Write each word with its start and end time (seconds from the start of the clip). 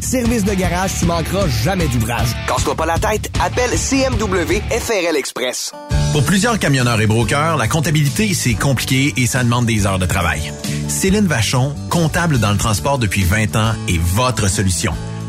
Service 0.00 0.44
de 0.44 0.54
garage, 0.54 0.92
tu 0.98 1.06
manqueras 1.06 1.46
jamais 1.46 1.86
d'ouvrage. 1.88 2.28
Casse-toi 2.48 2.74
pas 2.74 2.86
la 2.86 2.98
tête, 2.98 3.30
appelle 3.40 3.70
CMW 3.70 4.60
FRL 4.70 5.16
Express. 5.16 5.72
Pour 6.12 6.24
plusieurs 6.24 6.58
camionneurs 6.58 7.00
et 7.00 7.06
brokers, 7.06 7.56
la 7.56 7.68
comptabilité, 7.68 8.34
c'est 8.34 8.54
compliqué 8.54 9.14
et 9.16 9.26
ça 9.26 9.44
demande 9.44 9.66
des 9.66 9.86
heures 9.86 10.00
de 10.00 10.06
travail. 10.06 10.52
Céline 10.88 11.26
Vachon, 11.26 11.72
comptable 11.88 12.40
dans 12.40 12.50
le 12.50 12.58
transport 12.58 12.98
depuis 12.98 13.22
20 13.22 13.54
ans, 13.54 13.72
est 13.88 14.00
votre 14.00 14.48
solution. 14.48 14.92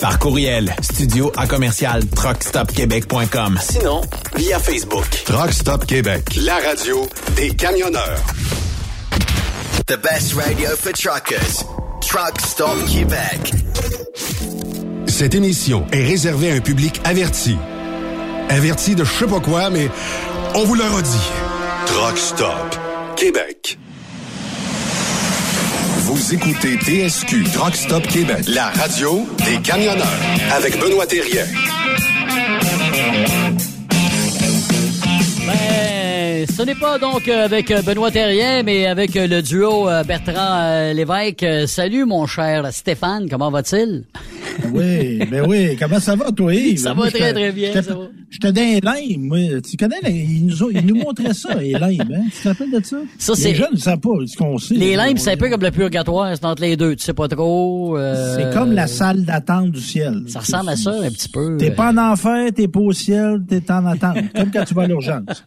Par 0.00 0.18
courriel, 0.18 0.74
studio 0.80 1.30
à 1.36 1.46
commercial 1.46 2.02
truckstopquebec.com. 2.06 3.58
Sinon, 3.60 4.00
via 4.34 4.58
Facebook. 4.58 5.06
Truck 5.26 5.52
Stop 5.52 5.84
Québec, 5.84 6.36
la 6.36 6.56
radio 6.56 7.06
des 7.36 7.50
camionneurs. 7.50 8.20
The 9.86 9.98
best 10.00 10.34
radio 10.34 10.70
for 10.76 10.92
truckers. 10.92 11.64
Truck 12.00 12.40
Stop 12.40 12.78
Québec. 12.86 13.52
Cette 15.06 15.34
émission 15.34 15.84
est 15.92 16.04
réservée 16.04 16.52
à 16.52 16.54
un 16.54 16.60
public 16.60 16.98
averti. 17.04 17.56
Averti 18.48 18.94
de 18.94 19.04
je 19.04 19.12
sais 19.12 19.26
pas 19.26 19.40
quoi, 19.40 19.68
mais 19.68 19.90
on 20.54 20.64
vous 20.64 20.76
le 20.76 20.84
redit. 20.84 21.30
Truck 21.86 22.16
Stop 22.16 22.76
Québec. 23.16 23.78
Vous 26.12 26.34
écoutez 26.34 26.76
TSQ 26.76 27.44
Truck 27.52 27.76
Stop 27.76 28.04
Québec, 28.08 28.44
la 28.48 28.70
radio 28.70 29.28
des 29.46 29.62
camionneurs 29.62 30.04
avec 30.52 30.76
Benoît 30.80 31.06
Thérien. 31.06 31.44
Ben, 35.46 36.46
ce 36.48 36.62
n'est 36.62 36.74
pas 36.74 36.98
donc 36.98 37.28
avec 37.28 37.72
Benoît 37.84 38.10
Terrien, 38.10 38.64
mais 38.64 38.86
avec 38.86 39.14
le 39.14 39.40
duo 39.40 39.88
euh, 39.88 40.02
Bertrand 40.02 40.34
euh, 40.34 40.92
Lévesque. 40.92 41.44
Euh, 41.44 41.68
Salut, 41.68 42.06
mon 42.06 42.26
cher 42.26 42.66
Stéphane, 42.72 43.28
comment 43.30 43.52
va-t-il? 43.52 44.02
Oui, 44.72 45.18
ben 45.30 45.44
oui. 45.48 45.76
Comment 45.78 46.00
ça 46.00 46.14
va, 46.16 46.30
toi, 46.32 46.54
Yves? 46.54 46.78
Ça 46.80 46.94
Moi, 46.94 47.06
va 47.06 47.10
très, 47.10 47.32
très 47.32 47.52
bien, 47.52 47.72
ça 47.72 47.94
va. 47.94 48.08
J'étais 48.30 48.52
dans 48.52 48.60
les 48.94 49.06
limes, 49.08 49.26
moi. 49.26 49.38
Tu 49.68 49.76
connais, 49.76 49.96
les- 50.04 50.10
ils 50.12 50.46
nous, 50.46 50.70
ils 50.70 50.86
nous 50.86 50.94
montraient 50.96 51.34
ça, 51.34 51.54
les 51.56 51.72
limes, 51.74 52.12
hein? 52.14 52.22
Tu 52.32 52.42
te 52.42 52.48
rappelles 52.48 52.70
de 52.70 52.84
ça? 52.84 52.96
Ça, 53.18 53.32
les 53.32 53.38
c'est- 53.40 53.54
jeunes 53.54 53.72
ne 53.72 53.78
savent 53.78 53.98
pas 53.98 54.10
ce 54.26 54.36
qu'on 54.36 54.56
sait. 54.58 54.74
Les 54.74 54.94
là. 54.94 55.06
limes, 55.08 55.16
c'est 55.16 55.32
un 55.32 55.36
peu 55.36 55.48
comme 55.50 55.62
le 55.62 55.70
purgatoire, 55.72 56.30
c'est 56.36 56.44
entre 56.44 56.62
les 56.62 56.76
deux, 56.76 56.94
tu 56.94 57.04
sais 57.04 57.12
pas 57.12 57.26
trop. 57.28 57.96
euh, 57.98 58.36
C'est 58.36 58.56
comme 58.56 58.72
la 58.72 58.86
salle 58.86 59.24
d'attente 59.24 59.72
du 59.72 59.80
ciel. 59.80 60.22
Ça 60.28 60.40
ressemble 60.40 60.68
à 60.70 60.76
ça 60.76 60.92
un 60.92 61.08
petit 61.10 61.28
peu. 61.28 61.56
T'es 61.58 61.70
pas 61.72 61.92
en 61.92 61.96
enfer, 61.98 62.50
t'es 62.54 62.68
pas 62.68 62.80
au 62.80 62.92
ciel, 62.92 63.42
t'es 63.48 63.68
en 63.70 63.84
attente. 63.86 64.16
comme 64.34 64.50
quand 64.52 64.64
tu 64.64 64.74
vas 64.74 64.82
à 64.82 64.86
l'urgence. 64.86 65.44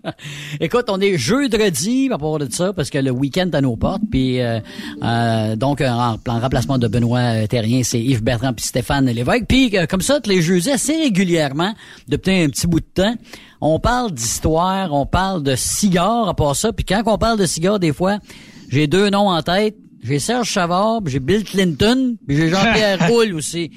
Écoute, 0.60 0.86
on 0.90 1.00
est 1.00 1.18
jeudi 1.18 2.10
à 2.12 2.18
propos 2.18 2.40
de 2.44 2.52
ça, 2.52 2.74
parce 2.74 2.90
que 2.90 2.98
le 2.98 3.12
week-end 3.12 3.50
est 3.52 3.56
à 3.56 3.62
nos 3.62 3.76
portes. 3.78 4.02
Puis 4.12 4.42
euh, 4.42 4.60
euh, 5.04 5.56
donc, 5.56 5.82
en, 5.82 6.18
en 6.28 6.40
remplacement 6.40 6.78
de 6.78 6.88
Benoît 6.88 7.48
Terrien, 7.48 7.82
c'est 7.84 8.00
Yves 8.02 8.24
Bertrand 8.24 8.54
puis 8.54 8.66
Stéphane 8.66 9.03
Lévesque. 9.12 9.46
Puis 9.48 9.78
euh, 9.78 9.86
comme 9.86 10.02
ça, 10.02 10.20
tous 10.20 10.30
les 10.30 10.42
jeudis, 10.42 10.72
assez 10.72 10.96
régulièrement, 10.96 11.74
depuis 12.08 12.32
un 12.44 12.50
petit 12.50 12.68
bout 12.68 12.80
de 12.80 12.86
temps, 12.86 13.16
on 13.62 13.80
parle 13.80 14.12
d'histoire, 14.12 14.94
on 14.94 15.06
parle 15.06 15.44
de 15.44 15.56
cigares 15.56 16.30
à 16.30 16.34
part 16.34 16.56
ça. 16.56 16.72
Puis 16.74 16.86
quand 16.86 17.02
on 17.06 17.18
parle 17.18 17.40
de 17.40 17.46
cigares, 17.46 17.80
des 17.80 17.94
fois, 17.94 18.20
j'ai 18.70 18.88
deux 18.88 19.10
noms 19.10 19.30
en 19.30 19.42
tête. 19.42 19.76
J'ai 20.04 20.20
Serge 20.20 20.50
Chavard, 20.50 21.02
puis 21.02 21.14
j'ai 21.14 21.22
Bill 21.22 21.46
Clinton, 21.46 22.18
puis 22.28 22.36
j'ai 22.36 22.50
Jean-Pierre 22.50 23.08
Roule 23.08 23.36
aussi. 23.36 23.72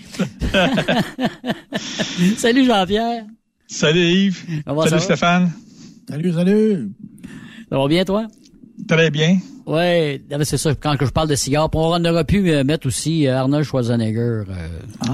Salut 2.37 2.65
Jean-Pierre. 2.65 3.25
Salut 3.69 4.01
Yves. 4.01 4.45
Comment 4.67 4.83
salut 4.83 4.91
ça 4.91 4.97
va? 4.97 5.03
Stéphane. 5.03 5.53
Salut, 6.09 6.33
salut. 6.33 6.91
Ça 7.71 7.79
va 7.79 7.87
bien, 7.87 8.05
toi? 8.05 8.27
Très 8.89 9.11
bien. 9.11 9.39
Ouais, 9.67 10.23
ah 10.31 10.39
ben, 10.39 10.45
c'est 10.45 10.59
ça. 10.59 10.75
Quand 10.77 10.97
que 10.97 11.07
je 11.07 11.11
parle 11.11 11.29
de 11.29 11.35
cigares, 11.35 11.69
on 11.73 12.05
aurait 12.05 12.25
pu 12.25 12.51
euh, 12.51 12.63
mettre 12.63 12.87
aussi 12.87 13.27
euh, 13.27 13.37
Arnold 13.37 13.65
Schwarzenegger. 13.65 14.43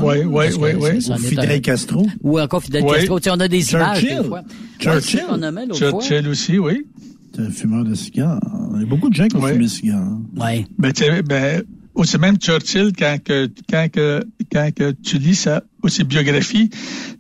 Oui, 0.03 0.19
oui, 0.19 0.25
oui, 0.27 0.47
c'est- 0.51 0.57
oui. 0.59 0.99
Ou 1.11 1.17
Fidel 1.19 1.51
un- 1.53 1.61
Castro. 1.61 2.07
Ou 2.23 2.39
encore 2.39 2.63
Fidel 2.63 2.83
Oui. 2.85 2.97
Castro. 2.97 3.19
Tu 3.19 3.25
sais, 3.25 3.31
on 3.31 3.41
a 3.41 3.49
des 3.49 3.73
images 3.73 4.01
Churchill. 4.01 4.19
des 4.23 4.29
fois. 4.29 4.43
Churchill. 4.79 5.21
Ouais, 5.21 5.39
c'est 5.73 5.91
fois. 5.91 6.03
Churchill 6.03 6.29
aussi, 6.29 6.59
oui. 6.59 6.87
T'es 7.33 7.41
un 7.41 7.51
fumeur 7.51 7.85
de 7.85 7.95
cigares. 7.95 8.41
Il 8.75 8.81
y 8.81 8.85
a 8.85 8.87
beaucoup 8.87 9.09
de 9.09 9.15
gens 9.15 9.27
qui 9.27 9.37
ont 9.37 9.41
Ouais. 9.41 9.53
fumé 9.53 9.65
des 9.65 9.71
cigares. 9.71 10.19
Ouais. 10.37 10.67
Ben, 10.79 10.93
tu 10.93 11.05
sais, 11.05 11.23
ben, 11.23 11.63
aussi 11.95 12.19
même 12.19 12.37
Churchill, 12.39 12.93
quand 12.99 13.17
que, 13.25 13.49
quand 13.71 13.89
que, 13.91 14.23
quand 14.53 14.69
que 14.77 14.91
tu 14.91 15.17
lis 15.17 15.35
sa, 15.37 15.63
aussi 15.83 16.05
biographie, 16.05 16.69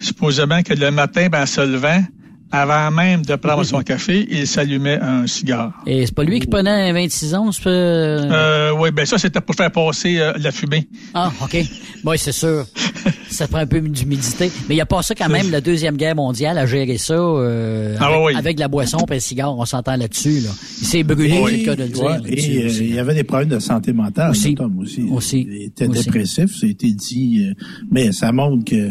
supposément 0.00 0.62
que 0.62 0.75
le 0.75 0.91
matin, 0.91 1.29
ben, 1.31 1.44
en 1.44 1.47
se 1.47 1.61
levant, 1.62 2.03
avant 2.52 2.90
même 2.90 3.25
de 3.25 3.34
prendre 3.37 3.64
son 3.64 3.81
café, 3.81 4.26
il 4.31 4.46
s'allumait 4.46 4.99
un 5.00 5.26
cigare. 5.26 5.72
Et 5.87 6.06
c'est 6.06 6.14
pas 6.14 6.22
lui 6.22 6.38
qui 6.38 6.46
prenait 6.46 6.90
un 6.90 6.93
26 6.93 7.34
ans, 7.34 7.50
c'est 7.50 7.64
pas... 7.64 7.70
Euh, 7.70 8.72
oui, 8.72 8.90
ben 8.90 9.06
ça, 9.06 9.16
c'était 9.19 9.40
pour 9.40 9.54
faire 9.54 9.70
passer 9.70 10.19
euh, 10.19 10.34
la 10.37 10.52
fumée. 10.52 10.87
Ah, 11.14 11.32
OK. 11.43 11.56
Oui, 12.04 12.19
c'est 12.19 12.32
sûr. 12.32 12.66
ça 13.32 13.49
prend 13.49 13.58
un 13.58 13.67
peu 13.67 13.81
d'humidité. 13.81 14.50
Mais 14.69 14.76
il 14.76 14.81
a 14.81 14.87
pas 14.87 15.02
ça 15.02 15.14
quand 15.14 15.29
même, 15.29 15.50
la 15.50 15.61
Deuxième 15.61 15.96
Guerre 15.96 16.14
mondiale, 16.14 16.58
à 16.58 16.67
gérer 16.67 16.99
ça 16.99 17.14
euh, 17.14 17.96
Ah, 17.99 18.06
avec, 18.06 18.19
oui, 18.19 18.25
oui. 18.26 18.34
avec 18.38 18.58
la 18.58 18.69
boisson 18.69 18.99
et 19.11 19.14
le 19.14 19.20
cigare. 19.20 19.56
On 19.58 19.64
s'entend 19.64 19.96
là-dessus. 19.96 20.40
Là. 20.40 20.50
Il 20.81 20.87
s'est 20.87 21.02
brûlé, 21.02 21.40
Oui, 21.43 21.50
c'est 21.52 21.56
le 21.58 21.64
cas 21.64 21.76
de 21.76 21.82
le 21.82 21.88
dire. 21.88 22.05
ouais, 22.05 22.12
là-dessus 22.19 22.50
et 22.50 22.64
euh, 22.64 22.69
il 22.81 22.94
y 22.94 22.99
avait 22.99 23.14
des 23.14 23.25
problèmes 23.25 23.49
de 23.49 23.58
santé 23.58 23.93
mentale, 23.93 24.31
Aussi. 24.31 24.50
cet 24.50 24.61
homme 24.61 24.79
aussi. 24.79 25.02
Aussi. 25.11 25.46
Il 25.50 25.62
était 25.62 25.88
Aussi. 25.88 26.05
dépressif, 26.05 26.56
ça 26.56 26.67
a 26.67 26.70
été 26.70 26.93
dit. 26.93 27.46
euh, 27.49 27.55
mais 27.90 28.12
ça 28.12 28.32
montre 28.32 28.64
que 28.64 28.90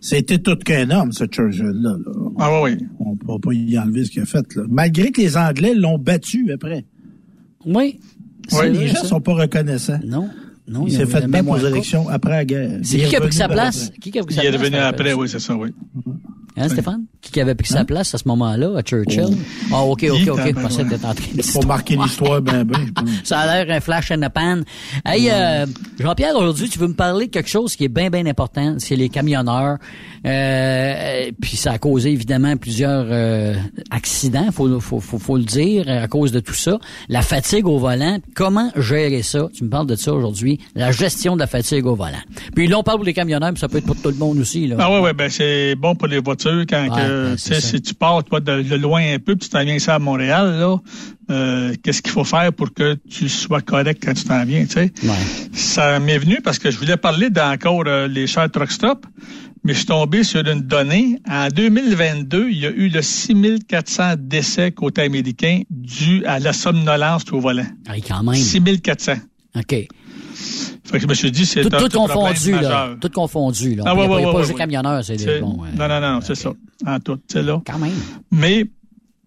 c'était 0.00 0.38
tout 0.38 0.56
qu'un 0.56 0.90
homme, 0.90 1.12
ce 1.12 1.24
Churchill-là. 1.24 1.96
là. 2.04 2.12
Ah 2.38 2.62
oui, 2.62 2.72
oui. 2.78 2.86
On 3.00 3.12
ne 3.12 3.16
peut 3.16 3.40
pas 3.40 3.52
y 3.52 3.78
enlever 3.78 4.04
ce 4.04 4.10
qu'il 4.10 4.22
a 4.22 4.26
fait. 4.26 4.54
Là. 4.56 4.62
Malgré 4.68 5.10
que 5.12 5.20
les 5.20 5.36
Anglais 5.36 5.74
l'ont 5.74 5.98
battu 5.98 6.50
après. 6.52 6.84
Oui. 7.66 7.98
Ouais, 8.52 8.68
les 8.70 8.88
gens 8.88 8.96
ça. 9.02 9.04
sont 9.08 9.20
pas 9.20 9.32
reconnaissants. 9.34 9.98
Non. 10.04 10.28
Non, 10.66 10.86
il 10.86 10.92
s'est 10.92 11.04
fait 11.06 11.26
battre 11.26 11.48
aux 11.50 11.58
élections 11.58 12.08
après 12.08 12.30
la 12.30 12.44
guerre. 12.44 12.70
C'est 12.82 12.96
Il 12.96 13.00
qui 13.00 13.04
est 13.06 13.08
qui 13.10 13.16
a 13.16 13.20
pris 13.20 13.26
revenu 13.28 13.32
sa 13.38 13.48
place? 13.48 13.84
après. 13.88 13.98
Qui 13.98 14.10
qui 14.12 14.18
a 14.18 14.22
pris 14.24 14.34
Il 14.34 14.36
sa 14.36 14.44
est 14.44 14.48
place? 14.48 14.60
revenu 14.60 14.76
ça 14.76 14.86
après, 14.88 15.02
rappelle 15.10 15.20
oui, 15.20 15.28
c'est 15.28 15.38
ça, 15.40 15.54
oui. 15.56 15.74
Hein, 16.56 16.68
Stéphane? 16.68 17.06
Qui 17.20 17.32
qui 17.32 17.40
avait 17.40 17.56
pris 17.56 17.66
sa 17.66 17.84
place 17.84 18.14
à 18.14 18.18
ce 18.18 18.28
moment-là, 18.28 18.78
à 18.78 18.82
Churchill? 18.82 19.36
Ah, 19.72 19.82
OK, 19.82 20.06
OK, 20.08 20.28
OK. 20.28 20.40
Je 20.46 20.52
pensais 20.52 20.84
que 20.84 20.94
en 20.94 21.14
train 21.14 21.34
de 21.34 21.52
Pour 21.52 21.66
marquer 21.66 21.96
l'histoire, 21.96 22.40
ben, 22.40 22.62
ben. 22.62 22.86
Ça 23.24 23.40
a 23.40 23.64
l'air 23.64 23.76
un 23.76 23.80
flash 23.80 24.12
in 24.12 24.20
the 24.20 24.32
pan. 24.32 24.60
Hey, 25.04 25.30
euh, 25.30 25.66
Jean-Pierre, 25.98 26.36
aujourd'hui, 26.36 26.68
tu 26.68 26.78
veux 26.78 26.86
me 26.86 26.94
parler 26.94 27.26
de 27.26 27.30
quelque 27.32 27.48
chose 27.48 27.74
qui 27.74 27.84
est 27.84 27.88
bien, 27.88 28.08
bien 28.08 28.26
important. 28.26 28.76
C'est 28.78 28.94
les 28.94 29.08
camionneurs. 29.08 29.78
Euh, 30.26 30.30
euh, 30.30 31.30
puis 31.40 31.56
ça 31.56 31.72
a 31.72 31.78
causé, 31.78 32.12
évidemment, 32.12 32.56
plusieurs 32.56 33.06
euh, 33.08 33.54
accidents, 33.90 34.50
faut, 34.52 34.80
faut, 34.80 35.00
faut, 35.00 35.18
faut 35.18 35.36
le 35.36 35.44
dire, 35.44 35.88
à 35.88 36.06
cause 36.06 36.30
de 36.30 36.40
tout 36.40 36.54
ça. 36.54 36.78
La 37.08 37.22
fatigue 37.22 37.66
au 37.66 37.78
volant. 37.78 38.18
Comment 38.34 38.70
gérer 38.76 39.22
ça? 39.22 39.48
Tu 39.52 39.64
me 39.64 39.70
parles 39.70 39.86
de 39.86 39.96
ça 39.96 40.14
aujourd'hui. 40.14 40.60
La 40.76 40.92
gestion 40.92 41.34
de 41.34 41.40
la 41.40 41.46
fatigue 41.46 41.86
au 41.86 41.96
volant. 41.96 42.22
Puis 42.54 42.68
là, 42.68 42.78
on 42.78 42.82
parle 42.84 42.98
pour 42.98 43.06
les 43.06 43.12
camionneurs, 43.12 43.50
mais 43.52 43.58
ça 43.58 43.68
peut 43.68 43.78
être 43.78 43.86
pour 43.86 44.00
tout 44.00 44.10
le 44.10 44.16
monde 44.16 44.38
aussi. 44.38 44.68
Là. 44.68 44.76
Ah 44.78 44.92
ouais, 44.92 45.00
ouais, 45.00 45.12
ben 45.12 45.28
c'est 45.28 45.74
bon 45.74 45.96
pour 45.96 46.08
les 46.08 46.20
voitures 46.20 46.43
quand 46.68 46.84
Ouais, 46.84 46.90
que, 46.90 47.34
tu 47.34 47.60
si 47.60 47.80
tu 47.80 47.94
pars 47.94 48.22
toi, 48.24 48.40
de, 48.40 48.62
de 48.62 48.74
loin 48.76 49.02
un 49.14 49.18
peu, 49.18 49.36
puis 49.36 49.48
tu 49.48 49.50
t'en 49.50 49.64
viens 49.64 49.74
ici 49.74 49.90
à 49.90 49.98
Montréal, 49.98 50.58
là, 50.58 50.76
euh, 51.30 51.74
qu'est-ce 51.82 52.02
qu'il 52.02 52.12
faut 52.12 52.24
faire 52.24 52.52
pour 52.52 52.72
que 52.72 52.96
tu 53.08 53.28
sois 53.28 53.60
correct 53.60 54.02
quand 54.04 54.14
tu 54.14 54.24
t'en 54.24 54.44
viens, 54.44 54.64
tu 54.64 54.72
sais? 54.72 54.92
Ouais. 55.02 55.10
Ça 55.52 55.98
m'est 55.98 56.18
venu 56.18 56.40
parce 56.42 56.58
que 56.58 56.70
je 56.70 56.78
voulais 56.78 56.96
parler 56.96 57.30
d'encore 57.30 57.84
euh, 57.86 58.06
les 58.08 58.26
chars 58.26 58.50
truck 58.50 58.70
stop, 58.70 59.06
mais 59.64 59.72
je 59.72 59.78
suis 59.78 59.86
tombé 59.86 60.24
sur 60.24 60.46
une 60.46 60.60
donnée. 60.60 61.18
En 61.28 61.48
2022, 61.48 62.48
il 62.50 62.58
y 62.58 62.66
a 62.66 62.70
eu 62.70 62.88
le 62.88 63.00
6400 63.00 64.14
décès 64.18 64.72
côté 64.72 65.02
américain 65.02 65.62
dû 65.70 66.24
à 66.26 66.38
la 66.38 66.52
somnolence 66.52 67.24
au 67.32 67.40
volant. 67.40 67.66
Hey, 67.88 68.02
quand 68.02 68.22
même. 68.22 68.34
6400. 68.34 69.14
OK. 69.56 69.86
Fait 70.84 70.98
que 70.98 71.02
je 71.02 71.06
me 71.08 71.14
suis 71.14 71.30
dit, 71.32 71.46
c'est 71.46 71.62
Tout, 71.62 71.70
tout 71.70 71.88
confondu, 71.88 72.52
là. 72.52 72.94
Tout 73.00 73.08
confondu, 73.08 73.74
là. 73.74 73.84
Ah, 73.86 73.94
ouais, 73.94 74.06
ouais, 74.06 74.22
pas 74.22 74.32
ouais, 74.32 74.38
juste 74.40 74.52
ouais. 74.52 74.58
camionneurs, 74.58 75.02
c'est 75.04 75.16
des 75.16 75.40
bons. 75.40 75.58
non, 75.76 75.88
non, 75.88 76.00
non, 76.00 76.20
c'est 76.20 76.34
ça. 76.34 76.52
En 76.86 77.00
tout, 77.00 77.18
c'est 77.26 77.42
là. 77.42 77.62
Quand 77.66 77.78
même. 77.78 77.92
Mais 78.30 78.66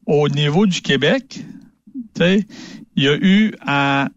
au 0.06 0.30
niveau 0.30 0.66
du 0.68 0.82
Québec, 0.82 1.40
il 2.20 2.46
y 3.04 3.08
a 3.08 3.16
eu 3.16 3.54
en- 3.68 4.08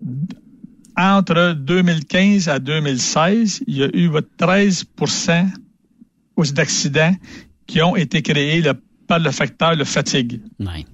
entre 0.97 1.55
2015 1.55 2.49
à 2.49 2.59
2016, 2.59 3.63
il 3.67 3.77
y 3.79 3.83
a 3.85 3.89
eu 3.95 4.09
votre 4.09 4.29
13 4.37 4.85
aussi 6.37 6.53
d'accidents 6.53 7.15
qui 7.67 7.81
ont 7.83 7.97
été 7.97 8.21
créés 8.23 8.61
le- 8.61 8.75
par 9.07 9.19
le 9.19 9.31
facteur 9.31 9.77
de 9.77 9.85
fatigue. 9.85 10.41
Ouais. 10.59 10.85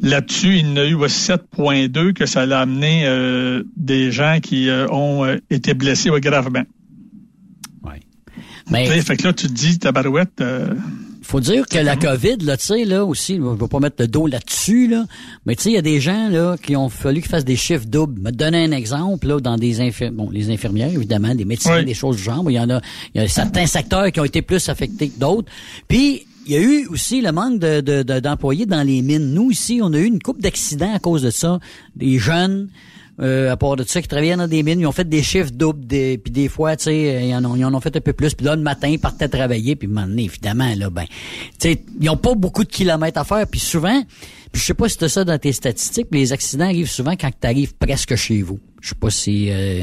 Là-dessus, 0.00 0.58
il 0.58 0.66
y 0.68 0.70
en 0.72 0.76
a 0.76 0.84
eu 0.86 0.94
ouais, 0.94 1.08
7,2 1.08 2.12
que 2.12 2.26
ça 2.26 2.46
l'a 2.46 2.60
amené 2.60 3.04
euh, 3.06 3.62
des 3.76 4.10
gens 4.12 4.38
qui 4.42 4.68
euh, 4.68 4.88
ont 4.90 5.24
euh, 5.24 5.36
été 5.50 5.72
blessés 5.74 6.10
ouais, 6.10 6.20
gravement. 6.20 6.64
Mais- 8.70 8.86
Tu 8.86 8.92
sais, 8.92 9.02
fait 9.02 9.16
que 9.18 9.24
là, 9.24 9.32
tu 9.34 9.46
te 9.48 9.52
dis, 9.52 9.78
tabarouette, 9.78 10.40
euh, 10.40 10.74
faut 11.20 11.40
dire 11.40 11.66
que 11.66 11.76
la 11.76 11.96
COVID, 11.96 12.36
là, 12.40 12.56
tu 12.56 12.64
sais, 12.64 12.84
là 12.86 13.04
aussi, 13.04 13.36
je 13.36 13.42
vais 13.42 13.68
pas 13.68 13.78
mettre 13.78 13.96
le 13.98 14.08
dos 14.08 14.26
là-dessus, 14.26 14.88
là, 14.88 15.04
mais 15.44 15.54
tu 15.54 15.64
sais, 15.64 15.70
il 15.70 15.74
y 15.74 15.78
a 15.78 15.82
des 15.82 16.00
gens 16.00 16.30
là 16.30 16.56
qui 16.56 16.74
ont 16.74 16.88
fallu 16.88 17.20
qu'ils 17.20 17.30
fassent 17.30 17.44
des 17.44 17.56
chiffres 17.56 17.84
doubles. 17.86 18.22
Me 18.22 18.30
donner 18.30 18.64
un 18.64 18.72
exemple 18.72 19.26
là, 19.26 19.38
dans 19.38 19.58
des 19.58 19.82
infirmières, 19.82 20.12
bon, 20.24 20.30
les 20.30 20.50
infirmières 20.50 20.88
évidemment, 20.88 21.34
des 21.34 21.44
médecins, 21.44 21.76
Oui. 21.76 21.84
des 21.84 21.92
choses 21.92 22.16
du 22.16 22.22
genre. 22.22 22.42
Il 22.50 22.54
y 22.54 22.58
en 22.60 22.70
a, 22.70 22.80
il 23.14 23.20
y 23.20 23.24
a 23.24 23.28
certains 23.28 23.66
secteurs 23.66 24.10
qui 24.12 24.20
ont 24.20 24.24
été 24.24 24.40
plus 24.40 24.66
affectés 24.70 25.10
que 25.10 25.18
d'autres. 25.20 25.50
Puis 25.86 26.26
il 26.46 26.52
y 26.52 26.56
a 26.56 26.60
eu 26.60 26.86
aussi 26.88 27.20
le 27.20 27.32
manque 27.32 27.58
de, 27.58 27.80
de- 27.80 28.02
de- 28.02 28.20
d'employés 28.20 28.66
dans 28.66 28.82
les 28.82 29.02
mines. 29.02 29.32
Nous 29.32 29.50
ici, 29.50 29.80
on 29.82 29.92
a 29.92 29.98
eu 29.98 30.04
une 30.04 30.20
coupe 30.22 30.40
d'accidents 30.40 30.94
à 30.94 30.98
cause 30.98 31.22
de 31.22 31.30
ça. 31.30 31.58
Des 31.96 32.18
jeunes. 32.18 32.68
Euh, 33.20 33.52
à 33.52 33.56
part 33.56 33.76
de 33.76 33.84
ça, 33.84 34.02
qui 34.02 34.08
travaillaient 34.08 34.34
dans 34.36 34.48
des 34.48 34.64
mines, 34.64 34.80
ils 34.80 34.86
ont 34.88 34.92
fait 34.92 35.08
des 35.08 35.22
chiffres 35.22 35.52
doubles, 35.52 35.86
des, 35.86 36.18
puis 36.18 36.32
des 36.32 36.48
fois, 36.48 36.74
tu 36.74 36.86
sais, 36.86 37.28
ils 37.28 37.34
en, 37.36 37.44
ont, 37.44 37.54
ils 37.54 37.64
en 37.64 37.72
ont 37.72 37.78
fait 37.78 37.96
un 37.96 38.00
peu 38.00 38.12
plus. 38.12 38.34
Puis 38.34 38.44
là, 38.44 38.56
le 38.56 38.62
matin, 38.62 38.88
ils 38.88 38.98
partaient 38.98 39.28
travailler, 39.28 39.76
puis 39.76 39.86
donné, 39.86 40.24
évidemment, 40.24 40.74
là, 40.76 40.90
ben, 40.90 41.04
ils 42.00 42.10
ont 42.10 42.16
pas 42.16 42.34
beaucoup 42.34 42.64
de 42.64 42.68
kilomètres 42.68 43.20
à 43.20 43.22
faire, 43.22 43.46
puis 43.46 43.60
souvent, 43.60 44.02
Puis 44.54 44.60
je 44.60 44.66
sais 44.66 44.74
pas 44.74 44.88
si 44.88 44.96
tu 44.96 45.08
ça 45.08 45.24
dans 45.24 45.36
tes 45.36 45.50
statistiques, 45.50 46.06
mais 46.12 46.18
les 46.18 46.32
accidents 46.32 46.66
arrivent 46.66 46.88
souvent 46.88 47.16
quand 47.16 47.28
tu 47.28 47.44
arrives 47.46 47.74
presque 47.74 48.14
chez 48.14 48.40
vous. 48.40 48.60
Je 48.80 48.90
sais 48.90 48.94
pas 48.94 49.10
si 49.10 49.48
euh, 49.50 49.82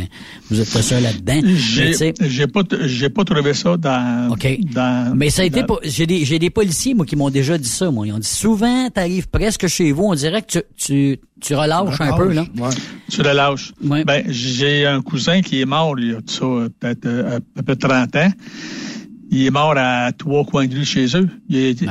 vous 0.50 0.62
êtes 0.62 0.68
seul 0.68 1.04
là-dedans. 1.04 1.42
J'ai, 1.58 2.14
j'ai 2.22 2.48
pas, 2.48 2.62
j'ai 2.86 3.10
pas 3.10 3.26
trouvé 3.26 3.54
ça 3.54 3.76
dans. 3.76 4.30
OK. 4.32 4.48
Dans, 4.74 5.14
mais 5.18 5.30
ça 5.30 5.42
a 5.42 5.46
été, 5.46 5.64
dans- 5.64 5.78
j'ai 5.84 6.06
des, 6.08 6.24
j'ai 6.24 6.40
des 6.40 6.50
policiers 6.50 6.94
moi 6.94 7.06
qui 7.06 7.18
m'ont 7.18 7.30
déjà 7.30 7.58
dit 7.58 7.68
ça. 7.68 7.92
Moi, 7.92 8.08
ils 8.08 8.14
ont 8.14 8.20
dit 8.20 8.28
souvent, 8.30 8.90
t'arrives 8.90 9.28
presque 9.28 9.68
chez 9.68 9.92
vous, 9.92 10.04
on 10.06 10.16
dirait 10.16 10.42
que 10.42 10.60
tu, 10.60 10.62
tu, 10.78 11.20
tu 11.42 11.54
relâches 11.54 12.00
un 12.00 12.16
peu 12.16 12.32
là. 12.32 12.46
Ouais. 12.58 12.70
Tu 13.10 13.22
le 13.24 13.34
lâches. 13.34 13.74
Ouais. 13.84 14.06
Ben, 14.06 14.24
j'ai 14.30 14.86
un 14.86 15.02
cousin 15.02 15.42
qui 15.42 15.60
est 15.60 15.66
mort, 15.66 16.00
il 16.00 16.12
y 16.12 16.14
a 16.14 16.20
ça, 16.28 16.46
peut-être 16.80 17.06
euh, 17.08 17.40
à 17.58 17.62
peu 17.64 17.76
près 17.76 17.90
30 17.90 18.16
ans. 18.16 18.32
Il 19.32 19.46
est 19.46 19.52
mort 19.52 19.74
à 19.76 20.12
trois 20.14 20.46
coins 20.46 20.68
de 20.68 20.76
rue 20.76 20.86
chez 20.86 21.08
eux. 21.18 21.28
Il, 21.50 21.58
est- 21.58 21.82
Ouais. 21.82 21.88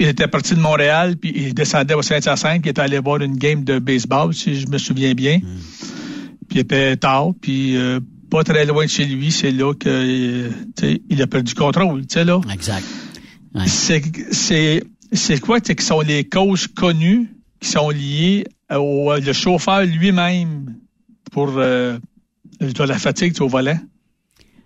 Il 0.00 0.08
était 0.08 0.26
parti 0.28 0.54
de 0.54 0.60
Montréal, 0.60 1.16
puis 1.16 1.30
il 1.36 1.54
descendait 1.54 1.94
au 1.94 2.00
Saint-Hyacinthe, 2.00 2.62
il 2.64 2.70
était 2.70 2.80
allé 2.80 2.98
voir 2.98 3.20
une 3.20 3.36
game 3.36 3.64
de 3.64 3.78
baseball, 3.78 4.32
si 4.32 4.58
je 4.58 4.66
me 4.66 4.78
souviens 4.78 5.12
bien. 5.12 5.38
Mm. 5.38 5.58
Puis 6.48 6.58
il 6.58 6.60
était 6.60 6.96
tard, 6.96 7.32
puis 7.40 7.76
euh, 7.76 8.00
pas 8.30 8.42
très 8.42 8.64
loin 8.64 8.86
de 8.86 8.90
chez 8.90 9.04
lui, 9.04 9.30
c'est 9.30 9.50
là 9.50 9.74
que 9.74 9.88
euh, 9.88 10.96
il 11.10 11.22
a 11.22 11.26
perdu 11.26 11.54
contrôle, 11.54 12.00
tu 12.06 12.14
sais 12.14 12.24
là. 12.24 12.40
Exact. 12.50 12.84
Ouais. 13.54 13.66
C'est 13.66 14.02
c'est 14.32 14.82
c'est 15.12 15.38
quoi 15.38 15.58
c'est 15.62 15.74
que 15.74 15.82
sont 15.82 16.00
les 16.00 16.24
causes 16.24 16.66
connues 16.66 17.28
qui 17.60 17.68
sont 17.68 17.90
liées 17.90 18.46
au 18.74 19.14
le 19.14 19.32
chauffeur 19.32 19.82
lui-même 19.82 20.76
pour 21.30 21.52
euh, 21.58 21.98
de 22.60 22.84
la 22.84 22.98
fatigue 22.98 23.40
au 23.42 23.48
volant? 23.48 23.78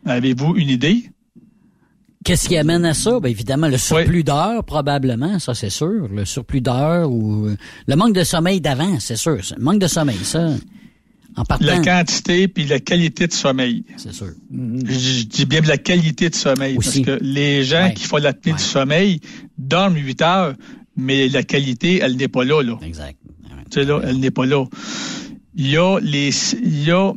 Avez-vous 0.06 0.54
une 0.56 0.68
idée? 0.68 1.10
Qu'est-ce 2.24 2.48
qui 2.48 2.56
amène 2.56 2.84
à 2.86 2.94
ça? 2.94 3.20
Ben 3.20 3.28
évidemment, 3.28 3.68
le 3.68 3.76
surplus 3.78 4.24
d'heures, 4.24 4.64
probablement, 4.64 5.38
ça 5.38 5.54
c'est 5.54 5.70
sûr. 5.70 6.08
Le 6.08 6.24
surplus 6.24 6.62
d'heures 6.62 7.10
ou 7.10 7.46
euh, 7.46 7.56
le 7.86 7.96
manque 7.96 8.14
de 8.14 8.24
sommeil 8.24 8.60
d'avant, 8.62 8.98
c'est 8.98 9.16
sûr. 9.16 9.36
Le 9.56 9.62
manque 9.62 9.78
de 9.78 9.86
sommeil, 9.86 10.16
ça. 10.22 10.48
En 11.36 11.44
partant. 11.44 11.66
La 11.66 11.78
quantité 11.80 12.48
puis 12.48 12.64
la 12.64 12.78
qualité 12.80 13.26
de 13.26 13.32
sommeil. 13.32 13.84
C'est 13.98 14.12
sûr. 14.14 14.28
Je, 14.52 14.92
je 14.92 15.24
dis 15.24 15.44
bien 15.46 15.60
la 15.62 15.76
qualité 15.78 16.30
de 16.30 16.34
sommeil 16.34 16.76
Aussi. 16.78 17.02
parce 17.02 17.18
que 17.18 17.24
les 17.24 17.62
gens 17.64 17.84
Ouais. 17.86 17.94
qui 17.94 18.04
font 18.04 18.16
l'apnée 18.18 18.52
Ouais. 18.52 18.58
du 18.58 18.64
sommeil 18.64 19.20
dorment 19.58 19.96
8 19.96 20.22
heures, 20.22 20.54
mais 20.96 21.28
la 21.28 21.42
qualité, 21.42 21.98
elle 22.02 22.16
n'est 22.16 22.28
pas 22.28 22.44
là 22.44 22.62
là. 22.62 22.78
Exact. 22.82 23.18
Tu 23.70 23.80
sais, 23.80 23.84
là, 23.84 24.00
elle 24.04 24.18
n'est 24.20 24.30
pas 24.30 24.46
là. 24.46 24.64
Il 25.56 25.68
y 25.68 25.76
a 25.76 25.98
les, 26.00 26.30
il 26.62 26.84
y 26.84 26.90
a 26.92 27.12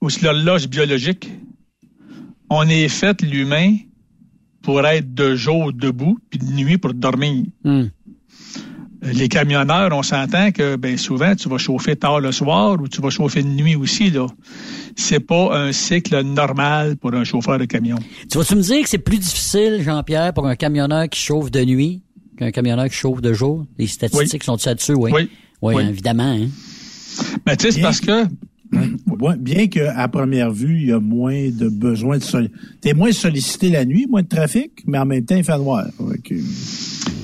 aussi 0.00 0.24
l'horloge 0.24 0.66
biologique. 0.68 1.28
On 2.50 2.66
est 2.68 2.88
fait, 2.88 3.20
l'humain, 3.22 3.76
pour 4.68 4.84
être 4.86 5.14
de 5.14 5.34
jour 5.34 5.72
debout, 5.72 6.18
puis 6.28 6.38
de 6.38 6.44
nuit 6.52 6.76
pour 6.76 6.92
dormir. 6.92 7.42
Hmm. 7.64 7.84
Les 9.00 9.30
camionneurs, 9.30 9.88
on 9.92 10.02
s'entend 10.02 10.50
que 10.52 10.76
ben 10.76 10.98
souvent 10.98 11.34
tu 11.34 11.48
vas 11.48 11.56
chauffer 11.56 11.96
tard 11.96 12.20
le 12.20 12.32
soir 12.32 12.78
ou 12.78 12.86
tu 12.86 13.00
vas 13.00 13.08
chauffer 13.08 13.42
de 13.42 13.48
nuit 13.48 13.76
aussi 13.76 14.10
là. 14.10 14.26
C'est 14.94 15.20
pas 15.20 15.56
un 15.58 15.72
cycle 15.72 16.20
normal 16.20 16.98
pour 16.98 17.14
un 17.14 17.24
chauffeur 17.24 17.58
de 17.58 17.64
camion. 17.64 17.96
Tu 18.30 18.36
vas-tu 18.36 18.56
me 18.56 18.60
dire 18.60 18.82
que 18.82 18.90
c'est 18.90 18.98
plus 18.98 19.16
difficile, 19.16 19.80
Jean-Pierre, 19.82 20.34
pour 20.34 20.46
un 20.46 20.54
camionneur 20.54 21.08
qui 21.08 21.18
chauffe 21.18 21.50
de 21.50 21.64
nuit 21.64 22.02
qu'un 22.36 22.50
camionneur 22.50 22.90
qui 22.90 22.96
chauffe 22.96 23.22
de 23.22 23.32
jour? 23.32 23.64
Les 23.78 23.86
statistiques 23.86 24.44
sont 24.44 24.58
là-dessus, 24.66 24.92
oui? 24.92 25.10
Oui. 25.14 25.30
Oui, 25.62 25.74
Oui. 25.76 25.82
évidemment. 25.88 26.36
Hein? 26.38 26.48
Mais 27.46 27.56
tu 27.56 27.64
sais, 27.64 27.72
c'est 27.72 27.80
parce 27.80 28.00
que 28.02 28.26
Ouais, 28.72 29.36
bien 29.38 29.66
qu'à 29.66 30.06
première 30.08 30.52
vue, 30.52 30.82
il 30.82 30.88
y 30.88 30.92
a 30.92 31.00
moins 31.00 31.48
de 31.50 31.68
besoin 31.68 32.18
de 32.18 32.22
sol... 32.22 32.50
T'es 32.80 32.92
moins 32.92 33.12
sollicité 33.12 33.70
la 33.70 33.84
nuit, 33.84 34.06
moins 34.08 34.22
de 34.22 34.28
trafic, 34.28 34.72
mais 34.86 34.98
en 34.98 35.06
même 35.06 35.24
temps, 35.24 35.36
il 35.36 35.44
fait 35.44 35.56
noir. 35.56 35.86
Puis 36.22 36.42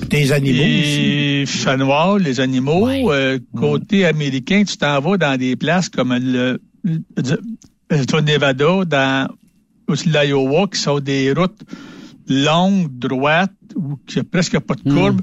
tes 0.09 0.31
animaux 0.31 0.63
aussi. 0.63 0.99
Et 0.99 1.41
il 1.41 1.47
fait 1.47 1.77
noir, 1.77 2.17
les 2.17 2.39
animaux. 2.39 2.85
Ouais. 2.85 3.03
Euh, 3.07 3.39
côté 3.55 4.05
américain, 4.05 4.63
tu 4.63 4.77
t'en 4.77 4.99
vas 4.99 5.17
dans 5.17 5.37
des 5.37 5.55
places 5.55 5.89
comme 5.89 6.13
le, 6.17 6.59
le, 6.83 7.01
le 7.89 8.21
Nevada, 8.21 8.85
dans 8.85 9.27
aussi 9.87 10.09
l'Iowa, 10.09 10.67
qui 10.67 10.79
sont 10.79 10.99
des 10.99 11.31
routes 11.31 11.61
longues, 12.27 12.89
droites, 12.97 13.51
ou 13.75 13.97
qui 14.07 14.19
a 14.19 14.23
presque 14.23 14.59
pas 14.59 14.75
de 14.75 14.81
courbe, 14.91 15.21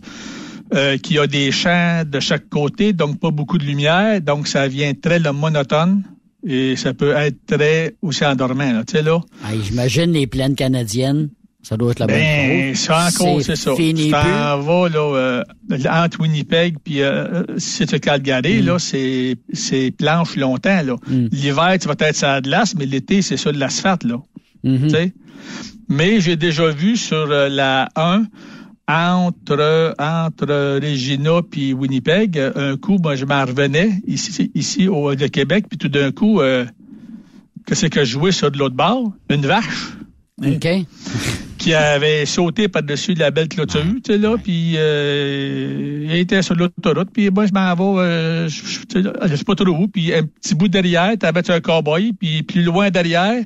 euh, 0.74 0.96
qui 0.98 1.18
a 1.18 1.26
des 1.26 1.50
champs 1.52 2.02
de 2.06 2.20
chaque 2.20 2.48
côté, 2.48 2.92
donc 2.92 3.18
pas 3.20 3.30
beaucoup 3.30 3.58
de 3.58 3.64
lumière, 3.64 4.20
donc 4.20 4.46
ça 4.48 4.68
vient 4.68 4.92
très 4.94 5.18
monotone. 5.32 6.02
Et 6.44 6.74
ça 6.74 6.92
peut 6.92 7.14
être 7.16 7.36
très 7.46 7.94
aussi 8.02 8.24
endormant, 8.24 8.72
là, 8.72 8.82
tu 8.84 8.96
sais, 8.96 9.02
là. 9.02 9.20
J'imagine 9.62 10.12
les 10.12 10.26
plaines 10.26 10.56
canadiennes. 10.56 11.30
Ça 11.62 11.76
doit 11.76 11.92
être 11.92 12.00
la 12.00 12.08
Ben, 12.08 12.66
bonne 12.66 12.74
ça 12.74 13.06
encore, 13.08 13.40
c'est 13.40 13.54
ça. 13.54 13.76
Fini 13.76 14.06
tu 14.06 14.10
plus. 14.10 14.20
t'en 14.20 14.58
vas, 14.58 14.88
là, 14.88 15.14
euh, 15.16 15.44
entre 15.88 16.18
Winnipeg 16.20 16.78
puis 16.82 17.00
euh, 17.02 17.44
c'est 17.58 18.00
Calgary, 18.00 18.60
Mm. 18.60 18.66
là, 18.66 18.78
c'est, 18.80 19.36
c'est 19.52 19.92
planche 19.96 20.34
longtemps, 20.34 20.82
là. 20.82 20.96
L'hiver, 21.30 21.76
tu 21.80 21.86
vas 21.86 21.94
être 22.00 22.16
sur 22.16 22.26
la 22.26 22.40
glace, 22.40 22.74
mais 22.76 22.86
l'été, 22.86 23.22
c'est 23.22 23.36
sur 23.36 23.52
de 23.52 23.58
l'asphalte, 23.60 24.02
là. 24.02 24.16
Mhm. 24.64 24.82
Tu 24.82 24.90
sais? 24.90 25.12
Mais 25.88 26.20
j'ai 26.20 26.34
déjà 26.34 26.68
vu 26.70 26.96
sur 26.96 27.30
euh, 27.30 27.48
la 27.48 27.88
1, 27.94 28.24
entre, 28.88 29.94
entre 29.98 30.78
Regina 30.82 31.40
puis 31.42 31.72
Winnipeg, 31.72 32.38
un 32.38 32.76
coup, 32.76 32.98
moi, 32.98 33.14
je 33.14 33.24
m'en 33.24 33.44
revenais 33.44 33.92
ici, 34.06 34.50
ici 34.54 34.88
au 34.88 35.14
de 35.14 35.26
Québec, 35.26 35.66
puis 35.68 35.78
tout 35.78 35.88
d'un 35.88 36.10
coup, 36.10 36.40
euh, 36.40 36.64
qu'est-ce 37.66 37.86
que 37.86 38.04
je 38.04 38.12
jouais 38.12 38.32
sur 38.32 38.50
de 38.50 38.58
l'autre 38.58 38.74
bord? 38.74 39.12
Une 39.30 39.46
vache 39.46 39.92
OK. 40.44 40.66
qui 41.58 41.74
avait 41.74 42.26
sauté 42.26 42.66
par-dessus 42.66 43.14
la 43.14 43.30
belle 43.30 43.48
clôture, 43.48 43.84
tu 44.04 44.12
sais, 44.12 44.18
là, 44.18 44.36
puis 44.36 44.72
euh, 44.76 46.06
il 46.08 46.16
était 46.16 46.42
sur 46.42 46.56
l'autoroute, 46.56 47.10
puis 47.12 47.30
moi, 47.30 47.46
je 47.46 47.52
m'en 47.52 47.74
vais, 47.74 48.02
euh, 48.02 48.48
je 48.48 49.36
sais 49.36 49.44
pas 49.44 49.54
trop 49.54 49.68
où, 49.68 49.86
puis 49.86 50.12
un 50.12 50.24
petit 50.24 50.56
bout 50.56 50.66
derrière, 50.66 51.16
t'avais 51.16 51.48
un 51.48 51.60
cowboy, 51.60 52.14
puis 52.14 52.42
plus 52.42 52.64
loin 52.64 52.90
derrière, 52.90 53.44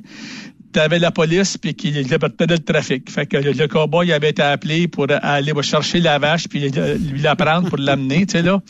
t'avais 0.77 0.99
la 0.99 1.09
police, 1.09 1.57
puis 1.57 1.73
qui 1.73 1.91
départait 1.91 2.45
le 2.45 2.59
trafic. 2.59 3.09
Fait 3.09 3.25
que 3.25 3.37
le, 3.37 3.51
le 3.51 3.67
cowboy 3.67 4.13
avait 4.13 4.29
été 4.29 4.43
appelé 4.43 4.87
pour 4.87 5.07
aller 5.09 5.51
chercher 5.63 5.99
la 5.99 6.19
vache, 6.19 6.47
puis 6.47 6.69
lui 6.69 7.19
la 7.21 7.35
prendre 7.35 7.67
pour 7.67 7.79
l'amener, 7.79 8.27
tu 8.27 8.33
sais, 8.33 8.43
là. 8.43 8.61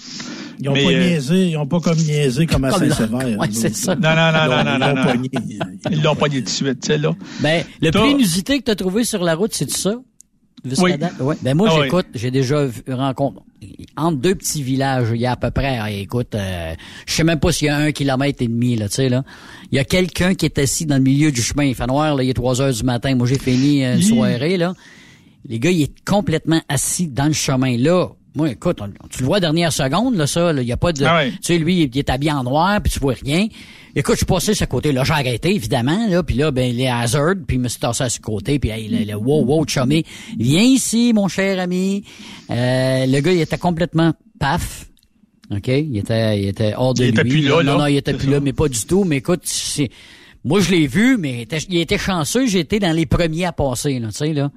Ils 0.60 0.70
ont 0.70 0.74
Mais, 0.74 0.84
pas 0.86 0.92
euh, 0.92 1.10
niaisé, 1.10 1.48
ils 1.50 1.58
ont 1.58 1.68
pas 1.68 1.80
comme 1.82 1.98
niaisé 1.98 2.48
comme 2.48 2.64
à. 2.64 2.72
Saint-Sévère. 2.72 3.28
Ouais, 3.40 3.50
c'est 3.52 3.76
ça. 3.76 3.96
Non, 3.96 4.16
non, 4.16 4.32
non, 4.32 4.48
non, 4.48 4.64
non, 4.64 4.74
Ils 4.74 4.80
non, 4.80 4.88
l'ont 4.88 4.96
non. 4.96 5.12
pogné. 5.12 5.30
Ils 5.92 6.02
l'ont 6.02 6.16
pogné 6.16 6.38
tout 6.40 6.46
de 6.46 6.50
suite, 6.50 6.80
tu 6.80 6.88
sais, 6.88 6.98
là. 6.98 7.14
Ben, 7.42 7.64
le 7.82 7.92
plus 7.92 8.12
inusité 8.12 8.58
que 8.60 8.64
tu 8.64 8.72
as 8.72 8.76
trouvé 8.76 9.04
sur 9.04 9.24
la 9.24 9.36
route, 9.36 9.54
c'est 9.54 9.70
ça? 9.70 9.96
Oui. 10.66 10.94
Ben 11.42 11.54
moi, 11.56 11.70
Ah 11.72 11.76
oui. 11.76 11.84
j'écoute, 11.84 12.08
j'ai 12.14 12.32
déjà 12.32 12.66
vu, 12.66 12.82
rencontre 12.90 13.42
entre 13.96 14.18
deux 14.18 14.36
petits 14.36 14.62
villages, 14.62 15.08
il 15.14 15.22
y 15.22 15.26
a 15.26 15.32
à 15.32 15.36
peu 15.36 15.50
près, 15.52 15.78
ah, 15.80 15.90
écoute, 15.90 16.36
euh, 16.36 16.74
je 17.06 17.14
sais 17.14 17.24
même 17.24 17.40
pas 17.40 17.52
s'il 17.52 17.68
y 17.68 17.70
a 17.70 17.78
un 17.78 17.92
kilomètre 17.92 18.42
et 18.44 18.48
demi, 18.48 18.76
là, 18.76 18.88
tu 18.88 18.96
sais, 18.96 19.10
là. 19.10 19.24
Il 19.72 19.76
y 19.76 19.80
a 19.80 19.84
quelqu'un 19.84 20.36
qui 20.36 20.46
est 20.46 20.60
assis 20.60 20.86
dans 20.86 20.98
le 20.98 21.02
milieu 21.02 21.32
du 21.32 21.42
chemin. 21.42 21.64
Il 21.64 21.76
fait 21.76 21.88
noir, 21.88 22.16
là, 22.16 22.24
il 22.24 22.30
est 22.30 22.34
3 22.34 22.62
heures 22.62 22.74
du 22.74 22.84
matin. 22.84 23.16
Moi, 23.16 23.28
j'ai 23.28 23.40
fini 23.40 23.84
euh, 23.84 23.96
une 23.96 24.02
soirée, 24.04 24.58
là. 24.58 24.74
Les 25.50 25.60
gars, 25.60 25.72
il 25.72 25.82
est 25.84 25.94
complètement 26.06 26.62
assis 26.70 27.08
dans 27.08 27.26
le 27.28 27.34
chemin, 27.34 27.78
là. 27.78 28.10
Moi, 28.38 28.52
écoute, 28.52 28.80
on- 28.82 28.90
tu 29.10 29.20
le 29.22 29.26
vois 29.26 29.40
dernière 29.40 29.74
seconde, 29.74 30.16
là, 30.16 30.28
ça, 30.28 30.54
là, 30.54 30.62
il 30.62 30.68
y 30.68 30.72
a 30.72 30.78
pas 30.78 30.94
de, 30.94 31.04
Ah 31.04 31.24
tu 31.26 31.38
sais, 31.42 31.58
lui, 31.58 31.90
il 31.92 31.98
est 31.98 32.10
habillé 32.10 32.32
en 32.32 32.44
noir, 32.44 32.80
puis 32.82 32.92
tu 32.94 33.00
vois 33.00 33.16
rien. 33.22 33.48
Écoute, 33.96 34.14
je 34.14 34.18
suis 34.20 34.26
passé 34.28 34.54
sur 34.54 34.66
ce 34.66 34.70
côté, 34.70 34.92
là, 34.92 35.04
j'ai 35.04 35.14
arrêté, 35.14 35.56
évidemment, 35.56 36.08
là, 36.08 36.22
puis 36.24 36.36
là, 36.36 36.52
ben, 36.52 36.74
les 36.76 36.88
hazards, 36.88 37.34
puis 37.48 37.58
je 37.58 37.62
me 37.64 37.68
suis 37.68 37.80
tassé 37.80 38.04
à 38.04 38.10
ce 38.10 38.20
côté, 38.20 38.60
puis 38.60 38.70
hey, 38.70 38.88
le, 38.88 39.12
le 39.12 39.16
wow, 39.18 39.44
wow, 39.44 39.66
chumé, 39.68 40.06
viens 40.38 40.62
ici, 40.62 41.14
mon 41.14 41.28
cher 41.28 41.60
ami. 41.60 42.04
Euh, 42.52 43.06
le 43.08 43.20
gars, 43.22 43.32
il 43.34 43.42
était 43.42 43.58
complètement 43.58 44.14
paf. 44.40 44.86
OK? 45.50 45.68
Il 45.70 45.98
était, 45.98 46.40
il 46.42 46.48
était 46.50 46.74
hors 46.76 46.94
de 46.94 47.04
Il 47.06 47.10
était 47.10 47.24
lui. 47.24 47.30
plus 47.32 47.42
là, 47.42 47.64
Non, 47.64 47.72
là. 47.74 47.78
non, 47.78 47.86
il 47.88 47.98
était 47.98 48.14
plus 48.14 48.26
ça. 48.28 48.32
là, 48.34 48.40
mais 48.40 48.54
pas 48.54 48.68
du 48.68 48.86
tout. 48.86 49.04
Mais 49.06 49.18
écoute, 49.18 49.42
c'est, 49.46 49.90
moi, 50.44 50.60
je 50.60 50.70
l'ai 50.72 50.86
vu, 50.88 51.18
mais 51.18 51.32
il 51.34 51.40
était, 51.42 51.58
il 51.70 51.78
était 51.78 51.98
chanceux. 51.98 52.46
J'étais 52.46 52.80
dans 52.80 52.92
les 52.96 53.06
premiers 53.06 53.46
à 53.46 53.52
passer, 53.54 53.98
là, 54.00 54.10
tu 54.10 54.14
sais, 54.18 54.34
là. 54.34 54.52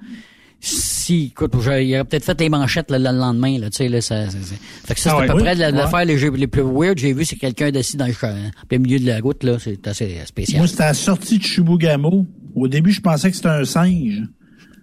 Si, 0.63 1.29
écoute, 1.33 1.53
il 1.55 1.59
aurait 1.95 2.05
peut-être 2.05 2.25
fait 2.25 2.39
les 2.41 2.51
manchettes 2.51 2.91
là, 2.91 2.99
le 2.99 3.19
lendemain, 3.19 3.59
là, 3.59 3.71
tu 3.71 3.79
sais, 3.79 3.89
là, 3.89 4.01
ça, 4.03 4.27
ça- 4.27 4.33
ça- 4.33 4.55
Fait 4.85 4.95
que 4.95 5.01
ça, 5.01 5.11
Ah 5.13 5.15
c'est 5.15 5.21
ouais. 5.23 5.25
à 5.25 5.33
peu 5.33 5.37
Oui, 5.39 5.43
près 5.43 5.55
la- 5.55 5.71
ouais. 5.71 5.73
l'affaire 5.73 6.05
les, 6.05 6.17
les 6.37 6.47
plus 6.47 6.63
weird 6.63 6.97
que 6.97 7.01
j'ai 7.01 7.15
vu, 7.15 7.25
c'est 7.25 7.37
quelqu'un 7.37 7.75
assis 7.75 7.97
dans 7.97 8.07
le 8.07 8.13
cha- 8.13 8.35
en 8.35 8.67
plein 8.69 8.79
milieu 8.79 8.99
de 8.99 9.07
la 9.07 9.21
route, 9.21 9.43
là. 9.43 9.57
C'est 9.59 9.87
assez 9.89 10.19
spécial. 10.27 10.59
Moi, 10.59 10.69
c'était 10.69 10.83
à 10.83 10.89
la 10.89 10.95
sortie 10.95 11.39
de 11.39 11.43
Chibougamau. 11.43 12.27
Au 12.55 12.69
début, 12.69 12.93
je 12.93 13.01
pensais 13.01 13.31
que 13.31 13.37
c'était 13.37 13.49
un 13.49 13.65
singe. 13.65 14.23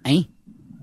Hein? 0.04 0.22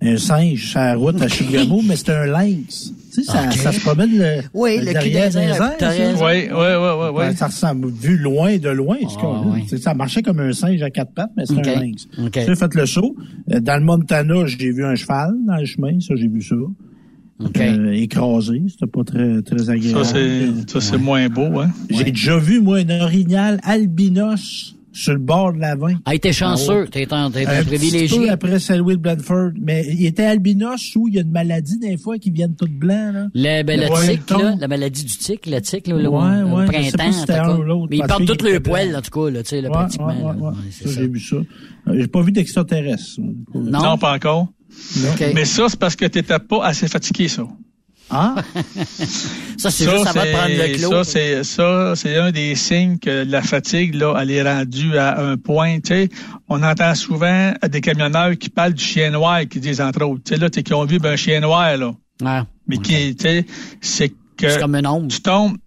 Un 0.02 0.18
singe 0.18 0.66
sur 0.70 0.80
la 0.80 0.96
route 0.96 1.22
à 1.22 1.28
Chibougamau, 1.28 1.82
mais 1.82 1.98
c'était 1.98 2.14
un 2.14 2.26
lynx. 2.28 2.94
Tu 3.22 3.24
sais, 3.24 3.58
ça, 3.64 3.72
se 3.72 3.80
promène 3.80 4.12
le, 4.18 4.42
Oui, 4.54 4.78
le 4.80 4.94
derrière 4.94 5.36
airs, 5.38 5.76
t'as 5.78 5.92
ça. 5.92 6.14
Oui, 6.14 6.16
oui, 6.22 6.48
oui, 6.52 6.52
oui, 6.52 7.08
oui. 7.14 7.18
Ouais, 7.18 7.36
ça 7.36 7.48
ressemble, 7.48 7.90
vu 7.90 8.18
loin, 8.18 8.58
de 8.58 8.70
loin, 8.70 8.98
cas, 8.98 9.08
Ah. 9.24 9.56
Tu 9.62 9.68
sais, 9.70 9.78
Ça 9.78 9.94
marchait 9.94 10.22
comme 10.22 10.40
un 10.40 10.52
singe 10.54 10.82
à 10.82 10.90
quatre 10.90 11.12
pattes, 11.14 11.32
mais 11.38 11.44
Ok. 11.52 11.68
un 11.68 11.80
lynx. 11.80 12.08
Ok. 12.18 12.34
J'ai 12.46 12.56
fait 12.56 12.74
le 12.76 12.86
saut. 12.86 13.16
Euh, 13.52 13.60
Dans 13.60 13.78
le 13.80 13.86
Montana, 13.86 14.46
j'ai 14.46 14.72
vu 14.72 14.84
un 14.86 14.96
cheval 14.96 15.34
dans 15.48 15.58
le 15.58 15.66
chemin, 15.66 16.00
ça, 16.00 16.16
j'ai 16.16 16.28
vu 16.28 16.42
ça. 16.42 16.56
OK. 17.44 17.58
Euh, 17.60 17.92
écrasé, 17.92 18.62
c'était 18.70 18.88
pas 18.90 19.04
très, 19.04 19.42
très 19.42 19.70
agréable. 19.70 20.06
Ça, 20.06 20.14
c'est, 20.14 20.70
ça, 20.72 20.80
c'est 20.82 20.98
moins 20.98 21.28
beau, 21.28 21.60
hein. 21.60 21.70
J'ai 21.90 22.06
déjà 22.06 22.38
vu, 22.38 22.62
moi, 22.62 22.78
un 22.80 23.02
orignal 23.02 23.60
albinos 23.64 24.76
sur 24.98 25.12
le 25.14 25.20
bord 25.20 25.52
de 25.54 25.60
la 25.60 25.76
20. 25.76 25.96
Ah, 26.06 26.18
t'es 26.18 26.32
chanceux, 26.32 26.88
t'es 26.90 27.06
un, 27.14 27.30
t'es 27.30 27.46
un 27.46 27.60
Un 27.60 27.64
privilégié. 27.64 28.08
petit 28.08 28.20
peu 28.28 28.30
après 28.32 28.60
Saint-Louis 28.60 28.96
de 28.96 29.02
Blanford. 29.02 29.52
Mais 29.62 29.86
il 29.90 30.06
était 30.06 30.24
albinos 30.24 30.96
où 30.96 31.08
il 31.10 31.16
y 31.16 31.18
a 31.18 31.22
une 31.22 31.32
maladie 31.32 31.78
des 31.78 31.98
fois 31.98 32.18
qui 32.18 32.32
viennent 32.32 32.56
toutes 32.56 32.72
blancs, 32.72 33.14
là. 33.14 33.28
Le, 33.34 33.64
ben, 33.64 33.80
le 33.80 33.90
Ouais, 33.92 34.18
tic, 34.18 34.30
là, 34.32 34.56
la 34.58 34.68
maladie 34.70 35.04
du 35.04 35.18
tic, 35.18 35.46
le 35.48 35.60
tic, 35.60 35.88
là, 35.88 35.96
Ouais, 35.96 36.06
au 36.08 36.56
ouais, 36.58 36.66
printemps, 36.66 37.12
si 37.12 37.20
c'était 37.20 37.34
en 37.34 37.44
tout 37.44 37.50
un 37.52 37.54
cas. 37.56 37.58
ou 37.60 37.64
l'autre, 37.64 37.88
Mais 37.92 37.98
ils 37.98 38.04
qu'il 38.16 38.26
tous 38.26 38.46
les 38.46 38.52
était 38.52 38.60
poils, 38.62 38.96
en 38.96 39.02
tout 39.02 39.12
cas, 39.22 39.30
là, 39.32 39.44
tu 39.44 39.50
sais, 39.50 39.62
là, 39.62 39.68
Ouais, 39.70 39.74
pratiquement. 39.74 40.08
ouais, 40.08 40.14
ouais, 40.16 40.24
là. 40.24 40.34
ouais. 40.34 40.48
Ouais, 40.48 40.54
c'est 40.72 40.88
Ça, 40.88 40.94
ça. 40.96 41.02
j'ai 41.02 41.08
vu 41.10 41.20
ça. 41.20 41.36
Euh, 41.36 41.44
J'ai 42.00 42.08
pas 42.08 42.22
vu 42.22 42.32
d'extraterrestre. 42.32 43.20
Non. 43.54 43.82
Non, 43.84 43.98
pas 43.98 44.14
encore. 44.16 44.48
OK. 45.14 45.24
Mais 45.36 45.46
ça, 45.46 45.66
c'est 45.70 45.80
parce 45.80 45.96
que 45.96 46.06
tu 46.06 46.18
n'étais 46.20 46.40
pas 46.40 46.66
assez 46.66 46.88
fatigué, 46.88 47.28
ça. 47.28 47.44
Ah? 48.10 48.36
Ça, 49.58 49.72
c'est 49.72 49.90
juste, 49.90 50.04
ça 50.04 50.12
va 50.12 50.26
prendre 50.26 50.56
le 50.56 50.78
clos. 50.78 50.92
Ça, 50.92 51.04
c'est, 51.04 51.44
ça, 51.44 51.94
c'est 51.96 52.18
un 52.18 52.32
des 52.32 52.56
signes 52.56 53.00
que 53.00 53.24
la 53.24 53.42
fatigue, 53.42 53.96
là, 53.96 54.16
elle 54.22 54.32
est 54.32 54.44
rendue 54.44 54.98
à 54.98 55.20
un 55.20 55.38
point, 55.38 55.80
tu 55.80 55.88
sais. 55.88 56.10
On 56.50 56.62
entend 56.62 56.94
souvent 56.94 57.54
des 57.68 57.82
camionneurs 57.82 58.38
qui 58.38 58.50
parlent 58.50 58.74
du 58.74 58.84
chien 58.84 59.12
noir, 59.12 59.42
qui 59.50 59.60
disent, 59.60 59.82
entre 59.82 60.04
autres, 60.06 60.22
tu 60.26 60.34
sais, 60.34 60.40
là, 60.40 60.50
tu 60.50 60.60
sais, 60.60 60.64
qui 60.64 60.74
ont 60.74 60.86
vu 60.86 61.00
ben, 61.00 61.14
un 61.14 61.16
chien 61.16 61.40
noir, 61.40 61.78
là. 61.78 61.94
Ouais. 62.22 62.42
Mais 62.68 62.78
qui, 62.78 63.16
tu 63.16 63.24
sais, 63.24 63.46
c'est 63.82 64.14
que. 64.38 64.60
Comme 64.60 64.76
un. 64.76 65.08
Tu 65.08 65.22
tombes, 65.22 65.58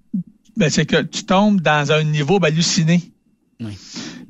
ben, 0.57 0.71
c'est 0.71 0.87
que 0.87 1.03
tu 1.03 1.25
tombes 1.25 1.61
dans 1.61 1.93
un 1.93 2.05
niveau 2.05 2.39
ben, 2.39 2.49
halluciné. 2.49 3.03
Oui. 3.61 3.77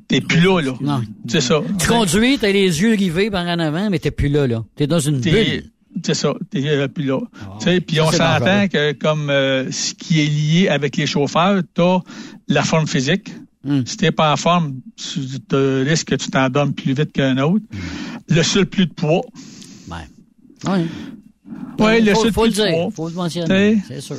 T'es 0.07 0.21
plus 0.21 0.41
là, 0.41 0.59
là. 0.59 0.73
Non. 0.81 1.01
C'est 1.27 1.41
ça. 1.41 1.61
Tu 1.77 1.87
conduis, 1.87 2.39
t'as 2.39 2.51
les 2.51 2.81
yeux 2.81 2.95
rivés 2.95 3.29
par 3.29 3.45
en 3.45 3.59
avant, 3.59 3.91
mais 3.91 3.99
t'es 3.99 4.09
plus 4.09 4.29
là, 4.29 4.47
là. 4.47 4.63
T'es 4.75 4.87
dans 4.87 4.99
une 4.99 5.19
bulle. 5.19 5.69
C'est 6.03 6.13
ça, 6.13 6.33
t'es 6.49 6.63
euh, 6.67 6.87
plus 6.87 7.05
là. 7.05 7.19
Tu 7.59 7.65
sais, 7.65 7.81
puis 7.81 7.97
Ça, 7.97 8.05
on 8.05 8.11
c'est 8.11 8.17
s'entend 8.17 8.67
que 8.67 8.93
comme 8.93 9.29
euh, 9.29 9.69
ce 9.71 9.93
qui 9.93 10.21
est 10.21 10.27
lié 10.27 10.67
avec 10.69 10.95
les 10.97 11.05
chauffeurs, 11.05 11.61
t'as 11.73 11.99
la 12.47 12.63
forme 12.63 12.87
physique. 12.87 13.31
Hmm. 13.65 13.81
Si 13.85 13.97
t'es 13.97 14.11
pas 14.11 14.31
en 14.31 14.37
forme, 14.37 14.75
tu 14.95 15.19
te 15.41 15.83
risques 15.83 16.07
que 16.09 16.15
tu 16.15 16.29
t'en 16.29 16.49
donnes 16.49 16.73
plus 16.73 16.93
vite 16.93 17.11
qu'un 17.11 17.37
autre. 17.39 17.65
Hmm. 17.71 18.33
Le 18.35 18.43
surplus 18.43 18.85
de 18.85 18.93
poids. 18.93 19.21
Ouais. 19.89 20.71
Ouais. 20.71 20.85
Ouais, 21.79 22.01
le 22.01 22.13
faut, 22.13 22.21
surplus 22.21 22.33
faut 22.33 22.45
le 22.45 22.51
de 22.51 22.71
poids. 22.71 22.91
faut 22.95 23.09
le 23.09 23.15
mentionner, 23.15 23.81
c'est 23.87 24.01
sûr. 24.01 24.15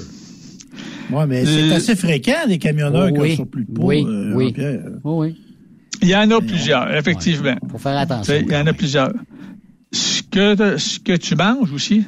Ouais, 1.11 1.27
mais 1.27 1.45
c'est 1.45 1.63
Le- 1.69 1.73
assez 1.73 1.97
fréquent, 1.97 2.47
des 2.47 2.59
camionneurs 2.59 3.13
qui 3.13 3.19
Oui. 3.19 3.33
ont 3.33 3.37
surplus 3.37 3.65
de 3.65 3.73
poids. 3.73 3.87
Oui, 3.87 4.05
euh, 4.07 4.33
oui. 4.35 4.55
Oui, 4.57 4.75
oui. 5.05 5.37
Il 6.03 6.09
y 6.09 6.17
en 6.17 6.31
a 6.31 6.41
plusieurs, 6.41 6.95
effectivement. 6.97 7.57
Faut 7.71 7.79
faire 7.79 7.99
attention. 7.99 8.35
Il 8.47 8.51
y 8.53 8.57
en 8.57 8.67
a 8.67 8.73
plusieurs. 8.73 9.13
Que, 10.31 10.77
ce 10.79 10.99
que 11.01 11.17
tu 11.17 11.35
manges 11.35 11.73
aussi, 11.73 12.05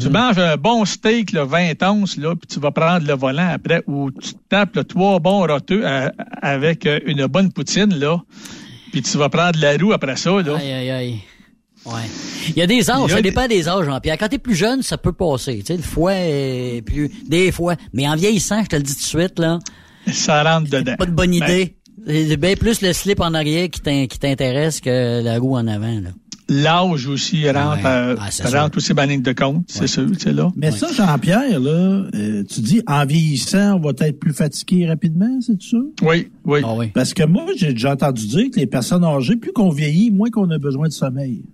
tu 0.00 0.08
manges 0.08 0.38
un 0.38 0.56
bon 0.56 0.84
steak, 0.84 1.32
là, 1.32 1.44
20 1.44 1.82
onces, 1.82 2.16
là, 2.16 2.34
puis 2.36 2.46
tu 2.46 2.60
vas 2.60 2.70
prendre 2.70 3.06
le 3.06 3.14
volant 3.14 3.48
après, 3.52 3.82
ou 3.86 4.10
tu 4.10 4.30
tapes 4.48 4.76
là, 4.76 4.84
trois 4.84 5.18
bons 5.18 5.46
roteux 5.46 5.82
euh, 5.84 6.08
avec 6.42 6.86
euh, 6.86 7.00
une 7.06 7.26
bonne 7.26 7.52
poutine, 7.52 7.92
là, 7.98 8.18
puis 8.92 9.02
tu 9.02 9.18
vas 9.18 9.28
prendre 9.28 9.58
la 9.60 9.76
roue 9.76 9.92
après 9.92 10.16
ça, 10.16 10.30
là. 10.30 10.56
Aïe, 10.56 10.72
aïe, 10.72 10.90
aïe. 10.90 11.18
Ouais. 11.86 11.92
Il 12.48 12.56
y 12.56 12.62
a 12.62 12.66
des 12.66 12.90
âges, 12.90 13.04
a 13.04 13.08
ça 13.08 13.16
des- 13.16 13.22
dépend 13.22 13.48
des 13.48 13.66
âges, 13.68 13.86
Jean-Pierre. 13.86 14.18
Quand 14.18 14.28
t'es 14.28 14.38
plus 14.38 14.54
jeune, 14.54 14.82
ça 14.82 14.98
peut 14.98 15.12
passer. 15.14 15.58
Tu 15.60 15.66
sais, 15.66 15.76
le 15.76 15.82
foie 15.82 16.12
est 16.14 16.82
plus, 16.84 17.10
des 17.26 17.50
fois. 17.52 17.74
Mais 17.94 18.06
en 18.06 18.16
vieillissant, 18.16 18.62
je 18.62 18.68
te 18.68 18.76
le 18.76 18.82
dis 18.82 18.94
tout 18.94 19.00
de 19.00 19.06
suite, 19.06 19.38
là, 19.38 19.58
Ça 20.12 20.42
rentre 20.44 20.68
dedans. 20.70 20.94
pas 20.96 21.06
de 21.06 21.10
bonne 21.12 21.30
Ben, 21.38 21.44
idée. 21.48 21.76
C'est 22.06 22.36
bien 22.36 22.54
plus 22.54 22.80
le 22.82 22.92
slip 22.92 23.20
en 23.20 23.32
arrière 23.34 23.68
qui 23.70 23.80
t'intéresse 23.80 24.80
que 24.80 25.22
la 25.22 25.38
roue 25.38 25.56
en 25.56 25.66
avant, 25.66 26.00
là. 26.00 26.10
L'âge 26.52 27.06
aussi 27.06 27.48
rentre, 27.48 27.76
Ouais. 27.76 27.86
euh, 27.86 28.16
Ah, 28.18 28.26
c'est 28.30 28.48
rentre 28.58 28.76
aussi 28.78 28.92
dans 28.92 29.04
ligne 29.04 29.22
de 29.22 29.30
compte, 29.32 29.62
c'est 29.68 29.86
sûr, 29.86 30.08
sais, 30.18 30.32
là. 30.32 30.50
Mais 30.56 30.72
ça, 30.72 30.88
Jean-Pierre, 30.92 31.60
là, 31.60 32.06
euh, 32.12 32.42
tu 32.42 32.60
dis, 32.60 32.82
en 32.88 33.06
vieillissant, 33.06 33.76
on 33.76 33.80
va 33.80 33.90
être 34.00 34.18
plus 34.18 34.32
fatigué 34.32 34.88
rapidement, 34.88 35.38
c'est 35.40 35.62
ça? 35.62 35.76
Oui, 36.02 36.28
oui. 36.44 36.60
Ah 36.64 36.74
oui. 36.76 36.88
Parce 36.92 37.14
que 37.14 37.22
moi, 37.24 37.44
j'ai 37.56 37.72
déjà 37.72 37.92
entendu 37.92 38.26
dire 38.26 38.50
que 38.52 38.58
les 38.58 38.66
personnes 38.66 39.04
âgées, 39.04 39.36
plus 39.36 39.52
qu'on 39.52 39.70
vieillit, 39.70 40.10
moins 40.10 40.28
qu'on 40.28 40.50
a 40.50 40.58
besoin 40.58 40.88
de 40.88 40.92
sommeil. 40.92 41.44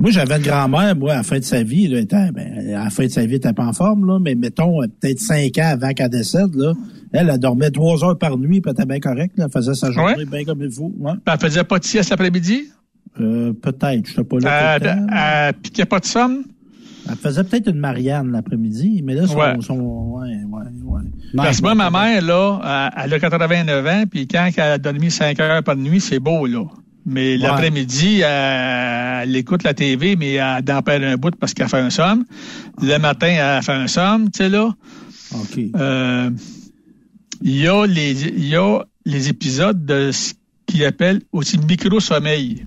Moi, 0.00 0.10
j'avais 0.10 0.34
une 0.36 0.42
grand-mère, 0.42 0.96
moi, 0.96 1.12
à 1.12 1.16
la 1.18 1.22
fin 1.22 1.38
de 1.38 1.44
sa 1.44 1.62
vie, 1.62 1.86
là, 1.86 2.00
était, 2.00 2.32
ben, 2.32 2.74
à 2.74 2.84
la 2.84 2.90
fin 2.90 3.04
de 3.04 3.08
sa 3.10 3.20
vie, 3.20 3.34
elle 3.34 3.36
était 3.36 3.52
pas 3.52 3.66
en 3.66 3.72
forme, 3.72 4.04
là, 4.06 4.18
mais 4.18 4.34
mettons, 4.34 4.82
euh, 4.82 4.86
peut-être 5.00 5.20
cinq 5.20 5.58
ans 5.58 5.68
avant 5.70 5.92
qu'elle 5.92 6.10
décède, 6.10 6.52
là, 6.56 6.72
elle, 7.12 7.30
elle 7.32 7.38
dormait 7.38 7.70
trois 7.70 8.02
heures 8.04 8.18
par 8.18 8.36
nuit, 8.36 8.60
puis 8.60 8.70
elle 8.76 8.82
était 8.82 8.86
bien 8.88 8.98
correcte, 8.98 9.38
là, 9.38 9.44
elle 9.46 9.52
faisait 9.52 9.74
sa 9.74 9.92
journée 9.92 10.14
Ouais. 10.16 10.24
bien 10.24 10.44
comme 10.44 10.60
il 10.60 10.72
faut. 10.72 10.92
Elle 11.24 11.38
faisait 11.38 11.62
pas 11.62 11.78
de 11.78 11.84
sieste 11.84 12.10
l'après-midi? 12.10 12.64
Euh, 13.20 13.52
peut-être, 13.52 14.08
je 14.08 14.14
sais 14.14 14.24
pas 14.24 14.38
là. 14.38 14.76
Elle, 14.80 15.06
elle 15.14 15.54
piquait 15.54 15.84
pas 15.84 16.00
de 16.00 16.04
somme? 16.06 16.44
Elle 17.08 17.16
faisait 17.16 17.42
peut-être 17.44 17.68
une 17.68 17.78
Marianne 17.80 18.30
l'après-midi, 18.30 19.02
mais 19.04 19.14
là, 19.14 19.26
son, 19.26 19.36
Ouais. 19.36 19.56
son- 19.60 19.74
ouais, 19.80 20.28
ouais, 20.48 20.62
ouais. 20.84 21.00
Parce 21.36 21.58
que 21.58 21.62
moi, 21.62 21.74
ma 21.74 21.90
mère, 21.90 22.22
là, 22.22 22.90
elle 22.96 23.12
a 23.12 23.18
89 23.18 23.86
ans, 23.86 24.04
puis 24.08 24.26
quand 24.28 24.48
elle 24.56 24.62
a 24.62 24.78
dormi 24.78 25.10
5 25.10 25.38
heures 25.40 25.62
par 25.64 25.76
nuit, 25.76 26.00
c'est 26.00 26.20
beau, 26.20 26.46
là. 26.46 26.64
Mais 27.04 27.36
l'après-midi, 27.36 28.20
elle, 28.20 29.22
elle 29.28 29.36
écoute 29.36 29.64
la 29.64 29.74
TV, 29.74 30.14
mais 30.14 30.34
elle 30.34 30.72
en 30.72 30.82
perd 30.82 31.02
un 31.02 31.16
bout 31.16 31.34
parce 31.34 31.52
qu'elle 31.54 31.68
fait 31.68 31.80
un 31.80 31.90
somme. 31.90 32.24
Le 32.80 32.96
matin, 32.98 33.26
elle 33.26 33.62
fait 33.64 33.72
un 33.72 33.88
somme, 33.88 34.30
tu 34.30 34.38
sais, 34.38 34.48
là. 34.48 34.72
OK. 35.34 35.58
Euh, 35.74 36.30
Il 37.44 37.56
y, 37.56 37.66
a 37.66 37.84
les, 37.86 38.22
il 38.28 38.46
y 38.46 38.54
a 38.54 38.78
les 39.04 39.28
épisodes 39.28 39.84
de 39.84 40.12
ce 40.12 40.34
qu'ils 40.66 40.84
appellent 40.84 41.22
aussi 41.32 41.58
micro-sommeil. 41.58 42.64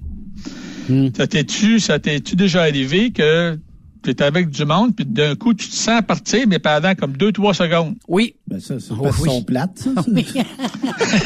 Hmm. 0.89 1.07
Ça 1.15 1.25
t'es-tu, 1.27 1.79
ça 1.79 1.99
t'es-tu 1.99 2.35
déjà 2.35 2.61
arrivé 2.61 3.11
que 3.11 3.57
tu 4.03 4.11
es 4.11 4.21
avec 4.21 4.49
du 4.49 4.65
monde, 4.65 4.95
puis 4.95 5.05
d'un 5.05 5.35
coup, 5.35 5.53
tu 5.53 5.67
te 5.67 5.75
sens 5.75 6.01
partir, 6.07 6.45
mais 6.47 6.59
pendant 6.59 6.93
comme 6.95 7.13
deux, 7.17 7.31
trois 7.31 7.53
secondes? 7.55 7.95
Oui. 8.07 8.35
Ben 8.47 8.59
ça, 8.59 8.75
c'est 8.79 8.91
Oh, 8.91 9.07
oui. 9.21 9.29
sont 9.29 9.43
plates, 9.43 9.77
ça. 9.79 9.89
ça. 9.95 10.03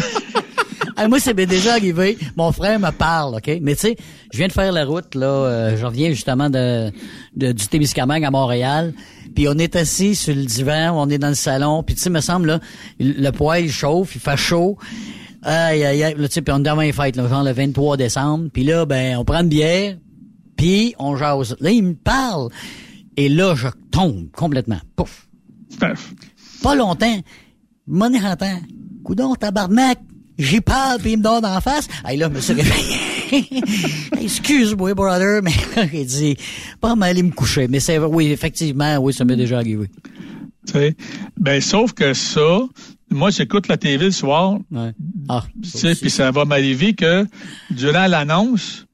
Ah, 1.01 1.07
moi, 1.07 1.17
c'est 1.21 1.33
déjà 1.33 1.73
arrivé. 1.75 2.17
Mon 2.35 2.51
frère 2.51 2.77
me 2.77 2.91
parle, 2.91 3.35
OK? 3.35 3.49
Mais 3.61 3.73
tu 3.75 3.81
sais, 3.81 3.95
je 4.33 4.37
viens 4.37 4.47
de 4.47 4.51
faire 4.51 4.73
la 4.73 4.83
route, 4.83 5.15
là. 5.15 5.27
euh, 5.27 5.77
je 5.77 5.85
reviens 5.85 6.09
justement 6.09 6.49
de, 6.49 6.91
de- 7.37 7.53
du 7.53 7.67
Témiscamingue 7.67 8.25
à 8.25 8.31
Montréal. 8.31 8.93
Puis 9.33 9.47
on 9.47 9.53
est 9.53 9.77
assis 9.77 10.13
sur 10.13 10.35
le 10.35 10.43
divan, 10.43 10.91
on 11.01 11.09
est 11.09 11.17
dans 11.17 11.29
le 11.29 11.35
salon. 11.35 11.83
Puis 11.83 11.95
tu 11.95 12.01
sais, 12.01 12.09
me 12.09 12.19
semble, 12.19 12.47
là, 12.47 12.59
le 12.99 13.29
poêle 13.31 13.65
il 13.65 13.71
chauffe, 13.71 14.15
il 14.15 14.19
fait 14.19 14.35
chaud. 14.35 14.77
Aïe, 15.43 15.83
aïe, 15.83 16.03
aïe. 16.03 16.15
Là, 16.17 16.27
tu 16.27 16.33
sais, 16.33 16.41
puis 16.41 16.53
on 16.53 16.63
est 16.63 16.87
une 16.87 16.93
fête, 16.93 17.15
là, 17.15 17.27
genre 17.27 17.43
le 17.43 17.51
23 17.51 17.97
décembre. 17.97 18.49
Puis 18.51 18.63
là, 18.63 18.85
ben, 18.85 19.17
on 19.17 19.25
prend 19.25 19.41
une 19.41 19.49
bière, 19.49 19.97
puis 20.57 20.95
on 20.99 21.15
jase. 21.15 21.55
Là, 21.59 21.71
il 21.71 21.83
me 21.83 21.93
parle. 21.93 22.49
Et 23.17 23.29
là, 23.29 23.55
je 23.55 23.67
tombe 23.91 24.29
complètement. 24.31 24.79
Pouf. 24.95 25.27
Pas 26.61 26.75
longtemps. 26.75 27.19
Mon 27.87 28.13
entend. 28.13 28.59
Coudon, 29.03 29.35
tabarnak. 29.35 29.99
J'ai 30.37 30.61
peur, 30.61 30.97
puis 30.99 31.13
il 31.13 31.17
me 31.17 31.23
donne 31.23 31.45
en 31.45 31.59
face. 31.59 31.87
Hey, 32.05 32.17
là, 32.17 32.29
je 32.29 32.35
me 32.35 32.39
suis 32.39 32.53
réveillé. 32.53 32.97
Excuse-moi, 34.21 34.93
brother, 34.93 35.41
mais 35.43 35.51
là, 35.75 35.85
j'ai 35.91 36.05
dit, 36.05 36.37
pas 36.79 36.95
mal 36.95 37.09
aller 37.09 37.23
me 37.23 37.31
coucher. 37.31 37.67
Mais 37.67 37.81
c'est, 37.81 37.97
oui, 37.97 38.31
effectivement, 38.31 38.97
oui, 38.99 39.13
ça 39.13 39.25
m'est 39.25 39.35
déjà 39.35 39.57
arrivé. 39.57 39.89
Tu 40.65 40.73
sais. 40.73 40.95
Ben, 41.37 41.59
sauf 41.59 41.91
que 41.91 42.13
ça, 42.13 42.61
moi, 43.11 43.29
j'écoute 43.31 43.67
la 43.67 43.77
TV 43.77 44.05
le 44.05 44.11
soir, 44.11 44.59
Ouais. 44.71 44.91
Ah, 45.27 45.43
tu 45.61 45.69
sais, 45.69 45.95
puis 45.95 46.09
ça 46.09 46.31
va 46.31 46.45
m'arriver 46.45 46.93
que 46.93 47.25
durant 47.71 48.07
l'annonce, 48.07 48.85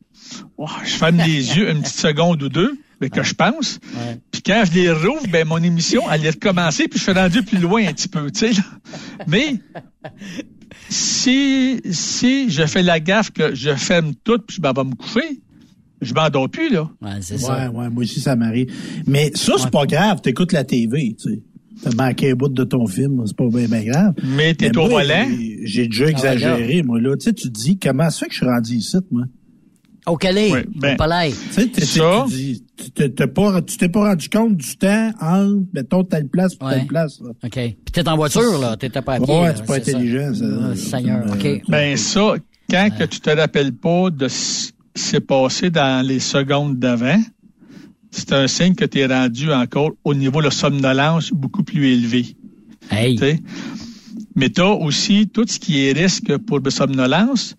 oh, 0.58 0.68
je 0.84 0.92
ferme 0.92 1.18
les 1.18 1.58
yeux 1.58 1.70
une 1.70 1.82
petite 1.82 1.96
seconde 2.00 2.42
ou 2.44 2.50
deux, 2.50 2.78
mais 3.02 3.10
que 3.10 3.24
je 3.24 3.34
pense. 3.34 3.80
Ouais. 3.94 4.20
Puis 4.32 4.42
quand 4.42 4.64
je 4.66 4.74
les 4.74 4.92
rouvre, 4.92 5.28
ben 5.30 5.46
mon 5.48 5.58
émission, 5.62 6.02
elle 6.12 6.26
est 6.26 6.30
recommencée, 6.32 6.88
puis 6.88 6.98
je 7.00 7.04
suis 7.04 7.12
rendu 7.14 7.44
plus 7.44 7.58
loin 7.60 7.86
un 7.88 7.94
petit 7.94 8.08
peu, 8.08 8.30
tu 8.32 8.40
sais. 8.40 8.54
là. 8.54 8.64
Mais 9.28 9.56
si 10.90 11.82
si 11.92 12.50
je 12.50 12.66
fais 12.66 12.84
la 12.84 13.00
gaffe 13.00 13.32
que 13.32 13.56
je 13.56 13.72
ferme 13.76 14.14
tout, 14.24 14.40
puis 14.40 14.58
je 14.58 14.62
m'en 14.62 14.74
vais 14.74 14.84
me 14.90 14.96
coucher, 14.96 15.42
je 16.02 16.14
m'endors 16.14 16.50
plus, 16.50 16.70
là. 16.72 16.90
ouais, 17.02 17.10
c'est 17.22 17.36
Ouais, 17.36 17.40
ça. 17.40 17.70
ouais, 17.72 17.90
moi 17.90 18.04
aussi, 18.04 18.20
ça 18.22 18.36
m'arrive. 18.36 18.72
Mais 19.08 19.32
ça, 19.34 19.54
c'est 19.58 19.72
pas 19.72 19.86
grave. 19.86 20.22
T'écoutes 20.22 20.52
la 20.52 20.64
TV, 20.64 21.16
tu 21.20 21.30
sais. 21.34 21.42
T'as 21.84 21.92
manqué 21.96 22.32
un 22.32 22.36
bout 22.36 22.50
de 22.50 22.64
ton 22.64 22.86
film, 22.88 23.22
c'est 23.26 23.36
pas 23.36 23.48
bien, 23.48 23.68
bien 23.68 23.84
grave. 23.84 24.14
Mais 24.24 24.54
t'es 24.54 24.76
au 24.78 24.88
volant. 24.88 25.28
j'ai- 25.64 25.88
déjà 25.88 26.06
Ah, 26.08 26.10
exagéré, 26.10 26.84
moi, 26.84 27.00
là. 27.02 27.16
Tu 27.18 27.26
sais, 27.26 27.34
tu 27.34 27.52
te 27.52 27.54
dis, 27.60 27.78
comment 27.78 28.10
ça 28.10 28.20
fait 28.20 28.26
que 28.28 28.32
je 28.34 28.38
suis 28.38 28.46
rendu 28.48 28.74
ici, 28.76 28.98
moi? 29.12 29.24
Au 30.08 30.18
Calais, 30.18 30.52
Ouais, 30.52 30.66
ben, 30.76 30.96
pas 30.98 31.08
l'air. 31.08 31.34
Tu 31.34 31.54
sais, 31.54 31.68
t'es- 31.68 31.84
Ça. 31.84 32.26
tu 32.30 32.36
dis, 32.36 32.64
tu 32.78 32.92
t'es- 32.92 33.10
t'es 33.10 33.26
pas, 33.28 33.60
tu 33.64 33.76
t'es 33.78 33.90
pas 33.90 34.10
rendu 34.10 34.30
compte 34.30 34.56
du 34.56 34.78
temps 34.78 35.10
entre, 35.20 35.64
mettons, 35.74 36.04
telle 36.04 36.28
place 36.28 36.56
Ouais. 36.62 36.76
telle 36.78 36.86
place, 36.88 37.20
là. 37.22 37.30
OK. 37.44 37.52
Puis 37.52 37.76
t'es 37.92 38.08
en 38.08 38.16
voiture, 38.16 38.60
là. 38.60 38.78
T'étais 38.78 39.02
pas 39.02 39.16
à 39.16 39.20
pied. 39.20 39.34
Ouais, 39.34 39.54
c'est 39.56 39.66
pas 39.66 39.78
intelligent, 39.78 40.32
ça. 40.34 40.46
Ah, 40.72 40.76
Seigneur, 40.76 41.26
Euh, 41.28 41.34
OK. 41.34 41.62
Ben 41.70 41.98
ça, 41.98 42.36
quand 42.70 42.90
que 43.00 43.04
tu 43.06 43.20
te 43.20 43.30
rappelles 43.32 43.74
pas 43.74 44.12
de 44.12 44.28
ce 44.28 44.72
qui 44.94 45.02
s'est 45.02 45.20
passé 45.22 45.72
dans 45.72 46.06
les 46.06 46.20
secondes 46.20 46.78
d'avant, 46.78 47.20
c'est 48.16 48.32
un 48.32 48.48
signe 48.48 48.76
que 48.76 48.86
tu 48.86 49.00
es 49.00 49.06
rendu 49.06 49.52
encore 49.52 49.92
au 50.04 50.14
niveau 50.14 50.40
de 50.40 50.46
la 50.46 50.52
somnolence 50.52 51.32
beaucoup 51.32 51.64
plus 51.64 51.88
élevé. 51.88 52.36
Hey. 52.90 53.20
Mais 54.36 54.50
tu 54.50 54.62
as 54.62 54.72
aussi 54.72 55.28
tout 55.28 55.46
ce 55.48 55.60
qui 55.60 55.86
est 55.86 55.92
risque 55.92 56.38
pour 56.38 56.60
la 56.60 56.72
somnolence. 56.72 57.56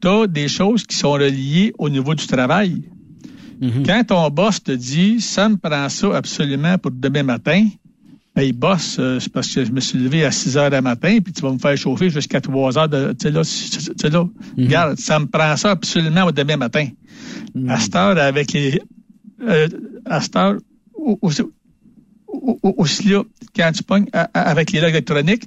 Tu 0.00 0.08
as 0.08 0.26
des 0.26 0.48
choses 0.48 0.84
qui 0.84 0.96
sont 0.96 1.12
reliées 1.12 1.72
au 1.78 1.88
niveau 1.88 2.14
du 2.14 2.26
travail. 2.26 2.82
Mhm. 3.60 3.84
Quand 3.86 4.04
ton 4.04 4.28
boss 4.28 4.62
te 4.62 4.72
dit 4.72 5.20
ça 5.20 5.48
me 5.48 5.56
prend 5.56 5.88
ça 5.88 6.14
absolument 6.14 6.76
pour 6.76 6.90
demain 6.90 7.22
matin, 7.22 7.66
ben, 8.34 8.42
il 8.42 8.52
bosse, 8.52 8.98
euh, 8.98 9.18
c'est 9.18 9.32
parce 9.32 9.48
que 9.54 9.64
je 9.64 9.72
me 9.72 9.80
suis 9.80 9.98
levé 9.98 10.26
à 10.26 10.30
6 10.30 10.58
heures 10.58 10.70
du 10.70 10.78
matin, 10.82 11.20
puis 11.24 11.32
tu 11.32 11.40
vas 11.40 11.52
me 11.52 11.58
faire 11.58 11.74
chauffer 11.78 12.10
jusqu'à 12.10 12.42
3 12.42 12.76
heures 12.76 12.88
de, 12.88 13.12
tu 13.12 13.28
sais, 13.28 13.30
là, 13.30 13.40
tu 13.40 13.80
sais, 13.96 14.10
là, 14.10 14.28
regarde, 14.58 14.98
ça 14.98 15.18
me 15.18 15.24
prend 15.24 15.56
ça 15.56 15.70
absolument 15.70 16.24
au 16.24 16.32
demain 16.32 16.58
matin. 16.58 16.86
À 17.66 17.80
cette 17.80 17.96
heure, 17.96 18.18
avec 18.18 18.52
les, 18.52 18.78
euh, 19.42 19.68
à 20.04 20.20
cette 20.20 20.36
heure, 20.36 20.56
au- 20.94 21.18
au- 21.22 21.30
au- 22.28 22.58
au- 22.62 22.74
aussi 22.78 23.08
là, 23.08 23.22
quand 23.54 23.70
tu 23.74 23.82
pognes 23.82 24.06
avec 24.34 24.72
les 24.72 24.80
logs 24.80 24.90
électroniques, 24.90 25.44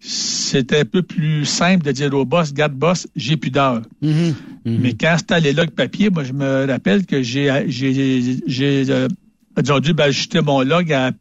c'était 0.00 0.80
un 0.80 0.84
peu 0.84 1.02
plus 1.02 1.44
simple 1.46 1.84
de 1.84 1.92
dire 1.92 2.12
au 2.14 2.24
boss, 2.24 2.52
garde 2.52 2.74
boss, 2.74 3.06
j'ai 3.16 3.36
plus 3.36 3.50
d'heures. 3.50 3.82
Mais 4.80 4.92
quand 4.94 5.14
c'était 5.18 5.40
les 5.40 5.52
logs 5.52 5.70
papier, 5.70 6.10
moi, 6.10 6.24
je 6.24 6.32
me 6.32 6.66
rappelle 6.66 7.06
que 7.06 7.22
j'ai, 7.22 7.50
euh, 7.50 9.08
dû 9.80 9.92
ben, 9.94 10.04
ajuster 10.04 10.40
mon 10.42 10.62
log 10.62 10.92
à, 10.92 11.12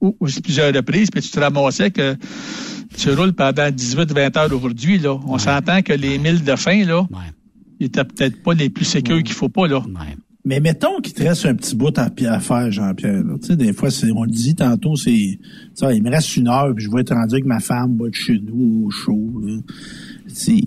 ou- 0.00 0.16
ou 0.20 0.26
plusieurs 0.42 0.74
reprises, 0.74 1.10
puis 1.10 1.20
tu 1.22 1.30
te 1.30 1.38
ramassais 1.40 1.90
que 1.90 2.16
tu 2.96 3.10
roules 3.10 3.32
pendant 3.32 3.70
18-20 3.70 4.36
heures 4.36 4.52
aujourd'hui, 4.52 4.98
là. 4.98 5.18
On 5.26 5.38
s'entend 5.38 5.82
que 5.82 5.92
les 5.92 6.18
milles 6.18 6.42
de 6.44 6.56
fin, 6.56 6.84
là, 6.84 7.06
ils 7.80 7.86
étaient 7.86 8.04
peut-être 8.04 8.42
pas 8.42 8.54
les 8.54 8.70
plus 8.70 8.84
sécures 8.84 9.22
qu'il 9.22 9.34
faut 9.34 9.48
pas, 9.48 9.66
là. 9.66 9.82
Mais 10.46 10.60
mettons 10.60 11.00
qu'il 11.00 11.14
te 11.14 11.22
reste 11.22 11.46
un 11.46 11.54
petit 11.54 11.74
bout 11.74 11.96
à, 11.98 12.10
à 12.28 12.40
faire, 12.40 12.70
Jean-Pierre. 12.70 13.22
Tu 13.40 13.46
sais, 13.46 13.56
des 13.56 13.72
fois, 13.72 13.88
on 14.14 14.24
le 14.24 14.30
dit 14.30 14.54
tantôt, 14.54 14.94
c'est, 14.94 15.10
il 15.10 16.02
me 16.02 16.10
reste 16.10 16.36
une 16.36 16.48
heure, 16.48 16.74
puis 16.74 16.84
je 16.84 16.90
vais 16.90 17.00
être 17.00 17.14
rendu 17.14 17.34
avec 17.34 17.46
ma 17.46 17.60
femme, 17.60 17.98
être 18.06 18.14
chez 18.14 18.38
nous, 18.38 18.84
au 18.86 18.90
chaud. 18.90 19.40
Là. 19.42 19.56
Tu 20.28 20.62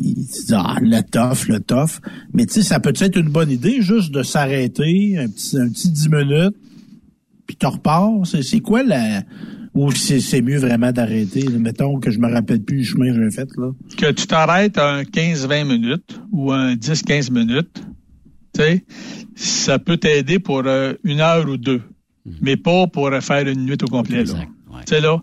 ah, 0.51 0.77
le 0.81 1.01
tough, 1.01 1.47
le 1.47 1.59
tough. 1.59 2.01
Mais 2.33 2.47
tu 2.47 2.55
sais, 2.55 2.61
ça 2.63 2.79
peut 2.79 2.93
être 2.99 3.17
une 3.17 3.29
bonne 3.29 3.51
idée, 3.51 3.81
juste 3.81 4.11
de 4.11 4.23
s'arrêter, 4.23 5.17
un 5.19 5.27
petit, 5.27 5.59
un 5.59 5.69
petit 5.69 5.91
10 5.91 6.09
minutes, 6.09 6.55
puis 7.45 7.55
tu 7.55 7.65
repars? 7.65 8.11
C'est, 8.25 8.59
quoi 8.59 8.83
la... 8.83 9.23
Ou 9.75 9.91
c'est, 9.91 10.41
mieux 10.41 10.57
vraiment 10.57 10.91
d'arrêter? 10.91 11.45
Mettons 11.49 11.99
que 11.99 12.09
je 12.09 12.17
me 12.17 12.27
rappelle 12.27 12.61
plus 12.61 12.77
du 12.77 12.85
chemin 12.85 13.13
que 13.13 13.23
j'ai 13.23 13.31
fait, 13.31 13.49
là. 13.57 13.71
que 13.95 14.11
tu 14.11 14.25
t'arrêtes 14.25 14.79
un 14.79 15.03
15-20 15.03 15.67
minutes 15.67 16.19
ou 16.31 16.51
un 16.51 16.73
10-15 16.73 17.31
minutes, 17.31 17.83
ça 19.35 19.79
peut 19.79 19.97
t'aider 19.97 20.39
pour 20.39 20.63
euh, 20.65 20.93
une 21.03 21.21
heure 21.21 21.47
ou 21.47 21.57
deux, 21.57 21.81
mais 22.41 22.57
pas 22.57 22.87
pour 22.87 23.07
euh, 23.07 23.21
faire 23.21 23.47
une 23.47 23.65
nuit 23.65 23.77
au 23.81 23.87
complet. 23.87 24.23
là. 24.33 24.39
Tu 24.85 24.95
sais, 24.95 25.01
là, 25.01 25.19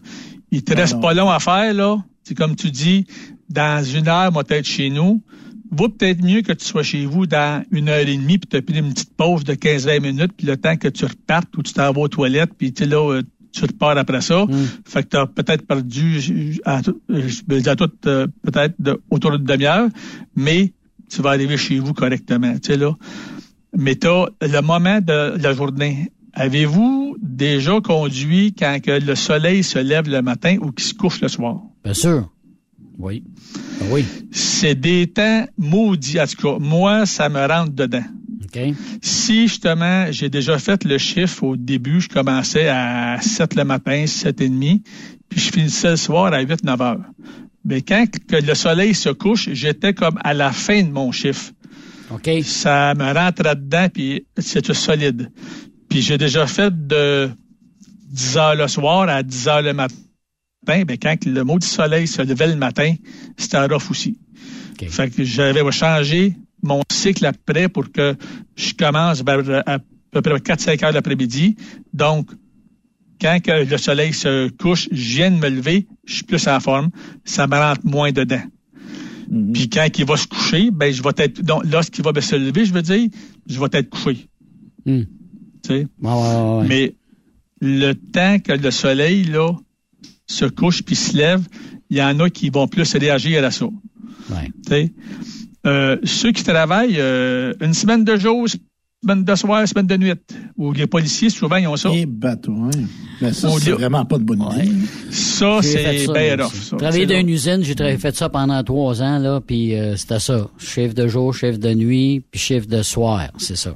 il 0.51 0.63
te 0.65 0.75
reste 0.75 0.95
non. 0.95 1.01
pas 1.01 1.15
long 1.15 1.31
à 1.31 1.39
faire, 1.41 1.75
là. 1.75 1.97
C'est 2.23 2.35
comme 2.35 2.57
tu 2.57 2.71
dis, 2.71 3.07
dans 3.51 3.85
une 3.85 4.09
heure, 4.09 4.33
moi, 4.33 4.43
être 4.49 4.67
chez 4.67 4.89
nous. 4.91 5.23
Vaut 5.71 5.89
peut-être 5.89 6.23
mieux 6.23 6.43
que 6.43 6.53
tu 6.53 6.65
sois 6.65 6.83
chez 6.85 7.05
vous 7.05 7.27
dans 7.27 7.65
une 7.73 7.89
heure 7.89 8.07
et 8.07 8.17
demie, 8.17 8.39
puis 8.39 8.49
tu 8.49 8.57
as 8.57 8.63
pris 8.63 8.79
une 8.79 8.93
petite 8.93 9.15
pause 9.17 9.43
de 9.45 9.55
15-20 9.55 10.01
minutes, 10.01 10.33
puis 10.37 10.47
le 10.47 10.57
temps 10.57 10.77
que 10.77 10.87
tu 10.89 11.05
repartes 11.05 11.55
ou 11.57 11.63
tu 11.63 11.73
t'en 11.73 11.91
vas 11.93 12.01
aux 12.03 12.09
toilettes, 12.09 12.53
puis 12.57 12.73
tu 12.73 12.85
sais, 12.85 12.89
là, 12.89 13.03
euh, 13.13 13.23
tu 13.53 13.63
repars 13.63 13.97
après 13.99 14.21
ça. 14.21 14.47
Fait 14.85 15.03
que 15.03 15.09
tu 15.11 15.17
as 15.17 15.27
peut-être 15.27 15.67
perdu, 15.67 16.21
je- 16.21 16.61
à 16.65 16.81
tout- 16.83 17.01
je 17.09 17.41
vais 17.49 17.61
dire 17.61 17.73
à 17.73 17.77
tout, 17.77 17.89
peut-être 17.89 18.75
de- 18.79 19.01
autour 19.11 19.33
d'une 19.37 19.45
demi-heure, 19.47 19.89
mais 20.37 20.73
tu 21.15 21.23
vas 21.23 21.31
arriver 21.31 21.57
chez 21.57 21.79
vous 21.79 21.95
correctement, 21.95 22.55
tu 22.55 22.73
sais, 22.73 22.77
là. 22.77 22.97
Mais 23.77 23.97
t'as 23.97 24.27
le 24.41 24.61
moment 24.61 25.01
de 25.01 25.35
la 25.37 25.53
journée. 25.53 26.13
Avez-vous 26.33 27.17
déjà 27.21 27.81
conduit 27.81 28.55
quand 28.55 28.79
que 28.83 28.91
le 28.91 29.15
soleil 29.15 29.63
se 29.63 29.79
lève 29.79 30.09
le 30.09 30.23
matin 30.23 30.57
ou 30.61 30.73
qu'il 30.73 30.85
se 30.85 30.95
couche 30.95 31.21
le 31.21 31.29
soir? 31.29 31.61
Bien 31.85 31.95
sûr. 31.95 32.31
Oui. 32.99 33.25
Ben 33.81 33.87
oui. 33.91 34.05
C'est 34.31 34.75
des 34.75 35.07
temps 35.09 35.47
maudits. 35.59 36.21
En 36.21 36.27
tout 36.27 36.37
cas, 36.37 36.59
moi, 36.59 37.07
ça 37.07 37.29
me 37.29 37.45
rentre 37.47 37.73
dedans. 37.73 38.05
Si 39.03 39.49
justement, 39.49 40.07
j'ai 40.11 40.29
déjà 40.29 40.59
fait 40.59 40.85
le 40.85 40.97
chiffre 40.99 41.43
au 41.43 41.57
début, 41.57 42.01
je 42.01 42.09
commençais 42.09 42.69
à 42.69 43.19
7 43.21 43.57
le 43.57 43.65
matin, 43.65 44.07
7 44.07 44.41
et 44.41 44.49
demi, 44.49 44.83
puis 45.29 45.41
je 45.41 45.51
finissais 45.51 45.91
le 45.91 45.97
soir 45.97 46.33
à 46.33 46.41
8, 46.41 46.63
9 46.65 46.81
heures. 46.81 47.01
Mais 47.65 47.81
quand 47.83 48.07
que 48.29 48.37
le 48.37 48.55
soleil 48.55 48.95
se 48.95 49.09
couche, 49.09 49.49
j'étais 49.53 49.95
comme 49.95 50.19
à 50.23 50.35
la 50.35 50.53
fin 50.53 50.83
de 50.83 50.91
mon 50.91 51.13
chiffre. 51.13 51.53
OK. 52.11 52.29
Ça 52.43 52.95
me 52.95 53.13
rentrait 53.13 53.57
dedans, 53.57 53.89
puis 53.93 54.27
c'était 54.39 54.75
solide. 54.75 55.31
Puis 55.89 56.03
j'ai 56.03 56.19
déjà 56.19 56.47
fait 56.47 56.87
de 56.87 57.31
10 58.11 58.37
heures 58.37 58.55
le 58.55 58.69
soir 58.69 59.09
à 59.09 59.23
10 59.23 59.49
heures 59.49 59.63
le 59.63 59.73
matin. 59.73 59.95
Ben, 60.67 60.87
quand 61.01 61.25
le 61.27 61.45
maudit 61.45 61.67
soleil 61.67 62.07
se 62.07 62.23
levait 62.23 62.49
le 62.49 62.57
matin, 62.57 62.95
c'était 63.37 63.57
un 63.57 63.67
rough 63.67 63.91
aussi. 63.91 64.19
Fait 64.89 65.11
que 65.11 65.25
j'avais 65.25 65.71
changé 65.73 66.37
mon 66.63 66.83
cycle 66.91 67.25
après 67.27 67.69
pour 67.69 67.91
que 67.93 68.17
je 68.57 68.73
commence 68.75 69.23
vers 69.23 69.63
à 69.67 69.79
peu 70.11 70.23
près 70.23 70.37
4-5 70.37 70.85
heures 70.85 70.93
l'après-midi. 70.93 71.57
Donc, 71.93 72.31
quand 73.21 73.39
que 73.43 73.65
le 73.65 73.79
soleil 73.79 74.13
se 74.13 74.49
couche, 74.49 74.89
je 74.93 75.17
viens 75.17 75.31
de 75.31 75.37
me 75.37 75.49
lever, 75.49 75.87
je 76.05 76.15
suis 76.15 76.25
plus 76.25 76.47
en 76.49 76.61
forme, 76.61 76.91
ça 77.25 77.47
me 77.47 77.57
rentre 77.57 77.85
moins 77.85 78.13
dedans. 78.13 78.43
Puis 79.53 79.71
quand 79.71 79.89
il 79.99 80.05
va 80.05 80.17
se 80.17 80.27
coucher, 80.27 80.71
ben 80.71 80.93
je 80.93 81.03
vais 81.03 81.11
être 81.17 81.41
donc 81.41 81.65
lorsqu'il 81.65 82.05
va 82.05 82.13
ben, 82.13 82.21
se 82.21 82.37
lever, 82.37 82.65
je 82.65 82.73
veux 82.73 82.83
dire, 82.83 83.09
je 83.47 83.59
vais 83.59 83.69
être 83.73 83.89
couché. 83.89 84.29
Hmm. 84.85 85.03
Tu 85.63 85.69
sais? 85.69 85.87
Ouais, 86.03 86.13
ouais, 86.13 86.13
ouais, 86.13 86.59
ouais. 86.59 86.67
Mais 86.69 86.95
le 87.61 87.95
temps 87.95 88.39
que 88.39 88.53
le 88.53 88.71
soleil 88.71 89.25
là 89.25 89.53
se 90.27 90.45
couche 90.45 90.83
puis 90.83 90.97
se 90.97 91.17
lève, 91.17 91.43
il 91.91 91.97
y 91.97 92.03
en 92.03 92.21
a 92.21 92.29
qui 92.31 92.51
vont 92.51 92.69
plus 92.69 92.95
réagir 92.95 93.45
à. 93.45 93.51
Tu 93.51 93.67
sais? 94.69 94.93
Euh, 95.67 95.97
ceux 96.05 96.33
qui 96.33 96.45
travaillent 96.45 96.99
euh, 96.99 97.55
une 97.61 97.73
semaine 97.73 98.05
de 98.05 98.17
jour, 98.17 98.47
semaine 99.05 99.25
de 99.25 99.35
soir, 99.35 99.69
semaine 99.69 99.87
de 99.87 99.97
nuit, 99.97 100.13
ou 100.57 100.73
les 100.73 100.87
policiers, 100.87 101.31
souvent, 101.31 101.57
ils 101.57 101.67
ont 101.69 101.77
ça. 101.77 101.91
Et 101.93 102.07
bateau, 102.07 102.53
hein. 102.53 102.71
Mais 103.21 103.33
ça, 103.33 103.49
c'est 103.61 103.71
vraiment 103.73 104.05
pas 104.05 104.19
de 104.19 104.25
bonne 104.25 104.43
idée. 104.53 104.71
Ça, 105.11 105.61
c'est 105.63 106.07
bien 106.13 106.37
rough. 106.45 106.53
ça. 106.55 106.77
Travailler 106.77 107.07
dans 107.07 107.19
une 107.21 107.29
usine, 107.29 107.63
j'ai 107.63 107.97
fait 107.99 108.17
ça 108.17 108.29
pendant 108.29 108.63
trois 108.65 109.03
ans, 109.03 109.19
là, 109.19 109.41
puis 109.41 109.75
euh, 109.75 109.97
c'était 109.97 110.19
ça. 110.19 110.49
Chef 110.59 110.95
de 110.95 111.07
jour, 111.07 111.35
chef 111.35 111.59
de 111.59 111.73
nuit, 111.75 112.25
puis 112.31 112.41
chef 112.41 112.67
de 112.67 112.83
soir, 112.83 113.29
c'est 113.39 113.57
ça. 113.57 113.75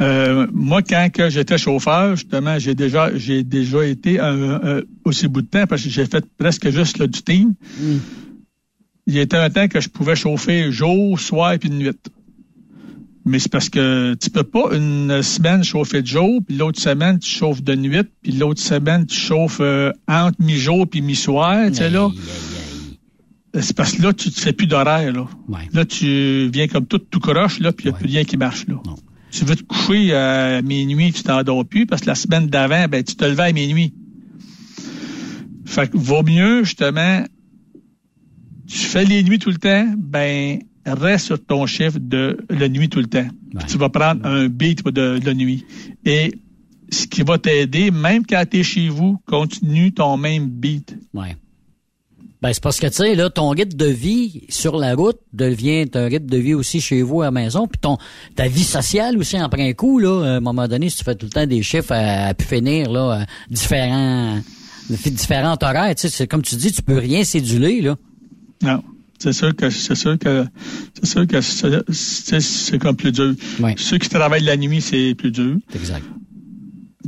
Euh, 0.00 0.46
moi, 0.52 0.82
quand 0.82 1.08
que 1.12 1.28
j'étais 1.28 1.58
chauffeur, 1.58 2.14
justement, 2.14 2.58
j'ai 2.58 2.74
déjà 2.76 3.10
j'ai 3.16 3.42
déjà 3.42 3.84
été 3.84 4.20
un, 4.20 4.52
un- 4.62 4.82
aussi 5.04 5.26
bout 5.26 5.42
de 5.42 5.48
temps 5.48 5.66
parce 5.66 5.82
que 5.82 5.88
j'ai 5.88 6.06
fait 6.06 6.24
presque 6.38 6.70
juste 6.70 6.98
le 6.98 7.08
du 7.08 7.20
team. 7.22 7.54
Il 9.06 9.14
y 9.14 9.18
était 9.18 9.36
un 9.38 9.50
temps 9.50 9.66
que 9.66 9.80
je 9.80 9.88
pouvais 9.88 10.14
chauffer 10.14 10.70
jour, 10.70 11.18
soir 11.18 11.52
et 11.54 11.58
puis 11.58 11.68
de 11.70 11.74
nuit. 11.74 11.90
Mais 13.28 13.38
c'est 13.38 13.52
parce 13.52 13.68
que 13.68 14.14
tu 14.14 14.30
peux 14.30 14.42
pas 14.42 14.74
une 14.74 15.22
semaine 15.22 15.62
chauffer 15.62 16.02
de 16.02 16.06
jour, 16.06 16.40
puis 16.46 16.56
l'autre 16.56 16.80
semaine 16.80 17.18
tu 17.18 17.30
chauffes 17.30 17.62
de 17.62 17.74
nuit, 17.74 18.02
puis 18.22 18.32
l'autre 18.32 18.60
semaine 18.60 19.06
tu 19.06 19.18
chauffes 19.18 19.60
euh, 19.60 19.92
entre 20.08 20.40
mi-jour 20.40 20.88
puis 20.88 21.02
mi-soir, 21.02 21.68
tu 21.68 21.74
sais 21.74 21.90
là. 21.90 22.08
C'est 23.60 23.76
parce 23.76 23.92
que 23.92 24.02
là, 24.02 24.12
tu 24.12 24.30
te 24.30 24.40
fais 24.40 24.52
plus 24.52 24.66
d'horaire, 24.66 25.12
là. 25.12 25.26
Là, 25.72 25.84
tu 25.84 26.48
viens 26.52 26.68
comme 26.68 26.86
tout, 26.86 26.98
tout 26.98 27.20
croche, 27.20 27.60
là, 27.60 27.72
puis 27.72 27.86
il 27.86 27.90
n'y 27.90 27.96
a 27.96 27.98
plus 27.98 28.06
rien 28.06 28.24
qui 28.24 28.36
marche, 28.36 28.66
là. 28.66 28.76
Tu 29.30 29.44
veux 29.44 29.56
te 29.56 29.62
coucher 29.62 30.14
à 30.14 30.62
minuit, 30.62 31.12
tu 31.12 31.22
t'endors 31.22 31.64
plus, 31.64 31.84
parce 31.86 32.02
que 32.02 32.06
la 32.06 32.14
semaine 32.14 32.46
d'avant, 32.46 32.86
ben, 32.88 33.02
tu 33.02 33.14
te 33.14 33.24
levais 33.24 33.42
à 33.42 33.52
minuit. 33.52 33.92
Fait 35.66 35.90
que 35.90 35.98
vaut 35.98 36.22
mieux, 36.22 36.64
justement, 36.64 37.24
tu 38.66 38.78
fais 38.78 39.04
les 39.04 39.22
nuits 39.22 39.38
tout 39.38 39.50
le 39.50 39.58
temps, 39.58 39.92
ben, 39.98 40.60
reste 40.94 41.26
sur 41.26 41.44
ton 41.44 41.66
chiffre 41.66 41.98
de 42.00 42.38
la 42.50 42.68
nuit 42.68 42.88
tout 42.88 43.00
le 43.00 43.06
temps. 43.06 43.28
Tu 43.68 43.78
vas 43.78 43.88
prendre 43.88 44.24
un 44.26 44.48
beat 44.48 44.84
de, 44.84 45.18
de 45.18 45.32
nuit. 45.32 45.64
Et 46.04 46.32
ce 46.90 47.06
qui 47.06 47.22
va 47.22 47.38
t'aider, 47.38 47.90
même 47.90 48.24
quand 48.26 48.44
tu 48.50 48.60
es 48.60 48.62
chez 48.62 48.88
vous, 48.88 49.18
continue 49.26 49.92
ton 49.92 50.16
même 50.16 50.48
beat. 50.48 50.96
Ouais. 51.14 51.36
Ben, 52.40 52.52
c'est 52.52 52.62
parce 52.62 52.78
que, 52.78 52.86
tu 52.86 52.92
sais, 52.92 53.14
là, 53.16 53.30
ton 53.30 53.48
rythme 53.48 53.76
de 53.76 53.86
vie 53.86 54.44
sur 54.48 54.76
la 54.76 54.94
route 54.94 55.18
devient 55.32 55.86
un 55.94 56.06
rythme 56.06 56.28
de 56.28 56.36
vie 56.36 56.54
aussi 56.54 56.80
chez 56.80 57.02
vous 57.02 57.22
à 57.22 57.26
la 57.26 57.30
maison. 57.32 57.66
Puis 57.66 57.80
ton, 57.80 57.98
ta 58.36 58.46
vie 58.46 58.62
sociale 58.62 59.18
aussi 59.18 59.40
en 59.40 59.48
prend 59.48 59.62
un 59.62 59.72
coup, 59.72 59.98
là. 59.98 60.22
À 60.22 60.36
un 60.36 60.40
moment 60.40 60.68
donné, 60.68 60.88
si 60.88 60.98
tu 60.98 61.04
fais 61.04 61.16
tout 61.16 61.26
le 61.26 61.32
temps 61.32 61.46
des 61.46 61.62
chiffres 61.62 61.92
à, 61.92 62.28
à 62.28 62.34
pu 62.34 62.44
finir, 62.44 62.92
là, 62.92 63.20
euh, 63.20 63.24
différents, 63.50 64.38
différents 64.88 65.58
horaires, 65.60 65.94
tu 65.96 66.02
sais, 66.02 66.10
c'est 66.10 66.26
comme 66.28 66.42
tu 66.42 66.54
dis, 66.54 66.70
tu 66.70 66.82
peux 66.82 66.98
rien 66.98 67.24
céduler, 67.24 67.80
là. 67.80 67.96
Non. 68.62 68.84
C'est 69.18 69.32
sûr 69.32 69.54
que 69.56 69.68
c'est 69.70 69.94
sûr 69.94 70.18
que 70.18 70.46
c'est 70.94 71.06
sûr 71.06 71.26
que 71.26 71.40
c'est- 71.40 72.78
comme 72.78 72.96
plus 72.96 73.12
dur. 73.12 73.34
Ceux 73.76 73.98
qui 73.98 74.08
travaillent 74.08 74.44
la 74.44 74.56
nuit, 74.56 74.80
c'est 74.80 75.14
plus 75.16 75.30
dur. 75.32 75.56
Exact. 75.74 76.04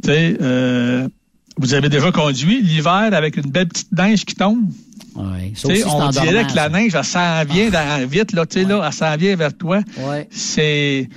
Tu 0.02 0.08
sais, 0.08 0.36
euh, 0.40 1.08
vous 1.56 1.74
avez 1.74 1.88
déjà 1.88 2.10
conduit 2.10 2.62
l'hiver 2.62 3.10
avec 3.12 3.36
une 3.36 3.50
belle 3.50 3.68
petite 3.68 3.92
neige 3.92 4.24
qui 4.24 4.34
tombe? 4.34 4.70
Ouais. 5.14 5.52
On 5.86 6.10
dirait 6.24 6.46
que 6.46 6.56
la 6.56 6.68
neige, 6.68 6.94
elle 6.94 7.04
s'en 7.04 7.44
vient 7.44 7.68
dans- 7.70 8.08
vite, 8.08 8.32
là, 8.32 8.46
tu 8.46 8.60
sais, 8.60 8.64
là, 8.66 8.82
elle 8.86 8.92
s'en 8.92 9.16
vient 9.16 9.36
vers 9.36 9.56
toi. 9.56 9.80
Ouais. 9.98 10.26
C'est, 10.30 11.08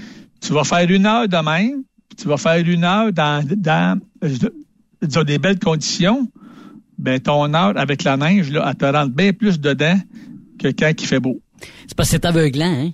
tu 0.41 0.51
vas 0.53 0.63
faire 0.63 0.89
une 0.89 1.05
heure 1.05 1.27
de 1.27 1.37
même, 1.37 1.83
tu 2.17 2.27
vas 2.27 2.37
faire 2.37 2.57
une 2.67 2.83
heure 2.83 3.13
dans, 3.13 3.43
dans, 3.55 3.99
euh, 4.23 4.29
disons, 5.01 5.23
des 5.23 5.37
belles 5.37 5.59
conditions. 5.59 6.27
Ben, 6.97 7.19
ton 7.19 7.51
heure 7.53 7.73
avec 7.77 8.03
la 8.03 8.17
neige, 8.17 8.51
là, 8.51 8.65
elle 8.69 8.75
te 8.75 8.85
rentre 8.85 9.13
bien 9.13 9.33
plus 9.33 9.59
dedans 9.59 9.99
que 10.59 10.67
quand 10.69 10.91
il 10.99 11.05
fait 11.07 11.19
beau. 11.19 11.41
C'est 11.87 11.95
parce 11.95 12.09
que 12.09 12.11
c'est 12.17 12.25
aveuglant, 12.25 12.65
hein? 12.65 12.91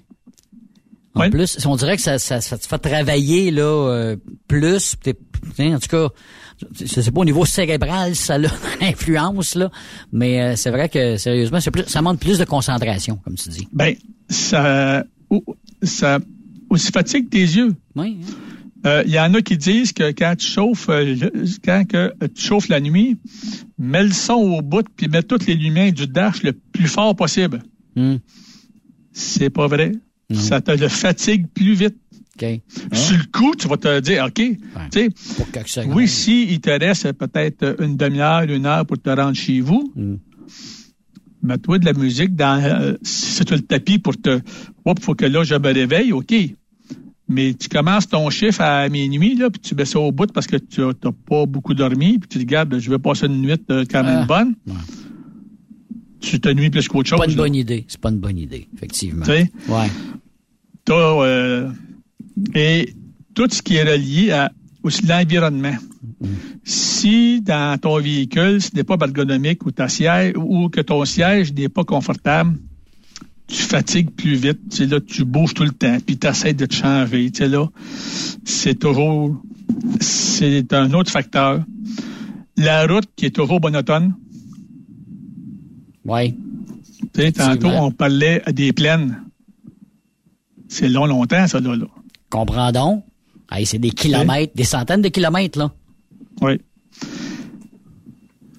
En 1.15 1.21
Oui. 1.21 1.29
plus, 1.31 1.57
on 1.65 1.75
dirait 1.75 1.95
que 1.95 2.01
ça, 2.03 2.19
ça, 2.19 2.39
ça 2.39 2.57
te 2.57 2.67
fait 2.67 2.77
travailler 2.77 3.49
là 3.51 3.63
euh, 3.63 4.15
plus. 4.47 4.95
En 5.59 5.79
tout 5.79 5.87
cas, 5.89 6.07
je 6.79 6.85
sais 6.85 7.11
pas 7.11 7.21
au 7.21 7.25
niveau 7.25 7.45
cérébral 7.45 8.15
ça 8.15 8.35
a 8.35 8.37
l'influence 8.37 9.55
là, 9.61 9.71
mais 10.11 10.41
euh, 10.41 10.55
c'est 10.55 10.69
vrai 10.69 10.87
que 10.87 11.17
sérieusement, 11.17 11.59
c'est 11.59 11.71
plus, 11.71 11.83
ça 11.87 11.99
demande 11.99 12.19
plus 12.19 12.37
de 12.37 12.45
concentration, 12.45 13.19
comme 13.23 13.35
tu 13.35 13.49
dis. 13.49 13.67
Ben, 13.73 13.95
ça, 14.29 15.03
ou- 15.31 15.43
ça 15.81 16.19
aussi 16.69 16.91
fatigue 16.91 17.29
tes 17.29 17.39
yeux. 17.41 17.75
Oui. 17.95 18.19
Euh, 18.21 18.33
Il 18.85 19.11
y 19.11 19.19
en 19.19 19.33
a 19.33 19.41
qui 19.41 19.57
disent 19.57 19.91
que 19.91 20.11
quand 20.11 20.35
tu 20.37 20.47
chauffes, 20.47 20.87
euh, 20.89 21.15
quand 21.65 21.85
que 21.87 22.13
tu 22.33 22.41
chauffes 22.41 22.69
la 22.69 22.79
nuit, 22.79 23.17
mets 23.77 24.03
le 24.03 24.11
son 24.11 24.35
au 24.35 24.61
bout 24.61 24.85
puis 24.95 25.07
mets 25.09 25.23
toutes 25.23 25.45
les 25.47 25.55
lumières 25.55 25.91
du 25.91 26.07
dash 26.07 26.43
le 26.43 26.53
plus 26.53 26.87
fort 26.87 27.15
possible. 27.15 27.61
Hmm. 27.95 28.15
C'est 29.11 29.49
pas 29.49 29.67
vrai. 29.67 29.91
Ça 30.31 30.61
te 30.61 30.71
le 30.71 30.87
fatigue 30.87 31.47
plus 31.53 31.73
vite. 31.73 31.95
Sur 32.93 33.17
le 33.17 33.25
coup, 33.31 33.53
tu 33.55 33.67
vas 33.67 33.75
te 33.75 33.99
dire, 33.99 34.25
OK, 34.27 34.35
tu 34.35 34.57
sais, 34.93 35.09
oui, 35.87 36.07
si 36.07 36.43
il 36.43 36.61
te 36.61 36.69
reste 36.69 37.11
peut-être 37.13 37.75
une 37.81 37.97
demi-heure, 37.97 38.43
une 38.43 38.65
heure 38.65 38.85
pour 38.85 38.97
te 38.97 39.09
rendre 39.09 39.35
chez 39.35 39.59
vous, 39.59 39.91
Hmm. 39.95 40.15
mets-toi 41.43 41.79
de 41.79 41.85
la 41.85 41.93
musique 41.93 42.35
dans, 42.35 42.63
euh, 42.63 42.93
as 42.93 43.51
le 43.51 43.59
tapis 43.61 43.99
pour 43.99 44.15
te, 44.15 44.39
Oups, 44.85 45.01
faut 45.03 45.15
que 45.15 45.25
là, 45.25 45.43
je 45.43 45.55
me 45.55 45.73
réveille, 45.73 46.13
OK. 46.13 46.33
Mais 47.29 47.53
tu 47.53 47.69
commences 47.69 48.07
ton 48.09 48.27
chiffre 48.31 48.61
à 48.61 48.89
minuit, 48.89 49.35
là, 49.35 49.49
puis 49.51 49.61
tu 49.61 49.75
mets 49.75 49.85
ça 49.85 49.99
au 49.99 50.11
bout 50.11 50.31
parce 50.33 50.47
que 50.47 50.55
tu 50.57 50.81
n'as 50.81 50.93
pas 51.27 51.45
beaucoup 51.45 51.75
dormi, 51.75 52.17
puis 52.17 52.27
tu 52.27 52.39
te 52.39 52.43
regardes, 52.43 52.79
je 52.79 52.89
vais 52.89 52.97
passer 52.97 53.27
une 53.27 53.41
nuit 53.41 53.53
euh, 53.69 53.85
quand 53.89 54.03
même 54.03 54.21
Ah. 54.23 54.25
bonne. 54.25 54.55
Tu 56.19 56.39
te 56.39 56.49
nuis 56.49 56.69
plus 56.69 56.87
qu'autre 56.87 57.07
chose. 57.07 57.19
pas 57.19 57.25
une 57.25 57.31
là. 57.31 57.37
bonne 57.43 57.55
idée. 57.55 57.85
C'est 57.87 58.01
pas 58.01 58.09
une 58.09 58.17
bonne 58.19 58.37
idée, 58.37 58.67
effectivement. 58.75 59.25
Tu 59.25 59.31
sais? 59.31 59.51
Ouais. 59.69 59.87
T'as, 60.83 60.93
euh, 60.95 61.69
et 62.55 62.93
tout 63.35 63.47
ce 63.49 63.61
qui 63.61 63.75
est 63.75 63.83
relié 63.83 64.31
à 64.31 64.51
aussi 64.83 65.05
l'environnement. 65.05 65.75
Si 66.63 67.41
dans 67.41 67.77
ton 67.79 67.99
véhicule, 67.99 68.61
ce 68.61 68.75
n'est 68.75 68.83
pas 68.83 68.95
ergonomique 68.99 69.65
ou 69.65 69.71
ta 69.71 69.87
siège 69.87 70.33
ou 70.35 70.69
que 70.69 70.81
ton 70.81 71.05
siège 71.05 71.53
n'est 71.53 71.69
pas 71.69 71.83
confortable, 71.83 72.57
tu 73.49 73.63
fatigues 73.63 74.11
plus 74.11 74.35
vite. 74.35 74.59
Tu 74.69 74.77
sais, 74.77 74.85
là, 74.85 74.99
tu 75.01 75.25
bouges 75.25 75.53
tout 75.53 75.63
le 75.63 75.71
temps, 75.71 75.97
puis 76.05 76.17
tu 76.17 76.27
essaies 76.27 76.53
de 76.53 76.65
te 76.65 76.73
changer. 76.73 77.31
Tu 77.31 77.39
sais, 77.39 77.49
là, 77.49 77.67
c'est 78.45 78.79
toujours 78.79 79.35
c'est 79.99 80.73
un 80.73 80.93
autre 80.93 81.11
facteur. 81.11 81.63
La 82.57 82.85
route 82.85 83.07
qui 83.15 83.25
est 83.25 83.35
toujours 83.35 83.61
monotone. 83.61 84.15
Oui. 86.05 86.35
Tu 87.13 87.21
sais, 87.21 87.31
tantôt, 87.31 87.67
on 87.67 87.91
parlait 87.91 88.41
des 88.51 88.73
plaines. 88.73 89.23
C'est 90.67 90.89
long, 90.89 91.05
longtemps, 91.05 91.47
ça, 91.47 91.59
là. 91.59 91.75
là. 91.75 91.85
Comprends 92.29 92.71
donc. 92.71 93.03
Hey, 93.51 93.65
c'est 93.65 93.79
des 93.79 93.89
kilomètres, 93.89 94.53
des 94.55 94.63
centaines 94.63 95.01
de 95.01 95.09
kilomètres, 95.09 95.57
là. 95.57 95.71
Oui. 96.41 96.59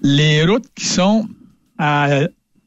Les 0.01 0.43
routes 0.43 0.67
qui 0.75 0.85
sont 0.85 1.27
à 1.77 2.21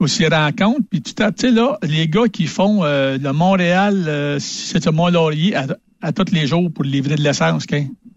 aussi 0.05 0.27
rencontres, 0.27 0.83
puis 0.91 1.03
tu 1.03 1.13
sais, 1.37 1.51
là, 1.51 1.79
les 1.83 2.07
gars 2.09 2.29
qui 2.33 2.47
font 2.47 2.85
euh, 2.85 3.19
le 3.19 3.33
Montréal, 3.33 4.05
euh, 4.07 4.39
c'est 4.41 4.87
Mont-Laurier 4.91 5.55
à, 5.57 5.67
à 6.01 6.13
tous 6.13 6.33
les 6.33 6.47
jours 6.47 6.71
pour 6.73 6.85
livrer 6.85 7.17
de 7.17 7.23
l'essence. 7.23 7.65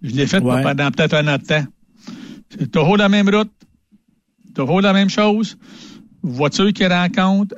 Je 0.03 0.11
l'ai 0.15 0.27
fait 0.27 0.41
Ouais. 0.41 0.61
pendant 0.61 0.91
peut-être 0.91 1.15
un 1.15 1.27
an 1.27 1.37
de 1.37 1.43
temps. 1.43 1.65
C'est 2.49 2.71
toujours 2.71 2.97
la 2.97 3.09
même 3.09 3.27
route, 3.29 3.51
toujours 4.55 4.81
la 4.81 4.93
même 4.93 5.09
chose. 5.09 5.57
Voiture 6.23 6.71
qui 6.73 6.85
rencontre, 6.85 7.55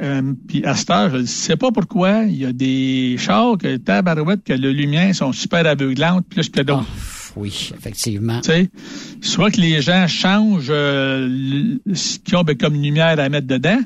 euh, 0.00 0.32
puis 0.48 0.64
à 0.64 0.74
cette 0.74 0.90
heure, 0.90 1.10
je 1.10 1.16
ne 1.18 1.26
sais 1.26 1.56
pas 1.56 1.70
pourquoi, 1.72 2.22
il 2.24 2.36
y 2.36 2.44
a 2.46 2.52
des 2.52 3.16
chars 3.18 3.58
que 3.58 3.76
tabarouette, 3.76 4.44
que 4.44 4.52
les 4.52 4.72
lumières 4.72 5.14
sont 5.14 5.32
super 5.32 5.66
aveuglantes 5.66 6.26
plus 6.28 6.48
que 6.48 6.60
d'autres. 6.62 6.86
Oui, 7.36 7.70
effectivement. 7.76 8.40
Tu 8.40 8.50
sais, 8.50 8.70
soit 9.22 9.50
que 9.50 9.60
les 9.60 9.80
gens 9.82 10.06
changent 10.08 10.66
euh, 10.70 11.76
ce 11.92 12.18
qu'ils 12.18 12.36
ont 12.36 12.42
ben, 12.44 12.56
comme 12.56 12.74
lumière 12.74 13.18
à 13.18 13.28
mettre 13.28 13.46
dedans, 13.46 13.78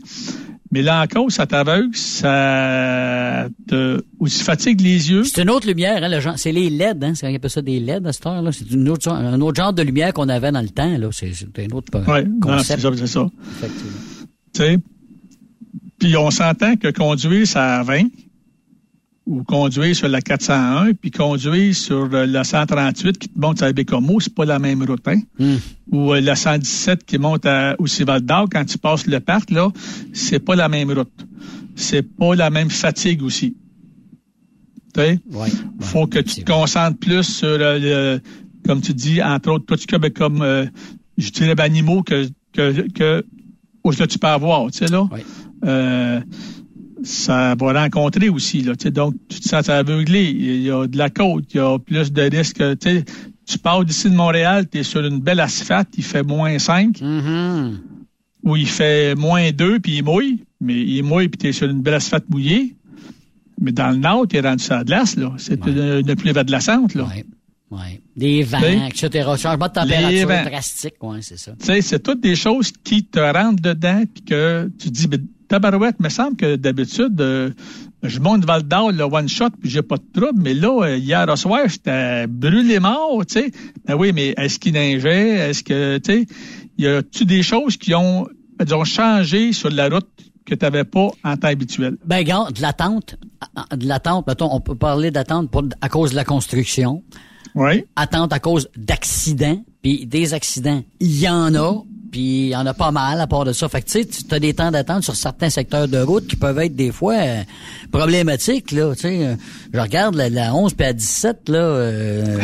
mais 0.72 0.82
là 0.82 1.02
encore, 1.02 1.30
ça 1.30 1.46
t'aveugle, 1.46 1.94
ça 1.94 3.48
te 3.68 4.02
aussi 4.18 4.42
fatigue 4.42 4.80
les 4.80 5.10
yeux. 5.10 5.24
C'est 5.24 5.42
une 5.42 5.50
autre 5.50 5.66
lumière, 5.68 6.02
hein, 6.02 6.08
le 6.08 6.20
genre, 6.20 6.38
c'est 6.38 6.52
les 6.52 6.68
LED, 6.70 7.04
hein, 7.04 7.12
c'est 7.14 7.32
appelle 7.32 7.50
ça 7.50 7.62
des 7.62 7.78
LED 7.80 8.06
à 8.06 8.12
cette 8.12 8.26
heure-là. 8.26 8.50
C'est 8.52 8.70
une 8.70 8.88
autre, 8.88 9.02
genre- 9.04 9.14
un 9.14 9.40
autre 9.40 9.56
genre 9.62 9.72
de 9.72 9.82
lumière 9.82 10.12
qu'on 10.12 10.28
avait 10.28 10.50
dans 10.52 10.62
le 10.62 10.68
temps, 10.70 10.96
là. 10.98 11.08
C'est 11.12 11.32
un 11.58 11.76
autre 11.76 11.92
euh, 11.94 12.04
Ouais, 12.04 12.24
non, 12.24 12.58
c'est 12.58 12.76
concept. 12.76 12.80
ça, 12.82 12.90
c'est 12.96 13.06
ça. 13.06 13.26
Effectivement. 13.58 13.92
Tu 14.54 14.62
sais, 14.62 14.78
puis 15.98 16.16
on 16.16 16.30
s'entend 16.30 16.76
que 16.76 16.90
conduire 16.90 17.46
ça 17.46 17.76
à 17.80 17.82
20 17.82 18.02
ou 19.26 19.42
conduire 19.42 19.96
sur 19.96 20.08
la 20.08 20.20
401 20.20 20.92
puis 20.94 21.10
conduire 21.10 21.74
sur 21.74 22.08
euh, 22.12 22.26
la 22.26 22.44
138 22.44 23.18
qui 23.18 23.28
te 23.28 23.38
monte 23.38 23.62
à 23.62 23.72
Bécomo, 23.72 24.20
c'est 24.20 24.34
pas 24.34 24.44
la 24.44 24.58
même 24.58 24.82
route, 24.82 25.06
hein? 25.08 25.20
Hmm. 25.38 25.56
Ou 25.92 26.12
euh, 26.12 26.20
la 26.20 26.36
117 26.36 27.04
qui 27.04 27.18
monte 27.18 27.46
à 27.46 27.76
Val 27.78 28.20
d'Or 28.20 28.48
quand 28.52 28.64
tu 28.64 28.78
passes 28.78 29.06
le 29.06 29.20
parc 29.20 29.50
là, 29.50 29.70
c'est 30.12 30.40
pas 30.40 30.54
la 30.54 30.68
même 30.68 30.90
route. 30.90 31.26
C'est 31.74 32.02
pas 32.02 32.34
la 32.34 32.50
même 32.50 32.70
fatigue 32.70 33.22
aussi. 33.22 33.56
Tu? 34.94 35.00
Ouais. 35.00 35.48
Faut 35.80 36.06
que 36.06 36.20
tu 36.20 36.44
te 36.44 36.52
concentres 36.52 36.98
plus 36.98 37.24
sur 37.24 37.48
euh, 37.48 37.78
le, 37.78 38.20
comme 38.66 38.80
tu 38.80 38.94
dis, 38.94 39.22
entre 39.22 39.50
autres, 39.50 39.64
tout 39.66 39.76
ce 39.76 39.86
que 39.86 39.96
ben, 39.96 40.12
comme 40.12 40.42
euh, 40.42 40.66
je 41.18 41.30
dirais 41.30 41.54
ben, 41.54 41.64
animaux 41.64 42.02
que 42.02 42.28
que 42.52 42.86
que 42.92 43.24
où 43.82 43.90
est-ce 43.90 43.98
que 43.98 44.04
tu 44.04 44.18
peux 44.18 44.28
avoir, 44.28 44.70
tu 44.70 44.78
sais 44.78 44.88
là? 44.88 45.08
Euh, 45.64 46.20
ça 47.04 47.54
va 47.54 47.82
rencontrer 47.82 48.28
aussi 48.28 48.62
là, 48.62 48.74
tu 48.74 48.84
sais, 48.84 48.90
donc 48.90 49.14
tu 49.28 49.40
te 49.40 49.48
sens 49.48 49.68
aveuglé, 49.68 50.24
il 50.30 50.62
y 50.62 50.70
a 50.70 50.86
de 50.86 50.98
la 50.98 51.10
côte, 51.10 51.44
il 51.54 51.58
y 51.58 51.60
a 51.60 51.78
plus 51.78 52.12
de 52.12 52.22
risques, 52.22 52.62
tu 52.78 52.90
sais, 52.90 53.04
tu 53.46 53.58
pars 53.58 53.84
d'ici 53.84 54.10
de 54.10 54.16
Montréal, 54.16 54.66
tu 54.70 54.78
es 54.78 54.82
sur 54.82 55.04
une 55.04 55.20
belle 55.20 55.40
asphalte, 55.40 55.88
il 55.96 56.04
fait 56.04 56.22
moins 56.22 56.58
5 56.58 56.98
Mm-hmm. 56.98 57.72
ou 58.44 58.56
il 58.56 58.66
fait 58.68 59.14
moins 59.14 59.50
2 59.52 59.80
puis 59.80 59.96
il 59.98 60.04
mouille, 60.04 60.44
mais 60.60 60.80
il 60.80 61.02
mouille 61.02 61.28
puis 61.28 61.38
tu 61.38 61.48
es 61.48 61.52
sur 61.52 61.68
une 61.68 61.82
belle 61.82 61.94
asphalte 61.94 62.28
mouillée. 62.28 62.74
Mais 63.60 63.70
dans 63.70 63.90
le 63.90 63.98
nord, 63.98 64.26
tu 64.26 64.36
es 64.36 64.40
rendu 64.40 64.64
sur 64.64 64.74
la 64.74 64.82
glace, 64.82 65.16
là. 65.16 65.32
C'est 65.38 65.64
une, 65.66 66.02
une 66.06 66.16
pluie 66.16 66.32
verglaçante, 66.32 66.94
là. 66.94 67.06
Ouais. 67.70 68.00
Des 68.16 68.42
vents, 68.42 68.60
Tu 68.60 69.06
etc. 69.06 69.30
Changement 69.36 69.66
de 69.68 69.72
température 69.72 70.28
drastique, 70.28 70.94
ouais, 71.02 71.18
c'est 71.20 71.38
ça. 71.38 71.52
Tu 71.58 71.66
sais, 71.66 71.80
c'est 71.80 72.00
toutes 72.00 72.20
des 72.20 72.36
choses 72.36 72.72
qui 72.84 73.04
te 73.04 73.18
rentrent 73.18 73.62
dedans, 73.62 74.02
puis 74.12 74.22
que 74.22 74.70
tu 74.78 74.88
te 74.88 74.92
dis, 74.92 75.08
tabarouette, 75.60 76.00
me 76.00 76.08
semble 76.08 76.36
que 76.36 76.56
d'habitude, 76.56 77.20
euh, 77.20 77.50
je 78.02 78.18
monte 78.18 78.44
Val 78.44 78.64
d'Or, 78.64 78.90
le 78.90 79.04
one 79.04 79.28
shot, 79.28 79.50
puis 79.60 79.70
j'ai 79.70 79.82
pas 79.82 79.96
de 79.96 80.20
trouble, 80.20 80.40
mais 80.42 80.52
là, 80.52 80.82
euh, 80.82 80.96
hier 80.96 81.28
au 81.28 81.36
soir, 81.36 81.60
j'étais 81.68 82.26
brûlé 82.26 82.80
mort, 82.80 83.24
tu 83.26 83.34
sais. 83.34 83.52
Ben 83.86 83.94
oui, 83.94 84.12
mais 84.12 84.34
est-ce 84.36 84.58
qu'il 84.58 84.72
neigeait? 84.72 85.50
Est-ce 85.50 85.62
que, 85.62 85.98
tu 85.98 86.12
sais, 86.12 86.26
y 86.76 86.88
a-tu 86.88 87.24
des 87.24 87.44
choses 87.44 87.76
qui 87.76 87.94
ont, 87.94 88.26
disons, 88.60 88.84
changé 88.84 89.52
sur 89.52 89.70
la 89.70 89.88
route 89.88 90.08
que 90.44 90.56
tu 90.56 90.64
n'avais 90.64 90.84
pas 90.84 91.08
en 91.22 91.36
temps 91.36 91.48
habituel? 91.48 91.96
Ben, 92.04 92.18
regarde, 92.18 92.52
de 92.54 92.60
l'attente, 92.60 93.16
de 93.76 93.86
l'attente, 93.86 94.26
mettons, 94.26 94.52
on 94.52 94.60
peut 94.60 94.74
parler 94.74 95.12
d'attente 95.12 95.50
à 95.80 95.88
cause 95.88 96.10
de 96.10 96.16
la 96.16 96.24
construction. 96.24 97.04
Oui. 97.54 97.84
Attente 97.94 98.32
à 98.32 98.40
cause 98.40 98.68
d'accidents. 98.76 99.62
Puis 99.82 100.06
des 100.06 100.34
accidents, 100.34 100.82
il 100.98 101.20
y 101.20 101.28
en 101.28 101.54
a. 101.54 101.82
Puis 102.14 102.42
il 102.44 102.48
y 102.50 102.54
en 102.56 102.64
a 102.64 102.74
pas 102.74 102.92
mal 102.92 103.20
à 103.20 103.26
part 103.26 103.44
de 103.44 103.52
ça. 103.52 103.68
Fait 103.68 103.82
que 103.82 103.90
tu 103.90 104.04
sais, 104.04 104.32
as 104.32 104.38
des 104.38 104.54
temps 104.54 104.70
d'attente 104.70 105.02
sur 105.02 105.16
certains 105.16 105.50
secteurs 105.50 105.88
de 105.88 105.98
route 105.98 106.28
qui 106.28 106.36
peuvent 106.36 106.60
être 106.60 106.76
des 106.76 106.92
fois 106.92 107.14
euh, 107.16 107.42
problématiques. 107.90 108.70
Là, 108.70 108.94
tu 108.94 109.00
sais, 109.00 109.26
Euh, 109.26 109.34
je 109.72 109.80
regarde 109.80 110.14
la, 110.14 110.28
la 110.30 110.54
11 110.54 110.74
puis 110.74 110.86
à 110.86 110.92
17, 110.92 111.48
là, 111.48 111.58
euh, 111.58 112.38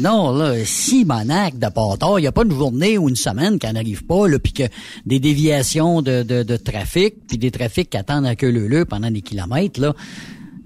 nord, 0.00 0.32
là, 0.38 0.54
si 0.64 1.04
Monac 1.04 1.58
de 1.58 1.68
Port 1.68 1.98
il 2.18 2.22
n'y 2.22 2.28
a 2.28 2.32
pas 2.32 2.44
une 2.44 2.52
journée 2.52 2.96
ou 2.96 3.10
une 3.10 3.16
semaine 3.16 3.58
qui 3.58 3.70
n'arrive 3.70 4.06
pas, 4.06 4.26
là, 4.26 4.38
puis 4.38 4.54
que 4.54 4.62
des 5.04 5.20
déviations 5.20 6.00
de, 6.00 6.22
de, 6.22 6.42
de 6.42 6.56
trafic, 6.56 7.16
puis 7.28 7.36
des 7.36 7.50
trafics 7.50 7.90
qui 7.90 7.98
attendent 7.98 8.24
à 8.24 8.36
queue 8.36 8.50
leu 8.50 8.86
pendant 8.86 9.10
des 9.10 9.20
kilomètres, 9.20 9.82
là. 9.82 9.92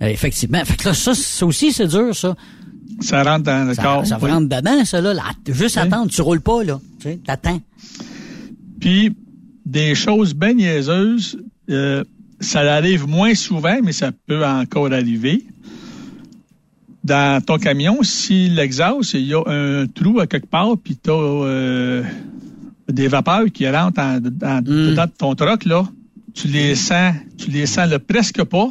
Euh, 0.00 0.06
effectivement. 0.06 0.64
Fait 0.64 0.76
que 0.76 0.88
là, 0.90 0.94
ça, 0.94 1.12
ça 1.12 1.44
aussi, 1.44 1.72
c'est 1.72 1.88
dur, 1.88 2.14
ça. 2.14 2.36
Ça 3.00 3.24
rentre 3.24 3.42
dans 3.42 3.66
le 3.66 3.74
Ça, 3.74 3.82
corps. 3.82 4.06
ça 4.06 4.16
oui. 4.22 4.30
rentre 4.30 4.48
dedans, 4.48 4.84
ça, 4.84 5.00
là. 5.00 5.12
là. 5.12 5.22
Juste 5.48 5.76
attendre, 5.76 6.08
tu 6.08 6.22
roules 6.22 6.40
pas, 6.40 6.62
là. 6.62 6.78
Tu 7.00 7.08
sais, 7.08 7.18
t'attends. 7.26 7.60
Puis, 8.84 9.16
des 9.64 9.94
choses 9.94 10.34
bien 10.34 10.52
niaiseuses, 10.52 11.38
euh, 11.70 12.04
ça 12.38 12.60
arrive 12.60 13.08
moins 13.08 13.34
souvent, 13.34 13.78
mais 13.82 13.92
ça 13.92 14.12
peut 14.26 14.44
encore 14.44 14.92
arriver. 14.92 15.46
Dans 17.02 17.42
ton 17.42 17.56
camion, 17.56 18.02
si 18.02 18.50
l'exhaust, 18.50 19.14
il 19.14 19.26
y 19.26 19.32
a 19.34 19.42
un 19.46 19.86
trou 19.86 20.20
à 20.20 20.26
quelque 20.26 20.46
part, 20.48 20.76
puis 20.76 20.98
tu 21.02 21.10
as 21.10 22.02
des 22.92 23.08
vapeurs 23.08 23.46
qui 23.52 23.66
rentrent 23.70 24.00
en- 24.00 24.16
en- 24.46 24.60
dedans 24.60 25.06
de 25.06 25.12
ton 25.16 25.34
truck, 25.34 25.64
là, 25.64 25.84
tu 26.34 26.48
les 26.48 26.74
sens, 26.74 27.14
tu 27.38 27.50
les 27.50 27.64
sens 27.64 27.88
là, 27.88 27.98
presque 27.98 28.44
pas, 28.44 28.68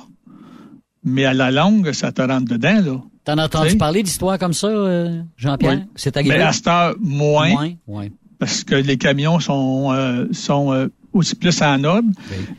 mais 1.04 1.26
à 1.26 1.34
la 1.34 1.50
longue, 1.50 1.92
ça 1.94 2.12
te 2.12 2.22
rentre 2.22 2.46
dedans, 2.46 2.82
là. 2.86 3.02
T'en 3.24 3.38
as 3.40 3.46
entendu 3.46 3.78
parler 3.78 4.04
d'histoires 4.04 4.38
comme 4.38 4.54
ça, 4.54 4.68
euh, 4.68 5.22
Jean-Pierre? 5.38 5.80
Oui. 5.80 5.92
C'est 5.96 6.16
arrivé? 6.18 6.36
Mais 6.38 6.44
à 6.44 6.52
cette 6.52 6.68
heure, 6.68 6.94
moins. 7.00 7.50
Moins, 7.50 7.72
ouais. 7.88 8.12
Parce 8.44 8.66
que 8.66 8.76
les 8.76 8.98
camions 8.98 9.40
sont, 9.40 9.94
euh, 9.94 10.28
sont 10.34 10.74
euh, 10.74 10.90
aussi 11.14 11.34
plus 11.36 11.62
en 11.62 11.82
ordre. 11.86 12.10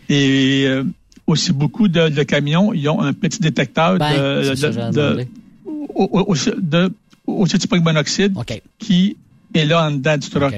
Et 0.08 0.64
euh, 0.66 0.82
aussi 1.26 1.52
beaucoup 1.52 1.88
de, 1.88 2.08
de 2.08 2.22
camions, 2.22 2.72
ils 2.72 2.88
ont 2.88 3.02
un 3.02 3.12
petit 3.12 3.38
détecteur 3.38 3.98
Ben, 3.98 4.14
de, 4.16 4.54
de, 4.54 5.30
de, 6.58 7.80
monoxyde 7.82 8.34
qui 8.78 9.18
est 9.52 9.66
là 9.66 9.86
en 9.86 9.90
dedans 9.90 10.16
du 10.16 10.30
truck. 10.30 10.54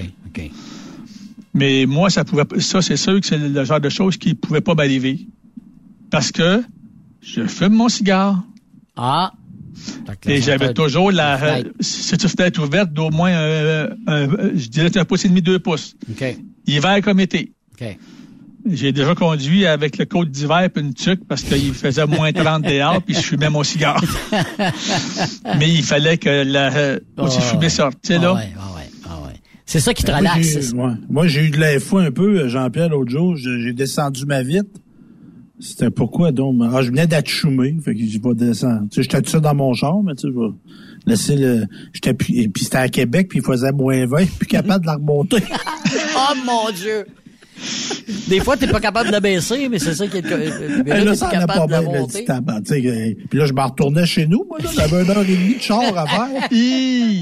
Mais 1.54 1.86
moi, 1.86 2.08
ça 2.08 2.24
pouvait, 2.24 2.44
ça, 2.60 2.80
c'est 2.82 2.96
sûr 2.96 3.20
que 3.20 3.26
c'est 3.26 3.38
le 3.38 3.64
genre 3.64 3.80
de 3.80 3.88
choses 3.88 4.16
qui 4.16 4.28
ne 4.28 4.34
pouvait 4.34 4.60
pas 4.60 4.76
m'arriver. 4.76 5.26
Parce 6.08 6.30
que 6.30 6.62
je 7.20 7.48
fume 7.48 7.72
mon 7.72 7.88
cigare. 7.88 8.44
Ah. 8.96 9.32
Et 10.26 10.40
la 10.40 10.40
j'avais 10.40 10.72
toujours 10.74 11.10
la, 11.12 11.36
une 11.58 12.28
fenêtre 12.28 12.62
ouverte 12.62 12.92
d'au 12.92 13.10
moins, 13.10 13.30
euh, 13.32 13.88
un- 14.06 14.28
je 14.54 14.68
dirais 14.68 14.96
un 14.96 15.04
pouce 15.04 15.24
et 15.24 15.28
demi, 15.28 15.42
deux 15.42 15.58
pouces. 15.58 15.94
Hiver 16.66 17.00
comme 17.02 17.20
été. 17.20 17.52
J'ai 18.68 18.90
déjà 18.90 19.14
conduit 19.14 19.64
avec 19.64 19.96
le 19.96 20.06
côte 20.06 20.28
d'hiver 20.30 20.62
et 20.62 20.80
une 20.80 20.92
tuque 20.92 21.24
parce 21.28 21.42
qu'il 21.42 21.72
faisait 21.72 22.04
moins 22.06 22.32
30 22.32 22.62
dehors 22.64 23.00
puis 23.00 23.14
je 23.14 23.20
fumais 23.20 23.48
mon 23.48 23.62
cigare. 23.62 24.02
Mais 25.58 25.70
il 25.72 25.82
fallait 25.82 26.18
que 26.18 26.42
la, 26.44 26.74
euh, 26.74 26.98
aussi 27.18 27.40
fumer 27.40 27.62
ouais. 27.64 27.68
sorte, 27.68 27.98
tu 28.02 28.08
sais, 28.14 28.18
là. 28.18 28.34
ouais, 28.34 28.40
ouais, 28.40 29.26
ouais. 29.26 29.32
C'est 29.66 29.80
ça 29.80 29.94
qui 29.94 30.02
te 30.04 30.10
Ben, 30.10 30.20
moi, 30.22 30.32
relaxe. 30.32 30.72
Moi, 31.08 31.26
j'ai 31.28 31.44
eu 31.44 31.50
de 31.50 31.58
l'info 31.58 31.98
un 31.98 32.10
peu, 32.10 32.40
euh, 32.40 32.48
Jean-Pierre, 32.48 32.88
l'autre 32.88 33.10
jour. 33.10 33.36
J'ai 33.36 33.60
j'ai 33.62 33.72
descendu 33.72 34.24
ma 34.26 34.42
vitre. 34.42 34.70
C'était 35.58 35.90
pourquoi 35.90 36.32
donc? 36.32 36.60
Ah, 36.70 36.82
je 36.82 36.90
venais 36.90 37.06
d'Atchoumé, 37.06 37.76
fait 37.82 37.94
que 37.94 38.00
j'ai 38.04 38.18
pas 38.18 38.34
descendu. 38.34 38.88
Tu 38.90 38.96
sais, 38.96 39.02
j'étais 39.02 39.22
tout 39.22 39.30
seul 39.30 39.40
dans 39.40 39.54
mon 39.54 39.72
char, 39.72 40.02
mais 40.02 40.14
tu 40.14 40.22
sais, 40.22 40.28
je 40.28 40.38
vais 40.38 40.54
laisser 41.06 41.36
le. 41.36 41.66
J'étais 41.92 42.12
puis, 42.12 42.48
puis 42.48 42.64
c'était 42.64 42.76
à 42.76 42.88
Québec, 42.88 43.28
puis 43.28 43.38
il 43.38 43.44
faisait 43.44 43.72
moins 43.72 44.06
20, 44.06 44.26
plus 44.38 44.46
capable 44.46 44.82
de 44.82 44.86
la 44.86 44.94
remonter. 44.94 45.38
Oh 46.18 46.34
mon 46.44 46.72
Dieu! 46.72 47.04
Des 48.28 48.40
fois, 48.40 48.56
t'es 48.56 48.66
pas 48.66 48.80
capable 48.80 49.10
de 49.12 49.18
baisser, 49.18 49.68
mais 49.68 49.78
c'est 49.78 49.94
ça 49.94 50.06
qui 50.06 50.18
est 50.18 50.22
le. 50.22 50.82
Mais 50.84 51.00
Et 51.00 51.04
là, 51.04 51.14
ça 51.14 51.26
pas 51.46 51.60
de 51.60 51.66
bien, 51.66 51.82
monter. 51.82 52.24
euh, 52.28 53.14
Puis 53.30 53.38
là, 53.38 53.46
je 53.46 53.52
me 53.52 53.60
retournais 53.60 54.06
chez 54.06 54.26
nous, 54.26 54.44
moi, 54.48 54.58
là. 54.62 54.70
J'avais 54.74 55.02
une 55.04 55.10
heure 55.10 55.22
et 55.22 55.36
demie 55.36 55.56
de 55.56 55.60
char 55.62 55.80
à 55.96 56.06
faire. 56.06 56.48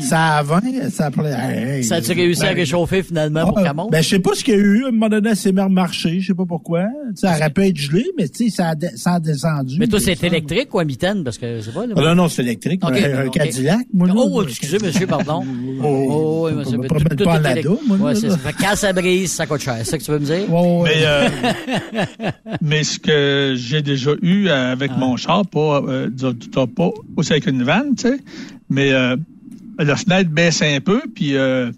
Ça 0.09 0.37
a 0.39 0.43
20, 0.43 0.61
ça 0.91 1.07
appelait. 1.07 1.33
Hey, 1.33 1.85
Ça 1.85 1.97
a-tu 1.97 2.13
réussi 2.13 2.43
à 2.45 2.49
ben, 2.49 2.57
réchauffer 2.57 3.03
finalement 3.03 3.47
pour 3.47 3.63
qu'elle 3.63 3.75
monte? 3.75 3.91
Ben, 3.93 4.03
je 4.03 4.09
sais 4.09 4.19
pas 4.19 4.35
ce 4.35 4.45
qu'il 4.45 4.55
y 4.55 4.57
a 4.57 4.61
eu. 4.61 4.85
À 4.85 4.89
un 4.89 4.91
moment 4.93 5.09
donné, 5.09 5.31
elle 5.31 5.37
s'est 5.37 5.53
mis 5.53 5.61
à 5.61 5.65
remarcher. 5.65 6.21
Je 6.21 6.29
sais 6.29 6.35
pas 6.35 6.45
pourquoi. 6.47 6.87
Elle 7.23 7.29
aurait 7.29 7.51
pu 7.51 7.63
être 7.67 7.77
gelée, 7.77 8.07
mais 8.19 8.29
tu 8.29 8.45
sais, 8.51 8.57
ça 8.57 8.69
a, 8.71 8.75
de- 8.75 8.89
ça 8.97 9.15
a 9.15 9.21
descendu. 9.21 9.77
mais 9.79 9.87
toi, 9.87 10.01
c'est 10.01 10.15
ça- 10.19 10.27
électrique 10.27 10.73
ou 10.75 10.79
à 10.79 10.85
mitaine? 10.85 11.23
Parce 11.25 11.39
que 11.39 11.61
c'est 11.61 11.73
pas. 11.73 11.87
là, 11.87 11.95
Ah, 11.97 12.01
non, 12.03 12.15
non, 12.15 12.29
c'est 12.29 12.43
électrique. 12.43 12.81
Un. 12.85 13.29
Cadillac, 13.29 13.87
moi, 13.93 14.09
là. 14.09 14.15
Oh, 14.17 14.43
excusez, 14.43 14.79
monsieur, 14.79 15.07
pardon. 15.07 15.43
Oh, 15.83 16.47
oui, 16.49 16.53
on 16.55 16.59
monsieur. 16.59 16.79
pas 16.79 16.95
pas 16.95 18.15
ça. 18.15 18.31
Ça 18.31 18.77
ça 18.77 18.93
ça 19.85 19.99
que 19.99 20.03
tu 20.03 20.11
veux 20.11 20.19
me 20.31 20.37
dire? 20.39 20.53
Ouais, 20.53 20.81
ouais. 20.83 20.91
Mais, 20.95 21.05
euh, 21.07 21.29
mais 22.61 22.85
ce 22.85 22.99
que 22.99 23.55
j'ai 23.57 23.83
déjà 23.83 24.13
eu 24.23 24.49
euh, 24.49 24.73
avec 24.73 24.91
Ah. 24.95 24.99
mon 24.99 25.17
char, 25.17 25.47
pas, 25.47 25.83
euh, 25.87 26.11
pas 26.53 26.91
aussi 27.17 27.33
avec 27.33 27.47
une 27.47 27.63
vanne, 27.63 27.95
tu 27.97 28.09
sais, 28.09 28.17
mais 28.71 28.93
euh, 28.93 29.17
la 29.79 29.97
fenêtre 29.97 30.31
baissait 30.31 30.75
un 30.75 30.81
peu, 30.81 31.01
puis 31.15 31.37
euh, 31.37 31.71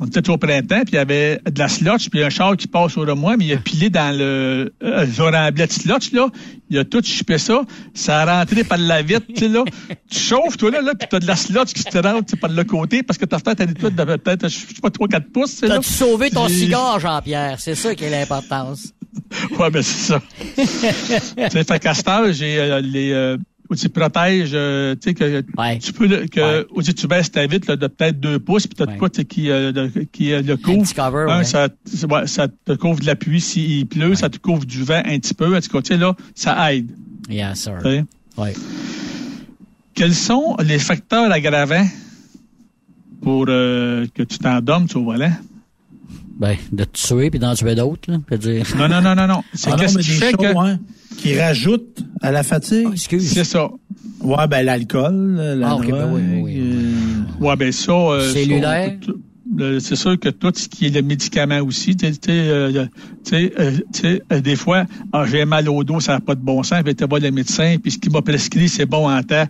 on 0.00 0.06
était 0.06 0.28
au 0.28 0.36
printemps, 0.36 0.80
puis 0.84 0.92
il 0.94 0.96
y 0.96 0.98
avait 0.98 1.40
de 1.50 1.58
la 1.58 1.68
slotch, 1.68 2.10
puis 2.10 2.22
un 2.22 2.30
char 2.30 2.56
qui 2.56 2.66
passe 2.66 2.96
au 2.96 3.04
de 3.06 3.12
moi, 3.12 3.36
mais 3.36 3.44
il 3.46 3.52
a 3.52 3.56
pilé 3.58 3.90
dans 3.90 4.16
le 4.16 4.72
euh, 4.82 5.06
le 5.06 5.22
remblai 5.22 5.66
de 5.66 5.72
slotch, 5.72 6.12
là. 6.12 6.28
Il 6.70 6.78
a 6.78 6.84
tout 6.84 7.02
chipé 7.02 7.38
ça. 7.38 7.62
Ça 7.92 8.22
a 8.22 8.38
rentré 8.38 8.64
par 8.64 8.78
la 8.78 9.02
vitre, 9.02 9.26
tu 9.28 9.40
sais, 9.40 9.48
là. 9.48 9.64
Tu 10.10 10.18
chauffes, 10.18 10.56
toi, 10.56 10.70
là, 10.70 10.80
là 10.80 10.94
puis 10.94 11.06
t'as 11.10 11.20
de 11.20 11.26
la 11.26 11.36
slotch 11.36 11.72
qui 11.72 11.84
te 11.84 11.98
rentre 11.98 12.36
par 12.36 12.50
le 12.50 12.64
côté, 12.64 13.02
parce 13.02 13.18
que 13.18 13.26
ta 13.26 13.38
fenêtre, 13.38 13.62
elle 13.62 13.70
est 13.70 13.90
de 13.90 14.16
peut-être, 14.16 14.48
je 14.48 14.58
sais 14.58 14.80
pas, 14.80 14.88
3-4 14.88 15.30
pouces. 15.30 15.60
T'as-tu 15.60 15.90
sauvé 15.90 16.30
ton 16.30 16.48
cigare, 16.48 16.98
Jean-Pierre? 17.00 17.60
C'est 17.60 17.74
ça 17.74 17.94
qui 17.94 18.04
est 18.04 18.10
l'importance. 18.10 18.92
Ouais, 19.58 19.70
ben 19.70 19.82
c'est 19.82 20.12
ça. 20.12 20.22
tu 20.56 20.64
sais, 20.64 21.64
fait 21.64 22.32
j'ai 22.32 22.58
euh, 22.58 22.80
les 22.80 23.12
euh, 23.12 23.36
outils 23.70 23.88
protèges, 23.88 24.50
euh, 24.52 24.94
tu 24.94 25.10
sais, 25.10 25.14
que 25.14 25.42
Ouais. 25.56 25.78
tu 25.78 25.92
peux, 25.92 26.06
le- 26.06 26.26
que, 26.26 26.66
Ouais. 26.74 26.82
tu 26.94 27.06
baisses 27.06 27.30
ta 27.32 27.46
vitre 27.46 27.68
là, 27.70 27.76
de 27.76 27.86
peut-être 27.86 28.20
deux 28.20 28.38
pouces, 28.38 28.66
puis 28.66 28.74
t'as 28.76 28.86
Ouais. 28.86 28.94
de 28.94 28.98
quoi 28.98 29.08
tu 29.10 29.24
qui, 29.24 29.50
euh, 29.50 29.72
de- 29.72 29.90
qui 30.12 30.32
euh, 30.32 30.42
le 30.42 30.56
couvre. 30.56 30.82
petit 30.82 30.94
cover, 30.94 31.26
Un, 31.30 31.38
ouais. 31.38 31.44
ça, 31.44 31.68
ça 32.26 32.48
te 32.48 32.72
couvre 32.74 33.00
de 33.00 33.06
la 33.06 33.16
pluie 33.16 33.40
s'il 33.40 33.86
pleut, 33.86 34.14
ça 34.14 34.28
te 34.28 34.38
couvre 34.38 34.64
du 34.66 34.82
vent 34.82 35.02
un 35.04 35.18
petit 35.18 35.34
peu. 35.34 35.56
En 35.56 35.60
tout 35.60 35.68
cas, 35.70 35.80
tu 35.82 35.88
sais, 35.94 35.96
là, 35.96 36.14
ça 36.34 36.74
aide. 36.74 36.90
Yes, 37.30 37.60
sir. 37.60 37.78
tu. 37.82 38.40
Ouais. 38.40 38.52
Quels 39.94 40.14
sont 40.14 40.56
les 40.62 40.78
facteurs 40.78 41.30
aggravants 41.30 41.86
pour 43.22 43.46
euh, 43.48 44.06
que 44.14 44.22
tu 44.24 44.38
t'endormes 44.38 44.88
au 44.94 45.04
volant? 45.04 45.32
Ben, 46.38 46.56
de 46.72 46.84
te 46.84 46.98
tuer 47.08 47.30
puis 47.30 47.38
d'en 47.38 47.54
tuer 47.54 47.74
d'autres, 47.74 48.10
là. 48.10 48.36
Dire. 48.36 48.64
Non, 48.76 48.88
non, 48.88 49.00
non, 49.00 49.14
non, 49.14 49.26
non. 49.26 49.42
C'est 49.54 49.70
Ah 49.72 49.76
qu'est-ce 49.78 49.98
qui 49.98 50.10
fait 50.10 50.32
que... 50.32 50.56
hein, 50.56 50.78
qui 51.16 51.38
rajoutent 51.38 52.02
à 52.22 52.32
la 52.32 52.42
fatigue. 52.42 52.88
Excuse. 52.92 53.30
C'est 53.32 53.44
ça. 53.44 53.70
Ouais, 54.20 54.46
ben, 54.48 54.64
l'alcool, 54.64 55.36
la 55.36 55.68
Ah, 55.70 55.76
ok, 55.76 55.90
ben 55.90 56.10
oui, 56.12 56.22
oui, 56.32 56.40
oui, 56.42 56.60
euh, 56.60 57.44
Ouais, 57.46 57.56
ben 57.56 57.70
ça. 57.72 57.92
euh, 57.92 58.32
Cellulaire? 58.32 58.96
C'est 59.78 59.94
sûr 59.94 60.18
que 60.18 60.30
tout 60.30 60.52
ce 60.56 60.68
qui 60.68 60.86
est 60.86 60.90
le 60.90 61.02
médicament 61.02 61.60
aussi, 61.60 61.94
tu 61.94 62.06
sais, 62.12 62.18
euh, 62.30 62.86
euh, 63.32 63.70
euh, 64.32 64.40
des 64.40 64.56
fois, 64.56 64.84
ah, 65.12 65.24
j'ai 65.26 65.44
mal 65.44 65.68
au 65.68 65.84
dos, 65.84 66.00
ça 66.00 66.14
n'a 66.14 66.20
pas 66.20 66.34
de 66.34 66.40
bon 66.40 66.62
sens, 66.62 66.82
puis 66.82 66.94
tu 66.96 67.04
voir 67.04 67.20
le 67.20 67.30
médecin, 67.30 67.76
puis 67.80 67.92
ce 67.92 67.98
qu'il 67.98 68.10
m'a 68.10 68.22
prescrit, 68.22 68.68
c'est 68.68 68.86
bon 68.86 69.08
en 69.08 69.22
temps. 69.22 69.44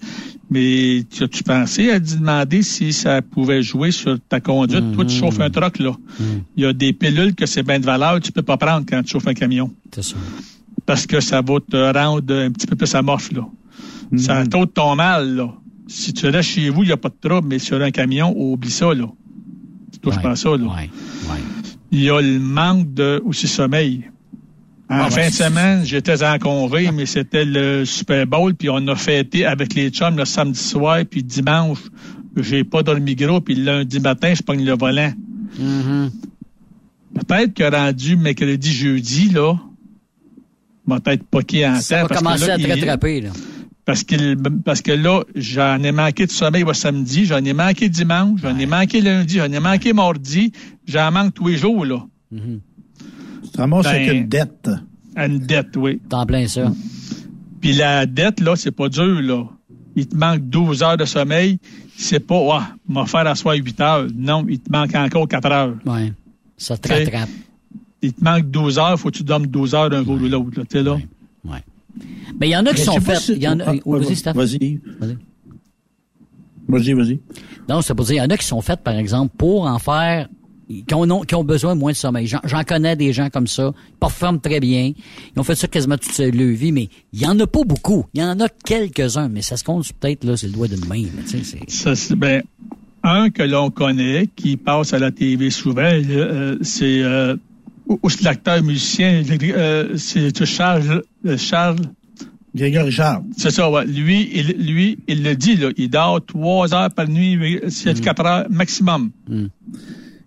Mais 0.51 1.05
tu 1.11 1.23
as-tu 1.25 1.43
pensé 1.43 1.91
à 1.91 1.99
te 1.99 2.15
demander 2.17 2.63
si 2.63 2.93
ça 2.93 3.23
pouvait 3.23 3.63
jouer 3.63 3.91
sur 3.91 4.19
ta 4.29 4.41
conduite? 4.41 4.93
Toi, 4.93 5.05
tu 5.05 5.17
chauffes 5.17 5.41
un 5.41 5.51
truck, 5.51 5.79
là. 5.79 5.97
Il 6.57 6.63
y 6.63 6.67
a 6.67 6.73
des 6.73 6.93
pilules 6.93 7.35
que 7.35 7.47
c'est 7.47 7.63
bien 7.63 7.81
de 7.81 7.85
valeur, 7.87 8.21
tu 8.21 8.31
peux 8.31 8.43
pas 8.43 8.57
prendre 8.57 8.85
quand 8.89 9.03
tu 9.03 9.11
chauffes 9.13 9.27
un 9.27 9.35
camion. 9.35 9.73
C'est. 9.99 10.15
Parce 10.87 11.07
que 11.07 11.21
ça 11.21 11.41
va 11.41 11.59
te 11.61 11.99
rendre 11.99 12.35
un 12.35 12.51
petit 12.51 12.67
peu 12.67 12.77
plus 12.77 12.95
amorphe, 12.95 13.33
là. 13.33 13.47
Ça 14.17 14.45
t'ôte 14.47 14.75
ton 14.75 14.95
mal, 14.97 15.35
là. 15.35 15.49
Si 15.87 16.13
tu 16.13 16.27
restes 16.29 16.51
chez 16.51 16.69
vous, 16.69 16.83
il 16.83 16.87
n'y 16.87 16.93
a 16.93 16.97
pas 16.97 17.09
de 17.09 17.29
trouble, 17.29 17.49
mais 17.49 17.59
sur 17.59 17.81
un 17.81 17.91
camion, 17.91 18.35
oublie 18.37 18.71
ça, 18.71 18.93
là. 18.95 19.07
Tu 19.93 19.99
touches 19.99 20.17
Ouais. 20.17 20.23
pas 20.23 20.37
ça, 20.37 20.51
là. 20.51 20.57
Ouais. 20.65 20.91
Ouais. 21.31 21.39
Il 21.91 22.03
y 22.03 22.11
a 22.11 22.21
le 22.21 22.39
manque 22.39 22.93
de 22.93 23.23
aussi 23.25 23.49
sommeil. 23.49 24.05
En 24.91 24.97
Ah, 25.01 25.11
fin 25.11 25.17
ben, 25.23 25.31
de 25.31 25.35
semaine, 25.35 25.85
j'étais 25.85 26.23
en 26.23 26.39
congrès, 26.39 26.93
mais 26.93 27.07
c'était 27.07 27.45
le 27.47 27.85
Super 27.87 28.27
Bowl, 28.27 28.55
puis 28.55 28.69
on 28.69 28.87
a 28.89 28.95
fêté 28.97 29.47
avec 29.47 29.75
les 29.75 29.89
chums 29.91 30.17
le 30.17 30.25
samedi 30.27 30.59
soir, 30.61 30.99
puis 31.11 31.23
dimanche, 31.23 31.79
j'ai 32.37 32.65
pas 32.65 32.83
dormi 32.83 33.15
gros, 33.15 33.41
puis 33.41 33.55
le 33.55 33.65
lundi 33.65 33.99
matin, 34.01 34.35
je 34.35 34.43
pogne 34.43 34.65
le 34.65 34.77
volant. 34.77 35.13
Mhm. 35.59 36.11
Peut-être 37.15 37.55
que 37.55 37.65
rendu 37.75 38.17
mercredi, 38.17 38.73
jeudi, 38.73 39.31
là, 39.31 39.55
m'a 40.87 41.01
peut-être 41.01 41.25
poqué 41.25 41.67
en 41.67 41.77
Ça 41.81 41.97
temps. 41.97 42.03
va 42.03 42.09
parce 42.09 42.21
que 42.21 42.25
commencer 42.25 42.47
là, 42.49 42.55
à 42.55 42.59
te 42.59 42.69
rattraper, 42.69 43.21
là. 43.23 43.31
parce 43.87 44.03
que, 44.05 44.35
parce 44.65 44.83
que 44.83 44.93
là, 44.93 45.23
j'en 45.35 45.83
ai 45.83 45.93
manqué 45.93 46.27
de 46.27 46.31
sommeil 46.33 46.65
le 46.67 46.75
samedi, 46.75 47.25
j'en 47.25 47.43
ai 47.45 47.53
manqué 47.55 47.89
dimanche, 47.89 48.41
j'en 48.43 48.59
ai 48.59 48.67
manqué 48.67 49.01
lundi, 49.01 49.37
j'en 49.39 49.51
ai 49.51 49.61
manqué 49.61 49.93
mardi, 49.95 50.53
j'en 50.87 51.11
manque 51.11 51.33
tous 51.35 51.49
les 51.49 51.57
jours, 51.57 51.87
là. 51.87 52.05
Mhm. 52.31 52.61
Tu 52.74 52.74
te 53.55 53.61
ramasses 53.61 53.85
Ben, 53.87 53.91
avec 53.95 54.13
une 54.13 54.29
dette. 54.29 54.71
Une 55.17 55.39
dette, 55.39 55.77
oui. 55.77 56.01
T'en 56.09 56.27
plein 56.27 56.47
ça. 56.47 56.71
Puis 57.61 57.73
la 57.73 58.05
dette, 58.07 58.41
là, 58.41 58.57
c'est 58.57 58.71
pas 58.73 58.89
dur, 58.89 59.23
là. 59.23 59.45
Il 59.97 60.09
te 60.09 60.17
manque 60.17 60.41
12 60.49 60.83
heures 60.83 60.97
de 60.97 61.05
sommeil. 61.05 61.59
C'est 61.97 62.21
pas, 62.21 62.41
ah, 62.53 62.69
m'a 62.89 63.07
faire 63.07 63.27
à 63.27 63.35
soi 63.37 63.55
8 63.55 63.81
heures. 63.81 64.07
Non, 64.15 64.45
il 64.49 64.59
te 64.59 64.71
manque 64.71 64.95
encore 64.95 65.29
4 65.29 65.47
heures. 65.53 65.75
Ouais. 65.87 66.13
Ça 66.57 66.77
te 66.77 66.89
rattrape. 66.93 67.29
Il 68.03 68.13
te 68.13 68.23
manque 68.25 68.51
12 68.51 68.79
heures, 68.79 68.99
faut 68.99 69.11
que 69.11 69.17
tu 69.17 69.23
dormes 69.23 69.47
12 69.47 69.75
heures 69.75 69.89
d'un 69.91 70.05
jour 70.05 70.15
ou 70.21 70.29
l'autre, 70.29 70.59
là. 70.59 70.65
Tu 70.69 70.79
sais, 70.79 70.83
là. 70.83 70.95
Ouais. 70.95 71.07
Ouais. 71.45 71.63
Mais 72.41 72.49
il 72.49 72.51
y 72.51 72.57
en 72.57 72.67
a 72.67 72.71
qui 72.75 72.81
Mais 72.81 72.85
sont 72.85 73.01
si- 73.17 73.47
a. 73.47 73.53
Ah, 73.65 73.71
oui, 73.71 73.83
ouais, 73.85 73.99
vas-y, 74.01 74.17
Steph. 74.17 74.33
Vas-y. 74.35 74.81
Vas-y. 74.99 75.17
Vas-y, 76.67 76.93
vas-y. 76.95 77.21
Non, 77.69 77.81
c'est 77.83 77.95
pour 77.95 78.05
dire, 78.05 78.17
il 78.17 78.19
y 78.19 78.21
en 78.23 78.31
a 78.31 78.37
qui 78.37 78.47
sont 78.47 78.61
faites, 78.61 78.81
par 78.83 78.95
exemple, 78.97 79.35
pour 79.39 79.67
en 79.67 79.79
faire, 79.79 80.29
qui 80.69 80.95
ont, 80.95 81.21
qui 81.21 81.35
ont 81.35 81.45
besoin 81.45 81.75
moins 81.75 81.93
de 81.93 81.97
sommeil. 81.97 82.27
J'en, 82.27 82.65
connais 82.65 82.97
des 82.97 83.13
gens 83.13 83.31
comme 83.31 83.47
ça, 83.47 83.73
ils 83.75 83.99
performent 83.99 84.41
très 84.41 84.61
bien. 84.61 84.93
Ils 85.35 85.41
ont 85.41 85.45
fait 85.45 85.55
ça 85.55 85.69
quasiment 85.69 85.99
toute 85.99 86.17
leur 86.19 86.49
vie, 86.55 86.73
mais 86.73 86.89
il 87.13 87.21
y 87.21 87.27
en 87.27 87.39
a 87.41 87.47
pas 87.47 87.65
beaucoup. 87.65 88.07
Il 88.15 88.21
y 88.21 88.25
en 88.25 88.39
a 88.41 88.49
quelques-uns, 88.49 89.29
mais 89.29 89.43
ça 89.43 89.57
se 89.57 89.65
compte 89.65 89.93
peut-être, 90.01 90.25
là, 90.25 90.37
c'est 90.37 90.47
le 90.47 90.53
doigt 90.53 90.69
d'une 90.69 90.87
main. 90.87 91.05
Ça, 91.69 91.95
c'est- 91.95 92.15
ben, 92.15 92.43
un 93.03 93.31
que 93.31 93.43
l'on 93.43 93.71
connaît, 93.71 94.29
qui 94.35 94.57
passe 94.57 94.95
à 94.95 94.99
la 94.99 95.11
TV 95.11 95.51
souvent, 95.51 95.83
euh, 95.83 96.57
c'est 96.63 97.03
euh, 97.03 97.37
c'est 98.09 98.23
l'acteur 98.23 98.63
musicien, 98.63 99.23
euh, 99.43 99.97
c'est 99.97 100.45
Charles, 100.47 101.03
Charles 101.37 101.81
Grégory 102.55 102.93
Charles. 102.93 103.25
C'est 103.37 103.51
ça, 103.51 103.69
ouais. 103.69 103.85
Lui, 103.85 104.31
il, 104.33 104.47
lui, 104.73 104.99
il 105.09 105.23
le 105.25 105.35
dit, 105.35 105.57
là. 105.57 105.71
Il 105.77 105.91
dort 105.91 106.25
trois 106.25 106.73
heures 106.73 106.91
par 106.91 107.09
nuit, 107.09 107.61
c'est 107.69 108.01
quatre 108.01 108.25
heures 108.25 108.47
maximum. 108.49 109.11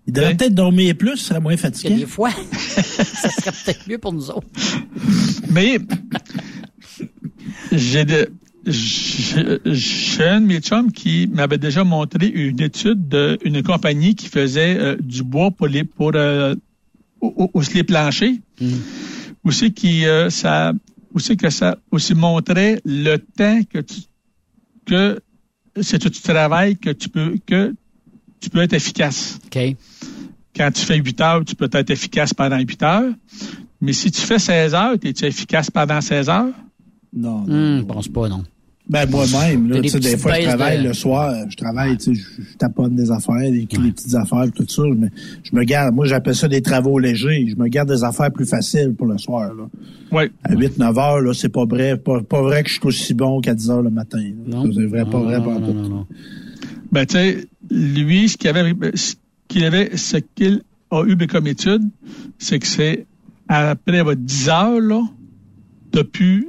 Il 0.08 0.14
devrait 0.14 0.34
peut-être 0.34 0.54
dormir 0.54 0.96
plus, 0.96 1.12
il 1.12 1.18
serait 1.18 1.38
moins 1.38 1.58
fatigué. 1.58 1.94
des 1.94 2.06
fois, 2.06 2.30
ça 2.52 3.28
serait 3.28 3.52
peut-être 3.52 3.86
mieux 3.86 3.98
pour 3.98 4.14
nous 4.14 4.30
autres. 4.30 4.48
Mais, 5.50 5.78
j'ai 7.70 8.06
de, 8.06 8.32
j'ai 8.64 10.24
un 10.24 10.40
de 10.40 10.46
mes 10.46 10.60
chums 10.60 10.90
qui 10.92 11.28
m'avait 11.30 11.58
déjà 11.58 11.84
montré 11.84 12.26
une 12.26 12.58
étude 12.58 13.06
d'une 13.42 13.62
compagnie 13.62 14.14
qui 14.14 14.28
faisait 14.28 14.78
euh, 14.78 14.96
du 14.98 15.22
bois 15.22 15.50
pour 15.50 15.66
les, 15.66 15.84
pour, 15.84 16.12
euh, 16.14 16.54
aussi 17.20 17.74
les 17.74 17.84
planchers. 17.84 18.36
Aussi 19.44 19.74
qui, 19.74 20.06
euh, 20.06 20.30
ça, 20.30 20.72
aussi 21.12 21.36
que 21.36 21.50
ça 21.50 21.76
aussi 21.90 22.14
montrait 22.14 22.80
le 22.86 23.16
temps 23.16 23.60
que 23.70 23.80
tu 23.80 24.00
que 24.86 25.20
c'est 25.82 25.98
tout 25.98 26.08
tu 26.08 26.22
travailles 26.22 26.78
que 26.78 26.88
tu 26.90 27.10
peux 27.10 27.36
que 27.46 27.74
tu 28.40 28.50
peux 28.50 28.60
être 28.62 28.72
efficace. 28.74 29.38
OK. 29.46 29.76
Quand 30.56 30.70
tu 30.72 30.82
fais 30.82 30.96
8 30.96 31.20
heures, 31.20 31.44
tu 31.44 31.54
peux 31.54 31.68
être 31.72 31.90
efficace 31.90 32.34
pendant 32.34 32.58
8 32.58 32.82
heures. 32.82 33.12
Mais 33.80 33.92
si 33.92 34.10
tu 34.10 34.20
fais 34.20 34.38
16 34.38 34.74
heures, 34.74 34.94
es-tu 35.02 35.24
efficace 35.24 35.70
pendant 35.70 36.00
16 36.00 36.28
heures? 36.28 36.52
Non. 37.14 37.44
Je 37.46 37.82
pense 37.84 38.08
pas, 38.08 38.28
non. 38.28 38.42
Ben 38.88 39.06
moi-même, 39.10 39.68
là, 39.68 39.76
T'as 39.76 39.82
tu 39.82 39.88
sais, 39.90 40.00
des 40.00 40.10
des 40.12 40.16
fois, 40.16 40.40
je 40.40 40.46
travaille 40.46 40.78
de- 40.82 40.88
le 40.88 40.94
soir, 40.94 41.34
je 41.50 41.56
travaille, 41.58 41.98
tu 41.98 42.04
sais, 42.04 42.14
je, 42.14 42.42
je 42.42 42.56
taponne 42.56 42.96
des 42.96 43.10
affaires, 43.10 43.36
des, 43.52 43.66
des 43.66 43.92
petites 43.92 44.14
affaires, 44.14 44.46
tout 44.54 44.64
ça. 44.66 44.82
Mais 44.96 45.08
je 45.42 45.54
me 45.54 45.62
garde, 45.64 45.94
moi, 45.94 46.06
j'appelle 46.06 46.34
ça 46.34 46.48
des 46.48 46.62
travaux 46.62 46.98
légers. 46.98 47.46
Je 47.50 47.54
me 47.62 47.68
garde 47.68 47.90
des 47.90 48.02
affaires 48.02 48.32
plus 48.32 48.46
faciles 48.46 48.94
pour 48.96 49.06
le 49.06 49.18
soir, 49.18 49.52
là. 49.52 49.68
Oui. 50.10 50.24
À 50.42 50.54
8-9 50.54 50.98
heures, 50.98 51.20
là, 51.20 51.34
c'est 51.34 51.50
pas 51.50 51.66
vrai, 51.66 51.98
pas, 51.98 52.22
pas 52.22 52.40
vrai 52.40 52.62
que 52.62 52.70
je 52.70 52.74
suis 52.76 52.86
aussi 52.86 53.12
bon 53.14 53.42
qu'à 53.42 53.54
10 53.54 53.68
heures 53.70 53.82
le 53.82 53.90
matin. 53.90 54.22
là. 54.46 54.56
Non. 54.56 54.72
C'est 54.74 54.86
vrai, 54.86 55.04
pas 55.04 55.18
Non, 55.18 55.24
vrai, 55.24 55.38
non, 55.38 55.44
pas 55.44 55.58
non, 55.60 55.66
tout. 55.66 55.72
non, 55.74 55.88
non. 55.90 56.06
Ben, 56.90 57.04
tu 57.04 57.12
sais, 57.16 57.46
lui, 57.70 58.28
ce 58.28 58.36
qu'il 58.36 58.48
avait, 58.48 58.74
ce 58.94 59.14
qu'il 59.48 59.64
avait, 59.64 59.96
ce 59.96 60.16
qu'il 60.16 60.62
a 60.90 61.04
eu 61.04 61.16
comme 61.26 61.46
étude, 61.46 61.82
c'est 62.38 62.58
que 62.58 62.66
c'est 62.66 63.06
après 63.48 64.02
votre 64.02 64.20
10 64.20 64.48
heures, 64.48 64.80
là, 64.80 65.02
t'as 65.90 66.04
pu, 66.04 66.48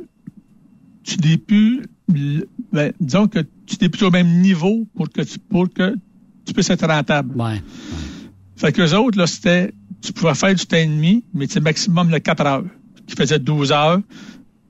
tu 1.04 1.18
n'es 1.20 1.38
plus, 1.38 1.84
ben, 2.08 2.92
disons 3.00 3.28
que 3.28 3.40
tu 3.66 3.78
n'es 3.82 3.90
plus 3.90 4.06
au 4.06 4.12
même 4.12 4.42
niveau 4.42 4.86
pour 4.96 5.10
que 5.10 5.22
tu, 5.22 5.40
pour 5.40 5.72
que 5.72 5.96
tu 6.46 6.54
puisses 6.54 6.70
être 6.70 6.88
rentable. 6.88 7.40
Ouais. 7.40 7.62
Fait 8.56 8.72
que 8.72 8.82
les 8.82 8.94
autres, 8.94 9.18
là, 9.18 9.28
c'était, 9.28 9.74
tu 10.02 10.12
pouvais 10.12 10.36
faire 10.36 10.54
du 10.54 10.66
temps 10.66 10.78
et 10.78 10.86
demi, 10.86 11.24
mais 11.34 11.48
c'est 11.50 11.62
maximum 11.62 12.10
le 12.10 12.20
4 12.20 12.46
heures, 12.46 12.66
qui 13.08 13.16
faisait 13.16 13.40
12 13.40 13.72
heures. 13.72 14.02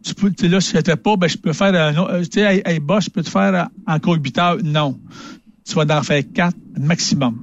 Tu 0.04 0.14
peux, 0.14 0.32
là, 0.48 0.62
si 0.62 0.72
c'était 0.72 0.96
pas, 0.96 1.18
ben, 1.18 1.28
je 1.28 1.38
peux 1.38 1.54
faire 1.54 1.74
un 1.74 1.98
autre, 1.98 2.12
euh, 2.14 2.24
tu 2.24 2.40
sais, 2.40 2.42
hey, 2.42 2.62
hey, 2.66 2.80
boss, 2.80 3.06
je 3.06 3.10
peux 3.10 3.24
te 3.24 3.30
faire 3.30 3.68
encore 3.86 4.16
8 4.16 4.38
heures. 4.38 4.58
Non. 4.64 5.00
Tu 5.70 5.76
vas 5.76 6.00
en 6.00 6.04
faire 6.04 6.24
4 6.34 6.56
maximum. 6.80 7.38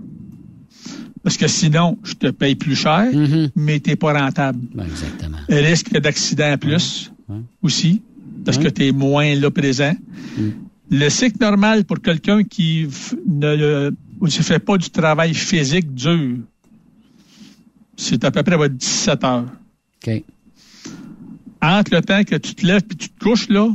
Parce 1.23 1.37
que 1.37 1.47
sinon, 1.49 1.97
je 2.05 2.15
te 2.15 2.29
paye 2.29 2.55
plus 2.57 2.75
cher, 2.77 3.07
Mhm. 3.13 3.51
mais 3.55 3.79
t'es 3.81 3.97
pas 3.97 4.13
rentable. 4.13 4.59
Ben, 4.75 4.85
exactement. 4.85 5.39
Risque 5.49 5.93
d'accident 5.99 6.53
en 6.55 6.59
plus, 6.59 7.13
Ouais. 7.29 7.37
aussi, 7.63 8.03
parce 8.45 8.57
Ouais. 8.59 8.65
que 8.65 8.69
tu 8.71 8.87
es 8.87 8.93
moins 8.93 9.35
là 9.35 9.51
présent. 9.51 9.95
Mm. 10.37 10.43
Le 10.91 11.09
cycle 11.09 11.37
normal 11.41 11.85
pour 11.85 12.01
quelqu'un 12.01 12.43
qui 12.45 12.87
ne 13.27 13.91
ne 14.21 14.31
fait 14.31 14.59
pas 14.61 14.77
du 14.79 14.89
travail 14.91 15.35
physique 15.35 15.93
dur, 15.95 16.39
c'est 17.97 18.25
à 18.25 18.31
peu 18.31 18.43
près 18.43 18.57
votre 18.57 18.75
17 18.75 19.25
heures. 19.25 19.47
OK. 20.07 20.23
Entre 21.63 21.95
le 21.95 22.03
temps 22.03 22.23
que 22.25 22.37
tu 22.37 22.55
te 22.55 22.67
lèves 22.67 22.83
puis 22.83 22.97
tu 22.97 23.09
te 23.09 23.19
couches, 23.25 23.49
là, 23.49 23.69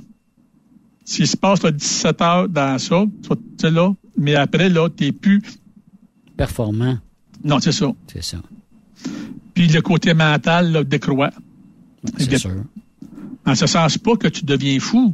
s'il 1.03 1.27
se 1.27 1.35
passe 1.35 1.61
là, 1.63 1.71
17 1.71 2.21
heures 2.21 2.47
dans 2.47 2.77
ça, 2.79 3.03
tu 3.23 3.29
tu 3.57 3.69
là, 3.69 3.93
mais 4.21 4.35
après, 4.35 4.69
là, 4.69 4.87
t'es 4.89 5.11
plus. 5.11 5.41
Performant, 6.37 6.97
Non, 7.43 7.59
c'est 7.59 7.71
ça. 7.71 7.91
c'est 8.07 8.23
ça. 8.23 8.37
Puis 9.53 9.67
le 9.67 9.81
côté 9.81 10.13
mental, 10.13 10.71
là, 10.71 10.83
décroît. 10.83 11.31
C'est 12.17 12.37
sûr. 12.37 12.63
En 13.45 13.53
ce 13.55 13.65
sens 13.67 13.97
pas 13.97 14.15
que 14.15 14.27
tu 14.27 14.45
deviens 14.45 14.79
fou, 14.79 15.13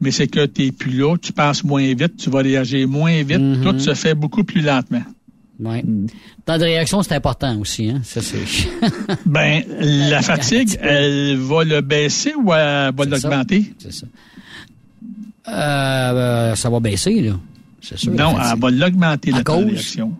mais 0.00 0.10
c'est 0.10 0.26
que 0.26 0.44
tu 0.46 0.62
n'es 0.66 0.72
plus 0.72 0.92
là, 0.98 1.16
tu 1.16 1.32
penses 1.32 1.62
moins 1.64 1.94
vite, 1.94 2.16
tu 2.16 2.30
vas 2.30 2.40
réagir 2.40 2.88
moins 2.88 3.22
vite, 3.22 3.38
Mhm. 3.40 3.62
tout 3.62 3.78
se 3.78 3.94
fait 3.94 4.14
beaucoup 4.14 4.44
plus 4.44 4.60
lentement. 4.60 5.02
Ouais. 5.60 5.82
Mm. 5.84 6.06
Temps 6.44 6.58
de 6.58 6.64
réaction, 6.64 7.02
c'est 7.04 7.14
important 7.14 7.56
aussi, 7.60 7.88
hein. 7.90 8.00
Ça, 8.02 8.20
c'est. 8.20 8.38
Ben, 9.26 9.62
la 9.80 10.20
fatigue, 10.20 10.76
elle 10.82 11.36
va 11.36 11.62
le 11.64 11.80
baisser 11.80 12.34
ou 12.34 12.52
elle 12.52 12.92
va 12.92 13.04
ça. 13.04 13.28
l'augmenter? 13.28 13.72
c'est 13.78 13.92
ça. 13.92 14.06
Euh, 15.46 15.52
euh, 15.52 16.54
ça 16.54 16.70
va 16.70 16.80
baisser, 16.80 17.20
là. 17.20 17.38
C'est 17.84 17.98
sûr. 17.98 18.12
Non, 18.12 18.34
elle 18.40 18.58
va 18.58 18.70
l'augmenter, 18.70 19.30
la 19.30 19.42
cause? 19.44 19.64
réaction. 19.64 20.12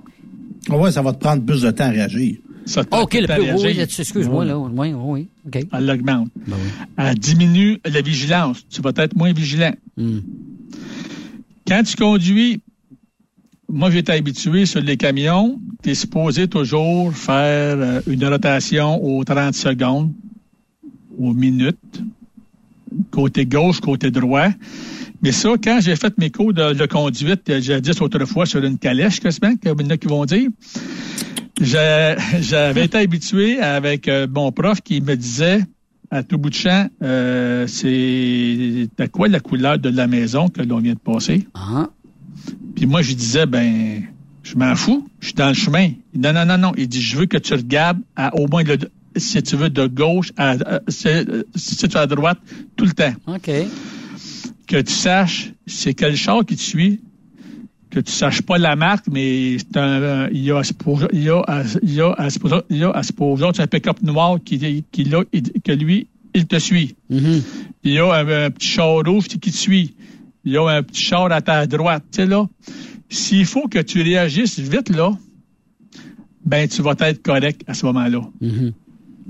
Ouais, 0.68 0.92
ça 0.92 1.02
va 1.02 1.12
te 1.12 1.18
prendre 1.18 1.42
plus 1.44 1.62
de 1.62 1.70
temps 1.70 1.84
à 1.84 1.88
réagir. 1.90 2.36
Ça 2.66 2.82
te 2.84 2.88
Ah, 2.92 3.02
OK, 3.02 3.14
le 3.14 3.26
plus. 3.26 3.42
réagir. 3.42 3.70
Oui, 3.76 3.80
excuse-moi, 3.80 4.44
là. 4.44 4.58
Oui, 4.58 4.70
oui, 4.92 4.94
oui. 4.94 5.28
OK. 5.46 5.66
Elle 5.72 5.86
l'augmente. 5.86 6.28
Ben 6.46 6.56
oui. 6.56 6.70
Elle 6.96 7.18
diminue 7.18 7.78
la 7.84 8.00
vigilance. 8.00 8.66
Tu 8.70 8.80
vas 8.80 8.92
être 8.96 9.14
moins 9.16 9.32
vigilant. 9.32 9.72
Hmm. 9.96 10.20
Quand 11.66 11.82
tu 11.82 11.96
conduis, 11.96 12.60
moi 13.68 13.90
j'étais 13.90 14.12
habitué 14.12 14.66
sur 14.66 14.80
les 14.80 14.96
camions, 14.96 15.58
tu 15.82 15.90
es 15.90 15.94
supposé 15.94 16.48
toujours 16.48 17.12
faire 17.14 17.76
euh, 17.78 18.00
une 18.06 18.24
rotation 18.26 19.02
aux 19.02 19.24
30 19.24 19.54
secondes, 19.54 20.12
aux 21.18 21.32
minutes, 21.34 22.02
côté 23.10 23.46
gauche, 23.46 23.80
côté 23.80 24.10
droit. 24.10 24.48
Mais 25.22 25.32
ça, 25.32 25.50
quand 25.62 25.78
j'ai 25.80 25.96
fait 25.96 26.16
mes 26.18 26.30
cours 26.30 26.52
de, 26.52 26.74
de 26.74 26.86
conduite, 26.86 27.48
euh, 27.48 27.60
j'ai 27.60 27.80
dit 27.80 27.90
autrefois 27.98 28.46
sur 28.46 28.62
une 28.62 28.78
calèche, 28.78 29.20
quasiment, 29.20 29.54
comme 29.56 29.80
il 29.80 29.86
y 29.86 29.88
en 29.88 29.90
a 29.90 29.96
qui 29.96 30.06
vont 30.06 30.24
dire, 30.24 30.50
j'avais 31.60 32.84
été 32.84 32.98
habitué 32.98 33.60
avec 33.60 34.08
euh, 34.08 34.26
mon 34.30 34.52
prof 34.52 34.80
qui 34.82 35.00
me 35.00 35.14
disait 35.14 35.60
à 36.10 36.22
tout 36.22 36.38
bout 36.38 36.50
de 36.50 36.54
champ, 36.54 36.88
euh, 37.02 37.66
c'est 37.66 38.88
à 38.98 39.08
quoi 39.08 39.28
la 39.28 39.40
couleur 39.40 39.78
de 39.78 39.88
la 39.88 40.06
maison 40.06 40.48
que 40.48 40.62
l'on 40.62 40.78
vient 40.78 40.94
de 40.94 40.98
passer? 40.98 41.46
Ah. 41.54 41.88
Puis 42.76 42.86
moi, 42.86 43.02
je 43.02 43.14
disais, 43.14 43.46
ben, 43.46 44.02
je 44.42 44.56
m'en 44.56 44.76
fous, 44.76 45.08
je 45.20 45.26
suis 45.26 45.34
dans 45.34 45.48
le 45.48 45.54
chemin. 45.54 45.90
Non, 46.14 46.32
non, 46.32 46.44
non, 46.44 46.58
non. 46.58 46.72
Il 46.76 46.88
dit, 46.88 47.00
je 47.00 47.16
veux 47.16 47.26
que 47.26 47.38
tu 47.38 47.54
regardes 47.54 47.98
à, 48.14 48.34
au 48.36 48.46
moins, 48.46 48.62
le, 48.62 48.76
si 49.16 49.42
tu 49.42 49.56
veux, 49.56 49.70
de 49.70 49.86
gauche, 49.86 50.32
à, 50.36 50.50
à- 50.52 50.80
si, 50.88 51.08
si 51.54 51.76
tu 51.76 51.86
es 51.86 51.96
à 51.96 52.06
droite, 52.06 52.38
tout 52.76 52.84
le 52.84 52.92
temps. 52.92 53.12
OK. 53.26 53.50
Que 54.66 54.80
tu 54.80 54.92
saches 54.92 55.52
c'est 55.66 55.94
quel 55.94 56.16
char 56.16 56.44
qui 56.44 56.56
te 56.56 56.60
suit, 56.62 57.00
que 57.90 58.00
tu 58.00 58.10
saches 58.12 58.42
pas 58.42 58.58
la 58.58 58.76
marque, 58.76 59.06
mais 59.10 59.56
c'est 59.58 59.76
un, 59.76 60.28
il 60.30 60.42
y 60.42 60.50
a, 60.50 60.58
à 60.58 60.62
il 61.12 61.22
y 61.22 61.30
a, 61.30 61.38
à- 61.46 61.62
il 61.82 61.94
y 61.94 62.00
a, 62.00 62.12
à 62.12 62.30
se 62.30 62.38
pour- 62.38 62.62
il 62.70 62.76
y 62.78 62.84
a 62.84 62.90
à 62.90 63.02
se 63.02 63.12
pour- 63.12 63.38
c'est 63.38 63.62
un 63.62 63.66
pick-up 63.66 64.02
noir 64.02 64.38
qui, 64.44 64.84
qui, 64.90 65.04
là, 65.04 65.22
que 65.64 65.72
lui, 65.72 66.08
il 66.34 66.46
te 66.46 66.58
suit. 66.58 66.96
Mhm. 67.10 67.42
Il 67.84 67.92
y 67.92 67.98
a 67.98 68.06
un, 68.12 68.46
un 68.46 68.50
petit 68.50 68.66
char 68.68 68.96
rouge 69.04 69.28
qui 69.28 69.38
te 69.38 69.50
suit. 69.50 69.94
Il 70.44 70.52
y 70.52 70.56
a 70.56 70.66
un 70.66 70.82
petit 70.82 71.00
char 71.02 71.30
à 71.30 71.40
ta 71.40 71.66
droite. 71.66 72.02
Tu 72.10 72.16
sais, 72.22 72.26
là, 72.26 72.46
s'il 73.08 73.46
faut 73.46 73.68
que 73.68 73.78
tu 73.78 74.02
réagisses 74.02 74.58
vite, 74.58 74.88
là, 74.90 75.10
ben, 76.44 76.68
tu 76.68 76.82
vas 76.82 76.94
être 77.00 77.22
correct 77.22 77.62
à 77.66 77.74
ce 77.74 77.86
moment-là. 77.86 78.20
Mhm. 78.40 78.72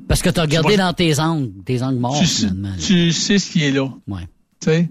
Parce 0.08 0.22
que 0.22 0.30
tu 0.30 0.38
as 0.38 0.42
regardé 0.42 0.76
dans 0.76 0.92
tes 0.92 1.18
angles, 1.20 1.50
tes 1.64 1.82
angles 1.82 1.98
morts, 1.98 2.18
tu, 2.18 2.26
sais- 2.26 2.46
finalement. 2.46 2.68
là. 2.70 2.74
tu 2.78 3.12
sais 3.12 3.38
ce 3.38 3.50
qui 3.50 3.62
est 3.64 3.70
là. 3.72 3.88
Ouais. 4.06 4.22
Tu 4.60 4.68
sais? 4.70 4.90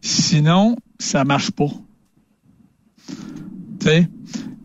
Sinon, 0.00 0.76
ça 0.98 1.24
marche 1.24 1.50
pas. 1.50 1.68
Tu 3.80 3.86
sais? 3.86 4.08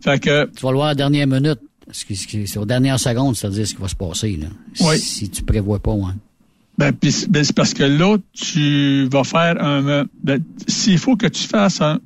Fait 0.00 0.18
que, 0.20 0.50
Tu 0.54 0.62
vas 0.62 0.70
le 0.70 0.76
voir 0.76 0.86
à 0.88 0.90
la 0.90 0.94
dernière 0.94 1.26
minute. 1.26 1.60
C'est 1.92 2.58
aux 2.58 2.64
dernières 2.64 2.98
secondes, 2.98 3.36
c'est-à-dire 3.36 3.66
ce 3.66 3.74
qui 3.74 3.80
va 3.80 3.88
se 3.88 3.94
passer, 3.94 4.36
là. 4.36 4.48
Oui. 4.80 4.98
Si 4.98 5.28
tu 5.28 5.42
prévois 5.44 5.78
pas, 5.78 5.92
ouais. 5.92 6.12
ben, 6.76 6.92
c'est 7.08 7.30
ben, 7.30 7.44
c'est 7.44 7.54
parce 7.54 7.72
que 7.72 7.84
là, 7.84 8.16
tu 8.32 9.06
vas 9.10 9.22
faire 9.22 9.62
un. 9.62 10.04
Ben, 10.22 10.42
S'il 10.66 10.98
faut 10.98 11.16
que 11.16 11.26
tu 11.26 11.44
fasses 11.44 11.80
un 11.80 12.00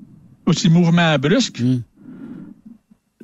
aussi 0.47 0.69
mouvement 0.69 1.19
brusque, 1.19 1.61
Mm. 1.61 1.81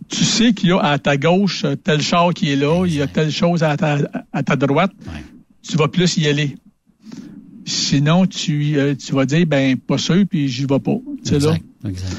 Tu 0.09 0.25
sais 0.25 0.53
qu'il 0.53 0.69
y 0.71 0.73
a 0.73 0.79
à 0.81 0.99
ta 0.99 1.17
gauche 1.17 1.65
euh, 1.65 1.77
tel 1.77 2.01
char 2.03 2.33
qui 2.35 2.51
est 2.51 2.57
là, 2.57 2.85
il 2.87 2.95
y 2.95 3.01
a 3.03 3.07
telle 3.07 3.31
chose 3.33 3.63
à 3.63 3.77
ta, 3.77 3.99
à 4.33 4.43
ta 4.43 4.57
droite, 4.57 4.93
Ouais. 5.07 5.23
tu 5.63 5.77
vas 5.77 5.89
plus 5.89 6.17
y 6.17 6.27
aller. 6.27 6.57
Sinon, 7.67 8.27
tu, 8.27 8.77
euh, 8.77 8.95
tu 8.95 9.15
vas 9.15 9.25
dire, 9.25 9.47
ben, 9.47 9.77
pas 9.79 9.97
sûr, 9.97 10.25
puis 10.29 10.49
j'y 10.49 10.67
vais 10.67 10.79
pas. 10.81 10.97
C'est 11.23 11.41
là. 11.41 11.55
Exact. 11.55 11.65
Exact. 11.89 12.17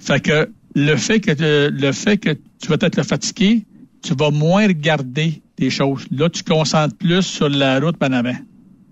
Fait 0.00 0.20
que 0.20 0.50
le 0.74 0.96
fait 0.96 1.20
que 1.20 1.70
le 1.70 1.92
fait 1.92 2.16
que 2.18 2.30
tu 2.60 2.68
vas 2.68 2.76
être 2.80 3.02
fatigué, 3.04 3.64
tu 4.02 4.14
vas 4.14 4.30
moins 4.30 4.66
regarder 4.66 5.42
des 5.56 5.70
choses. 5.70 6.06
Là, 6.10 6.28
tu 6.28 6.42
te 6.42 6.50
concentres 6.50 6.96
plus 6.96 7.22
sur 7.22 7.48
la 7.48 7.78
route 7.78 7.96
en 8.02 8.12
avant. 8.12 8.36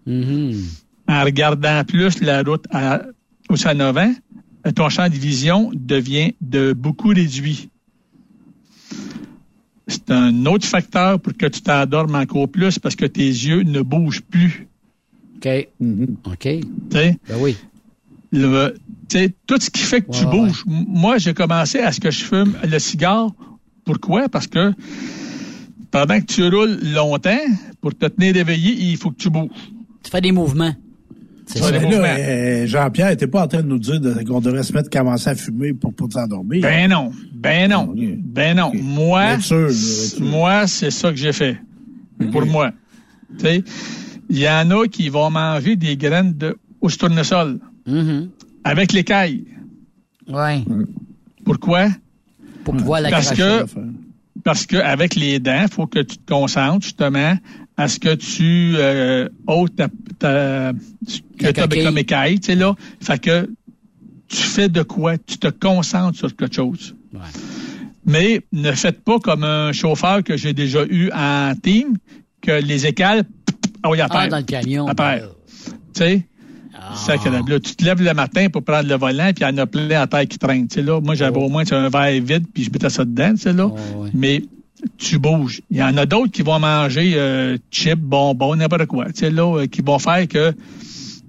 Mhm. 0.06 0.54
En 1.08 1.24
regardant 1.24 1.82
plus 1.84 2.20
la 2.20 2.42
route 2.42 2.64
à, 2.70 3.02
aussi 3.48 3.66
en 3.66 3.80
avant, 3.80 4.12
ton 4.76 4.88
champ 4.90 5.08
de 5.08 5.14
vision 5.14 5.70
devient 5.74 6.34
de 6.40 6.72
beaucoup 6.74 7.08
réduit. 7.08 7.70
C'est 9.88 10.10
un 10.10 10.46
autre 10.46 10.66
facteur 10.66 11.18
pour 11.18 11.32
que 11.34 11.46
tu 11.46 11.62
t'endormes 11.62 12.14
encore 12.14 12.48
plus 12.48 12.78
parce 12.78 12.94
que 12.94 13.06
tes 13.06 13.26
yeux 13.26 13.62
ne 13.62 13.80
bougent 13.80 14.22
plus. 14.22 14.68
OK. 15.36 15.68
OK. 16.26 16.42
Tu 16.42 16.62
sais? 16.92 17.18
Ben 17.26 17.36
oui. 17.40 17.56
le, 18.30 18.74
tout 19.46 19.56
ce 19.58 19.70
qui 19.70 19.80
fait 19.80 20.02
que 20.02 20.10
tu 20.10 20.26
bouges. 20.26 20.64
Moi, 20.66 21.18
j'ai 21.18 21.32
commencé 21.32 21.78
à 21.78 21.92
ce 21.92 22.00
que 22.00 22.10
je 22.10 22.22
fume 22.24 22.54
le 22.62 22.78
cigare. 22.78 23.30
Pourquoi? 23.84 24.28
Parce 24.28 24.46
que 24.46 24.74
pendant 25.90 26.20
que 26.20 26.26
tu 26.26 26.46
roules 26.46 26.78
longtemps, 26.92 27.46
pour 27.80 27.94
te 27.94 28.06
tenir 28.06 28.36
éveillé, 28.36 28.72
il 28.72 28.96
faut 28.98 29.10
que 29.10 29.16
tu 29.16 29.30
bouges. 29.30 29.48
Tu 30.02 30.10
fais 30.10 30.20
des 30.20 30.32
mouvements. 30.32 30.74
Ouais, 31.54 31.80
mouvements. 31.80 32.02
euh, 32.04 32.66
Jean-Pierre, 32.66 33.16
t'es 33.16 33.26
pas 33.26 33.44
en 33.44 33.48
train 33.48 33.62
de 33.62 33.66
nous 33.68 33.78
dire 33.78 34.00
qu'on 34.26 34.40
devrait 34.40 34.62
se 34.62 34.72
mettre 34.72 34.88
à 34.92 34.98
commencer 34.98 35.30
à 35.30 35.34
fumer 35.34 35.72
pour 35.72 35.94
pas 35.94 36.04
s'endormir. 36.10 36.62
Ben 36.62 36.88
non, 36.90 37.10
ben 37.34 37.70
non, 37.70 37.88
Ok. 37.90 37.98
ben 38.18 38.56
non. 38.56 38.72
Moi, 38.74 39.38
sûr, 39.40 39.70
moi, 40.20 40.66
c'est 40.66 40.90
ça 40.90 41.10
que 41.10 41.16
j'ai 41.16 41.32
fait. 41.32 41.56
Pour 42.32 42.44
moi. 42.46 42.72
Tu 43.38 43.44
sais, 43.46 43.64
Il 44.30 44.38
y 44.38 44.48
en 44.48 44.70
a 44.70 44.86
qui 44.88 45.08
vont 45.08 45.30
manger 45.30 45.76
des 45.76 45.96
graines 45.96 46.34
de 46.36 46.56
tournesol 46.98 47.58
Mm-hmm. 47.86 48.28
avec 48.64 48.92
l'écaille. 48.92 49.44
Ouais. 50.28 50.62
Pourquoi? 51.44 51.88
Pour 52.64 52.76
pouvoir 52.76 53.00
la 53.00 53.08
Parce 53.10 53.28
cracher. 53.32 53.64
que, 53.64 53.80
parce 54.48 54.64
que 54.64 54.78
avec 54.78 55.14
les 55.14 55.40
dents, 55.40 55.64
il 55.64 55.68
faut 55.70 55.86
que 55.86 55.98
tu 55.98 56.16
te 56.16 56.32
concentres 56.32 56.82
justement 56.82 57.36
à 57.76 57.86
ce 57.86 57.98
que 57.98 58.14
tu 58.14 58.76
euh, 58.76 59.28
ôtes 59.46 59.76
ta, 59.76 59.88
ta, 60.18 60.72
ce 61.06 61.18
que 61.36 61.84
comme 61.84 61.98
écaille, 61.98 62.40
tu 62.40 62.46
sais 62.46 62.54
là. 62.54 62.74
Fait 62.98 63.18
que 63.18 63.50
tu 64.26 64.38
fais 64.38 64.70
de 64.70 64.82
quoi? 64.82 65.18
Tu 65.18 65.36
te 65.36 65.48
concentres 65.48 66.16
sur 66.16 66.34
quelque 66.34 66.56
chose. 66.56 66.96
Ouais. 67.12 67.20
Mais 68.06 68.40
ne 68.52 68.72
faites 68.72 69.04
pas 69.04 69.18
comme 69.18 69.44
un 69.44 69.72
chauffeur 69.72 70.24
que 70.24 70.38
j'ai 70.38 70.54
déjà 70.54 70.82
eu 70.88 71.10
en 71.12 71.52
team, 71.62 71.98
que 72.40 72.52
les 72.52 72.86
écales, 72.86 73.24
ah 73.82 73.90
oui, 73.90 74.00
à 74.00 74.06
Ah, 74.08 74.28
dans 74.28 74.38
le 74.38 74.44
camion. 74.44 74.86
Tu 74.88 75.24
sais? 75.92 76.26
Là, 77.48 77.60
tu 77.60 77.74
te 77.76 77.84
lèves 77.84 78.02
le 78.02 78.14
matin 78.14 78.48
pour 78.50 78.62
prendre 78.62 78.88
le 78.88 78.94
volant, 78.96 79.30
puis 79.34 79.44
il 79.44 79.48
y 79.48 79.52
en 79.52 79.58
a 79.58 79.66
plein 79.66 80.00
à 80.02 80.06
terre 80.06 80.26
qui 80.26 80.38
traînent. 80.38 80.68
Tu 80.68 80.76
sais, 80.76 80.82
là, 80.82 81.00
moi, 81.00 81.14
j'avais 81.14 81.38
Oh. 81.38 81.44
au 81.44 81.48
moins 81.48 81.64
un 81.70 81.88
verre 81.88 82.22
vide, 82.22 82.44
puis 82.52 82.64
je 82.64 82.70
mettais 82.70 82.90
ça 82.90 83.04
dedans, 83.04 83.30
tu 83.32 83.38
sais, 83.42 83.52
là. 83.52 83.66
Oh, 83.70 84.02
ouais. 84.02 84.10
Mais 84.14 84.42
tu 84.96 85.18
bouges. 85.18 85.60
Il 85.70 85.76
y 85.78 85.82
en 85.82 85.96
a 85.96 86.06
d'autres 86.06 86.30
qui 86.32 86.42
vont 86.42 86.58
manger 86.60 87.12
euh, 87.16 87.56
chips, 87.70 87.98
bonbons, 87.98 88.54
n'importe 88.56 88.86
quoi. 88.86 89.06
Tu 89.06 89.12
sais, 89.20 89.30
là, 89.30 89.60
euh, 89.62 89.66
qui 89.66 89.82
vont 89.82 89.98
faire 89.98 90.26
que 90.28 90.52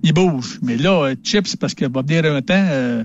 ils 0.03 0.13
bougent. 0.13 0.59
Mais 0.61 0.77
là, 0.77 0.91
euh, 1.09 1.15
chips, 1.23 1.47
c'est 1.47 1.59
parce 1.59 1.73
qu'il 1.73 1.89
va 1.89 2.01
venir 2.01 2.25
un 2.25 2.41
temps, 2.41 2.53
euh, 2.57 3.03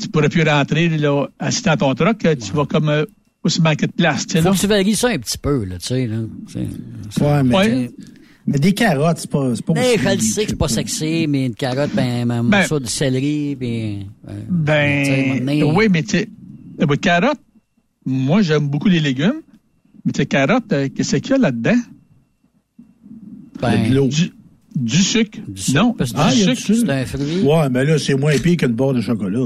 tu 0.00 0.08
pourrais 0.08 0.28
plus 0.28 0.42
rentrer, 0.42 0.88
là, 0.88 1.26
assis 1.38 1.62
dans 1.62 1.76
ton 1.76 1.94
truck, 1.94 2.18
tu 2.18 2.52
vas 2.52 2.64
comme 2.66 2.88
euh, 2.88 3.04
aussi 3.44 3.60
manquer 3.60 3.86
de 3.86 3.92
place, 3.92 4.26
Faut 4.30 4.40
là. 4.40 4.50
que 4.52 4.56
tu 4.56 4.66
varies 4.66 4.94
ça 4.96 5.08
un 5.08 5.18
petit 5.18 5.38
peu, 5.38 5.64
là, 5.64 5.78
tu 5.78 5.86
sais, 5.86 6.06
là. 6.06 6.16
Ouais, 7.20 7.42
mais, 7.42 7.54
Ouais. 7.56 7.90
Mais 8.48 8.58
des 8.58 8.72
carottes, 8.72 9.18
c'est 9.18 9.30
pas, 9.30 9.54
c'est 9.54 9.64
pas 9.64 9.72
aussi- 9.74 9.98
je 9.98 10.08
le 10.08 10.20
sais 10.20 10.44
que 10.44 10.50
c'est 10.50 10.56
pas 10.56 10.68
sexy, 10.68 11.26
mais 11.28 11.46
une 11.46 11.54
carotte, 11.54 11.90
ben, 11.94 12.28
un 12.30 12.42
Ben- 12.42 12.58
morceau 12.58 12.80
de 12.80 12.86
céleri, 12.86 13.54
puis... 13.56 14.06
euh, 14.28 14.32
Ben, 14.48 15.28
m'emmener- 15.44 15.62
oui, 15.64 15.86
mais 15.90 16.02
tu 16.02 16.18
sais, 16.18 16.28
oui, 16.88 16.98
carottes, 16.98 17.40
moi, 18.04 18.42
j'aime 18.42 18.68
beaucoup 18.68 18.88
les 18.88 19.00
légumes. 19.00 19.42
Mais 20.04 20.12
tu 20.12 20.18
sais, 20.22 20.26
carottes, 20.26 20.72
euh, 20.72 20.88
qu'est-ce 20.94 21.16
qu'il 21.16 21.32
y 21.32 21.34
a 21.34 21.38
là-dedans? 21.38 21.76
ben, 23.60 23.88
de 23.90 23.94
l'eau. 23.94 24.06
Du, 24.08 24.32
du 24.84 24.96
sucre. 24.96 25.38
du 25.48 25.60
sucre, 25.60 25.80
non, 25.82 25.92
parce 25.92 26.12
que 26.12 26.16
Ah, 26.20 26.30
du 26.30 26.36
il 26.38 26.40
y 26.46 26.48
a 26.50 26.54
du 26.54 26.60
sucre. 26.60 26.78
c'est 26.86 26.90
un 26.92 27.04
fruit. 27.04 27.42
Ouais, 27.42 27.68
mais 27.70 27.84
là, 27.84 27.98
c'est 27.98 28.14
moins 28.14 28.36
pire 28.38 28.56
qu'une 28.56 28.68
barre 28.72 28.94
de 28.94 29.00
chocolat. 29.00 29.38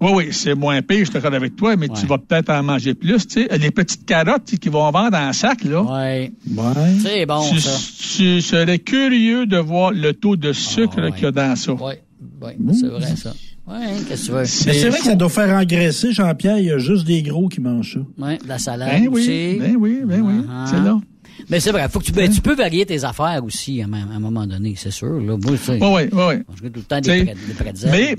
Oui, 0.00 0.10
oui, 0.14 0.28
c'est 0.32 0.54
moins 0.54 0.80
pire, 0.82 0.98
je 1.00 1.04
suis 1.04 1.12
d'accord 1.14 1.34
avec 1.34 1.56
toi, 1.56 1.76
mais 1.76 1.88
Ouais. 1.90 1.96
tu 1.98 2.06
vas 2.06 2.18
peut-être 2.18 2.50
en 2.50 2.62
manger 2.62 2.94
plus. 2.94 3.26
Tu 3.26 3.44
sais, 3.46 3.58
les 3.58 3.70
petites 3.70 4.04
carottes 4.04 4.44
qu'ils 4.44 4.70
vont 4.72 4.90
vendre 4.90 5.16
en 5.16 5.32
sac, 5.32 5.64
là. 5.64 5.82
Ouais. 5.82 6.32
Ouais. 6.56 6.64
C'est 7.02 7.26
bon, 7.26 7.40
tu, 7.50 7.60
ça. 7.60 7.70
tu 8.16 8.40
serais 8.40 8.78
curieux 8.78 9.46
de 9.46 9.56
voir 9.56 9.92
le 9.92 10.12
taux 10.12 10.36
de 10.36 10.52
sucre 10.52 10.94
Ah, 10.98 11.02
ouais. 11.04 11.12
qu'il 11.12 11.24
y 11.24 11.26
a 11.26 11.30
dans 11.32 11.56
ça. 11.56 11.72
Ouais, 11.72 12.00
ouais, 12.42 12.56
c'est 12.72 12.86
vrai, 12.88 13.16
ça. 13.16 13.32
Ouais, 13.66 13.76
qu'est-ce 14.06 14.22
que 14.22 14.26
tu 14.26 14.32
veux? 14.32 14.38
Mais 14.40 14.46
c'est 14.74 14.88
vrai 14.90 14.98
que 14.98 15.04
ça 15.06 15.14
doit 15.14 15.30
faire 15.30 15.48
engraisser, 15.58 16.12
Jean-Pierre. 16.12 16.58
Il 16.58 16.66
y 16.66 16.70
a 16.70 16.76
juste 16.76 17.06
des 17.06 17.22
gros 17.22 17.48
qui 17.48 17.62
mangent 17.62 17.94
ça. 17.94 18.22
Ouais, 18.26 18.36
de 18.36 18.46
la 18.46 18.58
salade 18.58 18.90
Ben 18.90 19.08
oui, 19.10 19.20
aussi. 19.22 19.58
ben 19.58 19.76
oui, 19.78 20.00
ben 20.04 20.20
oui, 20.20 20.44
Ah. 20.50 20.66
c'est 20.68 20.80
là. 20.82 21.00
Mais 21.48 21.60
c'est 21.60 21.72
vrai, 21.72 21.88
faut 21.88 21.98
que 21.98 22.04
tu, 22.04 22.12
ben, 22.12 22.30
tu 22.30 22.40
peux 22.40 22.54
varier 22.54 22.86
tes 22.86 23.04
affaires 23.04 23.42
aussi 23.44 23.82
à, 23.82 23.86
un- 23.86 24.18
moment 24.20 24.46
donné, 24.46 24.74
c'est 24.76 24.90
sûr. 24.90 25.20
Là. 25.20 25.36
Moi, 25.36 25.38
Oui, 25.68 25.78
oui, 25.80 26.08
oui, 26.12 26.34
je 26.54 26.68
tout 26.68 26.72
le 26.76 26.82
temps 26.82 27.00
des, 27.00 27.24
pré- 27.56 27.72
des. 27.72 27.90
Mais 27.90 28.16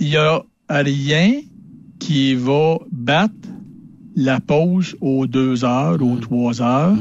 il 0.00 0.08
y 0.08 0.16
a 0.16 0.42
rien 0.68 1.40
qui 1.98 2.34
va 2.34 2.78
battre 2.90 3.34
la 4.14 4.40
pause 4.40 4.96
aux 5.00 5.26
deux 5.26 5.64
heures, 5.64 5.98
Mm. 5.98 6.12
aux 6.12 6.16
trois 6.16 6.62
heures, 6.62 6.96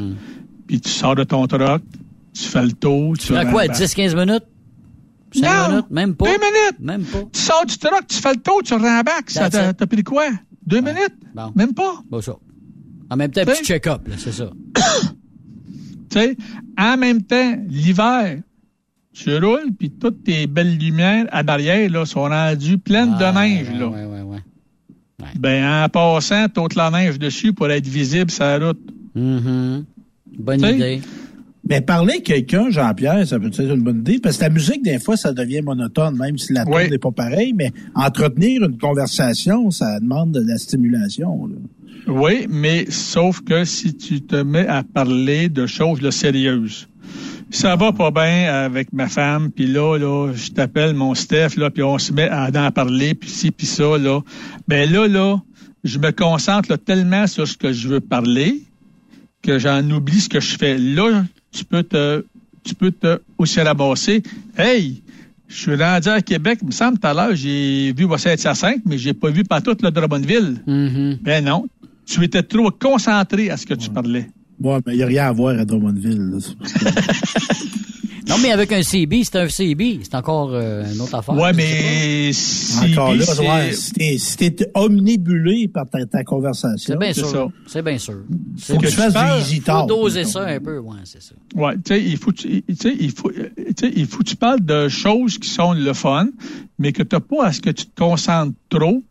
puis 0.68 0.82
tu 0.82 0.89
sors 0.89 1.16
de 1.16 1.24
ton 1.24 1.47
truck, 1.47 1.82
tu 2.34 2.43
fais 2.43 2.64
le 2.64 2.74
tour, 2.74 3.18
tu 3.18 3.28
tu 3.28 3.34
fais 3.34 3.41
quoi, 3.45 3.62
rembarques. 3.64 3.72
10-15 3.80 4.16
minutes? 4.16 4.43
5 5.34 5.41
Non, 5.43 5.70
minutes? 5.70 5.91
Même 5.91 6.16
pas? 6.16 6.26
Deux 6.26 6.32
minutes! 6.38 6.80
Même 6.80 7.03
pas? 7.03 7.24
Tu 7.32 7.39
sors 7.41 7.66
du 7.66 7.78
truck, 7.78 8.08
tu 8.08 8.18
fais 8.18 8.34
le 8.34 8.41
tour, 8.41 8.62
tu 8.64 8.74
rembarques. 8.74 9.30
Ça 9.30 9.49
That's 9.49 9.51
t'a 9.53 9.74
t'as 9.74 9.86
pris 9.88 10.03
quoi? 10.03 10.28
Deux 10.66 10.82
minutes? 10.82 11.16
Bon. 11.34 11.51
Même 11.56 11.74
pas? 11.74 11.95
Bon, 12.10 12.22
ça. 12.22 12.36
En 13.10 13.16
même 13.18 13.32
temps, 13.32 13.43
petit 13.45 13.64
check-up, 13.64 14.08
là, 14.08 14.16
c'est 14.18 14.32
ça. 14.32 14.49
Sais, 16.20 16.38
en 16.78 16.95
même 16.97 17.22
temps, 17.24 17.57
l'hiver, 17.68 18.39
tu 19.13 19.36
roules, 19.38 19.72
puis 19.78 19.89
toutes 19.89 20.24
tes 20.24 20.47
belles 20.47 20.78
lumières 20.78 21.26
en 21.34 21.45
arrière 21.47 21.89
là, 21.89 22.05
sont 22.05 22.22
rendues 22.24 22.78
pleines 22.78 23.16
Ah, 23.20 23.32
de 23.34 23.38
neige. 23.39 23.70
ouais, 23.70 23.80
là. 23.80 23.88
Ouais. 23.88 25.28
Ben, 25.38 25.84
en 25.84 25.89
passant, 25.89 26.47
toute 26.49 26.76
la 26.76 26.89
neige 26.91 27.18
dessus 27.20 27.51
pour 27.53 27.70
être 27.70 27.88
visible 27.88 28.30
sur 28.32 28.43
la 28.45 28.59
route. 28.68 28.80
Mhm. 29.16 29.86
Bonne 30.39 30.59
idée. 30.61 31.01
Mais 31.68 31.82
parler 31.82 32.16
à 32.18 32.22
quelqu'un, 32.22 32.70
Jean-Pierre, 32.70 33.28
ça 33.28 33.39
peut 33.39 33.47
être 33.47 33.59
une 33.61 33.82
bonne 33.82 33.99
idée, 33.99 34.20
parce 34.20 34.38
que 34.38 34.43
la 34.43 34.49
musique, 34.49 34.84
des 34.84 34.99
fois, 34.99 35.18
ça 35.18 35.34
devient 35.34 35.61
monotone, 35.61 36.16
même 36.18 36.38
si 36.38 36.53
la 36.53 36.63
Oui. 36.68 36.84
tune 36.84 36.91
n'est 36.91 36.97
pas 36.99 37.11
pareille, 37.11 37.53
mais 37.53 37.72
entretenir 37.95 38.63
une 38.63 38.78
conversation, 38.78 39.72
ça 39.72 39.99
demande 39.99 40.32
de 40.32 40.41
la 40.47 40.57
stimulation. 40.57 41.47
là. 41.47 41.55
Oui, 42.07 42.45
mais 42.49 42.86
sauf 42.89 43.41
que 43.41 43.63
si 43.66 43.95
tu 43.95 44.22
te 44.22 44.36
mets 44.36 44.68
à 44.68 44.84
parler 44.84 45.49
de 45.49 45.66
choses 45.66 46.01
là, 46.03 46.11
sérieuses, 46.11 46.88
ça 47.49 47.76
va 47.76 47.91
pas 47.93 48.11
bien 48.11 48.53
avec 48.53 48.93
ma 48.93 49.07
femme, 49.07 49.49
puis 49.51 49.66
là, 49.66 49.97
là, 49.97 50.32
je 50.36 50.51
t'appelle 50.51 50.93
mon 50.93 51.16
Steph, 51.16 51.55
là, 51.57 51.72
puis 51.72 51.82
on 51.82 51.97
se 51.97 52.13
met 52.13 52.30
à 52.30 52.49
en 52.53 52.72
parler, 52.72 53.16
puis 53.16 53.30
ci, 53.30 53.49
puis 53.49 53.66
ça, 53.66 53.97
là. 53.97 54.22
Ben 54.68 54.91
là, 54.91 55.07
là, 55.07 55.38
je 55.84 55.97
me 55.97 56.11
concentre 56.11 56.70
là, 56.70 56.78
tellement 56.78 57.26
sur 57.26 57.47
ce 57.47 57.57
que 57.57 57.72
je 57.74 57.88
veux 57.88 58.01
parler 58.01 58.61
que 59.41 59.57
j'en 59.59 59.88
oublie 59.89 60.20
ce 60.22 60.30
que 60.30 60.39
je 60.39 60.57
fais. 60.57 60.78
Là, 60.78 61.24
tu 61.56 61.64
peux 61.66 61.84
te, 61.84 62.24
tu 62.64 62.76
peux 62.76 62.91
te 62.91 63.20
aussi 63.38 63.62
ramasser. 63.62 64.22
Hey, 64.58 65.01
je 65.47 65.56
suis 65.56 65.76
rendu 65.76 66.10
à 66.10 66.22
Québec, 66.22 66.60
il 66.62 66.68
me 66.68 66.72
semble 66.72 66.99
tout 66.99 67.08
à 67.08 67.14
l'heure, 67.14 67.36
j'ai 67.36 67.93
vu 67.93 68.06
saint 68.18 68.36
5 68.53 68.82
mais 68.86 68.97
j'ai 68.97 69.14
pas 69.14 69.30
vu 69.30 69.43
pas 69.43 69.62
tout 69.62 69.78
le 69.82 69.89
Drummondville. 69.89 70.62
Mhm. 70.68 71.20
Ben 71.22 71.43
non. 71.43 71.66
Tu 72.06 72.24
étais 72.24 72.43
trop 72.43 72.70
concentré 72.70 73.49
à 73.49 73.58
ce 73.58 73.66
que 73.66 73.74
tu 73.74 73.89
parlais. 73.89 74.30
Ouais, 74.60 74.78
mais 74.86 74.93
il 74.93 74.97
n'y 74.97 75.03
a 75.03 75.08
rien 75.08 75.28
à 75.28 75.32
voir 75.32 75.58
à 75.58 75.66
Drummondville. 75.66 76.32
là. 76.32 76.38
Non, 78.28 78.36
mais 78.42 78.52
avec 78.52 78.72
un 78.72 78.82
CB, 78.82 79.24
c'est 79.24 79.36
un 79.38 79.48
CB. 79.48 80.00
C'est 80.04 80.16
encore 80.16 80.50
euh, 80.54 80.84
une 80.92 81.00
autre 81.02 81.14
affaire. 81.16 81.36
Ouais, 81.36 81.54
mais 81.54 82.32
si 82.34 82.94
Encore 82.94 83.14
là, 83.14 83.24
c'est- 83.72 84.18
si 84.18 84.38
t'es 84.38 84.72
omnibulé 84.74 85.68
par 85.68 85.86
ta, 85.90 86.24
conversation, 86.24 86.76
C'est 86.94 86.98
bien 87.00 87.14
sûr. 87.14 87.52
C'est 87.68 87.82
bien 87.84 87.98
sûr. 87.98 88.24
faut 88.60 88.78
que 88.78 88.86
que 88.86 88.88
tu 88.90 88.96
fasses 88.96 89.14
du 89.14 89.42
easy 89.42 89.62
Faut 89.62 89.86
doser 89.86 90.24
ça 90.24 90.42
un 90.46 90.60
peu, 90.60 90.80
ouais, 90.80 90.98
c'est 91.04 91.22
ça. 91.22 91.36
Ouais, 91.56 91.76
tu 91.76 91.82
sais, 91.88 92.04
il 92.04 92.18
faut, 92.18 92.32
tu 92.32 92.64
tu 92.64 92.76
sais, 92.76 92.96
il 93.00 93.12
faut, 93.12 93.32
tu 93.32 93.44
sais, 93.80 93.92
il 93.96 94.08
faut 94.08 94.20
que 94.20 94.24
tu 94.24 94.36
parles 94.36 94.64
de 94.66 94.88
choses 94.90 95.38
qui 95.38 95.50
sont 95.50 95.74
le 95.74 95.94
fun, 95.94 96.28
mais 96.80 96.92
que 96.92 97.04
t'as 97.04 97.20
pas 97.20 97.46
à 97.48 97.54
ce 97.54 97.62
que 97.62 97.70
tu 97.70 97.86
te 97.86 97.96
concentres 98.00 98.54
trop 98.70 99.04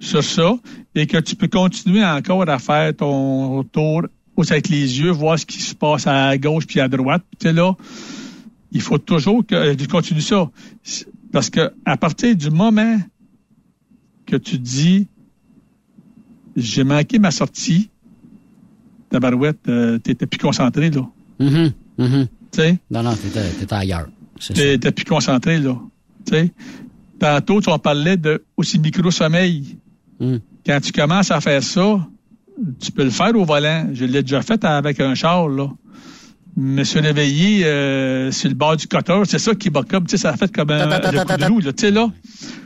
sur 0.00 0.24
ça 0.24 0.54
et 0.94 1.06
que 1.06 1.18
tu 1.18 1.36
peux 1.36 1.48
continuer 1.48 2.04
encore 2.04 2.48
à 2.48 2.58
faire 2.58 2.96
ton 2.96 3.62
tour 3.64 4.02
avec 4.48 4.70
les 4.70 4.98
yeux, 5.00 5.10
voir 5.10 5.38
ce 5.38 5.44
qui 5.44 5.60
se 5.60 5.74
passe 5.74 6.06
à 6.06 6.36
gauche 6.38 6.66
puis 6.66 6.80
à 6.80 6.88
droite. 6.88 7.22
Tu 7.38 7.48
sais, 7.48 7.52
là, 7.52 7.74
il 8.72 8.80
faut 8.80 8.98
toujours 8.98 9.44
que 9.46 9.54
euh, 9.54 9.74
tu 9.74 9.86
continues 9.86 10.20
ça. 10.20 10.50
Parce 11.32 11.50
que 11.50 11.72
à 11.84 11.96
partir 11.96 12.34
du 12.36 12.50
moment 12.50 12.98
que 14.26 14.36
tu 14.36 14.58
dis 14.58 15.08
j'ai 16.56 16.84
manqué 16.84 17.18
ma 17.18 17.30
sortie, 17.30 17.90
ta 19.08 19.20
barouette, 19.20 19.68
euh, 19.68 19.98
t'étais 19.98 20.26
plus 20.26 20.38
concentré, 20.38 20.90
là. 20.90 21.08
Mhm, 21.38 21.72
mhm. 21.98 22.28
Tu 22.52 22.60
sais? 22.60 22.78
Non, 22.90 23.02
non, 23.02 23.14
t'étais 23.14 23.48
t'étais 23.50 23.74
ailleurs. 23.74 24.08
C'est 24.38 24.78
t'es 24.78 24.92
plus 24.92 25.04
concentré, 25.04 25.58
là. 25.58 25.76
Tu 26.26 26.32
sais? 26.32 26.52
Tantôt, 27.18 27.60
tu 27.60 27.70
en 27.70 27.78
parlais 27.78 28.16
de 28.16 28.44
aussi 28.56 28.78
micro-sommeil. 28.78 29.76
Mm. 30.20 30.36
Quand 30.66 30.80
tu 30.80 30.92
commences 30.92 31.30
à 31.30 31.40
faire 31.40 31.62
ça, 31.62 32.06
tu 32.80 32.92
peux 32.92 33.04
le 33.04 33.10
faire 33.10 33.34
au 33.36 33.44
volant. 33.44 33.90
Je 33.92 34.04
l'ai 34.06 34.22
déjà 34.22 34.42
fait 34.42 34.64
avec 34.64 35.00
un 35.00 35.14
char, 35.14 35.48
là. 35.48 35.70
Me 36.56 36.82
suis 36.84 37.00
réveillé 37.00 37.64
euh, 37.64 38.30
sur 38.32 38.48
le 38.48 38.54
bord 38.54 38.76
du 38.76 38.86
cutter, 38.86 39.22
c'est 39.24 39.38
ça 39.38 39.54
qui 39.54 39.70
m'a 39.70 39.82
comme, 39.82 40.04
tu 40.04 40.10
sais, 40.12 40.16
ça 40.18 40.30
a 40.30 40.36
fait 40.36 40.50
comme 40.52 40.70
un, 40.70 40.86
le 41.12 41.18
coup 41.24 41.26
de 41.36 41.44
roue, 41.52 41.60
là. 41.60 41.72
Tu 41.72 41.80
sais, 41.86 41.90
là, 41.90 42.10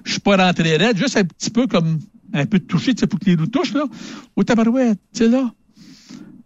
je 0.04 0.10
suis 0.12 0.20
pas 0.20 0.36
rentré 0.36 0.76
raide, 0.76 0.96
juste 0.96 1.16
un 1.16 1.24
petit 1.24 1.50
peu 1.50 1.66
comme, 1.66 1.98
un 2.32 2.46
peu 2.46 2.58
touché, 2.60 2.94
tu 2.94 3.00
sais, 3.00 3.06
pour 3.06 3.20
que 3.20 3.26
les 3.26 3.36
roues 3.36 3.46
touchent, 3.46 3.74
là. 3.74 3.84
Au 4.36 4.42
tabarouette, 4.42 4.98
tu 5.14 5.24
sais, 5.24 5.28
là. 5.28 5.50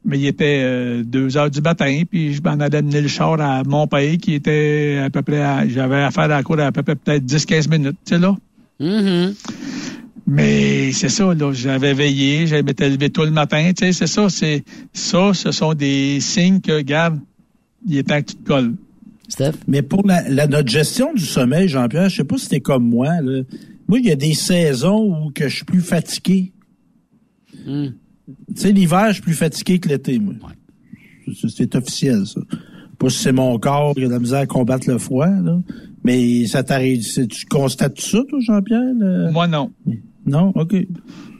Mais 0.04 0.18
il 0.18 0.26
était 0.26 0.60
euh, 0.62 1.02
deux 1.04 1.36
heures 1.36 1.50
du 1.50 1.60
matin, 1.60 2.02
puis 2.10 2.34
je 2.34 2.42
m'en 2.42 2.52
allais 2.60 2.78
amener 2.78 3.00
le 3.02 3.08
char 3.08 3.40
à 3.40 3.62
mon 3.64 3.86
pays 3.86 4.18
qui 4.18 4.34
était 4.34 5.00
à 5.04 5.10
peu 5.10 5.22
près, 5.22 5.42
à- 5.42 5.68
j'avais 5.68 6.02
affaire 6.02 6.24
à 6.24 6.28
la 6.28 6.42
cour 6.42 6.58
à 6.60 6.72
peu 6.72 6.82
près 6.82 6.96
peut-être 6.96 7.24
10-15 7.24 7.68
minutes, 7.70 7.96
tu 8.04 8.14
sais, 8.14 8.18
là. 8.20 8.34
Mhm. 8.80 9.34
Mais 10.30 10.92
c'est 10.92 11.08
ça, 11.08 11.32
là, 11.34 11.52
j'avais 11.54 11.94
veillé, 11.94 12.46
j'avais 12.46 12.62
m'étais 12.62 12.90
levé 12.90 13.08
tôt 13.08 13.24
le 13.24 13.30
matin, 13.30 13.70
tu 13.74 13.86
sais, 13.86 13.92
c'est 13.92 14.06
ça, 14.06 14.28
c'est 14.28 14.62
ça, 14.92 15.32
ce 15.32 15.52
sont 15.52 15.72
des 15.72 16.20
signes 16.20 16.60
que, 16.60 16.72
regarde, 16.72 17.18
il 17.86 17.96
est 17.96 18.02
temps 18.02 18.20
que 18.20 18.26
tu 18.26 18.36
te 18.36 18.46
colles. 18.46 18.74
Steph? 19.28 19.52
Mais 19.66 19.80
pour 19.82 20.06
la, 20.06 20.28
la- 20.28 20.46
notre 20.46 20.68
gestion 20.68 21.14
du 21.14 21.24
sommeil, 21.24 21.68
Jean-Pierre, 21.68 22.10
je 22.10 22.16
sais 22.16 22.24
pas 22.24 22.36
si 22.36 22.48
t'es 22.48 22.60
comme 22.60 22.86
moi. 22.88 23.20
Là. 23.22 23.42
Moi, 23.88 24.00
il 24.00 24.06
y 24.06 24.10
a 24.10 24.16
des 24.16 24.34
saisons 24.34 25.24
où 25.26 25.30
que 25.30 25.48
je 25.48 25.56
suis 25.56 25.64
plus 25.64 25.80
fatigué. 25.80 26.52
Mm. 27.66 27.86
Tu 27.86 28.34
sais, 28.56 28.72
l'hiver, 28.72 29.06
je 29.08 29.12
suis 29.14 29.22
plus 29.22 29.34
fatigué 29.34 29.78
que 29.78 29.88
l'été, 29.88 30.18
moi. 30.18 30.34
C'est- 31.40 31.48
C'est 31.48 31.74
officiel, 31.74 32.26
ça. 32.26 32.40
pas 32.98 33.08
si 33.10 33.18
c'est 33.18 33.32
mon 33.32 33.58
corps 33.58 33.94
qui 33.94 34.02
a 34.04 34.08
de 34.08 34.12
la 34.12 34.18
misère 34.18 34.40
à 34.40 34.46
combattre 34.46 34.90
le 34.90 34.98
froid, 34.98 35.26
là. 35.28 35.60
Mais 36.04 36.46
ça 36.46 36.62
t'arrive, 36.62 37.02
tu 37.28 37.46
constates 37.46 38.00
ça, 38.00 38.18
toi, 38.28 38.38
Jean-Pierre? 38.40 39.30
Moi, 39.32 39.46
non. 39.46 39.70
Non? 40.28 40.52
OK. 40.54 40.74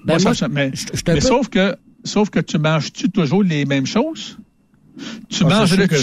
Ben, 0.05 0.18
ça, 0.18 0.28
moi, 0.28 0.34
ça- 0.34 0.49
mais 0.49 0.70
je- 0.74 0.86
je 0.97 1.03
te 1.03 1.11
mais 1.11 1.18
peux- 1.18 1.26
sauf 1.26 1.49
que 1.49 1.76
sauf 2.05 2.30
que 2.30 2.41
tu 2.41 2.59
manges-tu 2.59 3.11
toujours 3.11 3.43
les 3.43 3.64
mêmes 3.66 3.86
choses? 3.86 4.39
Tu 5.28 5.45
Ah, 5.45 5.49
manges 5.61 5.76
le 5.76 5.86
tu 5.86 5.97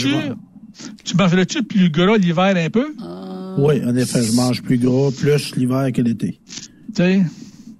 tu 1.03 1.17
manges 1.17 1.33
le 1.35 1.45
tu 1.45 1.63
plus 1.63 1.89
gras 1.89 2.17
l'hiver 2.17 2.53
un 2.57 2.69
peu? 2.69 2.93
Oui, 3.57 3.81
en 3.85 3.95
effet, 3.95 4.23
je 4.23 4.33
mange 4.33 4.61
plus 4.61 4.77
gras, 4.77 5.09
plus 5.17 5.55
l'hiver 5.55 5.91
que 5.93 6.01
l'été. 6.01 6.39
Tu 6.47 6.63
sais? 6.95 7.23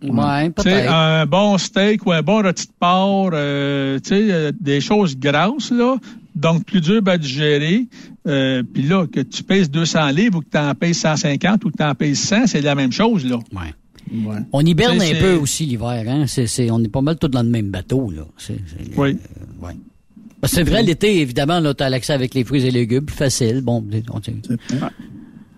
Ouais, 0.03 0.49
peut-être. 0.51 0.91
un 0.91 1.25
bon 1.25 1.57
steak 1.57 2.05
ou 2.05 2.11
un 2.11 2.21
bon 2.21 2.41
rôti 2.43 2.67
de 2.67 2.71
porc, 2.79 3.31
euh, 3.33 3.97
tu 3.99 4.09
sais, 4.09 4.27
euh, 4.31 4.51
des 4.59 4.79
choses 4.79 5.17
grasses, 5.17 5.71
là, 5.71 5.97
donc 6.35 6.65
plus 6.65 6.79
dur 6.81 7.01
à 7.07 7.17
digérer. 7.17 7.87
Euh, 8.27 8.61
Puis 8.71 8.83
là, 8.83 9.07
que 9.07 9.21
tu 9.21 9.41
pèses 9.43 9.69
200 9.69 10.09
livres 10.09 10.39
ou 10.39 10.41
que 10.41 10.49
tu 10.51 10.57
en 10.57 10.73
pèses 10.75 10.97
150 10.99 11.63
ou 11.65 11.71
que 11.71 11.77
tu 11.77 11.83
en 11.83 11.95
pèses 11.95 12.19
100, 12.19 12.45
c'est 12.47 12.61
la 12.61 12.75
même 12.75 12.91
chose, 12.91 13.25
là. 13.25 13.37
Ouais. 13.53 13.73
Ouais. 14.11 14.37
On 14.53 14.61
hiberne 14.65 14.99
C'est- 14.99 15.17
un 15.17 15.21
peu 15.21 15.33
aussi 15.35 15.65
l'hiver, 15.65 16.03
hein. 16.07 16.25
C'est, 16.27 16.47
c'est- 16.47 16.69
on 16.71 16.79
est 16.83 16.87
pas 16.89 17.01
mal 17.01 17.17
tous 17.17 17.27
dans 17.27 17.43
le 17.43 17.49
même 17.49 17.69
bateau, 17.69 18.11
là. 18.11 18.23
C'est, 18.37 18.53
c'est- 18.67 18.97
Oui. 18.97 19.17
ouais. 19.61 19.73
Parce 20.41 20.53
que 20.53 20.57
C'est 20.57 20.63
vrai, 20.69 20.83
l'été, 20.83 21.21
évidemment, 21.21 21.59
là, 21.59 21.73
t'as 21.73 21.89
l'accès 21.89 22.13
avec 22.13 22.35
les 22.35 22.43
fruits 22.43 22.63
et 22.65 22.71
légumes, 22.71 23.05
plus 23.05 23.15
facile. 23.15 23.61
Bon, 23.61 23.83
on, 24.11 24.21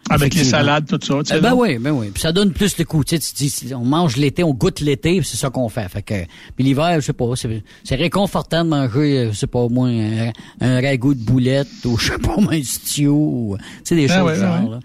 Avec 0.09 0.35
les 0.35 0.45
salades, 0.45 0.85
tout 0.87 0.97
ça, 1.05 1.15
tu 1.21 1.25
sais. 1.31 1.35
Eh 1.37 1.41
ben 1.41 1.49
là. 1.49 1.55
oui, 1.55 1.77
ben 1.79 1.91
oui. 1.91 2.11
Puis 2.13 2.21
ça 2.21 2.31
donne 2.31 2.53
plus 2.53 2.77
le 2.77 2.85
coup. 2.85 3.03
Tu 3.03 3.17
sais, 3.17 3.21
tu 3.21 3.43
dis, 3.65 3.73
on 3.75 3.83
mange 3.83 4.15
l'été, 4.15 4.41
on 4.45 4.53
goûte 4.53 4.79
l'été, 4.79 5.17
puis 5.19 5.27
c'est 5.27 5.35
ça 5.35 5.49
qu'on 5.49 5.67
fait. 5.67 5.89
Fait 5.89 6.01
que, 6.01 6.13
puis 6.55 6.63
l'hiver, 6.63 7.01
je 7.01 7.07
sais 7.07 7.11
pas, 7.13 7.25
c'est, 7.35 7.61
c'est 7.83 7.95
réconfortant 7.95 8.63
de 8.63 8.69
manger, 8.69 9.17
euh, 9.17 9.31
je 9.33 9.37
sais 9.37 9.47
pas, 9.47 9.59
au 9.59 9.67
moins 9.69 9.89
un, 9.91 10.31
un 10.61 10.79
ragoût 10.81 11.13
de 11.13 11.19
boulette 11.21 11.67
ou 11.83 11.97
je 11.97 12.13
sais 12.13 12.17
pas, 12.19 12.37
moi, 12.39 12.53
un 12.55 12.63
stew, 12.63 13.07
ou, 13.09 13.57
tu 13.59 13.63
sais, 13.83 13.95
des 13.95 14.09
Ah 14.09 14.19
choses 14.19 14.27
ouais, 14.27 14.33
du 14.35 14.39
genre. 14.39 14.63
ouais. 14.63 14.69
là. 14.71 14.79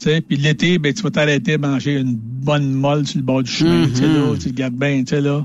Puis 0.00 0.36
l'été, 0.36 0.78
ben, 0.78 0.92
tu 0.94 1.02
vas 1.02 1.10
t'arrêter 1.10 1.54
à 1.54 1.58
manger 1.58 1.98
une 1.98 2.14
bonne 2.14 2.72
molle 2.72 3.06
sur 3.06 3.18
le 3.18 3.24
bord 3.24 3.42
du 3.42 3.50
chemin, 3.50 3.86
tu 3.88 3.96
sais, 3.96 4.06
là, 4.06 4.34
tu 4.40 4.48
le 4.48 4.54
gardes 4.54 4.74
bien, 4.74 5.00
tu 5.04 5.10
sais, 5.10 5.20
là. 5.20 5.44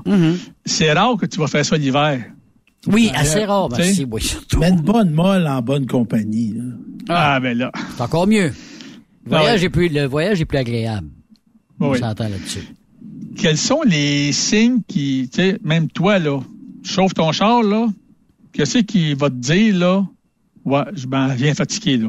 C'est 0.64 0.92
rare 0.92 1.16
que 1.16 1.26
tu 1.26 1.38
vas 1.38 1.46
faire 1.46 1.64
ça 1.64 1.76
l'hiver. 1.76 2.24
Oui, 2.86 3.10
assez 3.14 3.44
rare, 3.44 3.68
ben, 3.68 3.82
si, 3.82 4.04
oui, 4.10 4.22
surtout. 4.22 4.58
Mais 4.60 4.70
une 4.70 4.80
bonne 4.80 5.10
molle 5.10 5.46
en 5.46 5.60
bonne 5.60 5.86
compagnie. 5.86 6.54
là. 6.54 6.62
Ah, 7.08 7.40
ben 7.40 7.56
là. 7.58 7.70
C'est 7.96 8.02
encore 8.02 8.26
mieux. 8.26 8.48
Le 9.26 9.32
Ah 9.34 9.38
voyage, 9.40 9.60
ouais. 9.60 9.66
est 9.66 9.70
plus, 9.70 9.88
le 9.88 10.04
voyage 10.06 10.40
est 10.40 10.44
plus 10.44 10.58
agréable. 10.58 11.08
On 11.80 11.90
Oui. 11.90 11.98
s'entend 11.98 12.28
là-dessus. 12.28 12.66
Quels 13.36 13.58
sont 13.58 13.82
les 13.82 14.32
signes 14.32 14.80
qui, 14.86 15.28
tu 15.32 15.40
sais, 15.42 15.58
même 15.62 15.88
toi, 15.88 16.18
là, 16.18 16.40
tu 16.82 16.90
chauffes 16.92 17.12
ton 17.14 17.32
char, 17.32 17.62
là, 17.62 17.88
qu'est-ce 18.52 18.78
qui 18.78 19.14
va 19.14 19.28
te 19.30 19.34
dire, 19.34 19.76
là, 19.76 20.06
ouais, 20.64 20.82
je 20.94 21.06
m'en 21.06 21.26
viens 21.34 21.52
fatigué, 21.54 21.96
là. 21.98 22.08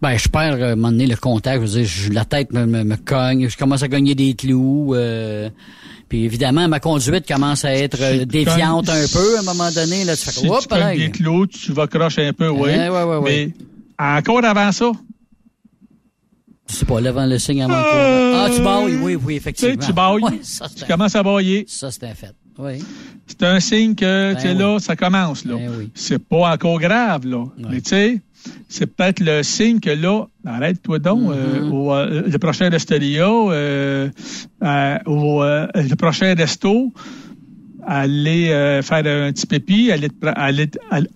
Ben, 0.00 0.16
je 0.16 0.28
perds 0.28 0.54
euh, 0.54 0.68
à 0.68 0.72
un 0.72 0.76
moment 0.76 0.90
donné 0.92 1.06
le 1.06 1.16
contact. 1.16 1.56
Je 1.56 1.66
veux 1.66 1.78
dire, 1.80 1.84
je- 1.88 2.12
la 2.12 2.24
tête 2.24 2.52
me, 2.52 2.66
me, 2.66 2.84
me 2.84 2.96
cogne. 2.96 3.48
Je 3.48 3.56
commence 3.56 3.82
à 3.82 3.88
gagner 3.88 4.14
des 4.14 4.34
clous. 4.34 4.94
euh, 4.94 5.50
puis 6.08 6.24
évidemment, 6.24 6.68
ma 6.68 6.80
conduite 6.80 7.26
commence 7.26 7.64
à 7.64 7.74
être 7.74 8.00
euh, 8.00 8.20
Si 8.20 8.26
défiante 8.26 8.86
cognes- 8.86 8.96
un 8.96 9.06
peu 9.12 9.36
à 9.36 9.40
un 9.40 9.42
moment 9.42 9.70
donné. 9.72 10.04
Là, 10.04 10.16
tu 10.16 10.22
fais 10.24 10.30
Si 10.30 10.42
tu 10.42 10.48
cognes 10.48 10.66
pareil. 10.68 10.98
des 11.00 11.10
clous, 11.10 11.46
tu 11.48 11.72
vas 11.72 11.86
crocher 11.86 12.26
un 12.28 12.32
peu, 12.32 12.48
oui. 12.48 12.60
Ouais, 12.70 12.88
ouais, 12.88 13.02
ouais, 13.02 13.16
ouais. 13.16 13.52
Mais 13.98 14.06
encore 14.16 14.44
avant 14.44 14.70
ça, 14.72 14.92
sais 16.68 16.84
pas, 16.86 17.00
levant 17.00 17.26
le 17.26 17.38
signe 17.38 17.62
avant 17.62 17.74
Euh, 17.74 18.44
Ah, 18.46 18.50
tu 18.54 18.62
bailles, 18.62 18.98
oui, 19.02 19.14
oui, 19.16 19.16
tu 19.16 19.28
sais, 19.30 19.36
effectivement. 19.36 19.86
tu 19.86 19.92
bailles, 19.92 20.22
Ouais, 20.22 20.38
ça, 20.42 20.68
tu 20.68 20.74
c'est 20.78 20.84
un, 20.84 20.86
commences 20.86 21.16
à 21.16 21.22
bailler. 21.22 21.64
ça, 21.66 21.90
c'est 21.90 22.04
un 22.04 22.14
fait. 22.14 22.34
Oui. 22.58 22.82
C'est 23.26 23.42
un 23.42 23.60
signe 23.60 23.94
que, 23.94 24.34
tu 24.34 24.40
sais, 24.40 24.54
Ben 24.54 24.58
là, 24.58 24.78
ça 24.80 24.96
commence, 24.96 25.44
là. 25.44 25.54
Ben 25.56 25.70
oui. 25.78 25.90
C'est 25.94 26.18
pas 26.18 26.52
encore 26.52 26.78
grave, 26.80 27.26
là. 27.26 27.44
Mais 27.58 27.80
tu 27.80 27.90
sais, 27.90 28.20
c'est 28.68 28.86
peut-être 28.86 29.20
le 29.20 29.42
signe 29.42 29.80
que 29.80 29.90
là, 29.90 30.26
arrête-toi 30.44 30.98
donc, 30.98 31.22
Mm-hmm. 31.22 31.32
euh, 31.34 31.70
au, 31.70 31.92
euh, 31.94 32.22
le 32.26 32.38
prochain 32.38 32.68
Restoria, 32.70 33.28
euh, 33.28 34.08
euh, 34.62 34.98
au, 35.06 35.42
euh, 35.42 35.66
le 35.74 35.94
prochain 35.96 36.34
resto, 36.34 36.92
aller 37.86 38.50
euh, 38.50 38.82
faire 38.82 38.98
un 38.98 39.32
petit 39.32 39.46
pépi, 39.46 39.90
aller 39.92 40.08
te, 40.10 40.26
aller, 40.26 40.66
te- 40.68 40.78
aller- 40.90 41.08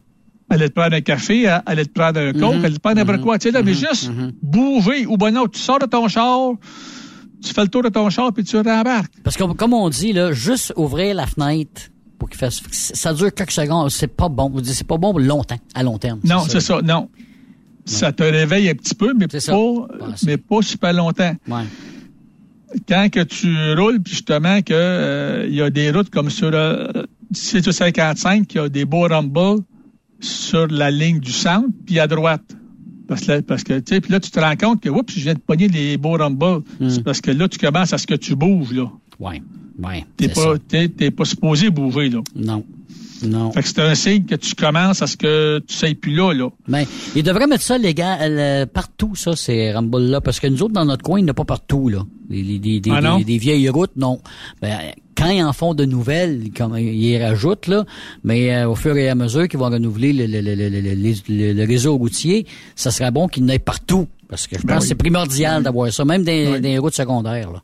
aller 0.50 0.68
te 0.68 0.74
prendre 0.74 0.94
un 0.96 1.00
café, 1.00 1.46
aller 1.46 1.84
te 1.86 1.92
prendre 1.92 2.20
un 2.20 2.32
coke, 2.32 2.56
Mhm. 2.56 2.64
aller 2.64 2.74
te 2.74 2.80
prendre 2.80 2.96
n'importe 2.96 3.20
quoi, 3.22 3.38
tu 3.38 3.48
sais, 3.48 3.52
là, 3.52 3.62
mais 3.62 3.74
juste 3.74 4.10
bouger, 4.42 5.06
ou 5.06 5.16
ben 5.16 5.30
non, 5.30 5.46
tu 5.46 5.58
sors 5.58 5.78
de 5.78 5.86
ton 5.86 6.08
char, 6.08 6.52
tu 7.42 7.52
fais 7.52 7.62
le 7.62 7.68
tour 7.68 7.82
de 7.82 7.88
ton 7.88 8.08
char, 8.10 8.32
puis 8.32 8.44
tu 8.44 8.56
rembarques. 8.56 9.12
Parce 9.24 9.36
que, 9.36 9.44
comme 9.52 9.72
on 9.74 9.88
dit, 9.88 10.12
là, 10.12 10.32
juste 10.32 10.72
ouvrir 10.76 11.14
la 11.14 11.26
fenêtre 11.26 11.82
pour 12.22 12.30
qu'il 12.30 12.38
fasse. 12.38 12.62
Ça 12.70 13.12
dure 13.14 13.34
quelques 13.34 13.50
secondes. 13.50 13.90
C'est 13.90 14.06
pas 14.06 14.28
bon. 14.28 14.48
Vous 14.48 14.60
dites, 14.60 14.74
C'est 14.74 14.86
pas 14.86 14.96
bon 14.96 15.18
longtemps, 15.18 15.58
à 15.74 15.82
long 15.82 15.98
terme. 15.98 16.20
Non, 16.22 16.44
c'est 16.48 16.60
ça, 16.60 16.80
non. 16.80 17.08
Ça 17.84 18.12
te 18.12 18.22
réveille 18.22 18.68
un 18.68 18.74
petit 18.74 18.94
peu, 18.94 19.12
mais 19.12 19.26
pas, 19.26 19.88
mais 20.24 20.36
pas 20.36 20.62
super 20.62 20.92
longtemps. 20.92 21.34
Ouais. 21.48 21.64
Quand 22.88 23.08
que 23.10 23.24
tu 23.24 23.74
roules, 23.74 24.00
puis 24.00 24.12
justement 24.12 24.62
que 24.62 24.72
euh, 24.72 25.46
il 25.48 25.54
y 25.54 25.62
a 25.62 25.68
des 25.68 25.90
routes 25.90 26.10
comme 26.10 26.30
sur 26.30 26.52
euh, 26.54 26.86
C255, 27.34 28.46
qui 28.46 28.60
a 28.60 28.68
des 28.68 28.84
beaux 28.84 29.08
rumbles 29.08 29.64
sur 30.20 30.68
la 30.68 30.92
ligne 30.92 31.18
du 31.18 31.32
centre, 31.32 31.68
puis 31.84 31.98
à 31.98 32.06
droite. 32.06 32.56
Parce 33.08 33.22
que, 33.22 33.40
parce 33.40 33.64
que 33.64 33.80
tu 33.80 33.94
sais, 33.94 34.00
puis 34.00 34.12
là, 34.12 34.20
tu 34.20 34.30
te 34.30 34.38
rends 34.38 34.54
compte 34.54 34.80
que, 34.80 34.88
oups, 34.88 35.12
je 35.12 35.20
viens 35.20 35.34
de 35.34 35.40
pogner 35.40 35.66
les 35.66 35.96
beaux 35.96 36.16
rumbles. 36.16 36.62
Hmm. 36.78 36.88
C'est 36.88 37.02
parce 37.02 37.20
que 37.20 37.32
là, 37.32 37.48
tu 37.48 37.58
commences 37.58 37.92
à 37.92 37.98
ce 37.98 38.06
que 38.06 38.14
tu 38.14 38.36
bouges, 38.36 38.72
là. 38.72 38.84
Ouais. 39.22 39.40
Ouais. 39.82 40.04
T'es 40.16 40.28
pas, 40.28 40.40
ça. 40.42 40.54
t'es, 40.68 40.88
t'es 40.88 41.10
pas 41.10 41.24
supposé 41.24 41.70
bouger, 41.70 42.08
là. 42.10 42.20
Non. 42.36 42.64
Non. 43.24 43.52
Fait 43.52 43.62
que 43.62 43.68
c'est 43.68 43.78
un 43.78 43.94
signe 43.94 44.24
que 44.24 44.34
tu 44.34 44.54
commences 44.56 45.00
à 45.00 45.06
ce 45.06 45.16
que 45.16 45.60
tu 45.68 45.74
sais 45.74 45.94
plus 45.94 46.12
là, 46.12 46.32
là. 46.34 46.48
Mais 46.66 46.88
il 47.14 47.22
devrait 47.22 47.46
mettre 47.46 47.62
ça, 47.62 47.78
les 47.78 47.94
gars, 47.94 48.18
euh, 48.20 48.66
partout, 48.66 49.14
ça, 49.14 49.36
ces 49.36 49.70
Rumble-là. 49.70 50.20
Parce 50.20 50.40
que 50.40 50.48
nous 50.48 50.60
autres, 50.64 50.72
dans 50.74 50.84
notre 50.84 51.04
coin, 51.04 51.20
il 51.20 51.22
n'y 51.24 51.30
en 51.30 51.32
a 51.32 51.34
pas 51.34 51.44
partout, 51.44 51.88
là. 51.88 52.04
Les, 52.28 52.42
les- 52.42 52.58
des- 52.58 52.80
des- 52.80 52.90
Ah 52.90 53.00
non? 53.00 53.18
des- 53.18 53.24
des 53.24 53.38
vieilles 53.38 53.68
routes, 53.68 53.92
non. 53.96 54.18
Ben, 54.60 54.76
quand 55.16 55.30
ils 55.30 55.44
en 55.44 55.52
font 55.52 55.72
de 55.74 55.84
nouvelles, 55.84 56.50
comme 56.56 56.76
ils 56.76 57.16
rajoutent, 57.22 57.68
là, 57.68 57.84
mais 58.24 58.52
euh, 58.56 58.68
au 58.68 58.74
fur 58.74 58.96
et 58.96 59.08
à 59.08 59.14
mesure 59.14 59.46
qu'ils 59.46 59.60
vont 59.60 59.70
renouveler 59.70 60.12
le, 60.12 60.26
le, 60.26 60.40
le, 60.40 60.54
le, 60.56 60.68
le- 60.68 61.14
le- 61.28 61.52
le 61.52 61.64
réseau 61.64 61.96
routier, 61.96 62.44
ça 62.74 62.90
serait 62.90 63.12
bon 63.12 63.28
qu'il 63.28 63.44
y 63.44 63.46
en 63.46 63.50
ait 63.50 63.60
partout. 63.60 64.08
Parce 64.28 64.48
que 64.48 64.56
je 64.58 64.62
Ben 64.66 64.74
pense 64.74 64.82
oui. 64.82 64.82
que 64.82 64.88
c'est 64.88 64.94
primordial 64.96 65.62
d'avoir 65.62 65.92
ça, 65.92 66.04
même 66.04 66.24
dans, 66.24 66.32
Oui. 66.32 66.60
dans 66.60 66.68
les 66.68 66.78
routes 66.78 66.94
secondaires, 66.94 67.52
là. 67.52 67.62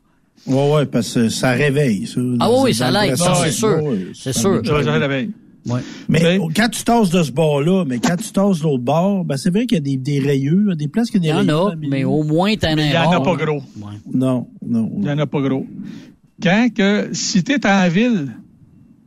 Ouais, 0.49 0.73
ouais, 0.75 0.87
parce 0.87 1.15
que 1.15 1.29
ça 1.29 1.51
réveille, 1.53 2.07
ça. 2.07 2.21
Ah 2.41 2.51
oui, 2.51 2.57
oui, 2.65 2.75
ça 2.75 2.91
l'aide, 2.91 3.17
c'est 3.17 3.51
sûr. 3.53 3.81
C'est 4.15 4.33
sûr. 4.33 4.61
Ça 4.65 4.73
va 4.73 4.83
se 4.83 4.89
réveiller. 4.89 5.31
Ouais. 5.67 5.81
Mais 6.09 6.39
quand 6.57 6.69
tu 6.71 6.83
tasses 6.83 7.11
de 7.11 7.23
ce 7.23 7.31
bord-là, 7.31 7.85
mais 7.87 7.99
quand 7.99 8.17
tu 8.17 8.31
tasses 8.33 8.61
de 8.61 8.63
l'autre 8.63 8.83
bord, 8.85 9.25
ben 9.25 9.37
c'est 9.37 9.51
vrai 9.51 9.67
qu'il 9.67 9.77
y 9.77 9.81
a 9.81 9.83
des, 9.83 9.97
des 9.99 10.19
rayures, 10.21 10.75
des 10.77 10.89
places 10.89 11.11
qu'il 11.11 11.21
y 11.23 11.27
Il 11.27 11.29
y 11.29 11.31
a 11.33 11.45
des 11.45 11.51
en 11.53 11.65
rayures. 11.65 11.73
a, 11.73 11.89
mais 11.91 12.05
au 12.05 12.23
moins, 12.23 12.57
t'en 12.57 12.69
as 12.69 12.81
il 12.81 12.91
y 12.93 12.97
un 12.97 13.05
en 13.05 13.13
a 13.13 13.21
pas 13.21 13.37
gros. 13.37 13.57
Ouais. 13.77 13.93
Non, 14.15 14.49
non. 14.67 14.91
Il 14.97 15.03
n'y 15.03 15.11
en 15.11 15.19
a 15.19 15.27
pas 15.27 15.41
gros. 15.43 15.67
Quand 16.43 16.69
que, 16.75 17.11
si 17.13 17.43
tu 17.45 17.53
es 17.53 17.67
en 17.67 17.89
ville, 17.89 18.29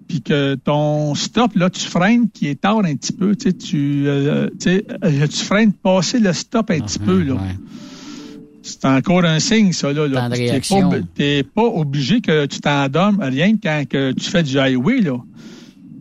puis 0.07 0.21
que 0.21 0.55
ton 0.55 1.15
stop, 1.15 1.55
là, 1.55 1.69
tu 1.71 1.79
freines 1.87 2.29
qui 2.29 2.47
est 2.49 2.61
tard 2.61 2.79
un 2.83 2.95
petit 2.95 3.13
peu, 3.13 3.35
tu 3.35 3.49
sais, 3.49 3.53
tu, 3.57 4.03
euh, 4.05 4.49
tu 4.59 4.83
euh, 5.03 5.27
tu 5.27 5.37
freines 5.45 5.71
passer 5.73 6.19
le 6.19 6.33
stop 6.33 6.69
un 6.69 6.79
petit 6.81 6.99
peu, 6.99 7.23
là. 7.23 7.35
Ah, 7.39 7.43
Ouais. 7.43 7.55
C'est 8.63 8.85
encore 8.85 9.25
un 9.25 9.39
signe, 9.39 9.73
ça, 9.73 9.91
là. 9.91 10.07
là. 10.07 10.29
T'es 10.29 10.35
réaction. 10.51 10.91
pas, 11.55 11.63
obligé 11.63 12.21
que 12.21 12.45
tu 12.45 12.59
t'endormes 12.59 13.19
rien 13.21 13.55
que 13.55 13.61
quand 13.63 13.83
que 13.89 14.11
tu 14.11 14.29
fais 14.29 14.43
du 14.43 14.59
highway, 14.59 15.01
là. 15.01 15.17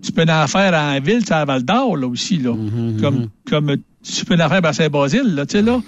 Tu 0.02 0.12
peux 0.12 0.24
en 0.28 0.46
faire 0.46 0.74
en 0.74 0.98
ville, 1.00 1.24
tu 1.24 1.32
à 1.32 1.44
Val 1.44 1.62
d'Or, 1.62 1.96
là, 1.96 2.06
aussi, 2.06 2.38
là. 2.38 2.54
Mhm, 2.54 3.00
comme, 3.00 3.28
comme 3.48 3.76
tu 4.02 4.24
peux 4.24 4.34
en 4.34 4.48
faire 4.48 4.64
à 4.64 4.72
Saint-Basile, 4.72 5.34
là, 5.34 5.46
tu 5.46 5.52
sais, 5.52 5.62
là. 5.62 5.80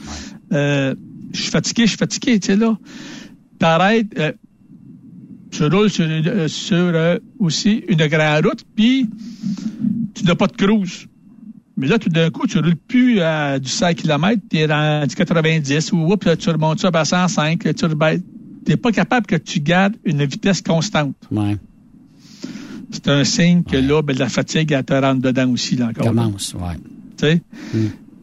Euh, 0.52 0.94
je 1.32 1.42
suis 1.42 1.50
fatigué, 1.50 1.84
je 1.84 1.90
suis 1.90 1.98
fatigué, 1.98 2.40
tu 2.40 2.48
sais, 2.48 2.56
là. 2.56 2.76
T'arrêtes, 3.58 4.18
euh, 4.18 4.32
tu 5.50 5.66
roules 5.66 5.90
sur, 5.90 6.06
euh, 6.08 6.48
sur 6.48 6.76
euh, 6.76 7.18
aussi 7.38 7.84
une 7.88 8.06
grande 8.06 8.46
route, 8.46 8.64
puis 8.74 9.08
tu 10.14 10.24
n'as 10.24 10.34
pas 10.34 10.46
de 10.46 10.56
cruise. 10.56 11.06
Mais 11.76 11.86
là, 11.86 11.98
tout 11.98 12.10
d'un 12.10 12.28
coup, 12.30 12.46
tu 12.46 12.58
roules 12.58 12.76
plus 12.76 13.20
à 13.20 13.58
du 13.58 13.68
100 13.68 13.94
km, 13.94 14.40
tu 14.50 14.58
es 14.58 14.66
dans 14.66 15.06
du 15.08 15.14
90, 15.14 15.92
ou 15.92 16.12
oups, 16.12 16.26
là, 16.26 16.36
tu 16.36 16.50
remontes 16.50 16.80
ça 16.80 16.90
à 16.92 17.04
105, 17.04 17.64
là, 17.64 17.72
tu 17.72 17.86
n'es 18.68 18.76
pas 18.76 18.92
capable 18.92 19.26
que 19.26 19.36
tu 19.36 19.60
gardes 19.60 19.94
une 20.04 20.24
vitesse 20.24 20.60
constante. 20.60 21.14
Ouais. 21.30 21.56
C'est 22.90 23.08
un 23.08 23.24
signe 23.24 23.62
que 23.62 23.76
là, 23.78 24.02
ben, 24.02 24.16
la 24.18 24.28
fatigue, 24.28 24.70
elle 24.72 24.84
te 24.84 24.92
rentre 24.92 25.22
dedans 25.22 25.48
aussi, 25.50 25.76
là, 25.76 25.86
encore. 25.88 26.08
Commence, 26.08 26.52
ouais. 26.54 26.76
Tu 27.16 27.26
sais? 27.26 27.42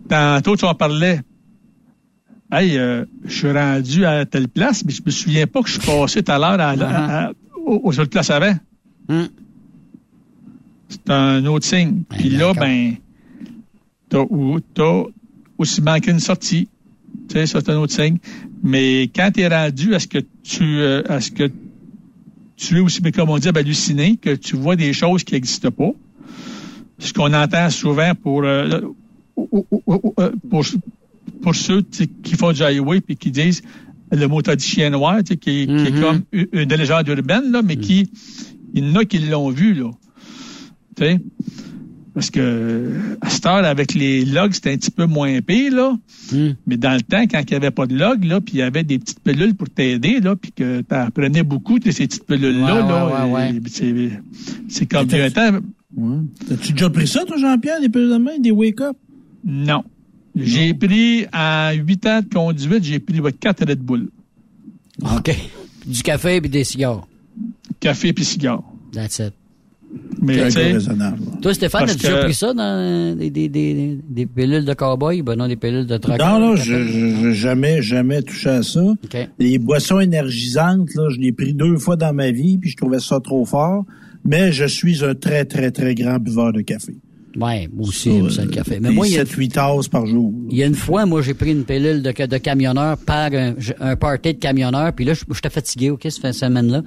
Tantôt, 0.07 0.55
tu 0.55 0.65
en 0.65 0.75
parlais. 0.75 1.21
Hey, 2.51 2.77
euh, 2.77 3.05
je 3.25 3.33
suis 3.35 3.51
rendu 3.51 4.05
à 4.05 4.25
telle 4.25 4.47
place, 4.47 4.83
mais 4.85 4.91
je 4.91 5.01
me 5.05 5.11
souviens 5.11 5.47
pas 5.47 5.61
que 5.63 5.69
je 5.69 5.79
suis 5.79 5.85
passé 5.85 6.21
tout 6.23 6.31
à 6.31 6.37
l'heure 6.37 6.59
à, 6.59 6.69
à- 6.71 7.27
à- 7.27 7.31
aux 7.65 7.99
autres 7.99 8.09
places 8.11 8.29
avant. 8.31 8.55
Hum. 9.09 9.27
C'est 10.87 11.09
un 11.11 11.45
autre 11.45 11.65
signe. 11.65 12.03
Ben, 12.09 12.17
Puis 12.17 12.29
là, 12.29 12.53
ben, 12.53 12.95
t'as, 14.09 14.19
ou- 14.29 14.59
t'as 14.73 15.03
aussi 15.57 15.81
manqué 15.81 16.11
une 16.11 16.19
sortie. 16.19 16.67
Tu 17.27 17.33
sais, 17.35 17.45
ça, 17.45 17.61
c'est 17.61 17.69
un 17.71 17.77
autre 17.77 17.93
signe. 17.93 18.17
Mais 18.63 19.03
quand 19.15 19.31
tu 19.33 19.41
es 19.41 19.47
rendu 19.47 19.95
à 19.95 19.99
ce 19.99 20.07
que 20.07 20.19
tu, 20.43 20.63
euh, 20.63 21.01
à 21.07 21.21
ce 21.21 21.31
que 21.31 21.49
tu 22.57 22.77
es 22.77 22.79
aussi, 22.79 23.01
mais 23.03 23.11
comme 23.11 23.29
on 23.29 23.37
dit, 23.37 23.47
halluciné, 23.49 24.17
que 24.17 24.35
tu 24.35 24.55
vois 24.55 24.75
des 24.75 24.93
choses 24.93 25.23
qui 25.23 25.33
n'existent 25.35 25.71
pas. 25.71 25.91
Ce 26.97 27.13
qu'on 27.13 27.33
entend 27.33 27.69
souvent 27.69 28.13
pour, 28.15 28.43
euh, 28.43 28.81
euh, 29.37 30.31
pour, 30.49 30.65
pour 31.41 31.55
ceux 31.55 31.81
qui 31.81 32.33
font 32.35 32.51
du 32.51 32.61
highway 32.61 32.99
puis 33.01 33.15
qui 33.15 33.31
disent 33.31 33.61
le 34.11 34.27
mot 34.27 34.41
dit 34.41 34.49
chien 34.59 34.89
noir, 34.89 35.19
qui, 35.23 35.37
qui 35.37 35.49
est 35.51 35.65
Mm-hmm. 35.67 36.01
comme 36.01 36.21
une 36.33 36.73
légende 36.73 37.07
urbaine, 37.07 37.51
là, 37.51 37.61
mais 37.61 37.75
Mm. 37.75 37.79
qui, 37.81 38.09
il 38.73 38.87
y 38.87 38.91
en 38.91 38.95
a 38.95 39.05
qui 39.05 39.19
l'ont 39.19 39.49
vu, 39.51 39.73
là. 39.75 39.91
Tu 40.97 41.03
sais? 41.03 41.19
Parce 42.13 42.31
que, 42.31 42.91
à 43.21 43.29
cette 43.29 43.45
heure, 43.45 43.63
avec 43.65 43.93
les 43.93 44.25
logs, 44.25 44.53
c'était 44.53 44.71
un 44.73 44.77
petit 44.77 44.91
peu 44.91 45.05
moins 45.05 45.39
pire, 45.41 45.73
là. 45.75 45.97
Mm. 46.33 46.49
Mais 46.67 46.77
dans 46.77 46.93
le 46.93 47.01
temps, 47.01 47.21
quand 47.29 47.39
il 47.41 47.49
n'y 47.51 47.55
avait 47.55 47.71
pas 47.71 47.85
de 47.85 47.95
log, 47.97 48.23
là, 48.25 48.41
puis 48.41 48.55
il 48.55 48.59
y 48.59 48.61
avait 48.63 48.83
des 48.83 48.97
petites 48.99 49.19
pilules 49.21 49.53
pour 49.55 49.69
t'aider, 49.69 50.19
là, 50.19 50.35
puis 50.35 50.51
que 50.51 50.81
tu 50.81 50.95
apprenais 50.95 51.43
beaucoup 51.43 51.77
de 51.79 51.91
ces 51.91 52.07
petites 52.07 52.25
pilules-là, 52.25 52.81
Ouais, 52.83 52.87
là. 52.89 53.25
ouais, 53.27 53.31
ouais, 53.31 53.55
et 53.55 54.11
c'est- 54.69 54.85
comme 54.87 55.07
un 55.11 55.29
temps. 55.29 55.59
T'as-tu 56.47 56.73
déjà 56.73 56.89
pris 56.89 57.07
ça, 57.07 57.25
toi, 57.25 57.37
Jean-Pierre, 57.37 57.79
des 57.81 57.89
pilules 57.89 58.11
de 58.11 58.17
main, 58.17 58.39
des 58.39 58.51
wake-up? 58.51 58.97
Non. 59.45 59.83
J'ai 60.35 60.73
pris, 60.73 61.25
en 61.33 61.71
huit 61.73 62.05
ans 62.05 62.21
de 62.21 62.33
conduite, 62.33 62.83
j'ai 62.83 62.99
pris 62.99 63.19
quatre 63.39 63.65
Red 63.67 63.79
Bull. 63.79 64.09
OK. 65.01 65.35
Du 65.85 66.01
café 66.03 66.41
puis 66.41 66.49
des 66.49 66.63
cigares. 66.63 67.07
Café 67.79 68.13
puis 68.13 68.25
cigare. 68.25 68.63
That's 68.91 69.19
it. 69.19 69.33
Mais, 70.21 70.43
raisonnable. 70.43 71.17
Toi, 71.41 71.53
Stéphane, 71.53 71.89
as-tu 71.89 71.99
déjà 71.99 72.17
que- 72.19 72.23
pris 72.25 72.33
ça 72.33 72.53
dans 72.53 73.15
des, 73.17 73.29
des, 73.29 73.47
des, 73.47 73.97
des 74.07 74.25
pilules 74.25 74.65
de 74.65 74.73
cowboy? 74.73 75.21
Ben 75.21 75.35
non, 75.35 75.47
des 75.47 75.55
pilules 75.55 75.85
de 75.87 75.97
trucker. 75.97 76.23
Non, 76.23 76.39
non, 76.39 76.55
je, 76.57 76.83
je, 76.85 77.15
je- 77.21 77.31
jamais, 77.31 77.81
jamais 77.81 78.21
touché 78.21 78.49
à 78.49 78.63
ça. 78.63 78.81
Les 79.39 79.57
boissons 79.57 79.99
énergisantes, 80.01 80.93
là, 80.95 81.07
je 81.09 81.17
l'ai 81.19 81.31
pris 81.31 81.53
deux 81.53 81.77
fois 81.77 81.95
dans 81.95 82.13
ma 82.13 82.31
vie, 82.31 82.57
puis 82.57 82.69
je 82.69 82.75
trouvais 82.77 82.99
ça 82.99 83.19
trop 83.21 83.45
fort. 83.45 83.85
Mais 84.25 84.51
je 84.51 84.65
suis 84.65 85.03
un 85.05 85.15
très, 85.15 85.45
très, 85.45 85.71
très 85.71 85.95
grand 85.95 86.19
buveur 86.19 86.51
de 86.51 86.61
café. 86.61 86.95
Ouais, 87.39 87.69
moi 87.73 87.87
aussi, 87.87 88.11
j'aime 88.11 88.29
ça, 88.29 88.41
le 88.43 88.49
café. 88.49 88.79
Mais 88.81 88.91
moi, 88.91 89.07
il 89.07 89.13
y 89.13 89.17
a 89.19 89.23
7-8 89.23 89.49
tasses 89.53 89.87
par 89.87 90.05
jour. 90.05 90.33
Il 90.49 90.57
y 90.57 90.63
a 90.63 90.65
une 90.65 90.75
fois, 90.75 91.05
moi, 91.05 91.21
j'ai 91.21 91.33
pris 91.35 91.51
une 91.51 91.63
pilule 91.63 92.01
de, 92.01 92.11
de 92.25 92.37
camionneur 92.37 92.97
par 92.97 93.31
un, 93.33 93.53
un 93.79 93.95
party 93.95 94.33
de 94.33 94.39
camionneur, 94.39 94.91
puis 94.93 95.05
là, 95.05 95.13
je- 95.13 95.23
j'étais 95.33 95.49
fatigué, 95.49 95.91
OK, 95.91 96.01
cette 96.03 96.17
fin 96.19 96.31
de 96.31 96.35
semaine-là. 96.35 96.83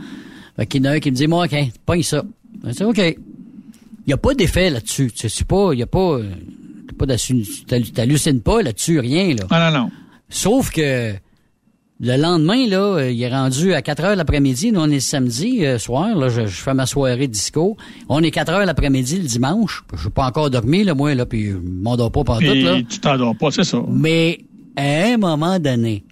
Fait 0.56 0.66
qu'il 0.66 0.84
y 0.84 0.86
en 0.88 0.90
a 0.90 0.94
un 0.96 1.00
qui 1.00 1.10
me 1.10 1.16
dit, 1.16 1.26
moi, 1.26 1.46
OK, 1.46 1.56
pogne 1.86 2.02
ça. 2.02 2.22
Je 2.64 2.70
dis, 2.70 2.84
OK. 2.84 2.98
Il 2.98 4.08
n'y 4.08 4.12
a 4.12 4.16
pas 4.16 4.34
d'effet 4.34 4.70
là-dessus. 4.70 5.12
Tu 5.12 5.18
sais, 5.18 5.28
c'est 5.28 5.46
pas, 5.46 5.70
il 5.72 5.78
y 5.78 5.82
a 5.82 5.86
pas, 5.86 6.18
euh, 6.18 6.28
t'as 6.88 7.06
pas 7.06 7.16
t'hallucines 7.94 8.40
pas 8.40 8.62
là-dessus, 8.62 8.98
rien, 8.98 9.34
là. 9.34 9.44
Ah, 9.50 9.70
non, 9.70 9.78
non. 9.78 9.90
Sauf 10.28 10.70
que 10.70 11.14
le 12.00 12.16
lendemain, 12.16 12.66
là, 12.66 12.96
euh, 12.96 13.10
il 13.12 13.22
est 13.22 13.28
rendu 13.28 13.74
à 13.74 13.82
4 13.82 14.02
heures 14.02 14.16
l'après-midi. 14.16 14.72
Nous, 14.72 14.80
on 14.80 14.90
est 14.90 14.98
samedi 14.98 15.64
euh, 15.64 15.78
soir. 15.78 16.16
Là, 16.16 16.28
je, 16.30 16.46
je 16.46 16.60
fais 16.60 16.74
ma 16.74 16.84
soirée 16.84 17.28
disco. 17.28 17.76
On 18.08 18.22
est 18.24 18.32
4 18.32 18.52
heures 18.52 18.66
l'après-midi 18.66 19.18
le 19.18 19.28
dimanche. 19.28 19.84
Je 19.94 20.04
n'ai 20.06 20.10
pas 20.10 20.26
encore 20.26 20.50
dormi, 20.50 20.82
là, 20.82 20.94
moi, 20.94 21.14
là, 21.14 21.26
puis 21.26 21.50
je 21.50 21.56
m'endors 21.56 22.10
pas 22.10 22.24
pendant 22.24 22.40
tout, 22.40 22.54
là. 22.54 22.80
tu 22.88 22.98
t'endors 22.98 23.36
pas, 23.36 23.52
c'est 23.52 23.62
ça. 23.62 23.78
Mais 23.88 24.40
à 24.74 25.12
un 25.12 25.16
moment 25.16 25.60
donné, 25.60 26.02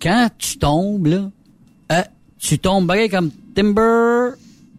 quand 0.00 0.30
tu 0.38 0.56
tombes, 0.56 1.06
là, 1.06 1.30
euh, 1.92 2.02
tu 2.38 2.58
tomberais 2.58 3.10
comme 3.10 3.30
timber, 3.54 4.30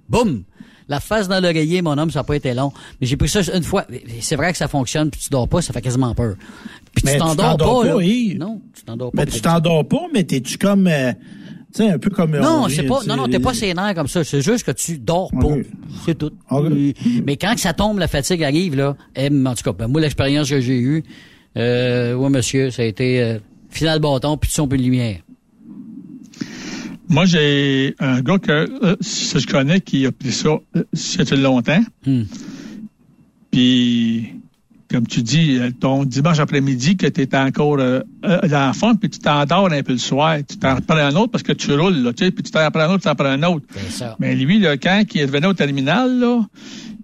boum! 0.10 0.44
La 0.88 1.00
face 1.00 1.28
dans 1.28 1.40
l'oreiller, 1.40 1.82
mon 1.82 1.98
homme, 1.98 2.12
ça 2.12 2.20
n'a 2.20 2.24
pas 2.24 2.36
été 2.36 2.54
long. 2.54 2.72
Mais 3.00 3.08
j'ai 3.08 3.18
pris 3.18 3.30
ça 3.30 3.42
une 3.56 3.64
fois. 3.64 3.86
C'est 4.20 4.36
vrai 4.36 4.52
que 4.52 4.58
ça 4.58 4.68
fonctionne, 4.68 5.10
puis 5.10 5.22
tu 5.22 5.30
dors 5.30 5.48
pas, 5.48 5.62
ça 5.62 5.74
fait 5.74 5.82
quasiment 5.82 6.14
peur. 6.14 6.36
Puis 6.94 7.04
Mais 7.06 7.14
tu 7.14 7.18
tu 7.18 7.24
t'endors 7.24 7.58
pas, 7.58 7.66
pas, 7.66 7.86
là. 7.86 8.02
Yves. 8.02 8.38
Non, 8.38 8.62
tu 8.76 8.84
t'endors 8.84 9.12
pas. 9.12 9.22
Mais 9.22 9.32
tu 9.32 9.42
t'endors 9.42 9.88
pas, 9.88 10.02
mais 10.14 10.24
t'es-tu 10.24 10.58
comme, 10.58 10.88
euh, 10.88 11.12
tu 11.74 11.84
sais, 11.84 11.90
un 11.90 11.98
peu 11.98 12.10
comme... 12.10 12.38
Non, 12.38 12.66
on 12.66 12.70
c'est 12.70 12.84
dit, 12.84 12.88
pas, 12.88 13.00
tu 13.02 13.10
non, 13.10 13.16
non, 13.16 13.28
t'es 13.28 13.40
pas 13.40 13.54
sénère 13.54 13.96
comme 13.96 14.08
ça. 14.08 14.24
C'est 14.24 14.42
juste 14.42 14.66
que 14.66 14.72
tu 14.72 15.00
dors 15.00 15.32
pas. 15.32 15.56
C'est 16.06 16.18
tout. 16.18 16.32
Euh, 16.52 16.92
Mais 17.26 17.38
quand 17.38 17.56
que 17.56 17.62
ça 17.62 17.74
tombe, 17.74 17.98
la 17.98 18.08
fatigue 18.08 18.44
arrive, 18.44 18.76
là, 18.76 18.96
eh, 19.16 19.30
en 19.30 19.56
tout 19.56 19.64
cas, 19.64 19.72
ben, 19.74 19.88
moi, 19.88 20.02
l'expérience 20.02 20.50
que 20.50 20.62
j'ai 20.62 20.78
eue, 20.80 21.04
euh, 21.58 22.14
ouais, 22.14 22.30
monsieur, 22.30 22.70
ça 22.70 22.84
a 22.84 22.86
été, 22.86 23.22
euh, 23.22 23.40
final 23.72 24.00
bâton, 24.00 24.38
puis 24.38 24.50
de 24.50 24.54
son 24.54 24.68
peu 24.68 24.78
de 24.78 24.84
lumière. 24.84 25.18
Moi, 27.10 27.26
j'ai 27.26 27.96
un 28.00 28.22
gars 28.22 28.38
que 28.38 28.52
euh, 28.52 28.96
je 29.02 29.46
connais 29.46 29.82
qui 29.82 30.06
a 30.06 30.12
pris 30.12 30.32
ça 30.32 30.58
euh, 30.76 30.84
c'était 30.94 31.36
longtemps. 31.36 31.84
Hmm. 32.06 32.24
Puis, 33.52 34.34
comme 34.94 35.08
tu 35.08 35.24
dis, 35.24 35.58
euh, 35.58 35.72
ton 35.72 36.06
dimanche 36.06 36.40
après-midi, 36.40 36.98
que 36.98 37.08
tu 37.08 37.22
es 37.22 37.36
encore 37.36 37.80
euh, 37.80 38.02
euh, 38.26 38.40
l'enfant, 38.48 38.96
puis 38.96 39.10
tu 39.10 39.20
t'endors 39.20 39.72
un 39.72 39.82
peu 39.82 39.94
le 39.94 39.98
soir. 39.98 40.38
Tu 40.48 40.58
t'en 40.58 40.76
reprends 40.76 40.96
un 40.96 41.16
autre 41.16 41.32
parce 41.32 41.44
que 41.44 41.52
tu 41.52 41.74
roules, 41.74 42.04
là, 42.04 42.14
tu 42.14 42.26
sais, 42.26 42.32
puis 42.32 42.44
tu 42.44 42.52
t'en 42.52 42.64
reprends 42.64 42.82
un 42.82 42.90
autre, 42.90 43.00
tu 43.00 43.10
t'en 43.10 43.16
prends 43.16 43.26
un 43.26 43.44
autre. 43.44 43.66
Ça. 43.90 44.16
Mais 44.20 44.36
lui, 44.36 44.60
là, 44.60 44.78
quand 44.78 45.04
il 45.14 45.26
revenait 45.26 45.48
au 45.48 45.54
terminal, 45.54 46.20
là, 46.20 46.42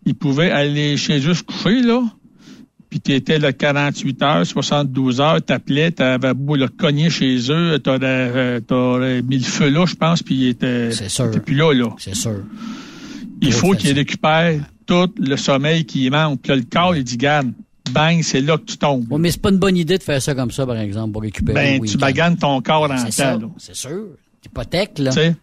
il 0.06 0.14
pouvait 0.16 0.52
aller 0.52 0.98
chez 0.98 1.20
eux 1.28 1.34
se 1.34 1.44
coucher, 1.44 1.82
là. 1.82 2.04
Puis 2.90 3.00
tu 3.02 3.14
étais 3.14 3.38
là 3.38 3.54
48 3.54 4.22
heures, 4.24 4.46
72 4.46 5.22
heures, 5.22 5.42
t'appelais, 5.42 5.92
t'avais 5.92 6.34
beau 6.34 6.56
le 6.56 6.68
cogner 6.68 7.12
chez 7.12 7.38
eux, 7.52 7.78
t'aurais, 7.78 8.00
euh, 8.02 8.60
t'aurais 8.62 9.22
mis 9.22 9.38
le 9.38 9.44
feu 9.44 9.70
là, 9.70 9.86
je 9.86 9.94
pense, 9.94 10.24
puis 10.24 10.36
il 10.36 10.48
était, 10.48 10.90
plus 11.46 11.56
là, 11.56 11.72
là. 11.74 11.90
C'est 12.00 12.16
sûr. 12.16 12.44
Il 13.42 13.54
faut 13.54 13.74
qu'il 13.74 13.94
récupère 13.94 14.60
tout 14.88 15.14
le 15.20 15.38
sommeil 15.38 15.86
qui 15.86 16.10
manque. 16.10 16.42
Puis 16.42 16.50
là, 16.50 16.56
le 16.56 16.64
corps, 16.64 16.96
il 16.96 17.04
dit, 17.04 17.18
garde, 17.18 17.54
bang, 17.92 18.22
c'est 18.24 18.42
là 18.42 18.58
que 18.58 18.66
tu 18.66 18.78
tombes. 18.78 19.06
Ouais, 19.12 19.20
mais 19.20 19.30
c'est 19.30 19.42
pas 19.42 19.52
une 19.52 19.60
bonne 19.60 19.78
idée 19.78 19.98
de 19.98 20.04
faire 20.04 20.22
ça 20.22 20.34
comme 20.34 20.52
ça, 20.52 20.66
par 20.66 20.78
exemple, 20.78 21.14
pour 21.14 21.22
récupérer 21.22 21.80
ben, 21.80 21.88
tu 21.88 21.98
baganes 21.98 22.38
ton 22.38 22.60
corps 22.62 22.90
en 22.90 22.98
C'est 23.10 23.22
temps, 23.22 23.54
c'est 23.58 23.76
sûr. 23.76 24.08
Hypothèque, 24.46 24.98
là. 24.98 25.12
Tu 25.12 25.20
sais, 25.20 25.36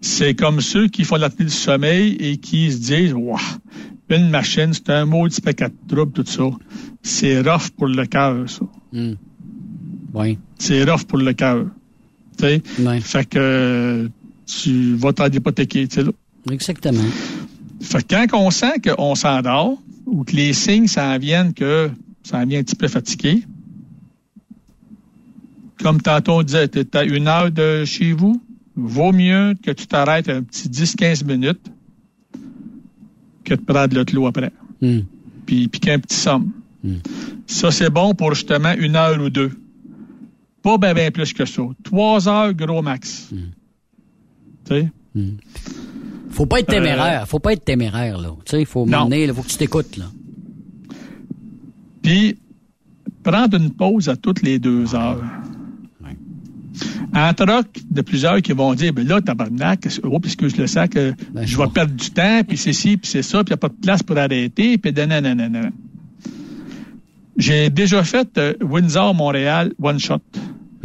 c'est 0.00 0.34
comme 0.34 0.60
ceux 0.60 0.88
qui 0.88 1.04
font 1.04 1.16
l'apnée 1.16 1.44
du 1.44 1.52
sommeil 1.52 2.16
et 2.20 2.38
qui 2.38 2.72
se 2.72 2.78
disent, 2.78 3.12
waouh, 3.12 3.38
une 4.10 4.30
machine, 4.30 4.72
c'est 4.72 4.90
un 4.90 5.04
maudit 5.04 5.40
paquet 5.40 5.68
de 5.68 5.94
troubles, 5.94 6.12
tout 6.12 6.24
ça. 6.26 6.44
C'est 7.02 7.40
rough 7.40 7.70
pour 7.76 7.88
le 7.88 8.04
cœur, 8.06 8.48
ça. 8.48 8.64
Hmm. 8.92 9.14
Oui. 10.14 10.38
C'est 10.58 10.84
rough 10.84 11.04
pour 11.04 11.18
le 11.18 11.32
cœur. 11.32 11.66
Tu 12.38 12.44
sais, 12.44 12.62
Ouais. 12.80 13.00
fait 13.00 13.28
que 13.28 14.10
tu 14.46 14.94
vas 14.94 15.12
t'en 15.12 15.26
hypothéquer, 15.26 15.86
tu 15.88 15.96
sais, 15.96 16.02
là. 16.04 16.10
Exactement. 16.50 17.02
Fait 17.80 18.06
que 18.06 18.26
quand 18.26 18.38
on 18.38 18.50
sent 18.50 18.80
qu'on 18.84 19.14
s'endort 19.14 19.78
ou 20.06 20.24
que 20.24 20.34
les 20.34 20.52
signes 20.52 20.86
s'en 20.88 21.18
viennent 21.18 21.52
que 21.52 21.90
ça 22.22 22.38
en 22.38 22.46
vient 22.46 22.60
un 22.60 22.62
petit 22.62 22.76
peu 22.76 22.88
fatigué, 22.88 23.42
comme 25.82 26.00
tantôt 26.00 26.32
on 26.38 26.42
disait, 26.42 26.68
tu 26.68 26.84
à 26.94 27.04
une 27.04 27.28
heure 27.28 27.50
de 27.50 27.84
chez 27.84 28.12
vous, 28.12 28.40
vaut 28.74 29.12
mieux 29.12 29.54
que 29.62 29.70
tu 29.70 29.86
t'arrêtes 29.86 30.28
un 30.28 30.42
petit 30.42 30.68
10-15 30.68 31.24
minutes 31.24 31.70
que 33.48 33.54
de 33.54 33.60
prendre 33.60 33.94
le 33.94 34.04
clos 34.04 34.26
après. 34.26 34.52
Hmm. 34.80 35.00
Puis 35.46 35.68
piquer 35.68 35.92
un 35.92 35.98
petit 35.98 36.16
somme. 36.16 36.50
Hmm. 36.84 36.96
Ça, 37.46 37.70
c'est 37.70 37.90
bon 37.90 38.14
pour 38.14 38.34
justement 38.34 38.72
une 38.78 38.96
heure 38.96 39.20
ou 39.20 39.30
deux. 39.30 39.50
Pas 40.62 40.76
bien 40.78 40.94
ben 40.94 41.10
plus 41.10 41.32
que 41.32 41.44
ça. 41.44 41.62
Trois 41.82 42.28
heures, 42.28 42.52
gros 42.52 42.82
max. 42.82 43.30
Tu 43.30 44.74
sais? 44.74 44.88
Faut 46.30 46.46
pas 46.46 46.60
être 46.60 46.70
Euh, 46.70 46.74
téméraire. 46.76 47.26
Faut 47.26 47.38
pas 47.38 47.52
être 47.54 47.64
téméraire, 47.64 48.18
là. 48.18 48.30
Tu 48.44 48.50
sais, 48.50 48.60
il 48.60 48.66
faut 48.66 48.84
m'emmener, 48.84 49.24
il 49.24 49.32
faut 49.32 49.42
que 49.42 49.48
tu 49.48 49.56
t'écoutes, 49.56 49.96
là. 49.96 50.06
Puis, 52.02 52.36
prendre 53.22 53.56
une 53.56 53.70
pause 53.70 54.08
à 54.08 54.16
toutes 54.16 54.42
les 54.42 54.58
deux 54.58 54.94
heures. 54.94 55.22
En 57.14 57.32
troc, 57.32 57.66
de 57.90 58.02
plusieurs 58.02 58.42
qui 58.42 58.52
vont 58.52 58.74
dire, 58.74 58.92
ben 58.92 59.06
là, 59.06 59.20
tabarnak, 59.20 59.88
oh, 60.02 60.20
puisque 60.20 60.48
je 60.48 60.56
le 60.56 60.66
sais 60.66 60.88
que 60.88 61.14
Ben, 61.32 61.46
je 61.46 61.56
vais 61.56 61.66
perdre 61.68 61.94
du 61.94 62.10
temps, 62.10 62.42
puis 62.46 62.56
c'est 62.56 62.72
ci, 62.72 62.96
puis 62.96 63.10
c'est 63.10 63.22
ça, 63.22 63.42
puis 63.42 63.50
il 63.50 63.52
n'y 63.52 63.54
a 63.54 63.56
pas 63.56 63.68
de 63.68 63.80
place 63.80 64.02
pour 64.02 64.18
arrêter, 64.18 64.78
puis 64.78 64.92
nanana. 64.92 65.70
J'ai 67.36 67.70
déjà 67.70 68.02
fait 68.02 68.28
euh, 68.36 68.54
Windsor-Montréal 68.60 69.72
one 69.80 69.98
shot. 69.98 70.18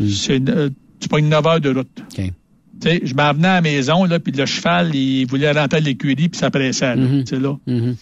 C'est, 0.07 0.47
euh, 0.49 0.69
tu 0.99 1.09
prends 1.09 1.17
une 1.17 1.29
9 1.29 1.45
heures 1.47 1.61
de 1.61 1.69
route. 1.69 2.03
OK. 2.17 2.31
Tu 2.81 2.89
sais, 2.89 3.01
je 3.03 3.13
m'en 3.15 3.33
venais 3.33 3.47
à 3.47 3.55
la 3.55 3.61
maison, 3.61 4.05
là, 4.05 4.19
puis 4.19 4.31
le 4.31 4.45
cheval, 4.45 4.93
il 4.95 5.25
voulait 5.25 5.51
rentrer 5.51 5.77
à 5.77 5.81
l'écurie, 5.81 6.29
puis 6.29 6.37
ça 6.37 6.49
pressait, 6.51 6.95
là. 6.95 7.01
Mhm. 7.01 7.25
Sais, 7.25 7.39
là. 7.39 7.57
Mhm. 7.67 7.95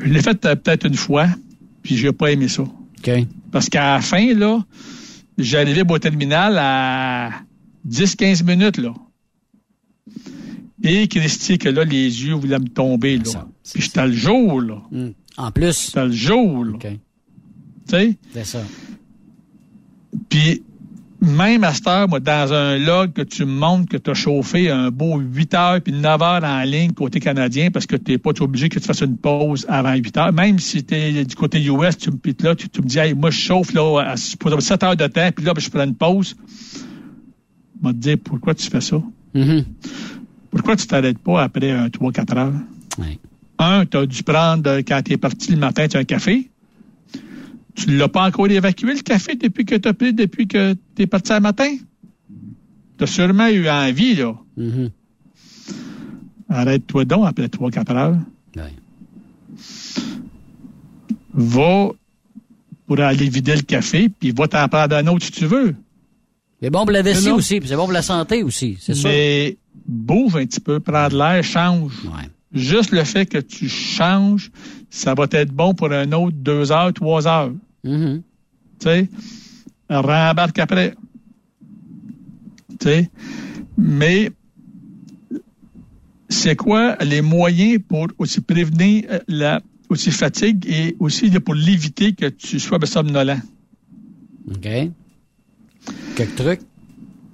Je 0.00 0.08
l'ai 0.12 0.22
fait 0.22 0.44
euh, 0.44 0.54
peut-être 0.56 0.86
une 0.86 0.94
fois, 0.94 1.28
puis 1.82 1.96
j'ai 1.96 2.12
pas 2.12 2.32
aimé 2.32 2.48
ça. 2.48 2.64
Parce 3.50 3.68
qu'à 3.68 3.94
la 3.94 4.00
fin, 4.00 4.34
là, 4.34 4.60
j'arrivais 5.38 5.84
au 5.88 5.98
terminal 5.98 6.56
à 6.58 7.30
10-15 7.88 8.44
minutes, 8.44 8.78
là. 8.78 8.94
Et 10.82 11.08
Christy, 11.08 11.58
que 11.58 11.68
là, 11.68 11.84
les 11.84 12.24
yeux 12.24 12.34
voulaient 12.34 12.58
me 12.58 12.68
tomber, 12.68 13.18
là. 13.18 13.24
ça, 13.24 13.48
Puis 13.72 13.82
j'étais 13.82 14.06
le 14.06 14.12
jour, 14.12 14.60
là. 14.60 14.82
Hmm. 14.90 15.10
En 15.36 15.50
plus? 15.50 15.86
J'étais 15.86 16.04
le 16.06 16.12
jour, 16.12 16.64
là. 16.64 16.72
OK. 16.74 16.86
Tu 16.86 16.98
sais? 17.86 18.16
C'est 18.32 18.44
ça. 18.44 18.62
Puis 20.28 20.62
même 21.20 21.64
à 21.64 21.74
cette 21.74 21.86
heure, 21.86 22.08
moi, 22.08 22.20
dans 22.20 22.52
un 22.52 22.78
log 22.78 23.12
que 23.12 23.22
tu 23.22 23.44
me 23.44 23.52
montres 23.52 23.88
que 23.88 23.96
tu 23.96 24.10
as 24.10 24.14
chauffé 24.14 24.70
un 24.70 24.90
beau 24.90 25.18
8 25.18 25.54
heures 25.54 25.80
puis 25.80 25.92
9 25.92 26.22
heures 26.22 26.44
en 26.44 26.62
ligne 26.62 26.92
côté 26.92 27.20
canadien 27.20 27.70
parce 27.70 27.86
que 27.86 27.96
tu 27.96 28.12
n'es 28.12 28.18
pas 28.18 28.30
obligé 28.40 28.68
que 28.68 28.78
tu 28.78 28.86
fasses 28.86 29.02
une 29.02 29.16
pause 29.16 29.66
avant 29.68 29.94
8 29.94 30.16
heures. 30.16 30.32
Même 30.32 30.58
si 30.58 30.82
tu 30.82 30.94
es 30.94 31.24
du 31.24 31.34
côté 31.34 31.62
US, 31.62 31.98
tu 31.98 32.10
me 32.10 32.16
pites 32.16 32.42
là, 32.42 32.54
tu, 32.54 32.68
tu 32.68 32.80
me 32.80 32.86
dis, 32.86 32.98
hey, 32.98 33.14
moi, 33.14 33.30
je 33.30 33.38
chauffe 33.38 33.72
là, 33.74 34.00
à, 34.00 34.14
pour 34.38 34.62
7 34.62 34.82
heures 34.82 34.96
de 34.96 35.06
temps, 35.06 35.30
puis 35.34 35.44
là, 35.44 35.52
ben, 35.52 35.60
je 35.60 35.70
prends 35.70 35.84
une 35.84 35.94
pause. 35.94 36.36
Je 37.82 37.86
vais 37.86 37.92
te 37.92 37.98
dire, 37.98 38.16
pourquoi 38.22 38.54
tu 38.54 38.68
fais 38.70 38.80
ça? 38.80 39.02
Mhm. 39.34 39.64
Pourquoi 40.50 40.76
tu 40.76 40.86
t'arrêtes 40.86 41.18
pas 41.18 41.42
après 41.42 41.70
un 41.70 41.88
3-4 41.88 42.38
heures? 42.38 42.52
Ouais. 42.98 43.18
un, 43.58 43.86
tu 43.86 43.96
as 43.96 44.06
dû 44.06 44.22
prendre, 44.22 44.68
euh, 44.68 44.82
quand 44.86 45.00
tu 45.02 45.12
es 45.12 45.16
parti 45.16 45.52
le 45.52 45.58
matin, 45.58 45.86
tu 45.86 45.96
as 45.96 46.00
un 46.00 46.04
café. 46.04 46.50
Tu 47.80 47.90
ne 47.90 47.96
l'as 47.96 48.08
pas 48.08 48.26
encore 48.26 48.46
évacué, 48.48 48.92
le 48.92 49.00
café, 49.00 49.36
depuis 49.36 49.64
que 49.64 49.74
tu 49.74 49.88
as 49.88 49.94
pris, 49.94 50.12
depuis 50.12 50.46
que 50.46 50.74
tu 50.94 51.02
es 51.02 51.06
parti 51.06 51.32
le 51.32 51.40
matin? 51.40 51.76
Tu 52.98 53.04
as 53.04 53.06
sûrement 53.06 53.48
eu 53.48 53.70
envie, 53.70 54.16
là. 54.16 54.34
Mm-hmm. 54.58 54.90
Arrête-toi 56.50 57.04
donc 57.06 57.26
après 57.26 57.46
3-4 57.46 57.92
heures. 57.96 58.18
Ouais. 58.56 58.74
Va 61.32 61.88
pour 62.86 63.00
aller 63.00 63.28
vider 63.30 63.56
le 63.56 63.62
café, 63.62 64.10
puis 64.10 64.32
va 64.32 64.46
t'en 64.46 64.68
prendre 64.68 64.96
un 64.96 65.06
autre 65.06 65.24
si 65.24 65.32
tu 65.32 65.46
veux. 65.46 65.74
C'est 66.60 66.68
bon 66.68 66.80
pour 66.80 66.90
la 66.90 67.00
vessie 67.00 67.30
aussi, 67.30 67.60
puis 67.60 67.68
c'est 67.68 67.76
bon 67.76 67.84
pour 67.84 67.92
la 67.92 68.02
santé 68.02 68.42
aussi, 68.42 68.76
c'est 68.78 68.94
sûr. 68.94 69.08
Mais 69.08 69.56
bouge 69.86 70.36
un 70.36 70.44
petit 70.44 70.60
peu, 70.60 70.80
prends 70.80 71.08
de 71.08 71.16
l'air, 71.16 71.42
change. 71.42 71.92
Ouais. 72.04 72.28
Juste 72.52 72.90
le 72.90 73.04
fait 73.04 73.24
que 73.24 73.38
tu 73.38 73.68
changes, 73.68 74.50
ça 74.90 75.14
va 75.14 75.26
être 75.30 75.52
bon 75.52 75.72
pour 75.72 75.90
un 75.92 76.12
autre 76.12 76.36
deux 76.36 76.72
heures, 76.72 76.92
trois 76.92 77.26
heures. 77.26 77.52
Mhm. 77.84 78.22
Tu 78.78 78.86
sais, 78.86 79.08
rembarque 79.88 80.58
après. 80.58 80.94
Tu 82.78 82.86
sais, 82.86 83.10
mais 83.76 84.30
c'est 86.28 86.56
quoi 86.56 86.96
les 86.96 87.20
moyens 87.20 87.80
pour 87.86 88.08
aussi 88.18 88.40
prévenir 88.40 89.04
euh, 89.10 89.18
la 89.28 89.60
aussi 89.88 90.10
fatigue 90.12 90.64
et 90.68 90.96
aussi 91.00 91.30
pour 91.40 91.54
l'éviter 91.54 92.12
que 92.12 92.26
tu 92.26 92.60
sois 92.60 92.78
somnolent? 92.86 93.42
OK. 94.48 94.68
Quelques 96.14 96.34
trucs? 96.36 96.60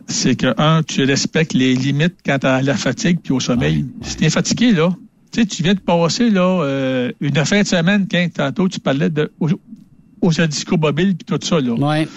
c'est 0.09 0.37
que, 0.37 0.55
un, 0.59 0.83
tu 0.83 1.05
respectes 1.05 1.53
les 1.53 1.75
limites 1.75 2.17
quant 2.25 2.39
à 2.43 2.63
la 2.63 2.77
fatigue 2.77 3.19
puis 3.23 3.33
au 3.33 3.41
sommeil. 3.41 3.87
Si 4.03 4.17
tu 4.17 4.25
es 4.25 4.31
fatigué, 4.31 4.73
là, 4.73 4.91
tu 5.33 5.41
sais, 5.41 5.47
tu 5.47 5.63
viens 5.63 5.75
de 5.75 5.81
passer 5.81 6.31
là, 6.31 6.63
euh, 6.63 7.13
une 7.21 7.45
fin 7.45 7.63
de 7.63 7.67
semaine, 7.67 8.07
quand 8.11 8.27
tantôt 8.33 8.69
tu 8.69 8.81
parlais 8.81 9.11
de 9.11 9.33
aux, 10.27 10.41
aux 10.41 10.47
disco 10.47 10.77
mobiles 10.77 11.17
puis 11.17 11.25
tout 11.27 11.39
ça. 11.47 11.61
Là. 11.61 11.73
Ouais. 11.73 12.09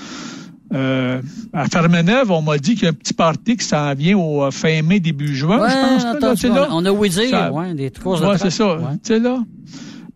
Euh, 0.72 1.22
à 1.52 1.66
Fermeneuve, 1.66 2.30
on 2.30 2.42
m'a 2.44 2.58
dit 2.60 2.76
qu'il 2.76 2.84
y 2.84 2.86
a 2.86 2.90
un 2.90 2.94
petit 2.94 3.14
party 3.14 3.58
qui 3.58 3.66
s'en 3.66 3.92
vient 3.96 4.18
au 4.18 4.44
euh, 4.44 4.52
fin 4.52 4.82
mai, 4.84 5.00
début 5.00 5.36
juin, 5.36 5.60
Ouais, 5.60 5.70
je 5.70 5.76
pense. 5.76 6.04
là, 6.04 6.12
attends, 6.12 6.34
tu 6.36 6.42
sais, 6.42 6.50
là. 6.50 6.68
on 6.72 6.86
a 6.86 6.92
dire, 7.10 7.30
Ça- 7.30 7.52
ouais, 7.52 7.74
des 7.74 7.90
de 7.90 8.00
Ouais, 8.06 8.38
c'est 8.38 8.52
ça. 8.52 8.76
Ouais. 8.76 8.84
Tu 9.04 9.14
sais, 9.14 9.20
là. 9.20 9.40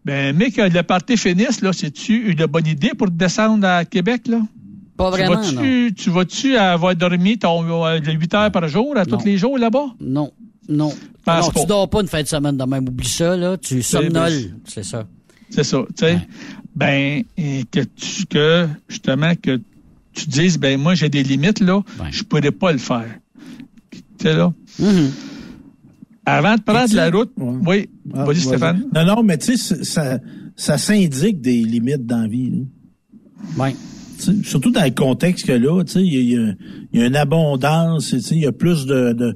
Ben, 0.06 0.36
mais 0.36 0.52
que 0.52 0.62
le 0.62 0.84
party 0.84 1.18
finisse, 1.18 1.62
là, 1.62 1.72
c'est-tu 1.74 2.32
une 2.32 2.46
bonne 2.46 2.68
idée 2.68 2.92
pour 2.96 3.10
descendre 3.10 3.66
à 3.68 3.86
Québec, 3.86 4.28
là? 4.28 4.42
Pas 4.96 5.12
Tu 5.12 5.18
vraiment, 5.18 5.42
vas-tu, 5.42 5.94
tu 5.96 6.10
vas-tu 6.12 6.56
avoir 6.56 6.96
dormi 6.96 7.40
ton, 7.40 7.86
euh, 7.86 8.00
8 8.00 8.34
heures 8.36 8.52
par 8.52 8.68
jour 8.68 8.96
à 8.96 9.06
tous 9.06 9.24
les 9.26 9.38
jours 9.38 9.58
là-bas? 9.58 9.86
Non, 10.00 10.32
non. 10.70 10.92
Pense 11.26 11.46
non, 11.48 11.52
pas. 11.52 11.60
tu 11.62 11.66
dors 11.66 11.90
pas 11.90 12.02
une 12.02 12.08
fin 12.08 12.22
de 12.22 12.28
semaine 12.28 12.58
de 12.58 12.64
même. 12.64 12.88
Oublie 12.88 13.08
ça, 13.08 13.36
là. 13.36 13.58
Tu 13.58 13.82
somnoles. 13.82 14.52
C'est 14.66 14.84
ça. 14.84 15.06
C'est 15.50 15.64
ça, 15.64 15.80
tu 15.98 16.06
sais. 16.06 16.20
Ben, 16.76 17.24
et 17.38 17.64
que 17.72 17.82
tu, 17.82 18.26
que, 18.26 18.68
justement, 18.90 19.34
que 19.42 19.60
tu 20.14 20.28
dises, 20.28 20.58
ben, 20.58 20.80
moi, 20.80 20.96
j'ai 20.96 21.10
des 21.10 21.24
limites, 21.24 21.60
là, 21.60 21.82
je 22.12 22.24
pourrais 22.24 22.52
pas 22.52 22.72
le 22.72 22.78
faire. 22.80 23.16
Tu 23.92 24.00
sais, 24.22 24.34
là. 24.34 24.54
Mm-hmm. 24.82 25.10
Avant 26.26 26.56
de 26.56 26.62
prendre 26.62 26.96
la 26.96 27.10
route, 27.12 27.32
oui, 27.38 27.90
Ah, 28.14 28.24
vas-y, 28.24 28.26
vas-y. 28.26 28.40
Stéphane. 28.42 28.86
Non, 28.96 29.06
non, 29.06 29.24
mais 29.24 29.38
tu 29.38 29.58
sais, 29.58 29.84
ça, 29.84 30.20
ça 30.56 30.78
s'indique 30.78 31.42
des 31.42 31.64
limites 31.64 32.06
dans 32.06 32.22
la 32.22 32.28
vie. 32.28 32.50
là. 32.52 33.64
Ouais. 33.66 33.76
Tu 34.18 34.24
sais, 34.24 34.34
surtout 34.44 34.72
dans 34.72 34.84
le 34.86 34.92
contexte 34.92 35.46
que 35.46 35.52
là, 35.52 35.84
tu 35.84 35.92
sais, 35.92 36.02
il 36.04 36.14
y, 36.14 36.18
a- 36.18 36.22
il 36.22 36.30
y 36.30 36.38
a- 36.38 36.54
il 36.94 37.00
y 37.00 37.04
a 37.04 37.08
une 37.08 37.16
abondance, 37.18 38.10
tu 38.10 38.22
sais, 38.22 38.36
il 38.36 38.42
y 38.42 38.46
a 38.48 38.52
plus 38.54 38.86
de, 38.86 39.12
de- 39.14 39.36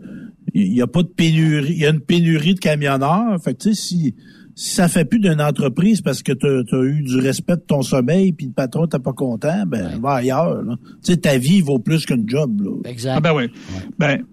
il 0.53 0.73
y 0.73 0.81
a 0.81 0.87
pas 0.87 1.03
de 1.03 1.07
pénurie, 1.09 1.73
il 1.73 1.79
y 1.79 1.85
a 1.85 1.89
une 1.89 1.99
pénurie 1.99 2.53
de 2.55 2.59
camionneurs. 2.59 3.37
Fait 3.43 3.53
que 3.53 3.63
tu 3.63 3.75
sais, 3.75 3.81
si, 3.81 3.97
si 3.97 4.15
ça 4.59 4.87
fait 4.87 5.05
plus 5.05 5.19
d'une 5.19 5.39
entreprise 5.39 6.01
parce 6.01 6.23
que 6.23 6.31
tu 6.31 6.75
as 6.75 6.83
eu 6.83 7.03
du 7.03 7.17
respect 7.17 7.57
de 7.57 7.61
ton 7.61 7.83
sommeil 7.83 8.33
puis 8.33 8.47
le 8.47 8.53
patron 8.53 8.87
t'es 8.87 8.97
pas 8.97 9.13
content, 9.13 9.65
ben 9.67 9.99
va 10.01 10.15
ailleurs. 10.15 10.63
là. 10.63 10.75
Tu 11.03 11.11
sais, 11.13 11.17
ta 11.17 11.37
vie 11.37 11.61
vaut 11.61 11.77
plus 11.77 12.07
qu'un 12.07 12.23
job. 12.25 12.61
Là. 12.61 12.71
Exact. 12.89 13.13
Ah 13.17 13.21
ben 13.21 13.35
oui. 13.35 13.51
Ben, 13.99 14.23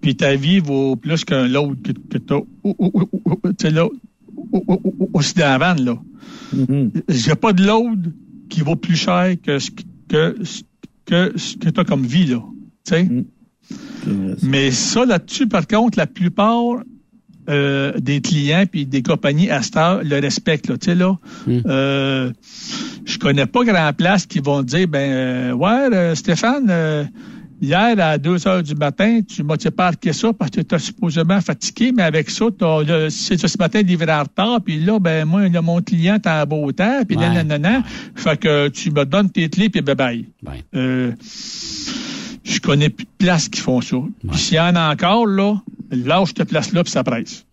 puis 0.00 0.16
ta 0.16 0.34
vie 0.34 0.58
vaut 0.58 0.96
plus 0.96 1.24
qu'un 1.24 1.46
load 1.46 1.80
que, 1.82 1.92
que 1.92 2.18
t'as, 2.18 2.40
ou- 2.64 2.74
aussi 5.12 5.34
dans 5.34 5.44
la 5.44 5.58
vanne, 5.58 5.84
là. 5.84 5.96
Mm-hmm. 6.54 7.02
Il 7.08 7.14
n'y 7.14 7.30
a 7.30 7.36
pas 7.36 7.52
de 7.52 7.64
load 7.64 8.12
qui 8.48 8.62
vaut 8.62 8.74
plus 8.74 8.96
cher 8.96 9.34
que 9.40 9.60
ce 9.60 9.70
que, 9.70 10.36
que, 11.06 11.32
ce 11.38 11.56
que 11.56 11.70
tu 11.70 11.80
as 11.80 11.84
comme 11.84 12.02
vie, 12.02 12.26
là. 12.26 12.42
Tu 12.84 12.94
sais? 12.94 13.08
Mais 14.42 14.72
ça, 14.72 15.04
là-dessus, 15.04 15.46
par 15.46 15.68
contre, 15.68 15.96
la 15.96 16.08
plupart 16.08 16.82
euh, 17.50 17.92
des 17.98 18.20
clients 18.20 18.64
puis 18.70 18.86
des 18.86 19.02
compagnies 19.02 19.50
à 19.50 19.60
heure 19.76 20.00
le 20.04 20.20
respectent, 20.20 20.68
là. 20.68 20.78
Tu 20.78 20.86
sais, 20.86 20.94
là, 20.94 21.16
euh, 21.66 22.30
je 23.04 23.18
connais 23.18 23.46
pas 23.46 23.64
grand 23.64 23.92
place 23.92 24.24
qui 24.26 24.38
vont 24.38 24.62
dire, 24.62 24.86
ben, 24.88 25.10
euh, 25.12 25.52
ouais, 25.52 26.14
Stéphane, 26.14 27.10
hier, 27.60 27.94
à 27.98 28.16
2 28.18 28.48
heures 28.48 28.62
du 28.62 28.74
matin, 28.74 29.20
tu 29.26 29.42
m'as 29.42 29.56
parqué 29.76 30.12
ça 30.12 30.32
parce 30.32 30.50
que 30.50 30.60
tu 30.62 30.74
es 30.74 30.78
supposément 30.78 31.40
fatigué, 31.40 31.92
mais 31.94 32.04
avec 32.04 32.30
ça, 32.30 32.46
c'est 33.10 33.46
ce 33.46 33.58
matin 33.58 33.82
livré 33.82 34.12
en 34.12 34.22
retard, 34.22 34.60
puis 34.64 34.78
là, 34.80 34.98
ben, 34.98 35.26
moi, 35.26 35.48
là, 35.48 35.60
mon 35.60 35.82
client 35.82 36.14
est 36.14 36.26
en 36.26 36.46
beau 36.46 36.70
temps, 36.72 37.02
puis 37.06 37.16
là, 37.16 37.28
Ouais. 37.28 37.34
nanana, 37.34 37.82
fait 38.14 38.38
que 38.38 38.68
tu 38.68 38.90
me 38.90 39.04
donnes 39.04 39.30
tes 39.30 39.48
clés, 39.48 39.68
puis 39.68 39.82
bye-bye. 39.82 40.24
Je 42.42 42.60
connais 42.60 42.88
plus 42.88 43.04
de 43.04 43.10
places 43.18 43.48
qui 43.48 43.60
font 43.60 43.80
ça. 43.80 43.96
Puis 44.28 44.38
s'il 44.38 44.56
y 44.56 44.60
en 44.60 44.74
a 44.76 44.92
encore, 44.92 45.26
là, 45.26 45.60
lâche 45.90 46.30
cette 46.36 46.48
place-là, 46.48 46.82
puis 46.84 46.92
ça 46.92 47.04
presse. 47.04 47.44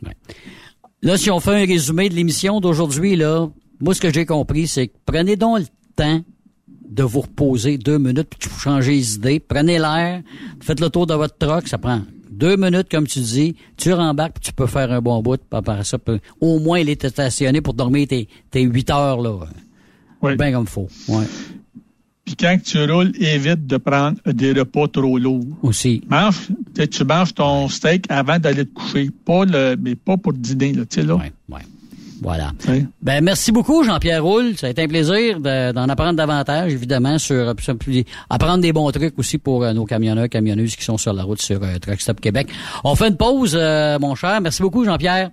Là, 1.01 1.17
si 1.17 1.29
on 1.29 1.39
fait 1.39 1.63
un 1.63 1.65
résumé 1.65 2.09
de 2.09 2.15
l'émission 2.15 2.59
d'aujourd'hui, 2.59 3.15
là, 3.15 3.47
moi, 3.79 3.93
ce 3.93 4.01
que 4.01 4.11
j'ai 4.11 4.25
compris, 4.25 4.67
c'est 4.67 4.87
que 4.87 4.93
prenez 5.05 5.35
donc 5.35 5.59
le 5.59 5.65
temps 5.95 6.21
de 6.89 7.03
vous 7.03 7.21
reposer 7.21 7.77
deux 7.77 7.97
minutes, 7.99 8.29
puis 8.39 8.49
vous 8.49 8.59
changez 8.59 8.93
les 8.93 9.15
idées. 9.15 9.39
Prenez 9.39 9.77
l'air, 9.77 10.21
faites 10.61 10.79
le 10.79 10.89
tour 10.89 11.05
de 11.05 11.13
votre 11.13 11.37
truck, 11.37 11.67
ça 11.67 11.77
prend 11.77 12.01
deux 12.31 12.55
minutes, 12.55 12.87
comme 12.89 13.05
tu 13.07 13.19
dis, 13.19 13.55
tu 13.77 13.91
rembarques, 13.93 14.33
puis 14.39 14.45
tu 14.45 14.53
peux 14.53 14.67
faire 14.67 14.91
un 14.91 15.01
bon 15.01 15.21
bout, 15.21 15.37
puis 15.37 15.45
après 15.57 15.83
ça, 15.83 15.97
peut- 15.97 16.19
au 16.39 16.59
moins, 16.59 16.79
il 16.79 16.89
est 16.89 17.07
stationné 17.09 17.61
pour 17.61 17.73
dormir 17.73 18.07
tes, 18.07 18.27
tes 18.51 18.61
huit 18.61 18.89
heures, 18.89 19.21
là. 19.21 19.39
Bien 20.35 20.51
comme 20.53 20.65
faut. 20.67 20.87
Ouais. 21.07 21.25
Puis 22.27 22.35
quand 22.35 22.57
tu 22.61 22.77
roules, 22.91 23.13
évite 23.21 23.65
de 23.67 23.77
prendre 23.77 24.17
des 24.25 24.51
repas 24.51 24.89
trop 24.89 25.17
lourds. 25.17 25.45
Aussi. 25.63 26.03
Mange, 26.09 26.49
tu 26.91 27.03
manges 27.05 27.33
ton 27.33 27.69
steak 27.69 28.03
avant 28.09 28.37
d'aller 28.37 28.65
te 28.65 28.73
coucher. 28.73 29.09
Pas 29.25 29.45
le, 29.45 29.77
mais 29.81 29.95
pas 29.95 30.17
pour 30.17 30.33
dîner, 30.33 30.73
là, 30.73 30.83
tu 30.83 30.99
sais, 30.99 31.07
là. 31.07 31.15
Voilà. 32.21 32.51
Ben, 33.01 33.23
merci 33.23 33.51
beaucoup, 33.53 33.83
Jean-Pierre 33.83 34.23
Roule. 34.23 34.57
Ça 34.57 34.67
a 34.67 34.69
été 34.71 34.81
un 34.81 34.87
plaisir 34.87 35.39
de- 35.39 35.71
d'en 35.71 35.87
apprendre 35.87 36.15
davantage, 36.15 36.73
évidemment, 36.73 37.17
sur, 37.17 37.53
apprendre 38.29 38.57
des 38.61 38.73
bons 38.73 38.91
trucs 38.91 39.17
aussi 39.19 39.37
pour 39.37 39.63
euh, 39.63 39.71
nos 39.71 39.85
camionneurs, 39.85 40.27
camionneuses 40.27 40.75
qui 40.75 40.83
sont 40.83 40.97
sur 40.97 41.13
la 41.13 41.23
route 41.23 41.41
sur 41.41 41.61
euh, 41.63 41.77
Truck 41.79 42.01
Stop 42.01 42.19
Québec. 42.19 42.49
On 42.83 42.95
fait 42.95 43.07
une 43.09 43.17
pause, 43.17 43.55
euh, 43.57 43.99
mon 43.99 44.15
cher. 44.15 44.41
Merci 44.41 44.63
beaucoup, 44.63 44.83
Jean-Pierre. 44.83 45.29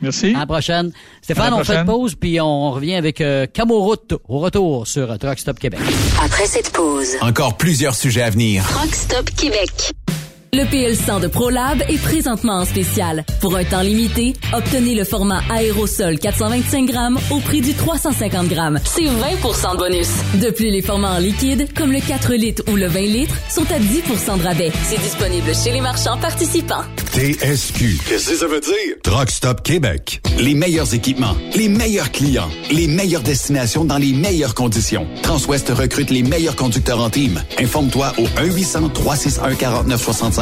Merci. 0.00 0.34
À 0.34 0.40
la 0.40 0.46
prochaine. 0.46 0.92
Stéphane, 1.22 1.50
la 1.50 1.56
on 1.56 1.64
fait 1.64 1.76
une 1.76 1.84
pause, 1.86 2.14
puis 2.14 2.40
on 2.40 2.70
revient 2.72 2.94
avec 2.94 3.20
euh, 3.20 3.46
Camoroute 3.52 4.14
au 4.28 4.38
retour 4.38 4.86
sur 4.86 5.18
Truck 5.18 5.38
Stop 5.38 5.58
Québec. 5.58 5.80
Après 6.22 6.46
cette 6.46 6.70
pause, 6.70 7.16
Encore 7.20 7.56
plusieurs 7.56 7.94
sujets 7.94 8.22
à 8.22 8.30
venir. 8.30 8.64
Rock 8.78 8.94
Stop 8.94 9.30
Québec. 9.36 9.92
Le 10.54 10.64
PL100 10.64 11.22
de 11.22 11.28
ProLab 11.28 11.82
est 11.88 11.96
présentement 11.96 12.56
en 12.56 12.66
spécial. 12.66 13.24
Pour 13.40 13.56
un 13.56 13.64
temps 13.64 13.80
limité, 13.80 14.34
obtenez 14.52 14.94
le 14.94 15.04
format 15.04 15.40
aérosol 15.50 16.18
425 16.18 16.84
grammes 16.84 17.18
au 17.30 17.40
prix 17.40 17.62
du 17.62 17.72
350 17.72 18.48
grammes. 18.48 18.78
C'est 18.84 19.04
20% 19.04 19.72
de 19.72 19.78
bonus. 19.78 20.08
De 20.42 20.50
plus, 20.50 20.68
les 20.70 20.82
formats 20.82 21.14
en 21.14 21.20
liquide, 21.20 21.72
comme 21.74 21.90
le 21.90 22.00
4 22.00 22.34
litres 22.34 22.64
ou 22.70 22.76
le 22.76 22.86
20 22.86 23.00
litres, 23.00 23.34
sont 23.48 23.64
à 23.72 23.78
10% 23.78 24.40
de 24.40 24.42
rabais. 24.42 24.70
C'est 24.84 25.00
disponible 25.00 25.54
chez 25.54 25.72
les 25.72 25.80
marchands 25.80 26.18
participants. 26.18 26.84
TSQ. 27.14 27.98
Qu'est-ce 28.06 28.32
que 28.32 28.36
ça 28.36 28.46
veut 28.46 28.60
dire? 28.60 28.96
Truck 29.02 29.30
Stop 29.30 29.62
Québec. 29.62 30.20
Les 30.38 30.54
meilleurs 30.54 30.92
équipements, 30.94 31.34
les 31.56 31.70
meilleurs 31.70 32.12
clients, 32.12 32.50
les 32.70 32.88
meilleures 32.88 33.22
destinations 33.22 33.86
dans 33.86 33.96
les 33.98 34.12
meilleures 34.12 34.54
conditions. 34.54 35.06
Transwest 35.22 35.70
recrute 35.70 36.10
les 36.10 36.22
meilleurs 36.22 36.56
conducteurs 36.56 37.00
en 37.00 37.08
team. 37.08 37.42
Informe-toi 37.58 38.12
au 38.18 38.24
1-800-361-4965, 38.24 40.41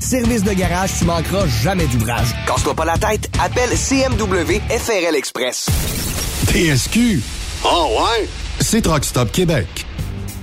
Service 0.00 0.42
de 0.44 0.52
garage, 0.52 0.90
tu 0.98 1.04
manqueras 1.04 1.46
jamais 1.62 1.86
d'ouvrage. 1.86 2.28
Casse-toi 2.46 2.74
pas 2.74 2.86
la 2.86 2.96
tête, 2.96 3.30
appelle 3.38 3.70
CMW 3.76 4.60
FRL 4.70 5.14
Express. 5.14 5.66
TSQ. 6.46 7.20
Oh 7.64 7.88
ouais? 8.00 8.28
C'est 8.60 8.80
Truck 8.80 9.04
Stop 9.04 9.30
Québec. 9.30 9.87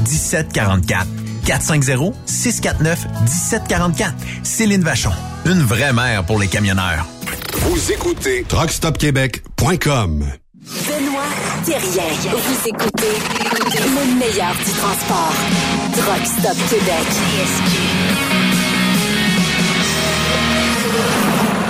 1744. 0.00 1.06
450-649-1744. 1.46 4.12
Céline 4.42 4.82
Vachon. 4.82 5.12
Une 5.44 5.62
vraie 5.62 5.92
mère 5.92 6.24
pour 6.24 6.38
les 6.38 6.48
camionneurs. 6.48 7.06
Vous 7.52 7.92
écoutez 7.92 8.44
TruckStopQuébec.com. 8.48 10.26
Benoît 10.66 11.22
Thérien. 11.64 12.32
Vous 12.32 12.68
écoutez 12.68 13.14
le 13.74 14.18
meilleur 14.18 14.54
du 14.56 14.72
transport. 14.72 15.32
Truck 15.92 16.26
Stop 16.26 16.56
Québec. 16.68 17.06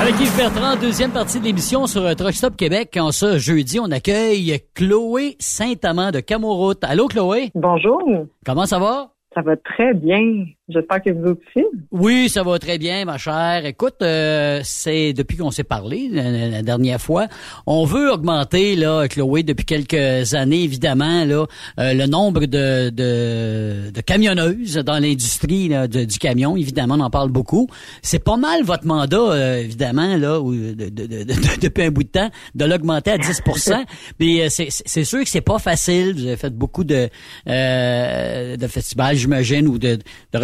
Avec 0.01 0.21
Yves 0.21 0.37
Bertrand, 0.37 0.77
deuxième 0.77 1.11
partie 1.11 1.41
de 1.41 1.45
l'émission 1.45 1.87
sur 1.87 2.15
Truck 2.17 2.33
Stop 2.33 2.57
Québec. 2.57 2.97
En 3.01 3.13
ce 3.13 3.39
jeudi, 3.39 3.81
on 3.81 3.91
accueille 3.91 4.61
Chloé 4.75 5.37
Saint-Amand 5.39 6.11
de 6.11 6.21
Camoroute. 6.21 6.85
Allô, 6.85 7.07
Chloé? 7.09 7.51
Bonjour. 7.55 8.03
Comment 8.45 8.67
ça 8.67 8.79
va? 8.79 9.09
Ça 9.35 9.41
va 9.41 9.57
très 9.57 9.95
bien. 9.95 10.45
J'espère 10.69 11.01
que 11.01 11.11
vous 11.11 11.29
aussi. 11.31 11.65
Oui, 11.93 12.29
ça 12.29 12.43
va 12.43 12.59
très 12.59 12.77
bien, 12.77 13.05
ma 13.05 13.19
chère. 13.19 13.65
Écoute, 13.65 14.03
euh, 14.03 14.61
c'est 14.65 15.13
depuis 15.13 15.37
qu'on 15.37 15.53
s'est 15.53 15.63
parlé 15.63 16.09
la, 16.11 16.63
dernière 16.63 17.01
fois, 17.01 17.29
on 17.69 17.85
veut 17.85 18.11
augmenter 18.11 18.75
là, 18.75 19.07
Chloé, 19.07 19.45
depuis 19.45 19.65
quelques 19.65 20.35
années, 20.35 20.65
évidemment, 20.65 21.25
là, 21.25 21.47
euh, 21.79 21.95
le 21.95 22.07
nombre 22.07 22.47
de, 22.47 22.91
de, 22.91 23.93
de 23.93 24.01
camionneuses 24.01 24.75
dans 24.75 24.99
l'industrie 24.99 25.71
du 25.89 26.19
camion. 26.19 26.57
Évidemment, 26.57 26.97
on 26.97 27.01
en 27.01 27.11
parle 27.11 27.31
beaucoup. 27.31 27.69
C'est 28.03 28.25
pas 28.25 28.37
mal 28.37 28.65
votre 28.65 28.87
mandat, 28.87 29.19
euh, 29.19 29.61
évidemment, 29.61 30.17
là, 30.17 30.41
de, 30.41 30.89
de, 30.89 31.25
depuis 31.63 31.85
un 31.85 31.91
bout 31.93 32.03
de 32.03 32.09
temps, 32.09 32.31
de 32.57 32.65
l'augmenter 32.65 33.13
à 33.13 33.19
10% 33.19 33.85
Mais 34.19 34.49
c'est 34.51 35.05
sûr 35.05 35.23
que 35.23 35.29
c'est 35.29 35.41
pas 35.41 35.61
facile. 35.61 36.15
Vous 36.17 36.27
avez 36.27 36.37
fait 36.37 36.53
beaucoup 36.53 36.83
de, 36.83 37.09
de 37.47 38.67
festivals, 38.67 39.15
j'imagine, 39.15 39.69
ou 39.69 39.79
de, 39.79 39.95
de 40.33 40.39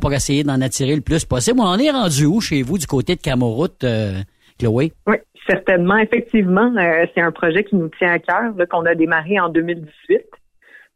pour 0.00 0.12
essayer 0.12 0.44
d'en 0.44 0.60
attirer 0.62 0.94
le 0.94 1.02
plus 1.02 1.24
possible. 1.26 1.60
On 1.60 1.64
en 1.64 1.78
est 1.78 1.90
rendu 1.90 2.24
où 2.24 2.40
chez 2.40 2.62
vous 2.62 2.78
du 2.78 2.86
côté 2.86 3.16
de 3.16 3.20
Camoroute, 3.20 3.84
euh, 3.84 4.14
Chloé? 4.58 4.92
Oui, 5.06 5.16
certainement. 5.46 5.98
Effectivement, 5.98 6.72
euh, 6.76 7.04
c'est 7.14 7.20
un 7.20 7.30
projet 7.30 7.64
qui 7.64 7.76
nous 7.76 7.90
tient 7.98 8.12
à 8.12 8.18
cœur, 8.18 8.54
qu'on 8.70 8.86
a 8.86 8.94
démarré 8.94 9.38
en 9.38 9.50
2018. 9.50 10.22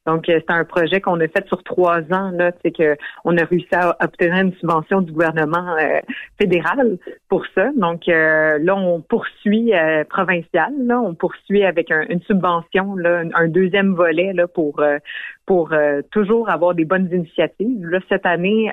Donc, 0.06 0.28
euh, 0.28 0.38
c'est 0.40 0.54
un 0.54 0.64
projet 0.64 1.00
qu'on 1.00 1.20
a 1.20 1.28
fait 1.28 1.46
sur 1.48 1.62
trois 1.64 2.00
ans. 2.12 2.32
C'est 2.62 2.72
que 2.72 2.96
on 3.24 3.36
a 3.36 3.44
réussi 3.44 3.74
à 3.74 3.94
obtenir 4.02 4.36
une 4.36 4.52
subvention 4.54 5.02
du 5.02 5.12
gouvernement 5.12 5.76
fédéral 6.38 6.98
pour 7.28 7.44
ça. 7.54 7.70
Donc, 7.76 8.06
là, 8.06 8.74
on 8.74 9.00
poursuit 9.02 9.72
provincial. 10.08 10.72
Là, 10.78 11.00
on 11.00 11.14
poursuit 11.14 11.64
avec 11.64 11.90
une 11.90 12.20
subvention, 12.22 12.96
là, 12.96 13.22
un 13.34 13.48
deuxième 13.48 13.94
volet 13.94 14.32
là 14.34 14.46
pour 14.46 14.82
pour 15.46 15.72
toujours 16.10 16.48
avoir 16.48 16.74
des 16.74 16.84
bonnes 16.84 17.08
initiatives. 17.12 17.86
Là, 17.86 17.98
cette 18.08 18.26
année, 18.26 18.70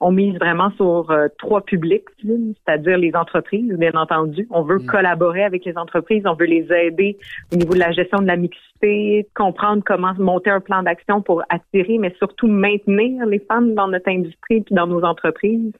on 0.00 0.12
mise 0.12 0.36
vraiment 0.38 0.70
sur 0.76 1.12
trois 1.38 1.62
publics, 1.62 2.04
c'est-à-dire 2.22 2.98
les 2.98 3.14
entreprises, 3.14 3.72
bien 3.74 3.92
entendu. 3.94 4.46
On 4.50 4.62
veut 4.62 4.78
mm. 4.78 4.86
collaborer 4.86 5.44
avec 5.44 5.64
les 5.64 5.76
entreprises, 5.76 6.22
on 6.26 6.34
veut 6.34 6.46
les 6.46 6.66
aider 6.72 7.18
au 7.52 7.56
niveau 7.56 7.74
de 7.74 7.78
la 7.78 7.92
gestion 7.92 8.18
de 8.18 8.26
la 8.26 8.36
mixité, 8.36 9.26
comprendre 9.34 9.82
comment 9.84 10.14
monter 10.18 10.50
un 10.50 10.60
plan 10.60 10.82
d'action 10.82 11.22
pour 11.22 11.42
attirer, 11.48 11.98
mais 11.98 12.14
surtout 12.18 12.46
maintenir 12.46 13.26
les 13.26 13.40
femmes 13.40 13.74
dans 13.74 13.88
notre 13.88 14.08
industrie 14.08 14.56
et 14.56 14.64
dans 14.70 14.86
nos 14.86 15.02
entreprises. 15.02 15.72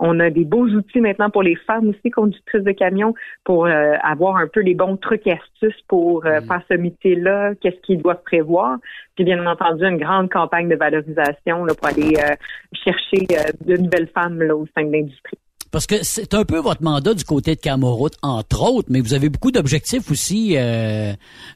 On 0.00 0.20
a 0.20 0.30
des 0.30 0.44
beaux 0.44 0.66
outils 0.66 1.00
maintenant 1.00 1.30
pour 1.30 1.42
les 1.42 1.56
femmes 1.56 1.88
aussi 1.88 2.10
conductrices 2.10 2.62
de 2.62 2.72
camions 2.72 3.14
pour 3.44 3.66
euh, 3.66 3.94
avoir 4.02 4.36
un 4.36 4.46
peu 4.46 4.60
les 4.60 4.74
bons 4.74 4.96
trucs 4.96 5.26
et 5.26 5.32
astuces 5.32 5.80
pour 5.88 6.24
euh, 6.24 6.40
mm. 6.40 6.46
faire 6.46 6.62
ce 6.70 6.74
métier-là, 6.74 7.54
qu'est-ce 7.60 7.80
qu'ils 7.82 8.00
doivent 8.00 8.22
prévoir. 8.24 8.78
Puis 9.16 9.24
bien 9.24 9.44
entendu, 9.46 9.84
une 9.84 9.98
grande 9.98 10.30
campagne 10.30 10.68
de 10.68 10.76
valorisation 10.76 11.64
là, 11.64 11.74
pour 11.74 11.88
aller 11.88 12.14
euh, 12.18 12.34
chercher 12.72 13.26
de 13.66 13.76
nouvelles 13.76 14.08
femmes 14.14 14.40
là, 14.42 14.56
au 14.56 14.66
sein 14.76 14.84
de 14.84 14.92
l'industrie. 14.92 15.38
Parce 15.70 15.86
que 15.86 15.96
c'est 16.02 16.32
un 16.32 16.44
peu 16.44 16.58
votre 16.58 16.82
mandat 16.82 17.12
du 17.12 17.24
côté 17.24 17.54
de 17.54 17.60
Camoroute, 17.60 18.16
entre 18.22 18.72
autres, 18.72 18.88
mais 18.90 19.00
vous 19.00 19.12
avez 19.12 19.28
beaucoup 19.28 19.50
d'objectifs 19.50 20.10
aussi. 20.10 20.56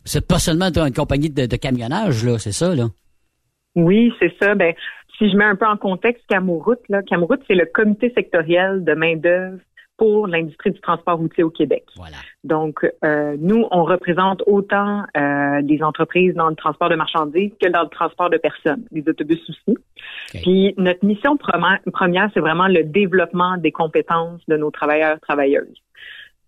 C'est 0.04 0.26
pas 0.28 0.38
seulement 0.38 0.66
une 0.66 0.92
compagnie 0.92 1.30
de, 1.30 1.56
camionnage, 1.56 2.22
là, 2.22 2.38
c'est 2.38 2.52
ça, 2.52 2.74
là? 2.74 2.88
Oui, 3.74 4.12
c'est 4.20 4.32
ça. 4.38 4.54
Ben, 4.54 4.74
si 5.22 5.30
je 5.30 5.36
mets 5.36 5.44
un 5.44 5.54
peu 5.54 5.66
en 5.66 5.76
contexte 5.76 6.24
Camoroute, 6.28 6.80
là, 6.88 7.02
Camoroute, 7.02 7.42
c'est 7.46 7.54
le 7.54 7.66
comité 7.66 8.12
sectoriel 8.16 8.82
de 8.82 8.94
main-d'œuvre 8.94 9.58
pour 9.96 10.26
l'industrie 10.26 10.72
du 10.72 10.80
transport 10.80 11.16
routier 11.16 11.44
au 11.44 11.50
Québec. 11.50 11.84
Voilà. 11.94 12.16
Donc, 12.42 12.84
euh, 13.04 13.36
nous, 13.38 13.66
on 13.70 13.84
représente 13.84 14.42
autant 14.46 15.04
euh, 15.16 15.62
des 15.62 15.80
entreprises 15.82 16.34
dans 16.34 16.48
le 16.48 16.56
transport 16.56 16.88
de 16.88 16.96
marchandises 16.96 17.52
que 17.60 17.68
dans 17.68 17.82
le 17.82 17.88
transport 17.88 18.28
de 18.30 18.36
personnes, 18.36 18.84
les 18.90 19.04
autobus 19.08 19.38
aussi. 19.48 19.78
Puis 20.42 20.74
notre 20.76 21.04
mission 21.04 21.36
première, 21.36 22.30
c'est 22.34 22.40
vraiment 22.40 22.66
le 22.66 22.82
développement 22.82 23.58
des 23.58 23.70
compétences 23.70 24.40
de 24.48 24.56
nos 24.56 24.72
travailleurs 24.72 25.20
travailleuses. 25.20 25.80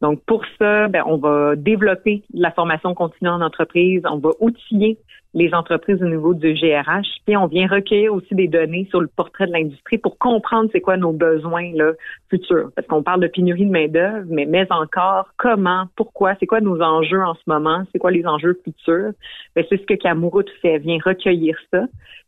Donc, 0.00 0.20
pour 0.26 0.42
ça, 0.58 0.88
ben, 0.88 1.04
on 1.06 1.18
va 1.18 1.54
développer 1.54 2.24
la 2.32 2.50
formation 2.50 2.92
continue 2.94 3.30
en 3.30 3.40
entreprise, 3.40 4.02
on 4.04 4.18
va 4.18 4.30
outiller 4.40 4.98
les 5.34 5.52
entreprises 5.52 6.02
au 6.02 6.06
niveau 6.06 6.32
du 6.32 6.54
GRH, 6.54 7.06
puis 7.26 7.36
on 7.36 7.46
vient 7.46 7.66
recueillir 7.66 8.14
aussi 8.14 8.34
des 8.34 8.48
données 8.48 8.86
sur 8.90 9.00
le 9.00 9.08
portrait 9.08 9.46
de 9.46 9.52
l'industrie 9.52 9.98
pour 9.98 10.16
comprendre 10.18 10.70
c'est 10.72 10.80
quoi 10.80 10.96
nos 10.96 11.12
besoins 11.12 11.72
là, 11.74 11.92
futurs. 12.30 12.70
Parce 12.74 12.86
qu'on 12.86 13.02
parle 13.02 13.20
de 13.20 13.26
pénurie 13.26 13.66
de 13.66 13.70
main-d'œuvre, 13.70 14.26
mais 14.28 14.46
mais 14.46 14.66
encore 14.70 15.28
comment, 15.36 15.86
pourquoi, 15.96 16.34
c'est 16.38 16.46
quoi 16.46 16.60
nos 16.60 16.80
enjeux 16.80 17.22
en 17.22 17.34
ce 17.34 17.42
moment, 17.46 17.82
c'est 17.92 17.98
quoi 17.98 18.10
les 18.10 18.26
enjeux 18.26 18.58
futurs. 18.64 19.12
Ben, 19.56 19.64
c'est 19.68 19.80
ce 19.80 19.86
que 19.86 19.94
Camourout 19.94 20.48
fait, 20.62 20.78
vient 20.78 20.98
recueillir 21.04 21.56
ça. 21.72 21.82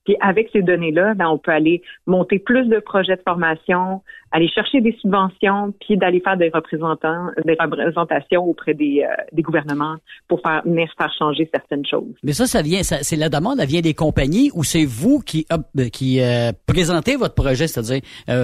Puis 0.05 0.17
avec 0.21 0.49
ces 0.53 0.63
données-là, 0.63 1.15
ben, 1.15 1.27
on 1.27 1.37
peut 1.37 1.51
aller 1.51 1.83
monter 2.07 2.39
plus 2.39 2.67
de 2.69 2.79
projets 2.79 3.17
de 3.17 3.23
formation, 3.27 4.03
aller 4.31 4.49
chercher 4.49 4.81
des 4.81 4.93
subventions, 5.01 5.75
puis 5.81 5.97
d'aller 5.97 6.21
faire 6.21 6.37
des 6.37 6.49
représentants, 6.49 7.29
des 7.45 7.57
représentations 7.59 8.45
auprès 8.45 8.75
des, 8.75 9.05
euh, 9.05 9.15
des 9.33 9.43
gouvernements 9.43 9.97
pour 10.29 10.41
faire 10.43 10.63
faire 10.65 11.13
changer 11.19 11.49
certaines 11.53 11.85
choses. 11.85 12.15
Mais 12.23 12.33
ça, 12.33 12.47
ça 12.47 12.63
vient, 12.63 12.83
c'est 13.03 13.17
la 13.17 13.29
demande, 13.29 13.61
elle 13.61 13.69
vient 13.69 13.81
des 13.81 13.95
compagnies 13.95 14.51
ou 14.55 14.65
c'est 14.65 14.85
vous 14.85 15.21
qui 15.21 15.47
euh, 15.53 15.89
qui 15.89 16.21
euh, 16.21 16.53
présentez 16.67 17.17
votre 17.17 17.35
projet, 17.35 17.67
c'est-à-dire 17.67 18.01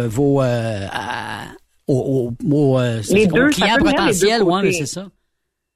vos, 0.08 0.42
aux, 1.88 2.32
les 3.10 3.26
deux, 3.26 3.48
clients 3.48 3.76
potentiels, 3.78 4.42
ouais, 4.42 4.72
c'est 4.72 4.86
ça. 4.86 5.06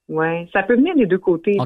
Ouais, 0.09 0.49
ça 0.53 0.63
peut 0.63 0.77
venir 0.77 0.95
des 0.95 1.07
deux 1.07 1.19
côtés. 1.19 1.57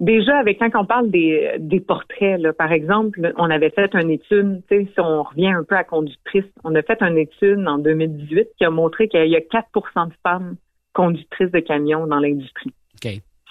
Déjà, 0.00 0.38
avec 0.38 0.60
quand 0.60 0.70
on 0.80 0.84
parle 0.84 1.10
des, 1.10 1.56
des 1.58 1.80
portraits, 1.80 2.40
là, 2.40 2.52
par 2.52 2.70
exemple, 2.70 3.32
on 3.36 3.50
avait 3.50 3.70
fait 3.70 3.92
une 3.94 4.10
étude, 4.10 4.62
si 4.70 5.00
on 5.00 5.24
revient 5.24 5.48
un 5.48 5.64
peu 5.64 5.74
à 5.74 5.82
conductrice, 5.82 6.44
on 6.62 6.72
a 6.76 6.82
fait 6.82 7.02
une 7.02 7.18
étude 7.18 7.66
en 7.66 7.78
2018 7.78 8.48
qui 8.56 8.64
a 8.64 8.70
montré 8.70 9.08
qu'il 9.08 9.26
y 9.26 9.34
a 9.34 9.40
4% 9.40 10.08
de 10.08 10.14
femmes 10.22 10.54
conductrices 10.92 11.50
de 11.50 11.58
camions 11.58 12.06
dans 12.06 12.20
l'industrie. 12.20 12.72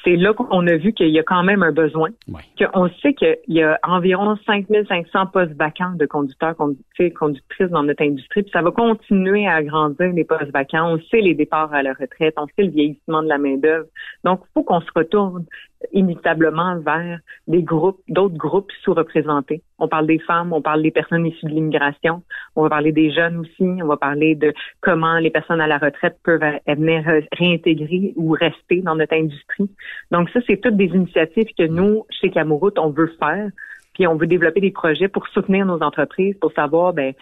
C'est 0.07 0.15
là 0.15 0.33
qu'on 0.33 0.65
a 0.67 0.77
vu 0.77 0.93
qu'il 0.93 1.09
y 1.09 1.19
a 1.19 1.23
quand 1.23 1.43
même 1.43 1.63
un 1.63 1.73
besoin. 1.73 2.11
Qu'on 2.57 2.89
sait 3.01 3.13
qu'il 3.13 3.35
y 3.49 3.61
a 3.61 3.77
environ 3.83 4.37
5500 4.45 5.25
postes 5.33 5.51
vacants 5.51 5.95
de 5.95 6.05
conducteurs, 6.05 6.55
conductrices 6.55 7.69
dans 7.69 7.83
notre 7.83 8.03
industrie. 8.03 8.43
Puis 8.43 8.51
ça 8.53 8.61
va 8.61 8.71
continuer 8.71 9.45
à 9.49 9.61
grandir 9.63 10.13
les 10.13 10.23
postes 10.23 10.53
vacants. 10.53 10.93
On 10.93 10.99
sait 11.11 11.19
les 11.19 11.33
départs 11.33 11.73
à 11.73 11.83
la 11.83 11.91
retraite. 11.91 12.35
On 12.37 12.45
sait 12.45 12.63
le 12.63 12.69
vieillissement 12.69 13.21
de 13.21 13.27
la 13.27 13.37
main-d'œuvre. 13.37 13.87
Donc, 14.23 14.39
il 14.45 14.51
faut 14.53 14.63
qu'on 14.63 14.79
se 14.79 14.91
retourne 14.95 15.45
inévitablement 15.91 16.79
vers 16.79 17.19
des 17.47 17.61
groupes, 17.61 17.99
d'autres 18.07 18.37
groupes 18.37 18.71
sous-représentés. 18.83 19.61
On 19.79 19.87
parle 19.87 20.07
des 20.07 20.19
femmes, 20.19 20.53
on 20.53 20.61
parle 20.61 20.81
des 20.81 20.91
personnes 20.91 21.25
issues 21.25 21.45
de 21.45 21.51
l'immigration, 21.51 22.23
on 22.55 22.63
va 22.63 22.69
parler 22.69 22.91
des 22.91 23.11
jeunes 23.11 23.37
aussi, 23.37 23.81
on 23.81 23.87
va 23.87 23.97
parler 23.97 24.35
de 24.35 24.53
comment 24.81 25.19
les 25.19 25.29
personnes 25.29 25.61
à 25.61 25.67
la 25.67 25.77
retraite 25.77 26.17
peuvent 26.23 26.41
venir 26.67 27.03
réintégrer 27.31 28.13
ou 28.15 28.31
rester 28.31 28.81
dans 28.81 28.95
notre 28.95 29.13
industrie. 29.13 29.69
Donc 30.11 30.29
ça, 30.31 30.39
c'est 30.47 30.57
toutes 30.61 30.77
des 30.77 30.85
initiatives 30.85 31.49
que 31.57 31.67
nous, 31.67 32.05
chez 32.09 32.31
Camouroute, 32.31 32.79
on 32.79 32.89
veut 32.89 33.13
faire. 33.19 33.49
Puis 33.93 34.05
on 34.05 34.15
veut 34.15 34.27
développer 34.27 34.61
des 34.61 34.71
projets 34.71 35.07
pour 35.07 35.27
soutenir 35.27 35.65
nos 35.65 35.81
entreprises, 35.81 36.35
pour 36.39 36.51
savoir, 36.51 36.93
ben, 36.93 37.13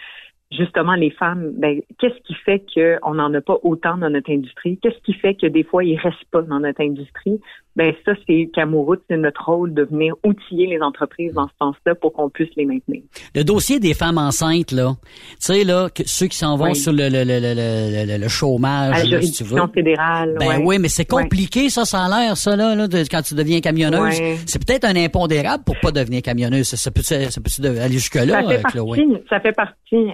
justement 0.51 0.95
les 0.95 1.09
femmes, 1.09 1.53
ben, 1.57 1.81
qu'est-ce 1.99 2.19
qui 2.23 2.33
fait 2.33 2.63
qu'on 2.73 3.13
n'en 3.13 3.33
a 3.33 3.41
pas 3.41 3.57
autant 3.63 3.97
dans 3.97 4.09
notre 4.09 4.31
industrie? 4.31 4.77
Qu'est-ce 4.81 5.01
qui 5.03 5.13
fait 5.13 5.35
que 5.35 5.47
des 5.47 5.63
fois, 5.63 5.83
ils 5.83 5.97
restent 5.97 6.29
pas 6.31 6.41
dans 6.41 6.59
notre 6.59 6.81
industrie? 6.81 7.39
Ben, 7.75 7.93
ça, 8.05 8.13
c'est 8.25 8.49
Camouroute, 8.53 9.01
c'est 9.09 9.17
notre 9.17 9.43
rôle 9.45 9.73
de 9.73 9.83
venir 9.83 10.15
outiller 10.23 10.67
les 10.67 10.81
entreprises 10.81 11.33
dans 11.33 11.47
ce 11.47 11.53
sens-là 11.59 11.93
pour 11.95 12.13
qu'on 12.13 12.29
puisse 12.29 12.49
les 12.55 12.65
maintenir. 12.65 13.01
Le 13.35 13.43
dossier 13.43 13.79
des 13.79 13.93
femmes 13.93 14.17
enceintes, 14.17 14.71
là, 14.71 14.93
tu 15.03 15.35
sais, 15.39 15.63
là, 15.65 15.89
que 15.89 16.03
ceux 16.05 16.27
qui 16.27 16.37
s'en 16.37 16.55
vont 16.55 16.73
sur 16.73 16.93
le, 16.93 17.09
le, 17.09 17.23
le, 17.25 17.39
le, 17.39 18.17
le 18.17 18.27
chômage, 18.29 18.95
à 18.95 18.99
la 18.99 19.05
juridiction 19.05 19.67
fédérale. 19.67 20.37
Ben 20.39 20.61
oui, 20.63 20.79
mais 20.79 20.87
c'est 20.87 21.05
compliqué, 21.05 21.69
ça, 21.69 21.83
ça 21.83 22.05
a 22.05 22.09
l'air, 22.09 22.37
ça, 22.37 22.55
là, 22.55 22.75
là 22.75 22.87
quand 23.11 23.21
tu 23.21 23.35
deviens 23.35 23.59
camionneuse. 23.59 24.21
C'est 24.45 24.65
peut-être 24.65 24.85
un 24.85 24.95
impondérable 24.95 25.63
pour 25.65 25.77
pas 25.81 25.91
devenir 25.91 26.21
camionneuse. 26.21 26.67
Ça, 26.67 26.91
peut, 26.91 27.01
ça 27.01 27.41
peut 27.41 27.81
aller 27.81 27.95
jusque-là, 27.95 28.41
ça 28.41 28.49
fait 28.49 28.61
partie, 28.61 29.17
Ça 29.29 29.39
fait 29.39 29.51
partie 29.51 30.07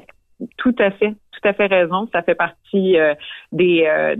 tout 0.57 0.76
à 0.80 0.89
fait, 0.91 1.14
tout 1.41 1.49
à 1.49 1.53
fait 1.53 1.67
raison. 1.67 2.07
Ça 2.11 2.21
fait 2.21 2.35
partie 2.35 2.97
euh, 2.97 3.13
des 3.51 3.85
euh, 3.87 4.15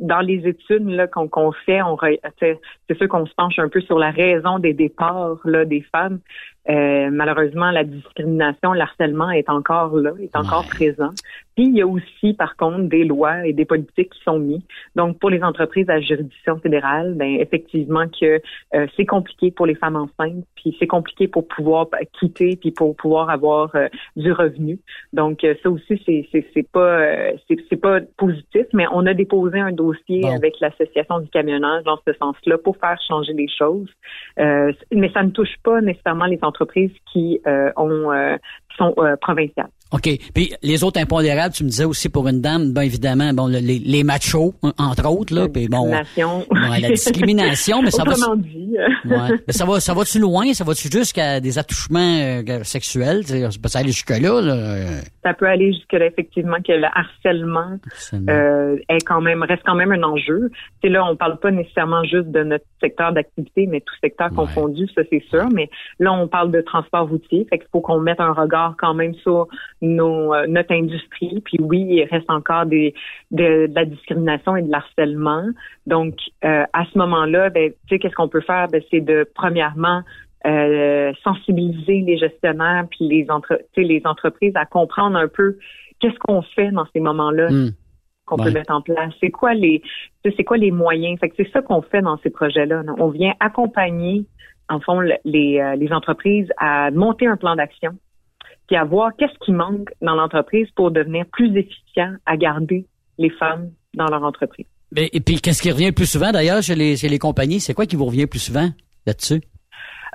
dans 0.00 0.20
les 0.20 0.46
études 0.46 0.88
là 0.88 1.06
qu'on 1.06 1.28
qu'on 1.28 1.52
fait. 1.52 1.82
On 1.82 1.96
c'est 2.38 2.96
sûr 2.96 3.08
qu'on 3.08 3.26
se 3.26 3.34
penche 3.34 3.58
un 3.58 3.68
peu 3.68 3.80
sur 3.80 3.98
la 3.98 4.10
raison 4.10 4.58
des 4.58 4.74
départs 4.74 5.40
là 5.44 5.64
des 5.64 5.82
femmes. 5.92 6.20
Euh, 6.68 7.10
malheureusement, 7.12 7.70
la 7.70 7.84
discrimination, 7.84 8.72
l'harcèlement 8.72 9.30
est 9.30 9.48
encore 9.48 9.96
là, 9.96 10.12
est 10.20 10.34
encore 10.34 10.66
présent. 10.66 11.10
Puis 11.54 11.66
il 11.66 11.76
y 11.76 11.82
a 11.82 11.86
aussi, 11.86 12.34
par 12.34 12.56
contre, 12.56 12.88
des 12.88 13.04
lois 13.04 13.46
et 13.46 13.52
des 13.52 13.64
politiques 13.64 14.12
qui 14.12 14.22
sont 14.24 14.38
mises. 14.38 14.62
Donc, 14.96 15.18
pour 15.18 15.30
les 15.30 15.42
entreprises 15.42 15.88
à 15.88 16.00
juridiction 16.00 16.58
fédérale, 16.58 17.14
ben 17.14 17.40
effectivement 17.40 18.06
que 18.08 18.40
euh, 18.74 18.86
c'est 18.96 19.06
compliqué 19.06 19.52
pour 19.52 19.66
les 19.66 19.76
femmes 19.76 19.96
enceintes, 19.96 20.44
puis 20.56 20.76
c'est 20.78 20.88
compliqué 20.88 21.28
pour 21.28 21.46
pouvoir 21.46 21.86
quitter, 22.18 22.56
puis 22.56 22.72
pour 22.72 22.96
pouvoir 22.96 23.30
avoir 23.30 23.74
euh, 23.76 23.86
du 24.16 24.32
revenu. 24.32 24.80
Donc, 25.12 25.46
ça 25.62 25.70
aussi, 25.70 26.02
c'est 26.04 26.65
c'est 26.66 26.72
pas 26.72 27.32
c'est 27.68 27.80
pas 27.80 28.00
positif, 28.16 28.66
mais 28.72 28.86
on 28.92 29.06
a 29.06 29.14
déposé 29.14 29.60
un 29.60 29.72
dossier 29.72 30.28
avec 30.28 30.54
l'association 30.60 31.20
du 31.20 31.28
camionnage 31.28 31.84
dans 31.84 31.98
ce 32.06 32.12
sens-là 32.14 32.58
pour 32.58 32.76
faire 32.76 32.98
changer 33.06 33.32
les 33.32 33.48
choses. 33.48 33.88
mais 34.36 35.10
ça 35.12 35.22
ne 35.22 35.30
touche 35.30 35.56
pas 35.62 35.80
nécessairement 35.80 36.26
les 36.26 36.38
entreprises 36.42 36.56
entreprises 36.56 36.92
qui 37.12 37.40
euh, 37.46 37.70
ont 37.76 38.12
euh, 38.12 38.36
sont 38.76 38.94
euh, 38.98 39.16
provinciales. 39.20 39.68
OK. 39.92 40.08
Puis 40.34 40.52
les 40.62 40.82
autres 40.82 41.00
impondérables, 41.00 41.54
tu 41.54 41.62
me 41.62 41.68
disais 41.68 41.84
aussi 41.84 42.08
pour 42.08 42.26
une 42.26 42.40
dame, 42.40 42.72
bien 42.72 42.82
évidemment, 42.82 43.32
bon, 43.32 43.46
les, 43.46 43.60
les 43.60 44.02
machos, 44.02 44.52
entre 44.78 45.08
autres, 45.08 45.32
là. 45.32 45.48
Puis 45.48 45.68
bon. 45.68 45.92
la 46.50 46.88
discrimination, 46.88 47.82
mais 47.82 47.92
ça 47.92 48.02
va. 48.02 48.14
Dit. 48.36 48.74
ouais. 49.04 49.16
Mais 49.46 49.52
ça 49.52 49.64
va, 49.64 49.78
ça 49.78 49.94
va-tu 49.94 50.18
loin? 50.18 50.52
Ça 50.54 50.64
va-tu 50.64 50.88
jusqu'à 50.90 51.38
des 51.38 51.58
attouchements 51.58 52.42
sexuels? 52.64 53.24
Ça 53.24 53.48
peut 53.62 53.68
aller 53.74 53.92
jusque-là, 53.92 54.40
là? 54.40 54.76
Ça 55.22 55.34
peut 55.34 55.46
aller 55.46 55.72
jusque-là, 55.72 56.06
effectivement, 56.06 56.56
que 56.66 56.72
le 56.72 56.86
harcèlement, 56.86 57.78
est 58.88 59.04
quand 59.06 59.20
même, 59.20 59.44
reste 59.44 59.62
quand 59.64 59.76
même 59.76 59.92
un 59.92 60.02
enjeu. 60.02 60.50
C'est 60.82 60.90
là, 60.90 61.04
on 61.08 61.14
parle 61.14 61.38
pas 61.38 61.52
nécessairement 61.52 62.02
juste 62.02 62.28
de 62.32 62.42
notre 62.42 62.64
secteur 62.80 63.12
d'activité, 63.12 63.68
mais 63.68 63.80
tout 63.80 63.94
secteur 64.02 64.30
confondu, 64.30 64.86
ça 64.96 65.02
c'est 65.10 65.22
sûr. 65.30 65.48
Mais 65.52 65.70
là, 66.00 66.12
on 66.12 66.26
parle 66.26 66.50
de 66.50 66.60
transport 66.60 67.08
routier, 67.08 67.46
fait 67.48 67.58
qu'il 67.58 67.68
faut 67.70 67.80
qu'on 67.80 68.00
mette 68.00 68.20
un 68.20 68.32
regard 68.32 68.65
quand 68.76 68.94
même 68.94 69.14
sur 69.14 69.48
nos, 69.82 70.34
euh, 70.34 70.46
notre 70.48 70.72
industrie. 70.72 71.40
Puis 71.44 71.58
oui, 71.60 71.86
il 71.88 72.04
reste 72.04 72.30
encore 72.30 72.66
des, 72.66 72.94
de, 73.30 73.68
la 73.74 73.84
discrimination 73.84 74.56
et 74.56 74.62
de 74.62 74.70
l'harcèlement. 74.70 75.44
Donc, 75.86 76.14
euh, 76.44 76.64
à 76.72 76.84
ce 76.92 76.98
moment-là, 76.98 77.50
ben, 77.50 77.70
tu 77.70 77.76
sais, 77.88 77.98
qu'est-ce 77.98 78.14
qu'on 78.14 78.28
peut 78.28 78.40
faire? 78.40 78.68
Ben, 78.68 78.82
c'est 78.90 79.00
de, 79.00 79.28
premièrement, 79.34 80.02
euh, 80.46 81.12
sensibiliser 81.22 82.00
les 82.00 82.18
gestionnaires 82.18 82.86
puis 82.90 83.08
les, 83.08 83.30
entre, 83.30 83.60
les 83.76 84.02
entreprises 84.04 84.52
à 84.54 84.64
comprendre 84.64 85.16
un 85.16 85.28
peu 85.28 85.58
qu'est-ce 86.00 86.18
qu'on 86.18 86.42
fait 86.42 86.70
dans 86.70 86.86
ces 86.92 87.00
moments-là. 87.00 87.50
Hmm. 87.50 87.70
qu'on 88.26 88.36
peut 88.36 88.50
mettre 88.50 88.72
en 88.72 88.80
place. 88.80 89.12
C'est 89.20 89.30
quoi 89.30 89.54
les 89.54 89.82
c'est 90.24 90.42
quoi 90.42 90.56
les 90.56 90.72
moyens? 90.72 91.18
Fait 91.20 91.28
que 91.28 91.36
c'est 91.36 91.50
ça 91.52 91.62
qu'on 91.62 91.80
fait 91.80 92.02
dans 92.02 92.18
ces 92.18 92.30
projets-là. 92.30 92.82
On 92.98 93.08
vient 93.08 93.34
accompagner 93.38 94.26
en 94.68 94.80
fond 94.80 94.98
les, 95.00 95.14
les 95.24 95.92
entreprises 95.92 96.48
à 96.58 96.90
monter 96.90 97.28
un 97.28 97.36
plan 97.36 97.54
d'action 97.54 97.92
puis 98.66 98.76
à 98.76 98.84
voir 98.84 99.10
qu'est-ce 99.16 99.38
qui 99.44 99.52
manque 99.52 99.90
dans 100.00 100.14
l'entreprise 100.14 100.68
pour 100.74 100.90
devenir 100.90 101.24
plus 101.32 101.56
efficient 101.56 102.14
à 102.26 102.36
garder 102.36 102.86
les 103.18 103.30
femmes 103.30 103.70
dans 103.94 104.06
leur 104.06 104.22
entreprise. 104.22 104.66
et 104.96 105.20
puis, 105.20 105.40
qu'est-ce 105.40 105.62
qui 105.62 105.70
revient 105.70 105.86
le 105.86 105.92
plus 105.92 106.10
souvent 106.10 106.32
d'ailleurs 106.32 106.62
chez 106.62 106.74
les, 106.74 106.96
chez 106.96 107.08
les 107.08 107.18
compagnies? 107.18 107.60
C'est 107.60 107.74
quoi 107.74 107.86
qui 107.86 107.96
vous 107.96 108.06
revient 108.06 108.22
le 108.22 108.26
plus 108.26 108.40
souvent 108.40 108.68
là-dessus? 109.06 109.40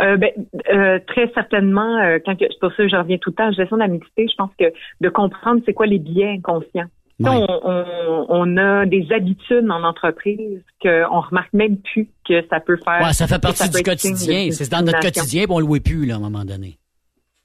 Euh, 0.01 0.17
ben, 0.17 0.31
euh, 0.73 0.99
très 1.07 1.29
certainement, 1.33 1.97
euh, 1.97 2.17
quand 2.25 2.35
que, 2.35 2.45
pour 2.59 2.71
ça 2.71 2.83
que 2.83 2.89
je 2.89 2.95
reviens 2.95 3.17
tout 3.17 3.31
le 3.31 3.35
temps, 3.35 3.51
gestion 3.51 3.77
de 3.77 3.81
la 3.81 3.87
mixité, 3.87 4.27
je 4.27 4.35
pense 4.35 4.51
que 4.57 4.65
de 5.01 5.09
comprendre 5.09 5.61
c'est 5.65 5.73
quoi 5.73 5.85
les 5.85 5.99
biais 5.99 6.29
inconscients. 6.29 6.87
On, 7.23 8.57
a 8.57 8.85
des 8.87 9.07
habitudes 9.11 9.69
en 9.69 9.83
entreprise 9.83 10.59
qu'on 10.81 11.19
remarque 11.19 11.53
même 11.53 11.77
plus 11.77 12.09
que 12.27 12.43
ça 12.49 12.59
peut 12.59 12.77
faire. 12.83 13.05
Ouais, 13.05 13.13
ça 13.13 13.27
fait 13.27 13.39
partie 13.39 13.69
du 13.69 13.83
quotidien. 13.83 14.49
C'est 14.51 14.71
dans 14.71 14.81
notre 14.81 15.01
quotidien, 15.01 15.45
on 15.49 15.59
le 15.59 15.65
voit 15.65 15.79
plus 15.79 16.07
là, 16.07 16.15
à 16.15 16.17
un 16.17 16.21
moment 16.21 16.45
donné. 16.45 16.79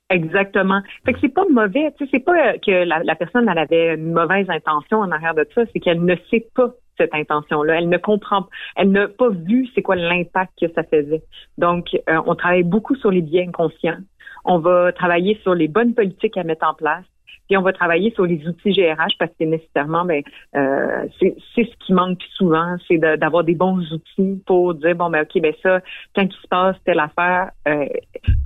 Exactement. 0.09 0.83
Fait 1.05 1.15
que 1.15 1.19
c'est 1.21 1.35
pas 1.35 1.45
mauvais, 1.51 1.93
tu 1.99 2.05
sais, 2.05 2.11
c'est 2.15 2.25
pas 2.25 2.59
que 2.59 2.85
la, 2.85 3.15
personne 3.17 3.49
elle 3.49 3.59
avait 3.59 3.95
une 3.95 4.13
mauvaise 4.13 4.49
intention 4.49 4.99
en 4.99 5.11
arrière 5.11 5.35
de 5.35 5.47
ça, 5.53 5.63
c'est 5.73 5.81
qu'elle 5.81 6.05
ne 6.05 6.15
sait 6.31 6.47
pas 6.55 6.71
cette 6.97 7.13
intention-là. 7.13 7.79
Elle 7.79 7.89
ne 7.89 7.99
comprend, 7.99 8.47
elle 8.77 8.93
n'a 8.93 9.09
pas 9.09 9.31
vu 9.31 9.67
c'est 9.75 9.83
quoi 9.83 9.97
l'impact 9.97 10.53
que 10.61 10.73
ça 10.75 10.85
faisait. 10.85 11.23
Donc, 11.59 11.89
euh, 12.09 12.21
on 12.25 12.37
travaille 12.37 12.63
beaucoup 12.63 12.95
sur 12.95 13.11
les 13.11 13.21
biens 13.21 13.49
inconscients. 13.49 13.99
On 14.45 14.59
va 14.61 14.93
travailler 14.93 15.41
sur 15.43 15.55
les 15.55 15.67
bonnes 15.67 15.95
politiques 15.95 16.37
à 16.37 16.45
mettre 16.45 16.67
en 16.67 16.75
place. 16.75 17.05
Puis 17.49 17.57
on 17.57 17.63
va 17.63 17.73
travailler 17.73 18.13
sur 18.13 18.27
les 18.27 18.47
outils 18.47 18.73
GRH 18.73 19.19
parce 19.19 19.31
que 19.39 19.45
nécessairement, 19.45 20.05
ben, 20.05 20.23
euh, 20.57 21.07
c'est 21.21 21.37
ce 21.57 21.77
qui 21.85 21.93
manque 21.93 22.23
souvent, 22.35 22.77
c'est 22.89 22.99
d'avoir 22.99 23.45
des 23.45 23.55
bons 23.55 23.81
outils 23.93 24.43
pour 24.47 24.75
dire 24.75 24.97
bon 24.97 25.11
ben 25.11 25.23
ok 25.23 25.41
ben 25.41 25.55
ça, 25.63 25.81
quand 26.15 26.23
il 26.23 26.33
se 26.33 26.49
passe 26.49 26.77
telle 26.85 26.99
affaire, 26.99 27.51
euh, 27.69 27.87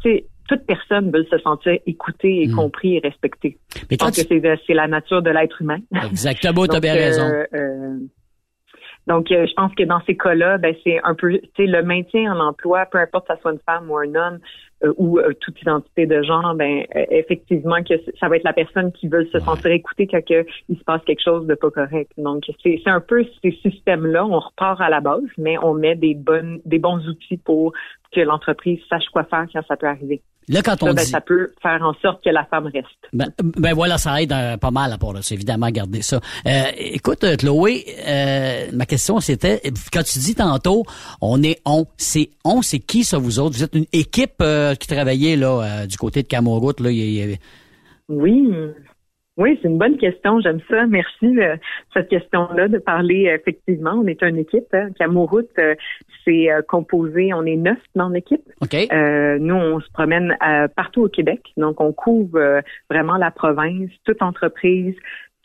tu 0.02 0.10
sais 0.16 0.24
toute 0.50 0.66
personne 0.66 1.12
veut 1.12 1.24
se 1.30 1.38
sentir 1.38 1.78
écoutée 1.86 2.42
et 2.42 2.48
hmm. 2.48 2.56
compris 2.56 2.96
et 2.96 2.98
respectée. 2.98 3.56
Mais 3.88 3.96
Je 4.00 4.04
pense 4.04 4.20
que 4.20 4.56
c'est 4.66 4.74
la 4.74 4.88
nature 4.88 5.22
de 5.22 5.30
l'être 5.30 5.62
humain. 5.62 5.78
Exactement, 6.10 6.66
tu 6.66 6.74
as 6.74 6.80
bien 6.80 6.94
raison. 6.94 7.22
Euh, 7.22 7.44
euh, 7.54 7.98
donc, 9.06 9.30
euh, 9.30 9.46
je 9.46 9.54
pense 9.54 9.72
que 9.76 9.84
dans 9.84 10.00
ces 10.06 10.16
cas-là, 10.16 10.58
ben, 10.58 10.74
c'est 10.82 11.00
un 11.04 11.14
peu, 11.14 11.40
tu 11.54 11.66
le 11.66 11.82
maintien 11.84 12.34
en 12.34 12.40
emploi, 12.40 12.84
peu 12.86 12.98
importe 12.98 13.28
que 13.28 13.34
ça 13.34 13.40
soit 13.40 13.52
une 13.52 13.60
femme 13.60 13.90
ou 13.90 13.96
un 13.96 14.12
homme 14.16 14.38
ou 14.96 15.20
toute 15.42 15.60
identité 15.60 16.06
de 16.06 16.22
genre, 16.22 16.54
ben, 16.54 16.84
effectivement, 17.10 17.82
que 17.82 17.94
ça 18.18 18.28
va 18.28 18.36
être 18.36 18.44
la 18.44 18.54
personne 18.54 18.90
qui 18.92 19.08
veut 19.08 19.28
se 19.30 19.38
sentir 19.38 19.70
écoutée 19.72 20.06
quand 20.06 20.22
il 20.30 20.78
se 20.78 20.84
passe 20.84 21.02
quelque 21.04 21.22
chose 21.22 21.46
de 21.46 21.54
pas 21.54 21.70
correct. 21.70 22.10
Donc, 22.16 22.44
c'est 22.62 22.80
un 22.86 23.00
peu 23.00 23.26
ces 23.42 23.52
systèmes-là. 23.62 24.24
On 24.24 24.40
repart 24.40 24.80
à 24.80 24.88
la 24.88 25.00
base, 25.00 25.20
mais 25.36 25.58
on 25.58 25.74
met 25.74 25.96
des 25.96 26.14
bonnes, 26.14 26.62
des 26.64 26.78
bons 26.78 27.06
outils 27.06 27.36
pour 27.36 27.74
que 28.10 28.20
l'entreprise 28.20 28.80
sache 28.88 29.04
quoi 29.12 29.24
faire 29.24 29.46
quand 29.52 29.62
ça 29.66 29.76
peut 29.76 29.86
arriver. 29.86 30.22
Là, 30.50 30.62
quand 30.62 30.82
on 30.82 30.86
ça, 30.86 30.92
ben, 30.94 31.04
ça 31.04 31.20
peut 31.20 31.52
faire 31.62 31.80
en 31.80 31.94
sorte 32.02 32.24
que 32.24 32.30
la 32.30 32.44
femme 32.44 32.66
reste. 32.66 32.88
Ben, 33.12 33.28
ben 33.38 33.72
voilà, 33.72 33.98
ça 33.98 34.20
aide 34.20 34.32
euh, 34.32 34.56
pas 34.56 34.72
mal 34.72 34.92
à 34.92 34.98
part 34.98 35.14
C'est 35.22 35.36
évidemment 35.36 35.70
garder 35.70 36.02
ça. 36.02 36.20
Euh, 36.44 36.64
écoute, 36.76 37.22
euh, 37.22 37.36
Chloé, 37.36 37.86
euh, 38.06 38.66
ma 38.72 38.84
question 38.84 39.20
c'était, 39.20 39.62
quand 39.92 40.02
tu 40.02 40.18
dis 40.18 40.34
tantôt, 40.34 40.82
on 41.20 41.40
est 41.44 41.60
on, 41.64 41.86
c'est 41.96 42.30
on, 42.44 42.62
c'est 42.62 42.80
qui 42.80 43.04
ça 43.04 43.18
vous 43.18 43.38
autres? 43.38 43.56
Vous 43.56 43.62
êtes 43.62 43.76
une 43.76 43.86
équipe 43.92 44.42
qui 44.80 44.88
travaillait 44.88 45.36
là 45.36 45.86
du 45.86 45.96
côté 45.96 46.22
de 46.22 46.26
Camoroute, 46.26 46.80
là. 46.80 46.90
Oui, 48.08 48.52
oui, 49.40 49.58
c'est 49.60 49.68
une 49.68 49.78
bonne 49.78 49.96
question. 49.96 50.38
J'aime 50.40 50.60
ça. 50.68 50.86
Merci 50.86 51.32
de 51.32 51.58
cette 51.94 52.08
question-là 52.08 52.68
de 52.68 52.76
parler. 52.76 53.34
Effectivement, 53.34 53.92
on 53.92 54.06
est 54.06 54.22
une 54.22 54.36
équipe. 54.36 54.66
Hein. 54.74 54.90
Camoroute, 54.98 55.48
euh, 55.58 55.74
c'est 56.24 56.52
euh, 56.52 56.60
composé. 56.60 57.32
On 57.32 57.46
est 57.46 57.56
neuf 57.56 57.78
dans 57.94 58.10
l'équipe. 58.10 58.42
Euh, 58.74 59.38
nous, 59.40 59.54
on 59.54 59.80
se 59.80 59.90
promène 59.92 60.36
partout 60.76 61.04
au 61.04 61.08
Québec. 61.08 61.40
Donc, 61.56 61.80
on 61.80 61.94
couvre 61.94 62.60
vraiment 62.90 63.16
la 63.16 63.30
province. 63.30 63.88
Toute 64.04 64.20
entreprise 64.20 64.94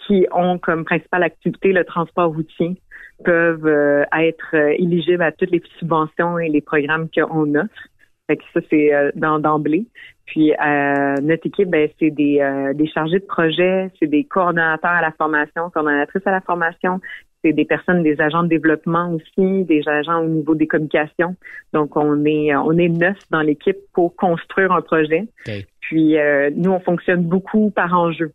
qui 0.05 0.27
ont 0.33 0.57
comme 0.57 0.83
principale 0.83 1.23
activité 1.23 1.71
le 1.71 1.85
transport 1.85 2.33
routier 2.33 2.75
peuvent 3.23 4.05
être 4.13 4.55
éligibles 4.77 5.23
à 5.23 5.31
toutes 5.31 5.51
les 5.51 5.63
subventions 5.79 6.37
et 6.37 6.49
les 6.49 6.61
programmes 6.61 7.07
qu'on 7.15 7.55
offre. 7.55 7.87
Fait 8.27 8.37
que 8.37 8.43
ça, 8.53 8.59
c'est 8.69 8.91
d'emblée. 9.15 9.85
Puis 10.25 10.53
euh, 10.53 11.15
notre 11.21 11.45
équipe, 11.47 11.69
ben, 11.69 11.87
c'est 11.99 12.09
des, 12.09 12.39
euh, 12.41 12.73
des 12.73 12.87
chargés 12.87 13.19
de 13.19 13.25
projet, 13.25 13.91
c'est 13.99 14.07
des 14.07 14.23
coordonnateurs 14.23 14.91
à 14.91 15.01
la 15.01 15.11
formation, 15.11 15.69
coordonnatrices 15.69 16.25
à 16.25 16.31
la 16.31 16.41
formation, 16.41 16.99
c'est 17.43 17.53
des 17.53 17.65
personnes, 17.65 18.01
des 18.01 18.19
agents 18.19 18.41
de 18.41 18.47
développement 18.47 19.11
aussi, 19.11 19.63
des 19.65 19.87
agents 19.87 20.21
au 20.21 20.27
niveau 20.27 20.55
des 20.55 20.65
communications. 20.65 21.35
Donc 21.73 21.95
on 21.95 22.25
est 22.25 22.55
on 22.55 22.71
est 22.71 22.89
neuf 22.89 23.17
dans 23.29 23.41
l'équipe 23.41 23.77
pour 23.93 24.15
construire 24.15 24.71
un 24.71 24.81
projet. 24.81 25.27
Puis 25.81 26.17
euh, 26.17 26.49
nous, 26.55 26.71
on 26.71 26.79
fonctionne 26.79 27.23
beaucoup 27.23 27.69
par 27.69 27.93
enjeu. 27.93 28.31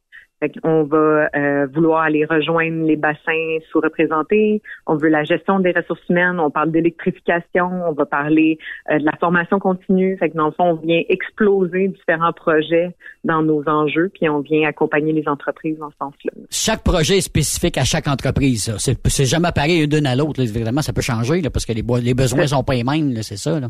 On 0.62 0.84
va 0.84 1.28
euh, 1.34 1.66
vouloir 1.72 2.02
aller 2.02 2.24
rejoindre 2.24 2.86
les 2.86 2.96
bassins 2.96 3.58
sous-représentés. 3.70 4.62
On 4.86 4.96
veut 4.96 5.08
la 5.08 5.24
gestion 5.24 5.60
des 5.60 5.72
ressources 5.72 6.00
humaines. 6.08 6.40
On 6.40 6.50
parle 6.50 6.70
d'électrification. 6.70 7.70
On 7.86 7.92
va 7.92 8.06
parler 8.06 8.58
euh, 8.90 8.98
de 8.98 9.04
la 9.04 9.12
formation 9.20 9.58
continue. 9.58 10.16
Fait 10.18 10.30
que 10.30 10.36
dans 10.36 10.46
le 10.46 10.52
fond, 10.52 10.70
on 10.70 10.74
vient 10.74 11.02
exploser 11.08 11.88
différents 11.88 12.32
projets 12.32 12.94
dans 13.24 13.42
nos 13.42 13.62
enjeux, 13.68 14.10
puis 14.14 14.28
on 14.28 14.40
vient 14.40 14.66
accompagner 14.66 15.12
les 15.12 15.28
entreprises 15.28 15.78
dans 15.78 15.90
ce 15.90 15.96
sens-là. 15.98 16.32
Chaque 16.50 16.82
projet 16.82 17.18
est 17.18 17.20
spécifique 17.20 17.76
à 17.76 17.84
chaque 17.84 18.08
entreprise. 18.08 18.74
C'est 18.78 19.24
jamais 19.26 19.52
pareil 19.54 19.86
d'une 19.86 20.06
à 20.06 20.16
l'autre. 20.16 20.40
Évidemment, 20.40 20.80
ça 20.82 20.92
peut 20.92 21.02
changer 21.02 21.42
là, 21.42 21.50
parce 21.50 21.66
que 21.66 21.72
les, 21.72 21.84
les 22.02 22.14
besoins 22.14 22.46
sont 22.46 22.64
pas 22.64 22.74
les 22.74 22.84
mêmes. 22.84 23.14
C'est 23.22 23.36
ça. 23.36 23.60
Là. 23.60 23.68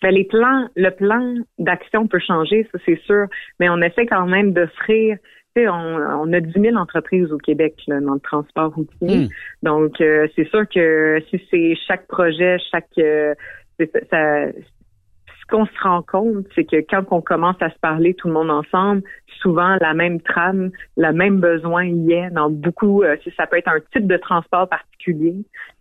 Ben, 0.00 0.14
les 0.14 0.24
plans, 0.24 0.68
le 0.76 0.90
plan 0.90 1.34
d'action 1.58 2.06
peut 2.06 2.20
changer, 2.20 2.68
ça 2.70 2.78
c'est 2.86 3.00
sûr, 3.04 3.26
mais 3.58 3.68
on 3.68 3.82
essaie 3.82 4.06
quand 4.06 4.26
même 4.26 4.52
d'offrir 4.52 5.18
on, 5.66 6.32
a 6.32 6.40
10 6.40 6.52
000 6.52 6.76
entreprises 6.76 7.32
au 7.32 7.38
Québec 7.38 7.74
dans 7.88 8.14
le 8.14 8.20
transport 8.20 8.74
routier. 8.74 9.26
Hmm. 9.26 9.28
Donc, 9.62 10.00
euh, 10.00 10.28
c'est 10.36 10.48
sûr 10.48 10.68
que 10.68 11.20
si 11.30 11.40
c'est 11.50 11.74
chaque 11.86 12.06
projet, 12.06 12.58
chaque... 12.70 12.86
Euh, 12.98 13.34
ce 13.80 15.56
qu'on 15.56 15.66
se 15.66 15.80
rend 15.82 16.02
compte, 16.02 16.46
c'est 16.54 16.64
que 16.64 16.76
quand 16.88 17.04
on 17.10 17.22
commence 17.22 17.56
à 17.60 17.70
se 17.70 17.78
parler 17.78 18.12
tout 18.14 18.28
le 18.28 18.34
monde 18.34 18.50
ensemble, 18.50 19.02
souvent 19.40 19.76
la 19.80 19.94
même 19.94 20.20
trame, 20.20 20.70
le 20.96 21.12
même 21.12 21.40
besoin 21.40 21.84
y 21.84 22.12
est 22.12 22.30
dans 22.30 22.50
beaucoup. 22.50 23.02
Euh, 23.02 23.16
ça 23.36 23.46
peut 23.46 23.56
être 23.56 23.68
un 23.68 23.80
type 23.92 24.06
de 24.06 24.16
transport 24.16 24.68
particulier, 24.68 25.34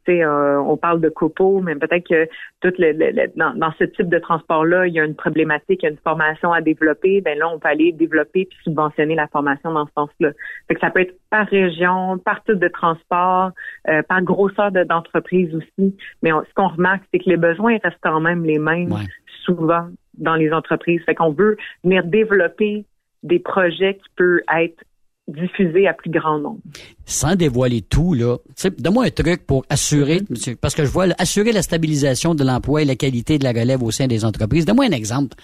euh, 0.10 0.60
on 0.60 0.78
parle 0.78 1.02
de 1.02 1.10
copo, 1.10 1.62
mais 1.62 1.76
peut-être 1.76 2.08
que 2.08 2.28
tout 2.62 2.74
le, 2.78 3.28
dans, 3.36 3.72
ce 3.78 3.84
type 3.84 4.10
de 4.10 4.20
transport-là, 4.20 4.88
il 4.88 4.94
y 4.94 5.00
a 5.00 5.06
une 5.06 5.16
problématique, 5.16 5.82
il 5.82 5.86
y 5.86 5.88
a 5.88 5.92
une 5.92 5.98
formation 5.98 6.52
à 6.54 6.62
développer. 6.62 7.22
Ben 7.22 7.38
là, 7.38 7.50
on 7.50 7.60
peut 7.60 7.68
aller 7.68 7.92
développer 7.92 8.46
puis 8.46 8.58
subventionner 8.64 9.16
la 9.16 9.28
formation 9.28 9.72
dans 9.72 9.86
ce 9.86 9.92
sens-là. 9.94 10.32
Fait 10.68 10.76
que 10.76 10.80
ça 10.80 10.90
peut 10.90 11.02
être 11.02 11.16
par 11.30 11.48
région, 11.48 12.18
par 12.18 12.44
type 12.44 12.60
de 12.60 12.68
transport, 12.68 13.52
euh, 13.90 14.02
par 14.04 14.22
grosseur 14.22 14.72
d'entreprise 14.72 15.54
aussi. 15.56 15.96
Mais 16.22 16.32
ce 16.32 16.54
qu'on 16.56 16.70
remarque, 16.70 17.04
c'est 17.12 17.20
que 17.20 17.30
les 17.30 17.38
besoins 17.38 17.78
restent 17.84 17.98
quand 18.02 18.20
même 18.20 18.44
les 18.44 18.60
mêmes 18.60 18.96
souvent 19.44 19.88
dans 20.18 20.36
les 20.36 20.52
entreprises. 20.52 21.02
Fait 21.06 21.16
qu'on 21.16 21.32
veut 21.32 21.58
venir 21.84 22.04
développer 22.04 22.86
des 23.24 23.40
projets 23.40 23.96
qui 23.96 24.10
peuvent 24.16 24.42
être 24.56 24.84
diffuser 25.28 25.88
à 25.88 25.94
plus 25.94 26.10
grand 26.10 26.40
nombre. 26.40 26.60
Sans 27.06 27.36
dévoiler 27.36 27.82
tout, 27.82 28.14
là, 28.14 28.38
donne-moi 28.78 29.06
un 29.06 29.10
truc 29.10 29.46
pour 29.46 29.66
assurer, 29.70 30.20
mm-hmm. 30.22 30.56
parce 30.58 30.76
que 30.76 30.86
je 30.86 30.90
vois, 30.90 31.06
assurer 31.18 31.52
la 31.52 31.62
stabilisation 31.62 32.36
de 32.36 32.44
l'emploi 32.44 32.82
et 32.82 32.86
la 32.86 32.96
qualité 32.96 33.38
de 33.38 33.44
la 33.44 33.52
relève 33.52 33.84
au 33.84 33.92
sein 33.92 34.08
des 34.08 34.26
entreprises. 34.26 34.66
Donne-moi 34.66 34.86
un 34.86 34.92
exemple 34.92 35.36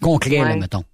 concret, 0.00 0.38
là, 0.38 0.56
mettons. 0.56 0.84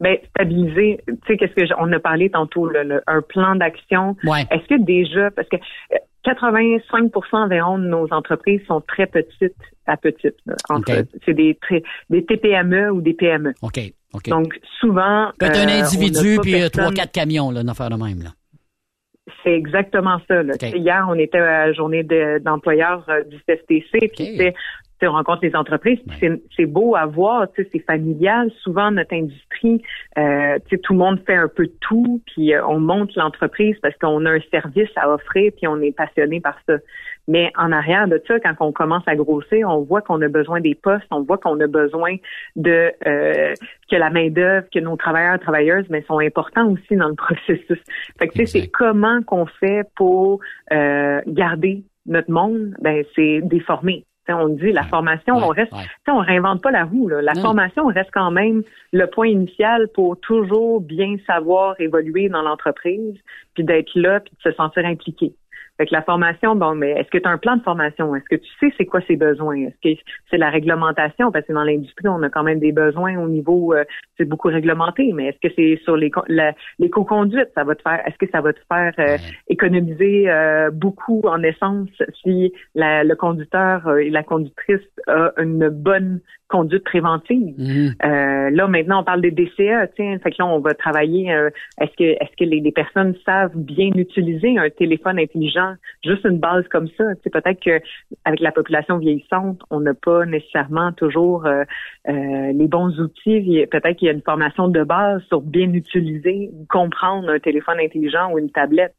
Ben, 0.00 0.18
stabiliser, 0.30 1.00
tu 1.06 1.14
sais, 1.26 1.36
qu'est-ce 1.36 1.54
que 1.54 1.74
on 1.78 1.90
a 1.92 1.98
parlé 1.98 2.28
tantôt, 2.30 2.70
un 3.06 3.22
plan 3.22 3.56
d'action. 3.56 4.16
Est-ce 4.50 4.66
que 4.68 4.82
déjà, 4.82 5.30
parce 5.30 5.48
que 5.48 5.56
85% 6.26 6.80
euh, 6.92 7.18
environ 7.32 7.78
de 7.78 7.86
nos 7.86 8.12
entreprises 8.12 8.60
sont 8.66 8.82
très 8.82 9.06
petites 9.06 9.54
à 9.86 9.96
petites. 9.96 10.36
C'est 11.24 11.34
des, 11.34 11.58
des 12.10 12.24
TPME 12.24 12.90
ou 12.90 13.00
des 13.00 13.14
PME. 13.14 13.54
OK. 13.62 13.80
Donc, 14.28 14.58
souvent. 14.80 15.30
Peut-être 15.38 15.58
un 15.58 15.68
euh, 15.68 15.82
individu 15.82 16.38
puis 16.40 16.62
euh, 16.62 16.68
trois, 16.68 16.92
quatre 16.92 17.12
camions, 17.12 17.50
là, 17.50 17.60
une 17.60 17.68
affaire 17.68 17.90
de 17.90 17.96
même, 17.96 18.22
là. 18.22 18.30
C'est 19.42 19.54
exactement 19.54 20.18
ça. 20.28 20.42
Hier, 20.62 21.06
on 21.08 21.14
était 21.14 21.38
à 21.38 21.66
la 21.66 21.72
journée 21.72 22.04
d'employeurs 22.40 23.04
euh, 23.08 23.24
du 23.24 23.36
CFTC, 23.38 24.12
puis 24.14 24.52
on 25.02 25.12
rencontre 25.12 25.40
les 25.42 25.54
entreprises, 25.54 25.98
c'est 26.56 26.66
beau 26.66 26.96
à 26.96 27.06
voir, 27.06 27.46
c'est 27.56 27.84
familial. 27.86 28.50
Souvent, 28.62 28.90
notre 28.90 29.14
industrie, 29.14 29.82
euh, 30.18 30.58
tout 30.82 30.92
le 30.92 30.98
monde 30.98 31.20
fait 31.26 31.34
un 31.34 31.48
peu 31.48 31.68
tout, 31.80 32.22
puis 32.26 32.52
on 32.66 32.80
monte 32.80 33.14
l'entreprise 33.16 33.76
parce 33.82 33.96
qu'on 33.98 34.24
a 34.24 34.30
un 34.32 34.40
service 34.50 34.90
à 34.96 35.10
offrir, 35.10 35.52
puis 35.56 35.66
on 35.68 35.80
est 35.80 35.92
passionné 35.92 36.40
par 36.40 36.56
ça. 36.66 36.76
Mais 37.28 37.52
en 37.56 37.72
arrière 37.72 38.06
de 38.06 38.22
ça, 38.26 38.38
quand 38.38 38.54
on 38.60 38.72
commence 38.72 39.02
à 39.06 39.16
grossir, 39.16 39.68
on 39.68 39.82
voit 39.82 40.00
qu'on 40.00 40.22
a 40.22 40.28
besoin 40.28 40.60
des 40.60 40.74
postes, 40.74 41.06
on 41.10 41.22
voit 41.22 41.38
qu'on 41.38 41.58
a 41.60 41.66
besoin 41.66 42.16
de 42.54 42.92
euh, 43.06 43.52
que 43.90 43.96
la 43.96 44.10
main 44.10 44.30
d'œuvre, 44.30 44.66
que 44.72 44.78
nos 44.78 44.96
travailleurs 44.96 45.40
travailleuses, 45.40 45.86
mais 45.90 46.02
sont 46.02 46.20
importants 46.20 46.70
aussi 46.70 46.96
dans 46.96 47.08
le 47.08 47.14
processus. 47.16 47.78
Fait 48.18 48.28
que 48.28 48.44
c'est 48.44 48.68
comment 48.68 49.22
qu'on 49.22 49.46
fait 49.46 49.82
pour 49.96 50.40
euh, 50.72 51.20
garder 51.26 51.84
notre 52.06 52.30
monde, 52.30 52.74
ben 52.80 53.04
c'est 53.16 53.40
déformé. 53.42 54.04
On 54.28 54.48
dit 54.48 54.72
la 54.72 54.84
formation, 54.84 55.36
on 55.36 55.48
reste, 55.48 55.72
on 56.08 56.18
réinvente 56.18 56.62
pas 56.62 56.70
la 56.70 56.84
roue. 56.84 57.08
La 57.08 57.34
formation 57.34 57.86
reste 57.86 58.10
quand 58.12 58.30
même 58.30 58.62
le 58.92 59.06
point 59.06 59.28
initial 59.28 59.88
pour 59.94 60.18
toujours 60.20 60.80
bien 60.80 61.16
savoir 61.26 61.80
évoluer 61.80 62.28
dans 62.28 62.42
l'entreprise, 62.42 63.14
puis 63.54 63.64
d'être 63.64 63.94
là, 63.94 64.20
puis 64.20 64.32
de 64.36 64.50
se 64.50 64.56
sentir 64.56 64.84
impliqué. 64.84 65.34
Fait 65.78 65.86
que 65.86 65.92
la 65.92 66.02
formation, 66.02 66.56
bon, 66.56 66.74
mais 66.74 66.92
est-ce 66.92 67.10
que 67.10 67.18
tu 67.18 67.28
as 67.28 67.30
un 67.30 67.38
plan 67.38 67.56
de 67.56 67.62
formation? 67.62 68.14
Est-ce 68.16 68.24
que 68.24 68.36
tu 68.36 68.48
sais 68.60 68.72
c'est 68.78 68.86
quoi 68.86 69.00
ses 69.06 69.16
besoins? 69.16 69.56
Est-ce 69.56 69.94
que 69.94 70.00
c'est 70.30 70.38
la 70.38 70.48
réglementation? 70.48 71.30
Parce 71.30 71.46
que 71.46 71.52
dans 71.52 71.64
l'industrie, 71.64 72.08
on 72.08 72.22
a 72.22 72.30
quand 72.30 72.42
même 72.42 72.60
des 72.60 72.72
besoins 72.72 73.18
au 73.18 73.28
niveau, 73.28 73.74
euh, 73.74 73.84
c'est 74.16 74.24
beaucoup 74.24 74.48
réglementé, 74.48 75.12
mais 75.12 75.28
est-ce 75.28 75.48
que 75.48 75.54
c'est 75.54 75.80
sur 75.84 75.96
les, 75.96 76.10
co-conduites? 76.90 77.50
Ça 77.54 77.64
va 77.64 77.74
te 77.74 77.82
faire, 77.82 78.00
est-ce 78.06 78.16
que 78.16 78.30
ça 78.30 78.40
va 78.40 78.52
te 78.52 78.60
faire 78.68 78.92
euh, 78.98 79.18
économiser 79.48 80.30
euh, 80.30 80.70
beaucoup 80.70 81.22
en 81.26 81.42
essence 81.42 81.88
si 82.22 82.52
le 82.74 83.14
conducteur 83.14 83.98
et 83.98 84.10
la 84.10 84.22
conductrice 84.22 84.80
a 85.06 85.32
une 85.38 85.68
bonne 85.68 86.20
conduite 86.48 86.84
préventive? 86.84 87.54
Mmh. 87.58 87.88
Euh, 88.04 88.50
là 88.50 88.68
maintenant 88.68 89.00
on 89.00 89.04
parle 89.04 89.20
des 89.20 89.30
DCA, 89.30 89.86
tiens, 89.88 90.18
fait 90.22 90.30
que 90.30 90.36
là 90.38 90.46
on 90.46 90.60
va 90.60 90.74
travailler. 90.74 91.32
euh, 91.32 91.50
est-ce 91.80 91.96
que 91.96 92.04
est-ce 92.04 92.36
que 92.38 92.44
les, 92.44 92.60
les 92.60 92.72
personnes 92.72 93.14
savent 93.24 93.56
bien 93.56 93.90
utiliser 93.96 94.58
un 94.58 94.70
téléphone 94.70 95.18
intelligent, 95.18 95.74
juste 96.04 96.24
une 96.24 96.38
base 96.38 96.66
comme 96.68 96.88
ça? 96.96 97.04
Sais, 97.22 97.30
peut-être 97.30 97.60
que 97.62 97.80
avec 98.24 98.40
la 98.40 98.52
population 98.52 98.98
vieillissante, 98.98 99.60
on 99.70 99.80
n'a 99.80 99.94
pas 99.94 100.24
nécessairement 100.26 100.92
toujours 100.92 101.46
euh, 101.46 101.64
euh, 102.08 102.52
les 102.52 102.68
bons 102.68 102.98
outils. 103.00 103.66
Peut-être 103.70 103.96
qu'il 103.96 104.06
y 104.06 104.10
a 104.10 104.14
une 104.14 104.22
formation 104.22 104.68
de 104.68 104.82
base 104.84 105.22
sur 105.24 105.40
bien 105.40 105.72
utiliser, 105.72 106.50
comprendre 106.68 107.30
un 107.30 107.38
téléphone 107.38 107.78
intelligent 107.80 108.30
ou 108.32 108.38
une 108.38 108.50
tablette. 108.50 108.94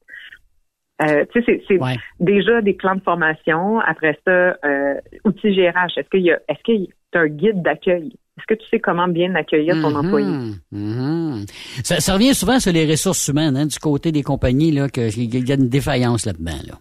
Euh, 1.02 1.26
tu 1.32 1.44
sais, 1.44 1.64
c'est 1.68 1.80
c'est 1.80 1.98
déjà 2.20 2.62
des 2.62 2.74
plans 2.74 2.96
de 2.96 3.02
formation. 3.02 3.80
Après 3.80 4.18
ça, 4.26 4.58
euh, 4.66 4.96
outils 5.26 5.54
GRH. 5.54 5.98
Est-ce 5.98 6.10
qu'il 6.10 6.22
y 6.22 6.32
a, 6.32 6.40
est-ce 6.48 6.64
qu'il 6.64 6.82
y 6.82 6.86
a 6.86 6.88
un 7.18 7.28
guide 7.28 7.62
d'accueil? 7.62 8.14
Est-ce 8.38 8.46
que 8.48 8.54
tu 8.54 8.68
sais 8.70 8.80
comment 8.80 9.08
bien 9.08 9.34
accueillir 9.36 9.76
ton 9.82 9.90
Mhm, 9.90 9.96
employé? 9.98 10.28
mhm. 10.72 11.46
Ça, 11.84 12.00
ça 12.00 12.14
revient 12.14 12.34
souvent 12.36 12.60
sur 12.60 12.72
les 12.72 12.86
ressources 12.86 13.28
humaines, 13.28 13.58
hein, 13.58 13.66
du 13.66 13.80
côté 13.80 14.12
des 14.12 14.22
compagnies, 14.24 14.72
là, 14.72 14.88
qu'il 14.90 15.48
y 15.48 15.52
a 15.52 15.56
une 15.56 15.70
défaillance 15.70 16.26
là-dedans. 16.26 16.62
Là. 16.68 16.74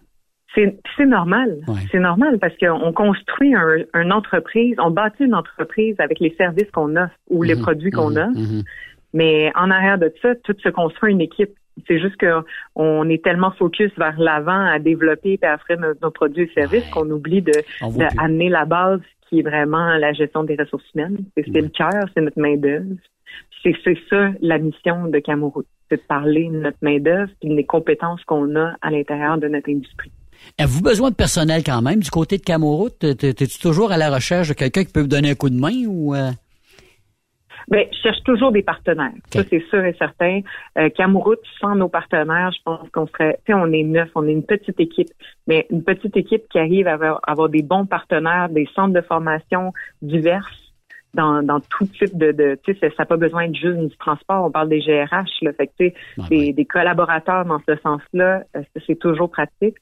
C'est 0.97 1.05
normal. 1.05 1.59
C'est 1.91 1.99
normal 1.99 2.39
parce 2.39 2.55
qu'on 2.57 2.91
construit 2.91 3.53
un, 3.53 3.77
une 3.93 4.11
entreprise, 4.11 4.75
on 4.79 4.89
bâtit 4.89 5.23
une 5.25 5.35
entreprise 5.35 5.95
avec 5.99 6.19
les 6.19 6.33
services 6.35 6.69
qu'on 6.71 6.95
offre 6.95 7.13
ou 7.29 7.43
les 7.43 7.55
Mhm, 7.55 7.61
produits 7.61 7.91
qu'on 7.91 8.15
offre. 8.15 8.39
Mais 9.13 9.51
en 9.55 9.69
arrière 9.71 9.97
de 9.99 10.11
ça, 10.21 10.33
tout 10.43 10.55
se 10.63 10.69
construit 10.69 11.11
une 11.11 11.21
équipe. 11.21 11.51
C'est 11.87 11.99
juste 11.99 12.17
que 12.17 12.41
on 12.75 13.07
est 13.07 13.23
tellement 13.23 13.51
focus 13.51 13.91
vers 13.97 14.19
l'avant 14.19 14.65
à 14.65 14.79
développer 14.79 15.37
et 15.41 15.45
à 15.45 15.55
offrir 15.55 15.79
nos, 15.79 15.93
nos 16.01 16.09
produits 16.09 16.45
et 16.45 16.53
services 16.55 16.89
qu'on 16.91 17.07
oublie 17.11 17.43
de, 17.43 17.53
voit 17.81 18.09
de 18.17 18.49
la 18.49 18.65
base 18.65 18.99
qui 19.29 19.39
est 19.39 19.43
vraiment 19.43 19.97
la 19.97 20.13
gestion 20.13 20.43
des 20.43 20.55
ressources 20.55 20.85
humaines. 20.93 21.17
C'est 21.35 21.47
le 21.47 21.69
cœur, 21.69 22.05
c'est 22.13 22.21
notre 22.21 22.39
main 22.39 22.55
d'œuvre. 22.57 22.85
C'est 23.63 23.75
c'est 23.83 23.97
ça 24.09 24.29
la 24.41 24.57
mission 24.57 25.07
de 25.07 25.19
Camoroute, 25.19 25.67
c'est 25.89 25.97
de 25.97 26.07
parler 26.07 26.49
de 26.49 26.57
notre 26.57 26.77
main 26.81 26.99
d'œuvre 26.99 27.31
et 27.41 27.55
des 27.55 27.65
compétences 27.65 28.23
qu'on 28.25 28.55
a 28.55 28.75
à 28.81 28.89
l'intérieur 28.91 29.37
de 29.37 29.47
notre 29.47 29.69
industrie. 29.69 30.11
Avez-vous 30.57 30.81
besoin 30.81 31.09
de 31.09 31.15
personnel 31.15 31.63
quand 31.65 31.81
même 31.81 31.99
du 31.99 32.09
côté 32.09 32.37
de 32.37 32.43
Camoroute? 32.43 32.99
T'es-tu 32.99 33.59
toujours 33.59 33.91
à 33.91 33.97
la 33.97 34.13
recherche 34.13 34.49
de 34.49 34.53
quelqu'un 34.53 34.83
qui 34.83 34.93
peut 34.93 35.01
vous 35.01 35.07
donner 35.07 35.31
un 35.31 35.35
coup 35.35 35.49
de 35.49 35.59
main 35.59 35.85
ou... 35.87 36.15
euh? 36.15 36.31
Ben, 37.67 37.85
je 37.91 37.97
cherche 37.97 38.23
toujours 38.23 38.51
des 38.51 38.63
partenaires. 38.63 39.11
Ça, 39.29 39.43
c'est 39.43 39.61
sûr 39.69 39.83
et 39.83 39.93
certain. 39.99 40.39
Euh, 40.77 40.89
Camoroute, 40.89 41.41
sans 41.59 41.75
nos 41.75 41.89
partenaires, 41.89 42.51
je 42.51 42.61
pense 42.63 42.89
qu'on 42.91 43.07
serait, 43.07 43.39
tu 43.45 43.51
sais, 43.51 43.53
on 43.53 43.71
est 43.73 43.83
neuf, 43.83 44.09
on 44.15 44.25
est 44.25 44.31
une 44.31 44.45
petite 44.45 44.79
équipe, 44.79 45.09
mais 45.47 45.67
une 45.69 45.83
petite 45.83 46.15
équipe 46.15 46.47
qui 46.49 46.59
arrive 46.59 46.87
à 46.87 46.93
avoir, 46.93 47.19
avoir 47.27 47.49
des 47.49 47.63
bons 47.63 47.85
partenaires, 47.85 48.47
des 48.49 48.67
centres 48.73 48.93
de 48.93 49.01
formation 49.01 49.73
diverses 50.01 50.67
dans, 51.13 51.43
dans 51.43 51.59
tout 51.59 51.85
type 51.85 52.17
de, 52.17 52.31
de 52.31 52.57
tu 52.63 52.73
sais, 52.75 52.89
ça 52.91 53.03
n'a 53.03 53.05
pas 53.05 53.17
besoin 53.17 53.49
de 53.49 53.55
juste 53.55 53.79
du 53.79 53.97
transport. 53.97 54.45
On 54.45 54.51
parle 54.51 54.69
des 54.69 54.79
GRH, 54.79 55.41
là, 55.41 55.51
fait 55.53 55.67
que, 55.67 55.73
tu 55.79 55.89
sais, 55.89 55.93
des, 56.29 56.53
des 56.53 56.65
collaborateurs 56.65 57.43
dans 57.43 57.59
ce 57.67 57.75
sens-là, 57.83 58.43
euh, 58.55 58.61
c'est 58.85 58.99
toujours 58.99 59.29
pratique. 59.29 59.75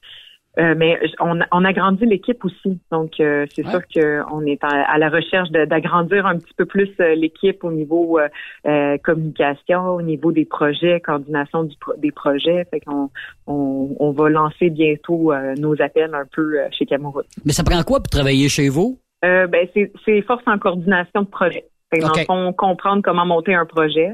Euh, 0.58 0.74
mais 0.76 0.98
on, 1.20 1.38
on 1.52 1.64
agrandit 1.64 2.06
l'équipe 2.06 2.42
aussi. 2.44 2.78
Donc, 2.90 3.20
euh, 3.20 3.44
c'est 3.54 3.66
sûr 3.66 3.82
qu'on 3.94 4.40
est 4.46 4.62
à, 4.64 4.90
à 4.90 4.96
la 4.98 5.10
recherche 5.10 5.50
d'agrandir 5.50 6.24
un 6.24 6.38
petit 6.38 6.54
peu 6.56 6.64
plus 6.64 6.88
euh, 7.00 7.14
l'équipe 7.14 7.62
au 7.62 7.70
niveau 7.70 8.18
euh, 8.18 8.28
euh, 8.66 8.96
communication, 9.04 9.94
au 9.94 10.02
niveau 10.02 10.32
des 10.32 10.46
projets, 10.46 11.00
coordination 11.00 11.64
du 11.64 11.76
pro- 11.76 11.96
des 11.98 12.10
projets. 12.10 12.64
Fait 12.70 12.80
qu'on 12.80 13.10
on, 13.46 13.94
on 14.00 14.10
va 14.12 14.30
lancer 14.30 14.70
bientôt 14.70 15.32
euh, 15.32 15.54
nos 15.58 15.80
appels 15.82 16.14
un 16.14 16.24
peu 16.34 16.56
chez 16.70 16.86
Camoroute. 16.86 17.26
Mais 17.44 17.52
ça 17.52 17.62
prend 17.62 17.82
quoi 17.82 17.98
pour 17.98 18.08
travailler 18.08 18.48
chez 18.48 18.68
vous? 18.70 18.98
Euh, 19.24 19.46
ben, 19.46 19.66
c'est 19.74 19.92
c'est 20.04 20.22
force 20.22 20.44
en 20.46 20.58
coordination 20.58 21.22
de 21.22 21.26
projet. 21.28 21.66
Fait 21.90 21.98
que 21.98 22.02
dans 22.04 22.10
OK. 22.10 22.18
le 22.18 22.24
fond, 22.24 22.52
comprendre 22.52 23.02
comment 23.02 23.26
monter 23.26 23.54
un 23.54 23.66
projet. 23.66 24.10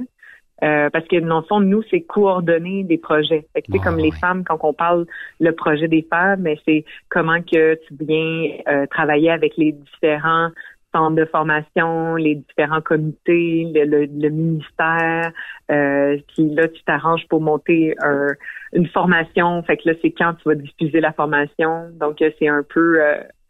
Euh, 0.62 0.90
parce 0.90 1.06
que 1.08 1.16
dans 1.18 1.40
le 1.40 1.46
fond, 1.46 1.60
nous, 1.60 1.82
c'est 1.90 2.02
coordonner 2.02 2.84
des 2.84 2.98
projets. 2.98 3.46
Fait 3.52 3.62
que, 3.62 3.66
tu 3.66 3.72
sais, 3.72 3.80
comme 3.80 3.98
les 3.98 4.12
femmes, 4.20 4.44
quand 4.44 4.58
on 4.62 4.72
parle 4.72 5.06
le 5.40 5.52
projet 5.52 5.88
des 5.88 6.06
femmes, 6.08 6.42
mais 6.42 6.56
c'est 6.66 6.84
comment 7.08 7.40
que 7.42 7.74
tu 7.74 7.94
viens 8.00 8.50
euh, 8.68 8.86
travailler 8.86 9.30
avec 9.30 9.56
les 9.56 9.72
différents 9.72 10.50
centres 10.94 11.16
de 11.16 11.24
formation, 11.24 12.16
les 12.16 12.34
différents 12.36 12.82
comités, 12.82 13.66
le, 13.74 13.84
le- 13.86 14.04
le 14.06 14.28
ministère, 14.28 15.32
euh, 15.70 16.18
puis 16.34 16.50
là, 16.54 16.68
tu 16.68 16.82
t'arranges 16.84 17.26
pour 17.28 17.40
monter 17.40 17.94
un- 18.02 18.34
une 18.74 18.86
formation. 18.88 19.62
Fait 19.62 19.78
que 19.78 19.88
là, 19.88 19.94
c'est 20.02 20.10
quand 20.10 20.34
tu 20.34 20.48
vas 20.48 20.54
diffuser 20.54 21.00
la 21.00 21.12
formation. 21.12 21.88
Donc, 21.98 22.20
euh, 22.22 22.30
c'est 22.38 22.48
un 22.48 22.62
peu 22.62 23.00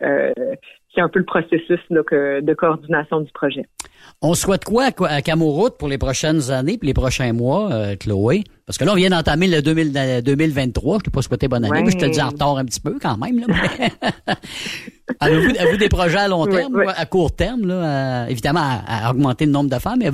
euh, 0.02 0.32
euh, 0.92 0.94
c'est 0.94 1.00
un 1.00 1.08
peu 1.08 1.18
le 1.18 1.24
processus 1.24 1.80
là, 1.90 2.02
que- 2.06 2.40
de 2.40 2.54
coordination 2.54 3.20
du 3.20 3.30
projet. 3.32 3.64
On 4.20 4.34
souhaite 4.34 4.64
quoi 4.64 4.88
à- 5.08 5.22
Camoroute 5.22 5.76
pour 5.78 5.88
les 5.88 5.98
prochaines 5.98 6.50
années 6.50 6.78
puis 6.78 6.86
les 6.88 6.94
prochains 6.94 7.32
mois, 7.32 7.72
euh, 7.72 7.96
Chloé? 7.96 8.44
Parce 8.66 8.78
que 8.78 8.84
là, 8.84 8.92
on 8.92 8.96
vient 8.96 9.10
d'entamer 9.10 9.48
le 9.48 9.60
2000 9.62 9.92
euh, 9.96 10.20
2023. 10.20 10.98
Je 10.98 11.02
t'ai 11.04 11.10
pas 11.10 11.22
souhaité 11.22 11.48
bonne 11.48 11.64
année, 11.64 11.78
Ouais. 11.78 11.82
mais 11.84 11.90
je 11.90 11.98
te 11.98 12.04
dis 12.06 12.22
en 12.22 12.28
retard 12.28 12.56
un 12.56 12.64
petit 12.64 12.80
peu 12.80 12.98
quand 13.00 13.16
même. 13.18 13.40
Là, 13.40 13.46
mais- 13.48 14.34
Avez-vous 15.20 15.76
des 15.76 15.88
projets 15.88 16.18
à 16.18 16.28
long 16.28 16.46
terme, 16.46 16.82
à 16.96 17.06
court 17.06 17.32
terme, 17.34 17.66
là, 17.66 18.22
à- 18.24 18.30
évidemment, 18.30 18.60
à, 18.62 19.08
à 19.08 19.10
augmenter 19.10 19.46
le 19.46 19.52
nombre 19.52 19.70
de 19.70 19.78
femmes, 19.78 19.98
mais 20.00 20.06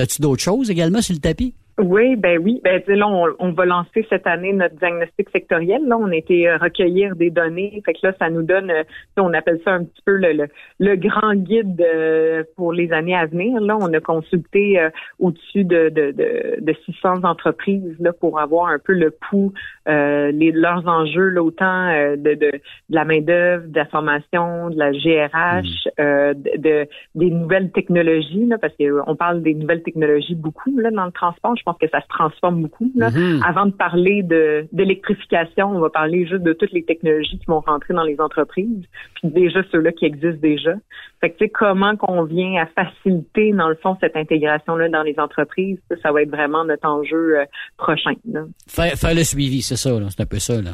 as-tu 0.00 0.20
d'autres 0.22 0.42
choses 0.42 0.70
également 0.70 1.00
sur 1.02 1.14
le 1.14 1.20
tapis? 1.20 1.54
Oui, 1.76 2.14
ben 2.14 2.38
oui. 2.38 2.60
Ben, 2.62 2.80
là, 2.86 3.08
on, 3.08 3.26
on 3.40 3.50
va 3.50 3.64
lancer 3.64 4.06
cette 4.08 4.28
année 4.28 4.52
notre 4.52 4.76
diagnostic 4.76 5.28
sectoriel. 5.30 5.82
Là, 5.84 5.96
on 5.98 6.06
a 6.12 6.14
été 6.14 6.48
euh, 6.48 6.56
recueillir 6.56 7.16
des 7.16 7.30
données. 7.30 7.82
Fait 7.84 7.94
que 7.94 7.98
là, 8.04 8.12
ça 8.20 8.30
nous 8.30 8.42
donne, 8.44 8.70
euh, 8.70 8.84
on 9.16 9.32
appelle 9.34 9.60
ça 9.64 9.72
un 9.72 9.82
petit 9.82 10.02
peu 10.06 10.12
le, 10.16 10.32
le, 10.34 10.46
le 10.78 10.94
grand 10.94 11.34
guide 11.34 11.80
euh, 11.80 12.44
pour 12.54 12.72
les 12.72 12.92
années 12.92 13.16
à 13.16 13.26
venir. 13.26 13.60
Là, 13.60 13.76
on 13.80 13.92
a 13.92 13.98
consulté 13.98 14.78
euh, 14.78 14.88
au-dessus 15.18 15.64
de, 15.64 15.88
de, 15.88 16.12
de, 16.12 16.60
de 16.60 16.74
600 16.84 17.24
entreprises 17.24 17.96
là 17.98 18.12
pour 18.12 18.38
avoir 18.38 18.68
un 18.68 18.78
peu 18.78 18.92
le 18.92 19.10
pouls, 19.10 19.52
euh, 19.88 20.30
les, 20.30 20.52
leurs 20.52 20.86
enjeux, 20.86 21.30
là, 21.30 21.42
autant 21.42 21.88
de, 21.90 22.34
de, 22.34 22.34
de 22.34 22.60
la 22.90 23.04
main 23.04 23.20
d'œuvre, 23.20 23.64
de 23.66 23.76
la 23.76 23.86
formation, 23.86 24.70
de 24.70 24.78
la 24.78 24.92
GRH, 24.92 25.88
euh, 25.98 26.34
de, 26.34 26.50
de- 26.56 26.86
des 27.16 27.30
nouvelles 27.30 27.72
technologies, 27.72 28.46
là, 28.46 28.58
parce 28.58 28.74
qu'on 28.76 29.16
parle 29.16 29.42
des 29.42 29.54
nouvelles 29.54 29.82
technologies 29.82 30.36
beaucoup 30.36 30.78
là 30.78 30.92
dans 30.92 31.06
le 31.06 31.12
transport. 31.12 31.56
Je 31.56 31.63
pense 31.64 31.76
que 31.78 31.88
ça 31.88 32.00
se 32.00 32.08
transforme 32.08 32.62
beaucoup. 32.62 32.90
Là. 32.94 33.10
Mhm. 33.10 33.42
Avant 33.46 33.66
de 33.66 33.72
parler 33.72 34.22
de 34.22 34.66
d'électrification, 34.72 35.68
on 35.68 35.80
va 35.80 35.90
parler 35.90 36.26
juste 36.26 36.42
de 36.42 36.52
toutes 36.52 36.72
les 36.72 36.84
technologies 36.84 37.38
qui 37.38 37.46
vont 37.46 37.60
rentrer 37.60 37.94
dans 37.94 38.04
les 38.04 38.20
entreprises, 38.20 38.84
puis 39.14 39.30
déjà 39.30 39.60
ceux-là 39.72 39.92
qui 39.92 40.04
existent 40.04 40.40
déjà. 40.40 40.74
Fait 41.20 41.30
que 41.30 41.38
tu 41.38 41.44
sais 41.44 41.50
comment 41.50 41.96
qu'on 41.96 42.24
vient 42.24 42.62
à 42.62 42.66
faciliter 42.66 43.52
dans 43.52 43.68
le 43.68 43.76
fond 43.76 43.96
cette 44.00 44.16
intégration 44.16 44.76
là 44.76 44.88
dans 44.88 45.02
les 45.02 45.18
entreprises, 45.18 45.78
ça, 45.88 45.96
ça 46.02 46.12
va 46.12 46.22
être 46.22 46.30
vraiment 46.30 46.64
notre 46.64 46.88
enjeu 46.88 47.38
euh, 47.38 47.44
prochain. 47.76 48.14
Là. 48.30 48.42
Faire, 48.68 48.92
faire 48.92 49.14
le 49.14 49.24
suivi, 49.24 49.62
c'est 49.62 49.76
ça. 49.76 49.90
C'est 50.10 50.22
un 50.22 50.26
peu 50.26 50.38
ça, 50.38 50.60
là. 50.60 50.72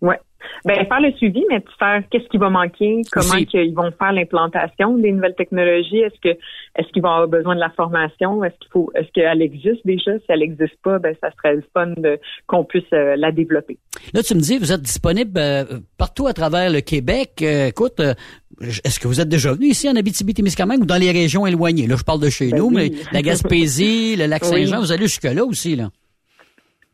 Ouais. 0.00 0.18
Ben 0.64 0.86
faire 0.86 1.00
le 1.00 1.12
suivi, 1.12 1.44
mais 1.50 1.62
faire 1.78 2.02
qu'est-ce 2.10 2.28
qui 2.28 2.38
va 2.38 2.48
manquer, 2.48 3.02
comment 3.10 3.42
qu'ils 3.44 3.74
vont 3.74 3.90
faire 3.98 4.12
l'implantation 4.12 4.96
des 4.96 5.10
nouvelles 5.12 5.34
technologies, 5.36 5.98
est-ce 5.98 6.18
que 6.20 6.38
est-ce 6.76 6.88
qu'ils 6.92 7.02
vont 7.02 7.10
avoir 7.10 7.28
besoin 7.28 7.54
de 7.56 7.60
la 7.60 7.70
formation, 7.70 8.42
est-ce 8.44 8.54
qu'il 8.60 8.70
faut 8.72 8.90
est-ce 8.94 9.08
qu'elle 9.12 9.42
existe 9.42 9.84
déjà, 9.84 10.16
si 10.18 10.24
elle 10.28 10.40
n'existe 10.40 10.76
pas, 10.82 10.98
ben 11.00 11.14
ça 11.20 11.30
serait 11.36 11.56
le 11.56 11.64
fun 11.74 11.92
qu'on 12.46 12.64
puisse 12.64 12.84
euh, 12.92 13.16
la 13.16 13.32
développer. 13.32 13.78
Là, 14.14 14.22
tu 14.22 14.34
me 14.34 14.40
dis, 14.40 14.58
vous 14.58 14.72
êtes 14.72 14.82
disponible 14.82 15.38
euh, 15.38 15.64
partout 15.96 16.28
à 16.28 16.32
travers 16.32 16.70
le 16.70 16.80
Québec. 16.80 17.32
Euh, 17.42 17.66
écoute, 17.66 18.00
est-ce 18.60 19.00
que 19.00 19.08
vous 19.08 19.20
êtes 19.20 19.28
déjà 19.28 19.52
venu 19.52 19.66
ici 19.66 19.88
en 19.88 19.96
Abitibi-Témiscamingue 19.96 20.82
ou 20.82 20.86
dans 20.86 21.00
les 21.00 21.10
régions 21.10 21.46
éloignées? 21.46 21.86
Là, 21.88 21.96
je 21.96 22.04
parle 22.04 22.20
de 22.20 22.30
chez 22.30 22.50
Ben 22.50 22.58
nous, 22.58 22.66
oui. 22.66 22.74
mais 22.74 22.92
la 23.12 23.22
Gaspésie, 23.22 24.16
le 24.16 24.26
lac 24.26 24.44
Saint-Jean, 24.44 24.76
Oui. 24.78 24.82
vous 24.86 24.92
allez 24.92 25.06
jusque-là 25.06 25.44
aussi, 25.44 25.74
là. 25.76 25.88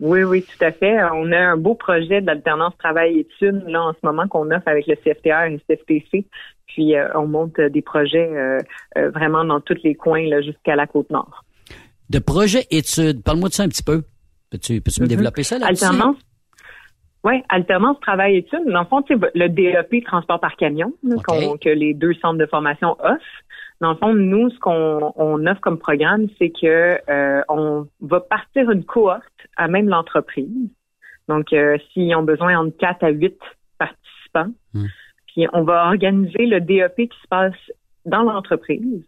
Oui, 0.01 0.23
oui, 0.25 0.43
tout 0.43 0.65
à 0.65 0.73
fait. 0.73 1.03
On 1.13 1.31
a 1.33 1.39
un 1.39 1.57
beau 1.57 1.75
projet 1.75 2.21
d'alternance 2.21 2.77
travail-études 2.79 3.63
là 3.69 3.83
en 3.85 3.93
ce 3.93 3.99
moment 4.03 4.27
qu'on 4.29 4.51
offre 4.51 4.67
avec 4.67 4.87
le 4.87 4.97
CFTR 4.97 5.45
et 5.47 5.51
le 5.51 5.59
CFTC. 5.69 6.27
Puis 6.67 6.97
euh, 6.97 7.09
on 7.15 7.27
monte 7.27 7.59
euh, 7.59 7.69
des 7.69 7.83
projets 7.83 8.29
euh, 8.33 8.59
euh, 8.99 9.11
vraiment 9.11 9.45
dans 9.45 9.61
tous 9.61 9.79
les 9.85 9.95
coins 9.95 10.27
là, 10.27 10.43
jusqu'à 10.43 10.75
la 10.75 10.87
côte 10.87 11.11
nord. 11.11 11.45
De 12.11 12.19
projet 12.19 12.67
études, 12.71 13.23
parle-moi 13.23 13.49
de 13.49 13.55
ça 13.55 13.63
un 13.63 13.69
petit 13.69 13.85
peu. 13.85 14.03
Peux-tu 14.51 14.81
peux 14.81 14.91
me 14.99 15.05
Mhm. 15.05 15.09
développer 15.09 15.43
ça 15.43 15.59
là 15.59 15.67
Alternance? 15.69 16.17
Oui, 17.23 17.43
alternance 17.49 17.99
travail-études. 18.01 18.67
Dans 18.67 18.81
le 18.81 18.87
fond, 18.87 19.01
tu 19.01 19.15
sais, 19.15 19.21
le 19.35 19.49
DEP 19.49 20.05
transport 20.05 20.39
par 20.41 20.57
camion 20.57 20.93
que 21.03 21.71
les 21.71 21.95
deux 21.95 22.13
centres 22.15 22.39
de 22.39 22.47
formation 22.47 22.97
offrent. 23.01 23.23
Dans 23.85 23.91
le 23.91 23.97
fond, 23.99 24.15
nous, 24.15 24.49
ce 24.49 24.59
qu'on 24.61 25.13
on 25.15 25.47
offre 25.47 25.61
comme 25.61 25.79
programme, 25.79 26.29
c'est 26.39 26.49
que 26.49 26.99
euh, 27.07 27.43
on 27.51 27.87
va 28.01 28.21
partir 28.21 28.71
une 28.71 28.83
cohorte 28.83 29.23
à 29.59 29.69
même 29.69 29.91
l'entreprise. 29.91 30.71
Donc, 31.29 31.53
euh, 31.53 31.77
s'ils 31.93 32.17
ont 32.17 32.23
besoin 32.23 32.59
entre 32.59 32.75
4 32.79 33.05
à 33.05 33.11
8 33.11 33.37
participants, 33.79 34.55
puis 35.27 35.47
on 35.53 35.65
va 35.65 35.85
organiser 35.89 36.47
le 36.47 36.63
DEP 36.63 37.11
qui 37.11 37.21
se 37.21 37.29
passe 37.29 37.53
dans 38.07 38.23
l'entreprise. 38.23 39.07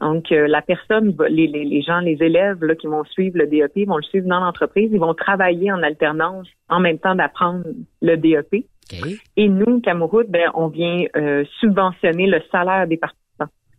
Donc, 0.00 0.32
euh, 0.32 0.48
la 0.48 0.60
personne, 0.60 1.14
les, 1.28 1.46
les, 1.46 1.64
les 1.64 1.82
gens, 1.82 2.00
les 2.00 2.20
élèves 2.20 2.64
là, 2.64 2.74
qui 2.74 2.88
vont 2.88 3.04
suivre 3.04 3.38
le 3.38 3.46
DEP 3.46 3.86
vont 3.86 3.98
le 3.98 4.02
suivre 4.02 4.26
dans 4.26 4.40
l'entreprise. 4.40 4.90
Ils 4.92 4.98
vont 4.98 5.14
travailler 5.14 5.70
en 5.70 5.84
alternance 5.84 6.48
en 6.68 6.80
même 6.80 6.98
temps 6.98 7.14
d'apprendre 7.14 7.62
le 8.02 8.16
DEP. 8.16 8.66
Et 9.36 9.48
nous, 9.48 9.80
Camoroute, 9.80 10.28
ben, 10.28 10.50
on 10.54 10.66
vient 10.66 11.04
euh, 11.16 11.44
subventionner 11.60 12.26
le 12.26 12.42
salaire 12.50 12.88
des 12.88 12.96
participants. 12.96 13.19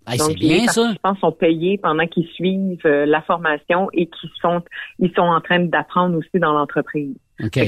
Hey, 0.07 0.17
Donc, 0.17 0.29
c'est 0.29 0.35
bien, 0.35 0.61
les 0.61 0.67
ça. 0.67 0.81
participants 0.81 1.15
sont 1.21 1.31
payés 1.31 1.77
pendant 1.77 2.07
qu'ils 2.07 2.27
suivent 2.29 2.79
euh, 2.85 3.05
la 3.05 3.21
formation 3.21 3.87
et 3.93 4.07
qui 4.07 4.27
sont 4.41 4.61
ils 4.99 5.11
sont 5.15 5.21
en 5.21 5.39
train 5.41 5.59
d'apprendre 5.59 6.17
aussi 6.17 6.39
dans 6.39 6.53
l'entreprise. 6.53 7.15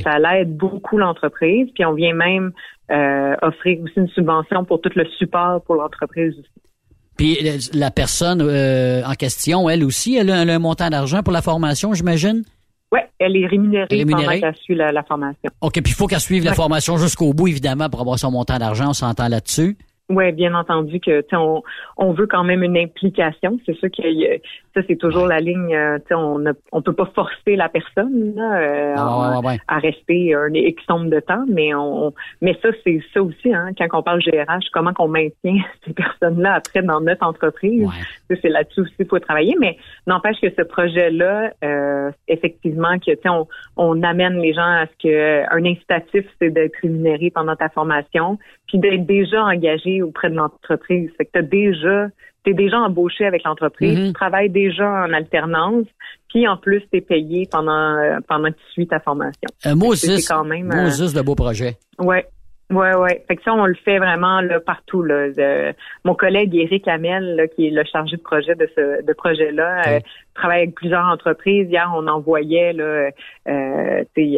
Ça 0.04 0.20
l'aide 0.20 0.56
beaucoup 0.56 0.98
l'entreprise, 0.98 1.68
puis 1.74 1.84
on 1.86 1.94
vient 1.94 2.14
même 2.14 2.52
euh, 2.92 3.36
offrir 3.42 3.80
aussi 3.82 3.94
une 3.98 4.08
subvention 4.10 4.66
pour 4.66 4.82
tout 4.82 4.92
le 4.96 5.06
support 5.18 5.64
pour 5.64 5.76
l'entreprise 5.76 6.34
aussi. 6.38 6.50
Puis 7.18 7.38
euh, 7.48 7.58
la 7.74 7.92
personne 7.92 8.42
euh, 8.42 9.04
en 9.06 9.14
question, 9.14 9.70
elle 9.70 9.84
aussi, 9.84 10.16
elle 10.16 10.30
a, 10.32 10.42
elle 10.42 10.50
a 10.50 10.56
un 10.56 10.60
montant 10.60 10.90
d'argent 10.90 11.22
pour 11.24 11.34
la 11.34 11.42
formation, 11.44 11.94
j'imagine? 11.94 12.44
Ouais, 12.92 13.08
elle 13.20 13.36
est 13.38 13.48
rémunérée, 13.48 13.88
Rémunérée. 13.90 14.26
pendant 14.26 14.40
qu'elle 14.52 14.56
suit 14.62 14.76
la, 14.76 14.92
la 14.92 15.04
formation. 15.04 15.50
OK, 15.62 15.74
puis 15.74 15.84
il 15.88 15.94
faut 15.94 16.06
qu'elle 16.08 16.20
suive 16.20 16.44
la 16.46 16.54
formation 16.54 16.98
jusqu'au 16.98 17.34
bout, 17.34 17.48
évidemment, 17.48 17.90
pour 17.90 18.02
avoir 18.02 18.20
son 18.20 18.32
montant 18.32 18.58
d'argent, 18.60 18.90
on 18.90 18.94
s'entend 18.94 19.28
là-dessus. 19.28 19.78
Oui, 20.10 20.32
bien 20.34 20.54
entendu 20.54 21.00
que 21.00 21.24
on, 21.34 21.64
on 21.98 22.14
veut 22.14 22.28
quand 22.28 22.44
même 22.44 22.64
une 22.64 22.78
implication. 22.78 23.60
C'est 23.66 23.76
sûr 23.78 23.90
que 23.90 24.08
y 24.08 24.42
ça 24.74 24.82
c'est 24.88 24.96
toujours 24.96 25.28
la 25.28 25.40
ligne. 25.40 25.74
euh, 25.74 25.98
tu 26.00 26.08
sais, 26.10 26.16
on 26.16 26.40
ne 26.40 26.52
on 26.72 26.82
peut 26.82 26.94
pas 26.94 27.10
forcer 27.14 27.56
la 27.56 27.70
personne 27.70 28.34
là, 28.36 28.58
euh, 28.58 29.42
ouais, 29.42 29.58
à 29.68 29.80
rester 29.80 30.34
un 30.34 30.54
X 30.54 30.82
nombre 30.90 31.10
de 31.10 31.20
temps, 31.20 31.46
mais 31.48 31.74
on, 31.74 32.14
mais 32.42 32.58
ça 32.62 32.70
c'est 32.84 33.02
ça 33.14 33.22
aussi 33.22 33.54
hein, 33.54 33.70
quand 33.78 33.88
on 33.94 34.04
parle 34.04 34.22
GRH, 34.22 34.66
comment 34.74 34.94
qu'on 34.94 35.08
maintient 35.08 35.62
ces 35.86 35.94
personnes-là 35.94 36.56
après 36.56 36.82
dans 36.82 37.02
notre 37.02 37.26
entreprise. 37.26 37.88
C'est 38.30 38.50
là-dessus 38.50 38.82
aussi 38.82 38.96
qu'il 38.96 39.08
faut 39.08 39.20
travailler, 39.20 39.56
mais 39.60 39.78
n'empêche 40.08 40.40
que 40.42 40.50
ce 40.50 40.64
projet-là, 40.64 41.52
euh, 41.64 42.12
effectivement, 42.28 42.98
que 42.98 43.12
tu 43.12 43.22
sais, 43.22 43.30
on, 43.30 43.48
on 43.78 44.02
amène 44.02 44.40
les 44.40 44.54
gens 44.54 44.62
à 44.62 44.86
ce 44.88 45.08
que 45.08 45.56
un 45.56 45.66
incitatif, 45.66 46.26
c'est 46.42 46.50
d'être 46.50 46.76
rémunéré 46.82 47.30
pendant 47.30 47.56
ta 47.56 47.70
formation, 47.70 48.40
puis 48.68 48.80
d'être 48.80 49.06
déjà 49.06 49.44
engagé 49.44 50.02
auprès 50.02 50.30
de 50.30 50.36
l'entreprise. 50.36 51.12
Fait 51.18 51.26
que 51.26 51.32
t'as 51.34 51.42
déjà 51.42 52.08
t'es 52.44 52.54
déjà 52.54 52.78
embauché 52.80 53.26
avec 53.26 53.44
l'entreprise, 53.44 53.98
Mhm. 54.00 54.08
tu 54.08 54.14
travailles 54.14 54.50
déjà 54.50 54.88
en 54.90 55.14
alternance, 55.14 55.86
puis 56.30 56.48
en 56.48 56.58
plus 56.58 56.82
t'es 56.92 57.02
payé 57.02 57.48
pendant 57.52 57.96
euh, 57.98 58.18
pendant 58.28 58.50
que 58.50 58.56
tu 58.58 58.72
suis 58.72 58.88
ta 58.88 59.00
formation. 59.00 59.50
Euh, 59.66 59.76
Moses, 59.76 60.00
c'est 60.02 60.28
quand 60.34 60.44
même 60.44 60.72
euh, 60.72 60.84
Moses 60.84 61.14
de 61.14 61.22
beau 61.22 61.36
projet. 61.36 61.78
Ouais. 62.00 62.26
Ouais, 62.72 62.96
ouais. 62.96 63.24
Fait 63.28 63.36
que 63.36 63.44
ça, 63.44 63.54
on 63.54 63.66
le 63.68 63.76
fait 63.76 64.00
vraiment 64.00 64.42
là, 64.42 64.60
partout. 64.60 65.04
Là. 65.04 65.30
De- 65.30 65.76
mon 66.06 66.16
collègue 66.16 66.56
Éric 66.56 66.88
Hamel, 66.88 67.36
là, 67.36 67.48
qui 67.48 67.68
est 67.68 67.70
le 67.70 67.84
chargé 67.84 68.16
de 68.18 68.22
projet 68.22 68.56
de 68.56 68.68
ce 68.76 69.06
de 69.06 69.14
projet-là, 69.14 69.82
euh, 69.88 70.00
travaille 70.34 70.64
avec 70.64 70.76
plusieurs 70.76 71.06
entreprises. 71.06 71.68
Hier, 71.70 71.92
on 71.96 72.08
envoyait 72.08 72.74
là, 72.74 72.84
euh, 72.84 73.10
euh, 73.48 74.04
puis 74.16 74.38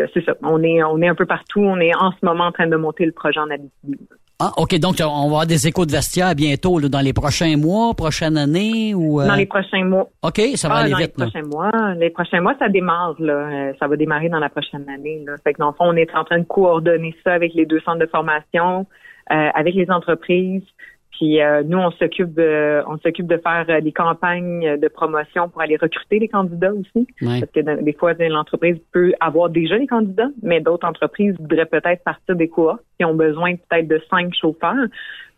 euh, 0.00 0.06
c'est 0.14 0.24
ça. 0.24 0.34
On 0.42 0.62
est 0.62 0.82
on 0.82 1.00
est 1.02 1.08
un 1.08 1.14
peu 1.14 1.26
partout. 1.26 1.60
On 1.60 1.78
est 1.80 1.94
en 1.94 2.10
ce 2.12 2.24
moment 2.24 2.44
en 2.44 2.52
train 2.52 2.66
de 2.66 2.76
monter 2.76 3.04
le 3.06 3.12
projet 3.12 3.40
en 3.40 3.50
Abitibi. 3.50 3.98
Ah, 4.40 4.50
OK, 4.56 4.76
donc 4.80 4.96
on 5.00 5.20
va 5.20 5.24
avoir 5.26 5.46
des 5.46 5.68
échos 5.68 5.86
de 5.86 5.92
vestiaire 5.92 6.34
bientôt, 6.34 6.80
là, 6.80 6.88
dans 6.88 7.00
les 7.00 7.12
prochains 7.12 7.56
mois, 7.56 7.94
prochaine 7.94 8.36
année 8.36 8.92
ou... 8.92 9.20
euh, 9.20 9.28
Dans 9.28 9.36
les 9.36 9.46
prochains 9.46 9.84
mois. 9.84 10.08
OK, 10.24 10.40
ça 10.56 10.68
va 10.68 10.74
Ah, 10.74 10.78
aller 10.80 10.90
dans 10.90 10.96
vite. 10.98 11.14
les 11.16 11.24
là. 11.24 11.30
prochains 11.30 11.46
mois. 11.46 11.70
Les 11.94 12.10
prochains 12.10 12.40
mois, 12.40 12.54
ça 12.58 12.68
démarre, 12.68 13.14
là. 13.20 13.32
Euh, 13.32 13.72
ça 13.78 13.86
va 13.86 13.94
démarrer 13.96 14.28
dans 14.28 14.40
la 14.40 14.48
prochaine 14.48 14.84
année, 14.88 15.22
là. 15.24 15.34
Fait 15.44 15.52
que 15.52 15.58
dans 15.58 15.68
le 15.68 15.74
fond, 15.74 15.84
on 15.86 15.96
est 15.96 16.12
en 16.16 16.24
train 16.24 16.40
de 16.40 16.44
coordonner 16.44 17.14
ça 17.22 17.32
avec 17.32 17.54
les 17.54 17.64
deux 17.64 17.78
centres 17.80 18.00
de 18.00 18.06
formation, 18.06 18.86
euh, 19.30 19.48
avec 19.54 19.74
les 19.76 19.88
entreprises. 19.88 20.64
Puis 21.18 21.40
euh, 21.40 21.62
nous, 21.64 21.78
on 21.78 21.90
s'occupe 21.92 22.34
de, 22.34 22.82
on 22.88 22.98
s'occupe 22.98 23.26
de 23.26 23.36
faire 23.36 23.66
euh, 23.68 23.80
des 23.80 23.92
campagnes 23.92 24.76
de 24.76 24.88
promotion 24.88 25.48
pour 25.48 25.60
aller 25.62 25.76
recruter 25.76 26.18
les 26.18 26.28
candidats 26.28 26.72
aussi. 26.72 27.06
Ouais. 27.22 27.40
Parce 27.40 27.52
que 27.52 27.82
des 27.82 27.92
fois, 27.92 28.14
l'entreprise 28.14 28.76
peut 28.92 29.12
avoir 29.20 29.48
déjà 29.48 29.78
des 29.78 29.86
candidats, 29.86 30.30
mais 30.42 30.60
d'autres 30.60 30.86
entreprises 30.86 31.36
voudraient 31.38 31.66
peut-être 31.66 32.02
partir 32.02 32.34
des 32.34 32.48
cohortes 32.48 32.82
qui 32.98 33.04
ont 33.04 33.14
besoin 33.14 33.54
peut-être 33.54 33.86
de 33.86 34.00
cinq 34.10 34.34
chauffeurs, 34.34 34.74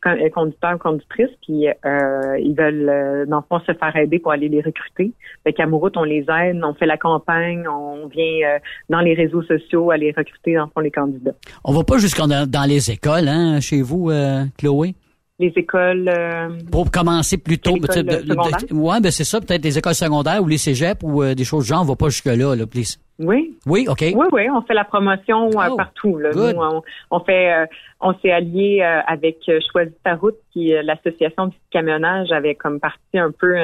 euh, 0.06 0.30
conducteurs, 0.30 0.78
conductrices, 0.78 1.36
puis 1.42 1.68
euh, 1.68 2.38
ils 2.38 2.54
veulent, 2.54 2.88
euh, 2.88 3.26
dans 3.26 3.38
le 3.38 3.42
fond, 3.48 3.60
se 3.66 3.72
faire 3.72 3.96
aider 3.96 4.18
pour 4.18 4.32
aller 4.32 4.48
les 4.48 4.62
recruter. 4.62 5.12
Fait 5.44 5.52
qu'à 5.52 5.66
Mouroute, 5.66 5.96
on 5.96 6.04
les 6.04 6.24
aide, 6.28 6.60
on 6.62 6.74
fait 6.74 6.86
la 6.86 6.96
campagne, 6.96 7.66
on 7.68 8.06
vient 8.06 8.48
euh, 8.48 8.58
dans 8.88 9.00
les 9.00 9.14
réseaux 9.14 9.42
sociaux 9.42 9.90
aller 9.90 10.14
recruter, 10.16 10.54
dans 10.54 10.64
le 10.64 10.70
fond, 10.70 10.80
les 10.80 10.90
candidats. 10.90 11.34
On 11.64 11.72
va 11.72 11.84
pas 11.84 11.98
jusqu'en 11.98 12.28
dans 12.28 12.68
les 12.68 12.90
écoles, 12.90 13.28
hein, 13.28 13.60
chez 13.60 13.82
vous, 13.82 14.10
euh, 14.10 14.44
Chloé? 14.58 14.94
Les 15.38 15.52
écoles... 15.56 16.08
euh, 16.08 16.48
Pour 16.72 16.90
commencer 16.90 17.36
plus 17.36 17.58
tôt, 17.58 17.74
ouais, 17.74 19.00
ben 19.00 19.10
c'est 19.12 19.24
ça, 19.24 19.40
peut-être 19.40 19.62
les 19.64 19.76
écoles 19.76 19.94
secondaires 19.94 20.42
ou 20.42 20.48
les 20.48 20.56
cégeps 20.56 21.02
ou 21.02 21.22
euh, 21.22 21.34
des 21.34 21.44
choses 21.44 21.64
du 21.64 21.68
genre, 21.68 21.82
on 21.82 21.84
va 21.84 21.96
pas 21.96 22.08
jusque-là, 22.08 22.54
là, 22.56 22.66
please. 22.66 22.96
Oui, 23.18 23.56
Oui, 23.66 23.86
OK. 23.88 24.02
Oui, 24.14 24.26
oui, 24.32 24.51
on 24.51 24.60
fait 24.62 24.74
la 24.74 24.84
promotion 24.84 25.48
euh, 25.48 25.68
Oh, 25.70 25.76
partout. 25.76 26.18
Là. 26.18 26.30
Nous, 26.34 26.60
on, 26.60 26.82
on 27.10 27.20
fait, 27.20 27.52
euh, 27.52 27.66
on 28.01 28.12
s'est 28.18 28.30
allié 28.30 28.80
euh, 28.82 29.01
avec 29.06 29.38
Choisis 29.72 29.94
ta 30.05 30.14
route, 30.16 30.36
qui 30.52 30.74
l'association 30.82 31.47
du 31.47 31.56
camionnage 31.70 32.30
avait 32.32 32.55
comme 32.55 32.78
partie 32.80 33.18
un 33.18 33.30
peu 33.30 33.55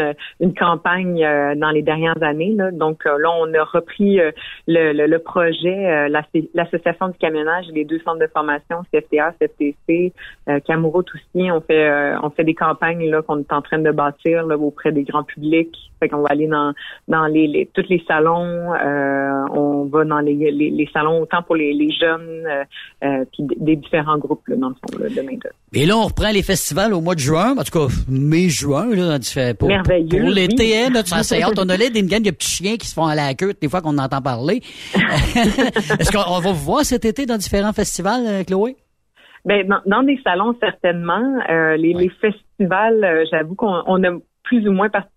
une 0.40 0.54
campagne 0.54 1.20
dans 1.56 1.70
les 1.70 1.82
dernières 1.82 2.22
années. 2.22 2.54
Là. 2.56 2.70
Donc 2.70 3.04
là, 3.04 3.30
on 3.40 3.52
a 3.54 3.62
repris 3.64 4.16
le, 4.16 4.92
le, 4.92 5.06
le 5.06 5.18
projet, 5.18 6.08
l'asso- 6.08 6.48
l'association 6.54 7.08
du 7.08 7.18
camionnage, 7.18 7.66
les 7.72 7.84
deux 7.84 7.98
centres 8.00 8.18
de 8.20 8.26
formation, 8.26 8.82
CFTA, 8.92 9.34
CFTC, 9.40 10.12
Camouroute 10.66 11.08
aussi. 11.14 11.50
On 11.50 11.60
fait, 11.60 12.14
on 12.22 12.30
fait 12.30 12.44
des 12.44 12.54
campagnes 12.54 13.08
là 13.10 13.22
qu'on 13.22 13.40
est 13.40 13.52
en 13.52 13.62
train 13.62 13.78
de 13.78 13.90
bâtir 13.90 14.46
là, 14.46 14.56
auprès 14.56 14.92
des 14.92 15.04
grands 15.04 15.24
publics. 15.24 15.76
Fait 16.00 16.08
qu'on 16.08 16.20
va 16.22 16.28
aller 16.30 16.46
dans 16.48 16.72
dans 17.08 17.26
les, 17.26 17.46
les 17.46 17.66
tous 17.72 17.84
les 17.88 18.02
salons. 18.08 18.74
euh, 18.74 19.41
on 19.52 19.84
va 19.86 20.04
dans 20.04 20.20
les, 20.20 20.34
les, 20.34 20.70
les 20.70 20.88
salons 20.92 21.22
autant 21.22 21.42
pour 21.42 21.56
les, 21.56 21.72
les 21.72 21.90
jeunes 21.90 22.46
euh, 22.46 22.64
euh, 23.04 23.24
puis 23.32 23.44
des, 23.56 23.76
différents 23.76 24.18
groupes 24.18 24.46
là, 24.48 24.56
dans 24.56 24.68
le 24.68 24.74
fond 24.74 24.98
là, 24.98 25.08
de 25.08 25.20
main 25.22 25.32
d'œuvre. 25.32 25.54
Et 25.74 25.86
là, 25.86 25.96
on 25.96 26.04
reprend 26.04 26.30
les 26.30 26.42
festivals 26.42 26.92
au 26.92 27.00
mois 27.00 27.14
de 27.14 27.20
juin, 27.20 27.56
en 27.56 27.62
tout 27.62 27.78
cas, 27.78 27.92
mai-juin, 28.08 28.94
là, 28.94 29.18
pour, 29.58 29.68
Merveilleux, 29.68 30.20
pour 30.20 30.30
l'été, 30.30 30.74
oui. 30.88 30.96
hein, 30.96 31.22
c'est 31.22 31.42
hâte. 31.42 31.58
On 31.58 31.68
a 31.68 31.76
l'air 31.76 31.90
d'une 31.90 32.06
gang 32.06 32.22
de 32.22 32.30
petits 32.30 32.50
chiens 32.50 32.76
qui 32.76 32.86
se 32.86 32.94
font 32.94 33.06
à 33.06 33.14
la 33.14 33.34
queue 33.34 33.54
des 33.60 33.68
fois 33.68 33.80
qu'on 33.80 33.98
entend 33.98 34.20
parler. 34.20 34.60
Est-ce 34.94 36.12
qu'on 36.12 36.30
on 36.30 36.40
va 36.40 36.52
vous 36.52 36.64
voir 36.64 36.84
cet 36.84 37.04
été 37.04 37.26
dans 37.26 37.36
différents 37.36 37.72
festivals, 37.72 38.22
euh, 38.26 38.44
Chloé? 38.44 38.76
Ben, 39.44 39.66
dans, 39.66 39.80
dans 39.86 40.02
des 40.02 40.20
salons, 40.22 40.54
certainement. 40.60 41.38
Euh, 41.50 41.76
les, 41.76 41.94
les 41.94 42.10
festivals, 42.20 43.04
euh, 43.04 43.24
j'avoue 43.30 43.54
qu'on 43.54 43.82
on 43.86 44.04
a 44.04 44.10
plus 44.44 44.68
ou 44.68 44.72
moins 44.72 44.88
participé, 44.88 45.11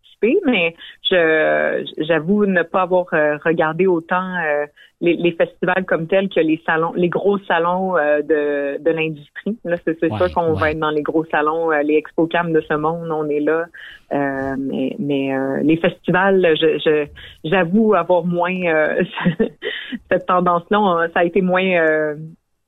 mais 0.46 0.76
je 1.10 1.86
j'avoue 1.98 2.46
ne 2.46 2.64
pas 2.64 2.82
avoir 2.84 3.06
euh, 3.14 3.38
regardé 3.44 3.88
autant 3.88 4.36
euh, 4.44 4.66
les, 5.02 5.16
les 5.16 5.32
festivals 5.34 5.86
comme 5.86 6.08
tels 6.08 6.30
que 6.30 6.40
les 6.40 6.62
salons, 6.66 6.94
les 6.96 7.10
gros 7.10 7.38
salons 7.40 7.98
euh, 7.98 8.22
de, 8.22 8.82
de 8.82 8.92
l'industrie. 8.92 9.58
Là, 9.66 9.78
c'est 9.86 10.02
Ouais, 10.04 10.10
sûr 10.18 10.32
qu'on 10.32 10.54
ouais. 10.54 10.60
va 10.60 10.72
être 10.72 10.80
dans 10.80 10.90
les 10.92 11.02
gros 11.02 11.26
salons, 11.26 11.72
euh, 11.72 11.82
les 11.84 11.96
expocam 11.96 12.52
de 12.54 12.62
ce 12.62 12.74
monde, 12.76 13.10
on 13.12 13.28
est 13.30 13.40
là. 13.40 13.66
Euh, 14.14 14.56
mais 14.58 14.96
mais 15.00 15.36
euh, 15.36 15.60
les 15.64 15.78
festivals, 15.78 16.56
je 16.60 16.78
je- 16.86 17.08
j'avoue 17.50 17.94
avoir 17.96 18.24
moins 18.26 18.56
euh, 18.66 19.04
cette 20.12 20.26
tendance-là. 20.28 21.08
Ça 21.14 21.20
a 21.22 21.24
été 21.26 21.42
moins 21.42 21.66
euh, 21.66 22.16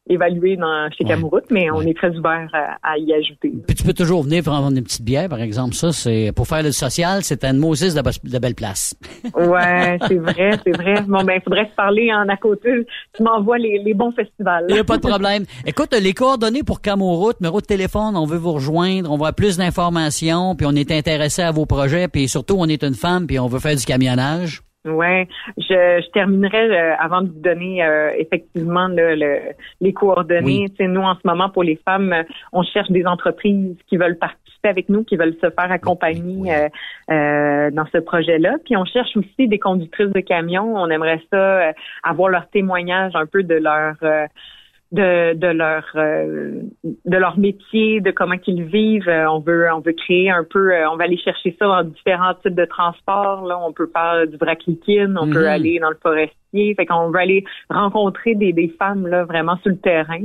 évalué 0.09 0.55
dans 0.57 0.89
chez 0.91 1.03
Ouais. 1.03 1.11
Camouroute, 1.11 1.45
mais 1.51 1.69
on 1.71 1.81
est 1.81 1.95
très 1.95 2.09
ouvert 2.17 2.49
à, 2.53 2.77
à 2.91 2.97
y 2.97 3.13
ajouter. 3.13 3.53
Puis 3.67 3.75
tu 3.75 3.83
peux 3.83 3.93
toujours 3.93 4.23
venir 4.23 4.43
prendre 4.43 4.67
une 4.69 4.83
petite 4.83 5.03
bière, 5.03 5.29
par 5.29 5.41
exemple. 5.41 5.73
Ça, 5.73 5.91
c'est 5.91 6.31
pour 6.35 6.47
faire 6.47 6.63
le 6.63 6.71
social, 6.71 7.23
c'est 7.23 7.43
une 7.45 7.57
Moses 7.57 7.93
de, 7.93 8.01
de 8.29 8.39
belle 8.39 8.55
place. 8.55 8.95
Ouais, 9.35 9.97
c'est 10.07 10.17
vrai, 10.17 10.51
c'est 10.65 10.75
vrai. 10.75 11.01
Bon, 11.07 11.23
ben, 11.23 11.33
il 11.35 11.41
faudrait 11.43 11.69
se 11.69 11.75
parler 11.75 12.11
en 12.13 12.27
à 12.27 12.37
côté. 12.37 12.69
Tu 13.15 13.23
m'envoies 13.23 13.57
les, 13.57 13.79
les 13.83 13.93
bons 13.93 14.11
festivals. 14.11 14.65
Il 14.69 14.73
n'y 14.73 14.79
a 14.79 14.83
pas 14.83 14.97
de 14.97 15.07
problème. 15.07 15.43
Écoute, 15.65 15.93
les 15.93 16.13
coordonnées 16.13 16.63
pour 16.63 16.81
Camoroute, 16.81 17.39
numéro 17.39 17.61
de 17.61 17.65
téléphone, 17.65 18.15
on 18.15 18.25
veut 18.25 18.37
vous 18.37 18.53
rejoindre, 18.53 19.11
on 19.11 19.17
veut 19.17 19.31
plus 19.31 19.57
d'informations, 19.57 20.55
puis 20.55 20.65
on 20.65 20.71
est 20.75 20.91
intéressé 20.91 21.41
à 21.41 21.51
vos 21.51 21.65
projets, 21.65 22.07
puis 22.07 22.27
surtout, 22.27 22.55
on 22.57 22.65
est 22.65 22.83
une 22.83 22.95
femme, 22.95 23.27
puis 23.27 23.39
on 23.39 23.47
veut 23.47 23.59
faire 23.59 23.75
du 23.75 23.85
camionnage. 23.85 24.61
Ouais, 24.87 25.27
je, 25.57 25.63
je 26.03 26.11
terminerai 26.11 26.69
euh, 26.71 26.95
avant 26.99 27.21
de 27.21 27.27
vous 27.27 27.39
donner 27.41 27.83
euh, 27.83 28.11
effectivement 28.17 28.87
le, 28.87 29.15
le- 29.15 29.39
les 29.81 29.93
coordonnées. 29.93 30.63
Oui. 30.63 30.69
Tu 30.71 30.75
sais, 30.77 30.87
nous 30.87 31.01
en 31.01 31.15
ce 31.15 31.21
moment 31.25 31.49
pour 31.49 31.63
les 31.63 31.79
femmes, 31.85 32.13
euh, 32.13 32.23
on 32.53 32.63
cherche 32.63 32.89
des 32.89 33.05
entreprises 33.05 33.75
qui 33.87 33.97
veulent 33.97 34.17
participer 34.17 34.69
avec 34.69 34.89
nous, 34.89 35.03
qui 35.03 35.15
veulent 35.17 35.35
se 35.41 35.49
faire 35.49 35.71
accompagner 35.71 36.53
euh, 36.53 36.67
euh, 37.11 37.71
dans 37.71 37.85
ce 37.91 37.99
projet-là. 37.99 38.55
Puis 38.65 38.75
on 38.75 38.85
cherche 38.85 39.15
aussi 39.15 39.47
des 39.47 39.59
conductrices 39.59 40.09
de 40.11 40.19
camions. 40.19 40.75
On 40.75 40.89
aimerait 40.89 41.21
ça 41.31 41.37
euh, 41.69 41.71
avoir 42.03 42.29
leur 42.29 42.49
témoignage 42.49 43.11
un 43.15 43.25
peu 43.25 43.43
de 43.43 43.55
leur 43.55 43.95
euh, 44.03 44.25
de, 44.91 45.33
de 45.33 45.47
leur 45.47 45.83
euh, 45.95 46.61
de 46.83 47.17
leur 47.17 47.37
métier, 47.37 47.99
de 47.99 48.11
comment 48.11 48.37
qu'ils 48.37 48.63
vivent. 48.63 49.09
Euh, 49.09 49.29
on 49.29 49.39
veut 49.39 49.67
on 49.73 49.79
veut 49.81 49.93
créer 49.93 50.29
un 50.29 50.45
peu, 50.49 50.73
euh, 50.73 50.89
on 50.89 50.95
va 50.95 51.03
aller 51.05 51.17
chercher 51.17 51.55
ça 51.59 51.65
dans 51.67 51.83
différents 51.83 52.33
types 52.35 52.55
de 52.55 52.65
transports. 52.65 53.45
Là, 53.45 53.59
on 53.59 53.73
peut 53.73 53.89
faire 53.93 54.25
du 54.27 54.37
vrac 54.37 54.63
liquide, 54.65 55.13
on 55.19 55.25
Mhm. 55.25 55.33
peut 55.33 55.47
aller 55.47 55.79
dans 55.79 55.89
le 55.89 55.97
forestier. 56.01 56.73
Fait 56.75 56.85
qu'on 56.85 57.09
veut 57.11 57.19
aller 57.19 57.43
rencontrer 57.69 58.35
des, 58.35 58.53
des 58.53 58.69
femmes 58.79 59.07
là 59.07 59.25
vraiment 59.25 59.57
sur 59.57 59.69
le 59.71 59.77
terrain. 59.77 60.21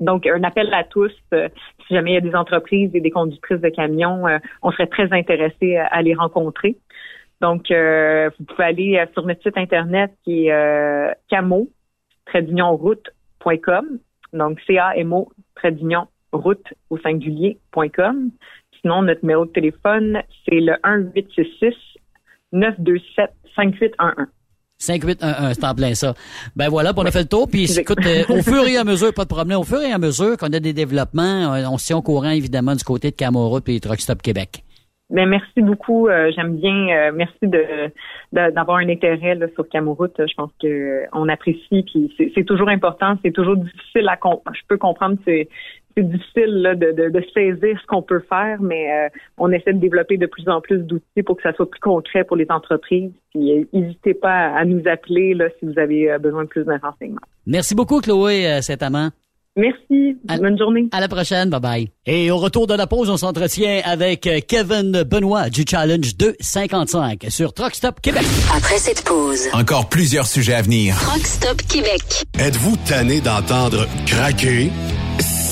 Donc, 0.00 0.26
un 0.26 0.42
appel 0.44 0.72
à 0.74 0.84
tous. 0.84 1.12
euh, 1.32 1.48
si 1.86 1.94
jamais 1.94 2.12
il 2.12 2.14
y 2.14 2.18
a 2.18 2.20
des 2.20 2.34
entreprises 2.34 2.90
et 2.94 3.00
des 3.00 3.10
conductrices 3.10 3.60
de 3.60 3.68
camions, 3.68 4.26
euh, 4.26 4.38
on 4.62 4.70
serait 4.70 4.86
très 4.86 5.12
intéressés 5.12 5.76
à, 5.76 5.86
à 5.86 6.02
les 6.02 6.14
rencontrer. 6.14 6.76
Donc, 7.40 7.70
euh, 7.70 8.30
vous 8.38 8.44
pouvez 8.44 8.64
aller 8.64 9.04
sur 9.12 9.26
notre 9.26 9.42
site 9.42 9.58
internet 9.58 10.12
qui 10.24 10.46
est 10.46 10.52
euh, 10.52 11.10
camo 11.28 11.68
route.com. 12.32 13.98
Donc, 14.34 14.58
C-A-M-O, 14.66 15.30
trait 15.54 15.72
d'union, 15.72 16.06
route 16.32 16.66
au 16.90 16.98
singulier.com. 16.98 18.30
sinon, 18.80 19.02
notre 19.02 19.22
numéro 19.22 19.46
de 19.46 19.52
téléphone, 19.52 20.20
c'est 20.44 20.60
le 20.60 20.74
1-866 20.84 21.72
927 22.52 23.30
5811. 23.56 24.26
5811, 24.78 25.54
c'est 25.54 25.64
en 25.64 25.74
plein 25.74 25.94
ça. 25.94 26.14
Ben 26.56 26.68
voilà, 26.68 26.92
puis 26.92 27.02
on 27.02 27.06
a 27.06 27.10
fait 27.10 27.22
le 27.22 27.28
tour. 27.28 27.48
Puis 27.48 27.78
écoute, 27.78 28.04
euh, 28.04 28.24
au 28.28 28.42
fur 28.42 28.66
et 28.66 28.76
à 28.76 28.84
mesure, 28.84 29.14
pas 29.14 29.24
de 29.24 29.28
problème, 29.28 29.58
au 29.58 29.64
fur 29.64 29.80
et 29.80 29.92
à 29.92 29.98
mesure 29.98 30.36
qu'on 30.36 30.52
a 30.52 30.60
des 30.60 30.72
développements, 30.72 31.54
euh, 31.54 31.64
on 31.70 31.78
se 31.78 31.86
tient 31.86 31.96
au 31.96 32.02
courant 32.02 32.30
évidemment 32.30 32.74
du 32.74 32.84
côté 32.84 33.12
de 33.12 33.16
Camora 33.16 33.60
et 33.66 33.80
Truck 33.80 34.00
Stop 34.00 34.20
Québec. 34.20 34.64
Ben, 35.10 35.28
merci 35.28 35.60
beaucoup. 35.60 36.08
Euh, 36.08 36.32
j'aime 36.34 36.56
bien. 36.56 36.88
euh, 36.88 37.12
merci 37.14 37.38
de 37.42 37.92
d'avoir 38.32 38.78
un 38.78 38.88
intérêt 38.88 39.34
là, 39.34 39.46
sur 39.54 39.68
Camoroute. 39.68 40.16
Je 40.18 40.34
pense 40.34 40.50
que 40.60 40.66
euh, 40.66 41.06
on 41.12 41.28
apprécie. 41.28 41.82
Puis 41.82 42.14
c'est 42.34 42.44
toujours 42.44 42.68
important. 42.68 43.16
C'est 43.22 43.32
toujours 43.32 43.56
difficile 43.56 44.08
à 44.08 44.16
comprendre. 44.16 44.56
Je 44.56 44.66
peux 44.66 44.78
comprendre. 44.78 45.16
C'est 45.24 45.48
c'est 45.96 46.08
difficile 46.08 46.62
là, 46.62 46.74
de, 46.74 46.92
de, 46.92 47.08
de 47.08 47.24
saisir 47.32 47.78
ce 47.80 47.86
qu'on 47.86 48.02
peut 48.02 48.22
faire, 48.28 48.60
mais 48.60 48.92
euh, 48.92 49.08
on 49.38 49.52
essaie 49.52 49.72
de 49.72 49.78
développer 49.78 50.16
de 50.16 50.26
plus 50.26 50.48
en 50.48 50.60
plus 50.60 50.78
d'outils 50.78 51.22
pour 51.24 51.36
que 51.36 51.42
ça 51.42 51.52
soit 51.52 51.70
plus 51.70 51.80
concret 51.80 52.24
pour 52.24 52.36
les 52.36 52.46
entreprises. 52.50 53.12
Puis 53.32 53.60
euh, 53.60 53.64
n'hésitez 53.72 54.14
pas 54.14 54.48
à, 54.54 54.64
nous 54.64 54.82
appeler 54.86 55.34
là, 55.34 55.46
si 55.58 55.66
vous 55.66 55.78
avez 55.78 56.10
euh, 56.10 56.18
besoin 56.18 56.44
de 56.44 56.48
plus 56.48 56.64
renseignements. 56.64 57.20
Merci 57.46 57.74
beaucoup, 57.74 58.00
Chloé 58.00 58.46
euh, 58.46 58.60
Saint-Amand. 58.60 59.10
Merci. 59.56 60.16
Bonne 60.24 60.58
journée. 60.58 60.88
À 60.92 61.00
la 61.00 61.08
prochaine. 61.08 61.48
Bye 61.50 61.60
bye. 61.60 61.90
Et 62.06 62.30
au 62.30 62.38
retour 62.38 62.66
de 62.66 62.74
la 62.74 62.86
pause, 62.86 63.08
on 63.08 63.16
s'entretient 63.16 63.80
avec 63.84 64.26
euh, 64.26 64.40
Kevin 64.46 65.04
Benoît 65.04 65.48
du 65.48 65.64
Challenge 65.68 66.16
255 66.16 67.26
sur 67.28 67.52
Truck 67.52 67.74
Stop 67.74 68.00
Québec. 68.00 68.24
Après 68.54 68.78
cette 68.78 69.04
pause, 69.04 69.48
Encore 69.52 69.88
plusieurs 69.88 70.26
sujets 70.26 70.54
à 70.54 70.62
venir. 70.62 70.96
Truck 70.96 71.26
Stop 71.26 71.62
Québec. 71.68 72.02
Êtes-vous 72.38 72.76
tanné 72.88 73.20
d'entendre 73.20 73.86
craquer, 74.06 74.70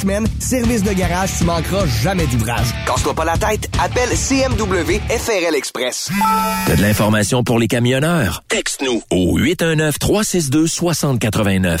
semaines. 0.00 0.26
Service 0.38 0.82
de 0.82 0.92
garage, 0.92 1.30
tu 1.38 1.44
manqueras 1.44 1.86
jamais 1.86 2.26
d'ouvrage. 2.26 2.74
Casse-toi 2.86 3.14
pas 3.14 3.24
la 3.24 3.36
tête, 3.36 3.68
appelle 3.82 4.10
CMW 4.10 5.00
FRL 5.08 5.54
Express. 5.54 6.10
T'as 6.66 6.76
de 6.76 6.82
l'information 6.82 7.42
pour 7.44 7.58
les 7.58 7.68
camionneurs? 7.68 8.42
Texte-nous 8.48 9.02
au 9.10 9.38
819-362-6089. 9.38 11.80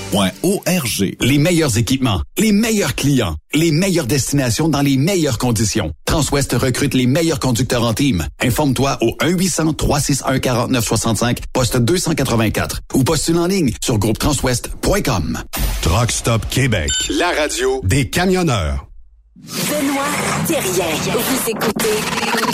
arpq.org. 0.11 1.15
Les 1.19 1.37
meilleurs 1.37 1.77
équipements, 1.77 2.21
les 2.37 2.51
meilleurs 2.51 2.95
clients, 2.95 3.35
les 3.53 3.71
meilleures 3.71 4.07
destinations 4.07 4.67
dans 4.69 4.81
les 4.81 4.97
meilleures 4.97 5.37
conditions. 5.37 5.91
Transwest 6.05 6.53
recrute 6.53 6.93
les 6.93 7.07
meilleurs 7.07 7.39
conducteurs 7.39 7.83
en 7.83 7.93
team. 7.93 8.25
Informe-toi 8.41 8.97
au 9.01 9.11
1-800-361-4965, 9.21 11.37
poste 11.53 11.77
284 11.77 12.81
ou 12.93 13.03
postule 13.03 13.37
en 13.37 13.47
ligne 13.47 13.71
sur 13.81 13.97
groupetranswest.com. 13.97 15.39
Truck 15.81 16.11
Stop 16.11 16.45
Québec, 16.49 16.89
la 17.17 17.31
radio 17.31 17.81
des 17.83 18.09
camionneurs. 18.09 18.87
Benoît 19.35 20.05
Thérien. 20.45 20.93
Vous 21.13 21.49
écoutez 21.49 21.97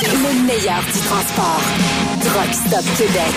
le 0.04 0.46
meilleur 0.46 0.82
du 0.82 1.00
transport. 1.00 1.62
Truck 2.22 2.54
Stop 2.54 2.86
Québec. 2.98 3.34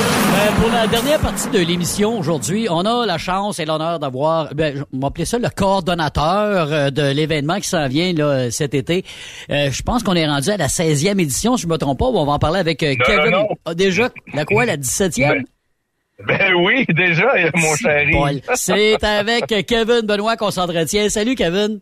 Euh, 0.00 0.60
pour 0.60 0.70
la 0.70 0.86
dernière 0.86 1.18
partie 1.20 1.50
de 1.50 1.58
l'émission 1.58 2.18
aujourd'hui, 2.18 2.68
on 2.70 2.80
a 2.86 3.04
la 3.04 3.18
chance 3.18 3.58
et 3.58 3.66
l'honneur 3.66 3.98
d'avoir, 3.98 4.54
ben, 4.54 4.84
on 4.94 4.98
va 4.98 5.08
appeler 5.08 5.26
ça 5.26 5.38
le 5.38 5.48
coordonnateur 5.50 6.72
euh, 6.72 6.90
de 6.90 7.02
l'événement 7.12 7.58
qui 7.60 7.68
s'en 7.68 7.86
vient 7.88 8.12
là, 8.14 8.50
cet 8.50 8.72
été. 8.74 9.04
Euh, 9.50 9.70
je 9.70 9.82
pense 9.82 10.02
qu'on 10.02 10.14
est 10.14 10.26
rendu 10.26 10.48
à 10.50 10.56
la 10.56 10.68
16e 10.68 11.20
édition, 11.20 11.56
si 11.58 11.64
je 11.64 11.68
me 11.68 11.76
trompe 11.76 11.98
pas. 11.98 12.06
On 12.06 12.24
va 12.24 12.32
en 12.32 12.38
parler 12.38 12.60
avec 12.60 12.82
euh, 12.82 12.94
Non, 12.98 13.04
Kevin. 13.04 13.30
non. 13.30 13.48
Ah, 13.66 13.74
déjà, 13.74 14.08
la 14.32 14.44
quoi, 14.46 14.64
la 14.64 14.78
17e? 14.78 15.42
Ben 16.26 16.54
oui, 16.54 16.86
déjà, 16.88 17.32
mon 17.54 17.76
chéri. 17.76 18.42
C'est 18.54 19.02
avec 19.04 19.46
Kevin 19.66 20.02
Benoît 20.02 20.36
qu'on 20.36 20.50
s'entretient. 20.50 21.08
Salut 21.10 21.34
Kevin. 21.34 21.80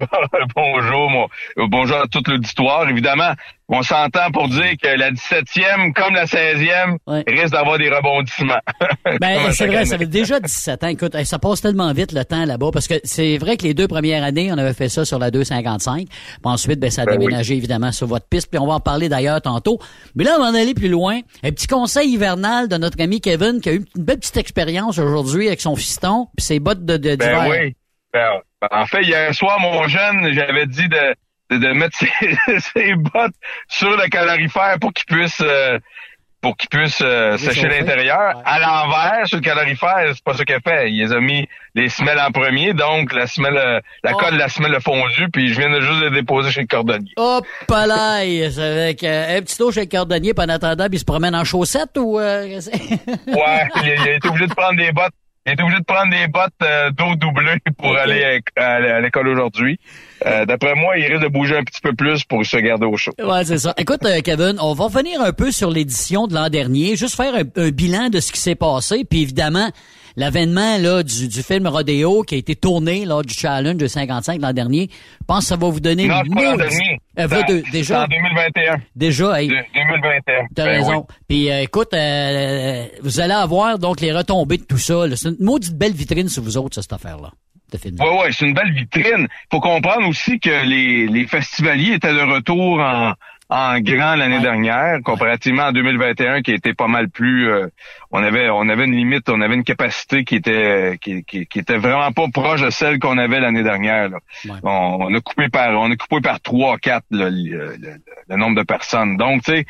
bonjour, 0.56 1.10
mon, 1.10 1.26
bonjour 1.68 1.96
à 1.98 2.06
tout 2.06 2.22
l'auditoire. 2.26 2.88
Évidemment, 2.88 3.32
on 3.68 3.82
s'entend 3.82 4.30
pour 4.32 4.48
dire 4.48 4.72
que 4.82 4.88
la 4.88 5.12
17e, 5.12 5.92
comme 5.92 6.14
la 6.14 6.24
16e, 6.24 6.96
risque 7.28 7.52
d'avoir 7.52 7.78
des 7.78 7.88
rebondissements. 7.88 8.60
Ben, 9.20 9.38
c'est 9.52 9.66
vrai, 9.66 9.76
année. 9.76 9.86
ça 9.86 9.98
fait 9.98 10.06
déjà 10.06 10.40
17 10.40 10.84
ans. 10.84 10.88
Écoute, 10.88 11.16
ça 11.24 11.38
passe 11.38 11.60
tellement 11.60 11.92
vite 11.92 12.12
le 12.12 12.24
temps 12.24 12.44
là-bas 12.44 12.70
parce 12.72 12.88
que 12.88 12.94
c'est 13.04 13.38
vrai 13.38 13.56
que 13.56 13.62
les 13.62 13.74
deux 13.74 13.86
premières 13.88 14.24
années, 14.24 14.50
on 14.52 14.58
avait 14.58 14.74
fait 14.74 14.88
ça 14.88 15.04
sur 15.04 15.18
la 15.18 15.30
255. 15.30 16.06
Puis 16.08 16.16
ensuite, 16.44 16.80
ben, 16.80 16.90
ça 16.90 17.02
a 17.02 17.04
Ben 17.06 17.12
oui. 17.12 17.18
déménagé 17.18 17.56
évidemment 17.56 17.92
sur 17.92 18.06
votre 18.06 18.26
piste. 18.26 18.50
Puis 18.50 18.58
on 18.58 18.66
va 18.66 18.74
en 18.74 18.80
parler 18.80 19.08
d'ailleurs 19.08 19.40
tantôt. 19.40 19.78
Mais 20.16 20.24
là, 20.24 20.36
on 20.38 20.42
va 20.42 20.50
en 20.50 20.54
aller 20.54 20.74
plus 20.74 20.88
loin. 20.88 21.20
Un 21.44 21.50
petit 21.50 21.66
conseil 21.66 22.10
hivernal 22.10 22.68
de 22.68 22.76
notre 22.76 23.00
ami 23.00 23.20
Kevin 23.20 23.60
qui 23.60 23.68
a 23.68 23.72
eu 23.74 23.84
une 23.96 24.04
belle 24.04 24.18
petite 24.18 24.36
expérience 24.36 24.98
aujourd'hui 24.98 25.46
avec 25.46 25.60
son 25.60 25.76
fiston 25.76 26.26
puis 26.36 26.44
ses 26.44 26.58
bottes 26.58 26.84
de, 26.84 26.96
de, 26.96 27.14
d'hiver. 27.14 27.48
Ben 27.48 27.50
oui. 27.50 27.76
Ben, 28.12 28.40
en 28.70 28.86
fait, 28.86 29.02
hier 29.02 29.34
soir, 29.34 29.58
mon 29.60 29.86
jeune, 29.88 30.32
j'avais 30.32 30.66
dit 30.66 30.88
de, 30.88 31.14
de, 31.50 31.58
de 31.58 31.72
mettre 31.72 31.96
ses, 32.46 32.60
ses 32.74 32.94
bottes 32.94 33.34
sur 33.68 33.90
le 33.96 34.08
calorifère 34.08 34.78
pour 34.80 34.92
qu'il 34.92 35.06
puisse 35.06 35.40
euh, 35.40 35.78
pour 36.42 36.56
qu'il 36.56 36.70
puisse 36.70 37.02
euh, 37.02 37.36
sécher 37.36 37.68
l'intérieur. 37.68 38.40
À 38.46 38.58
l'envers, 38.58 39.26
sur 39.28 39.36
le 39.36 39.42
calorifère, 39.42 40.10
c'est 40.14 40.24
pas 40.24 40.32
qu'il 40.32 40.54
a 40.54 40.60
fait. 40.60 40.90
Il 40.90 40.98
les 40.98 41.12
a 41.12 41.20
mis 41.20 41.46
les 41.74 41.90
semelles 41.90 42.18
en 42.18 42.30
premier, 42.32 42.72
donc 42.72 43.12
la 43.12 43.26
semelle, 43.26 43.58
euh, 43.58 43.78
la 44.02 44.12
Oh. 44.14 44.16
colle 44.16 44.32
de 44.32 44.38
la 44.38 44.48
semelle 44.48 44.74
a 44.74 44.80
fondu, 44.80 45.28
puis 45.30 45.52
je 45.52 45.60
viens 45.60 45.68
de 45.70 45.80
juste 45.82 46.00
le 46.00 46.10
déposer 46.10 46.50
chez 46.50 46.62
le 46.62 46.66
cordonnier. 46.66 47.12
Hop 47.18 47.44
là, 47.68 48.14
avec 48.14 49.04
euh, 49.04 49.36
un 49.38 49.42
petit 49.42 49.58
tour 49.58 49.70
chez 49.70 49.80
le 49.82 49.86
cordonnier, 49.86 50.32
puis 50.32 50.44
en 50.44 50.48
attendant, 50.48 50.86
puis 50.86 50.96
il 50.96 51.00
se 51.00 51.04
promène 51.04 51.34
en 51.34 51.44
chaussettes 51.44 51.98
ou... 51.98 52.18
euh, 52.18 52.46
Ouais, 53.26 53.68
il, 53.82 53.96
il 54.02 54.08
a 54.08 54.14
été 54.14 54.26
obligé 54.28 54.46
de 54.46 54.54
prendre 54.54 54.76
des 54.78 54.92
bottes. 54.92 55.12
Il 55.46 55.52
été 55.52 55.62
obligé 55.62 55.78
de 55.80 55.84
prendre 55.84 56.10
des 56.10 56.26
bottes 56.28 56.52
euh, 56.62 56.90
d'eau 56.90 57.14
doublée 57.16 57.56
pour 57.78 57.96
aller 57.96 58.40
à, 58.56 58.74
à- 58.74 59.00
l'école 59.00 59.26
aujourd'hui. 59.28 59.80
Euh, 60.26 60.44
D'après 60.44 60.74
moi, 60.74 60.98
il 60.98 61.06
risque 61.06 61.22
de 61.22 61.28
bouger 61.28 61.56
un 61.56 61.64
petit 61.64 61.80
peu 61.80 61.94
plus 61.94 62.24
pour 62.24 62.44
se 62.44 62.58
garder 62.58 62.84
au 62.84 62.96
chaud. 62.98 63.12
Ouais, 63.18 63.42
c'est 63.44 63.58
ça. 63.58 63.72
Écoute, 63.78 64.04
euh, 64.04 64.20
Kevin, 64.22 64.56
on 64.60 64.74
va 64.74 64.84
revenir 64.84 65.20
un 65.22 65.32
peu 65.32 65.50
sur 65.50 65.70
l'édition 65.70 66.26
de 66.26 66.34
l'an 66.34 66.50
dernier, 66.50 66.94
juste 66.94 67.16
faire 67.16 67.34
un, 67.34 67.44
un 67.56 67.70
bilan 67.70 68.10
de 68.10 68.20
ce 68.20 68.32
qui 68.32 68.38
s'est 68.40 68.54
passé, 68.54 69.04
puis 69.08 69.22
évidemment, 69.22 69.70
l'avènement 70.20 70.76
là 70.78 71.02
du, 71.02 71.26
du 71.28 71.42
film 71.42 71.66
Rodeo 71.66 72.22
qui 72.22 72.36
a 72.36 72.38
été 72.38 72.54
tourné 72.54 73.04
lors 73.04 73.22
du 73.22 73.34
challenge 73.34 73.76
de 73.76 73.86
55 73.86 74.40
l'an 74.40 74.52
dernier. 74.52 74.88
Je 74.92 75.24
pense 75.26 75.40
que 75.40 75.48
ça 75.48 75.56
va 75.56 75.68
vous 75.68 75.80
donner 75.80 76.06
Non, 76.06 76.22
une 76.24 76.34
pas 76.34 76.56
dernier. 76.56 76.98
Euh, 77.18 77.26
c'est 77.28 77.70
déjà. 77.72 78.04
en 78.04 78.06
2021. 78.06 78.80
Déjà, 78.94 79.40
hey, 79.42 79.48
De- 79.48 79.54
2021. 79.74 80.46
T'as 80.54 80.64
Ben 80.64 80.70
raison. 80.70 81.06
oui. 81.08 81.14
Puis 81.28 81.50
euh, 81.50 81.62
écoute, 81.62 81.92
euh, 81.94 82.86
vous 83.02 83.20
allez 83.20 83.34
avoir 83.34 83.78
donc 83.78 84.00
les 84.00 84.12
retombées 84.12 84.58
de 84.58 84.64
tout 84.64 84.78
ça. 84.78 85.04
C'est 85.16 85.28
une 85.30 85.36
maudite 85.40 85.76
belle 85.76 85.92
vitrine 85.92 86.28
sur 86.28 86.42
vous 86.42 86.56
autres, 86.56 86.74
ça, 86.76 86.82
cette 86.82 86.92
affaire-là. 86.92 87.30
De 87.72 87.78
film. 87.78 87.96
Ouais, 88.00 88.18
ouais, 88.22 88.28
c'est 88.32 88.46
une 88.46 88.54
belle 88.54 88.72
vitrine. 88.72 89.28
faut 89.50 89.60
comprendre 89.60 90.08
aussi 90.08 90.40
que 90.40 90.66
les, 90.66 91.06
les 91.06 91.26
festivaliers 91.28 91.92
étaient 91.94 92.12
de 92.12 92.20
retour 92.34 92.80
en, 92.80 93.12
en 93.50 93.80
grand 93.80 94.14
l'année 94.14 94.38
dernière, 94.40 94.98
comparativement 95.02 95.64
à 95.64 95.72
2021 95.72 96.40
qui 96.42 96.52
était 96.52 96.72
pas 96.72 96.86
mal 96.86 97.08
plus. 97.08 97.48
euh, 97.50 97.66
on 98.12 98.22
avait 98.22 98.48
on 98.48 98.68
avait 98.68 98.84
une 98.84 98.94
limite, 98.94 99.28
on 99.28 99.40
avait 99.40 99.54
une 99.56 99.64
capacité 99.64 100.24
qui 100.24 100.36
était 100.36 100.96
qui, 101.00 101.24
qui, 101.24 101.46
qui 101.46 101.58
était 101.58 101.76
vraiment 101.78 102.12
pas 102.12 102.26
proche 102.32 102.62
de 102.62 102.70
celle 102.70 102.98
qu'on 103.00 103.18
avait 103.18 103.40
l'année 103.40 103.62
dernière. 103.64 104.08
là. 104.10 104.18
On, 104.62 104.98
on 105.00 105.14
a 105.14 105.20
coupé 105.20 105.48
par 105.48 105.70
on 105.78 105.90
a 105.90 105.96
coupé 105.96 106.20
par 106.20 106.40
trois, 106.40 106.78
quatre 106.78 107.04
le, 107.10 107.28
le- 107.28 107.76
le- 107.76 107.96
le 108.28 108.36
nombre 108.36 108.56
de 108.56 108.62
personnes. 108.64 109.16
Donc 109.16 109.42
tu 109.42 109.52
sais, 109.52 109.66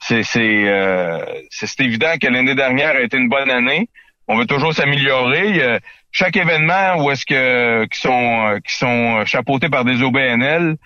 c'est 0.00 0.22
c'est 0.22 0.64
euh, 0.68 1.24
c'est 1.50 1.80
évident 1.80 2.12
que 2.20 2.26
l'année 2.28 2.54
dernière 2.54 2.90
a 2.96 3.00
été 3.00 3.16
une 3.16 3.28
bonne 3.30 3.50
année. 3.50 3.88
On 4.28 4.36
veut 4.36 4.46
toujours 4.46 4.72
s'améliorer. 4.74 5.78
Chaque 6.14 6.36
événement 6.36 7.02
où 7.02 7.10
est-ce 7.10 7.24
que 7.24 7.86
qui 7.86 7.98
sont 7.98 8.46
euh, 8.46 8.58
qui 8.60 8.74
sont 8.76 9.24
chapeautés 9.24 9.70
par 9.70 9.84
des 9.86 10.02
OBNL, 10.02 10.76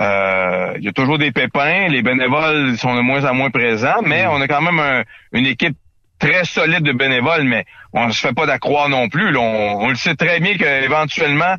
euh, 0.00 0.72
il 0.76 0.84
y 0.84 0.88
a 0.88 0.92
toujours 0.92 1.18
des 1.18 1.30
pépins. 1.32 1.88
Les 1.88 2.02
bénévoles 2.02 2.76
sont 2.78 2.94
de 2.94 3.00
moins 3.00 3.24
en 3.24 3.34
moins 3.34 3.50
présents, 3.50 4.02
mais 4.04 4.26
on 4.26 4.40
a 4.40 4.48
quand 4.48 4.60
même 4.62 4.78
un- 4.80 5.02
une 5.32 5.46
équipe 5.46 5.76
très 6.18 6.44
solide 6.44 6.82
de 6.82 6.92
bénévoles, 6.92 7.44
mais 7.44 7.64
on 7.92 8.10
se 8.10 8.20
fait 8.20 8.34
pas 8.34 8.46
d'accroire 8.46 8.88
non 8.88 9.08
plus. 9.08 9.30
là. 9.32 9.40
on, 9.40 9.84
on 9.84 9.88
le 9.88 9.94
sait 9.96 10.14
très 10.16 10.40
bien 10.40 10.56
qu'éventuellement, 10.56 11.56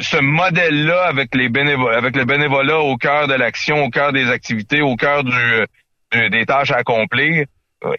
ce 0.00 0.18
modèle-là 0.18 1.04
avec 1.08 1.34
les 1.34 1.48
bénévo- 1.48 1.88
avec 1.88 2.14
le 2.16 2.24
bénévolat 2.24 2.78
au 2.80 2.96
cœur 2.96 3.26
de 3.26 3.34
l'action, 3.34 3.84
au 3.84 3.90
cœur 3.90 4.12
des 4.12 4.30
activités, 4.30 4.82
au 4.82 4.96
cœur 4.96 5.24
du, 5.24 5.32
du- 6.12 6.30
des 6.30 6.44
tâches 6.46 6.70
à 6.70 6.76
accomplir, 6.78 7.42
euh, 7.42 7.44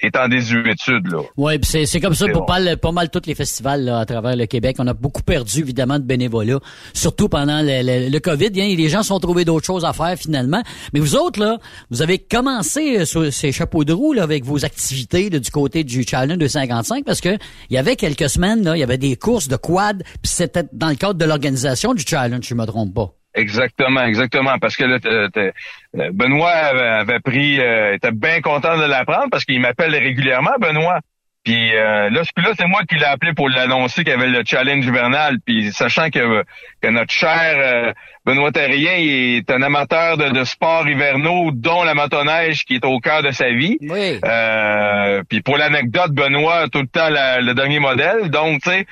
est 0.01 0.15
en 0.17 0.27
désuétude 0.27 1.07
là. 1.11 1.19
Oui, 1.37 1.53
c'est 1.63 1.85
c'est 1.85 1.99
comme 2.01 2.13
ça 2.13 2.27
pour 2.27 2.41
bon. 2.41 2.45
pas, 2.45 2.59
le- 2.59 2.75
pas 2.75 2.91
mal 2.91 3.09
tous 3.09 3.21
les 3.25 3.35
festivals 3.35 3.83
là, 3.85 3.99
à 3.99 4.05
travers 4.05 4.35
le 4.35 4.45
Québec. 4.45 4.75
On 4.79 4.87
a 4.87 4.93
beaucoup 4.93 5.21
perdu 5.23 5.59
évidemment 5.59 5.99
de 5.99 6.03
bénévolat, 6.03 6.59
surtout 6.93 7.29
pendant 7.29 7.61
le, 7.61 7.81
le- 7.83 8.09
le 8.09 8.19
COVID. 8.19 8.47
Hein, 8.57 8.75
les 8.77 8.89
gens 8.89 9.03
se 9.03 9.07
sont 9.09 9.19
trouvés 9.19 9.45
d'autres 9.45 9.65
choses 9.65 9.85
à 9.85 9.93
faire 9.93 10.17
finalement. 10.17 10.61
Mais 10.93 10.99
vous 10.99 11.15
autres 11.15 11.39
là, 11.39 11.57
vous 11.89 12.01
avez 12.01 12.19
commencé 12.19 12.99
euh, 12.99 13.05
sur 13.05 13.31
ces 13.31 13.51
chapeaux 13.51 13.83
de 13.85 13.93
roue 13.93 14.13
là, 14.13 14.23
avec 14.23 14.43
vos 14.43 14.65
activités 14.65 15.29
là, 15.29 15.39
du 15.39 15.49
côté 15.51 15.83
du 15.83 16.03
Challenge 16.03 16.37
255 16.37 17.05
parce 17.05 17.21
que 17.21 17.37
il 17.69 17.73
y 17.73 17.77
avait 17.77 17.95
quelques 17.95 18.29
semaines 18.29 18.63
là, 18.63 18.75
il 18.75 18.79
y 18.79 18.83
avait 18.83 18.97
des 18.97 19.15
courses 19.15 19.47
de 19.47 19.55
quad, 19.55 20.03
puis 20.03 20.31
c'était 20.31 20.63
dans 20.73 20.89
le 20.89 20.95
cadre 20.95 21.13
de 21.15 21.25
l'organisation 21.25 21.93
du 21.93 22.03
Challenge, 22.05 22.43
si 22.43 22.49
je 22.49 22.55
me 22.55 22.65
trompe 22.65 22.93
pas. 22.93 23.13
Exactement, 23.35 24.03
exactement. 24.03 24.57
Parce 24.59 24.75
que 24.75 24.85
là, 24.85 24.99
t'es- 24.99 25.53
euh, 25.97 26.11
Benoît 26.11 26.49
avait, 26.51 26.81
avait 26.81 27.19
pris, 27.19 27.59
euh, 27.59 27.93
était 27.93 28.11
bien 28.11 28.41
content 28.41 28.77
de 28.77 28.83
l'apprendre 28.85 29.27
parce 29.29 29.45
qu'il 29.45 29.59
m'appelle 29.61 29.95
régulièrement, 29.95 30.55
Benoît. 30.59 30.99
Puis 31.45 31.73
euh, 31.73 32.09
là, 32.09 32.21
là, 32.37 32.49
c'est 32.57 32.67
moi 32.67 32.81
qui 32.87 32.95
l'ai 32.95 33.05
appelé 33.05 33.33
pour 33.33 33.47
l'annoncer 33.49 34.03
qu'il 34.03 34.11
y 34.13 34.15
avait 34.15 34.27
le 34.27 34.43
challenge 34.45 34.85
hivernal. 34.85 35.37
Puis 35.45 35.71
sachant 35.71 36.09
que, 36.09 36.43
que 36.81 36.87
notre 36.89 37.11
cher 37.13 37.53
euh, 37.55 37.93
Benoît 38.25 38.51
Terrien 38.51 38.91
est 38.97 39.49
un 39.49 39.61
amateur 39.61 40.17
de, 40.17 40.29
de 40.29 40.43
sports 40.43 40.87
hivernaux, 40.87 41.51
dont 41.53 41.83
la 41.83 41.93
motoneige 41.95 42.65
qui 42.65 42.75
est 42.75 42.85
au 42.85 42.99
cœur 42.99 43.23
de 43.23 43.31
sa 43.31 43.49
vie. 43.51 43.77
Oui. 43.81 44.19
Euh, 44.23 45.23
puis 45.29 45.41
pour 45.41 45.57
l'anecdote, 45.57 46.11
Benoît 46.11 46.63
a 46.63 46.67
tout 46.67 46.81
le 46.81 46.87
temps 46.87 47.09
la- 47.09 47.39
le 47.39 47.53
dernier 47.53 47.79
modèle. 47.79 48.29
Donc, 48.29 48.61
tu 48.61 48.69
sais, 48.69 48.85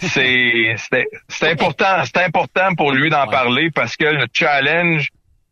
c'est 0.00 0.74
c'est- 0.76 1.08
c'est 1.28 1.50
important, 1.52 2.02
c'est 2.04 2.22
important 2.22 2.74
pour 2.76 2.92
lui 2.92 3.08
d'en 3.10 3.26
parler 3.26 3.70
parce 3.74 3.96
que 3.96 4.04
le 4.04 4.26
challenge, 4.32 5.08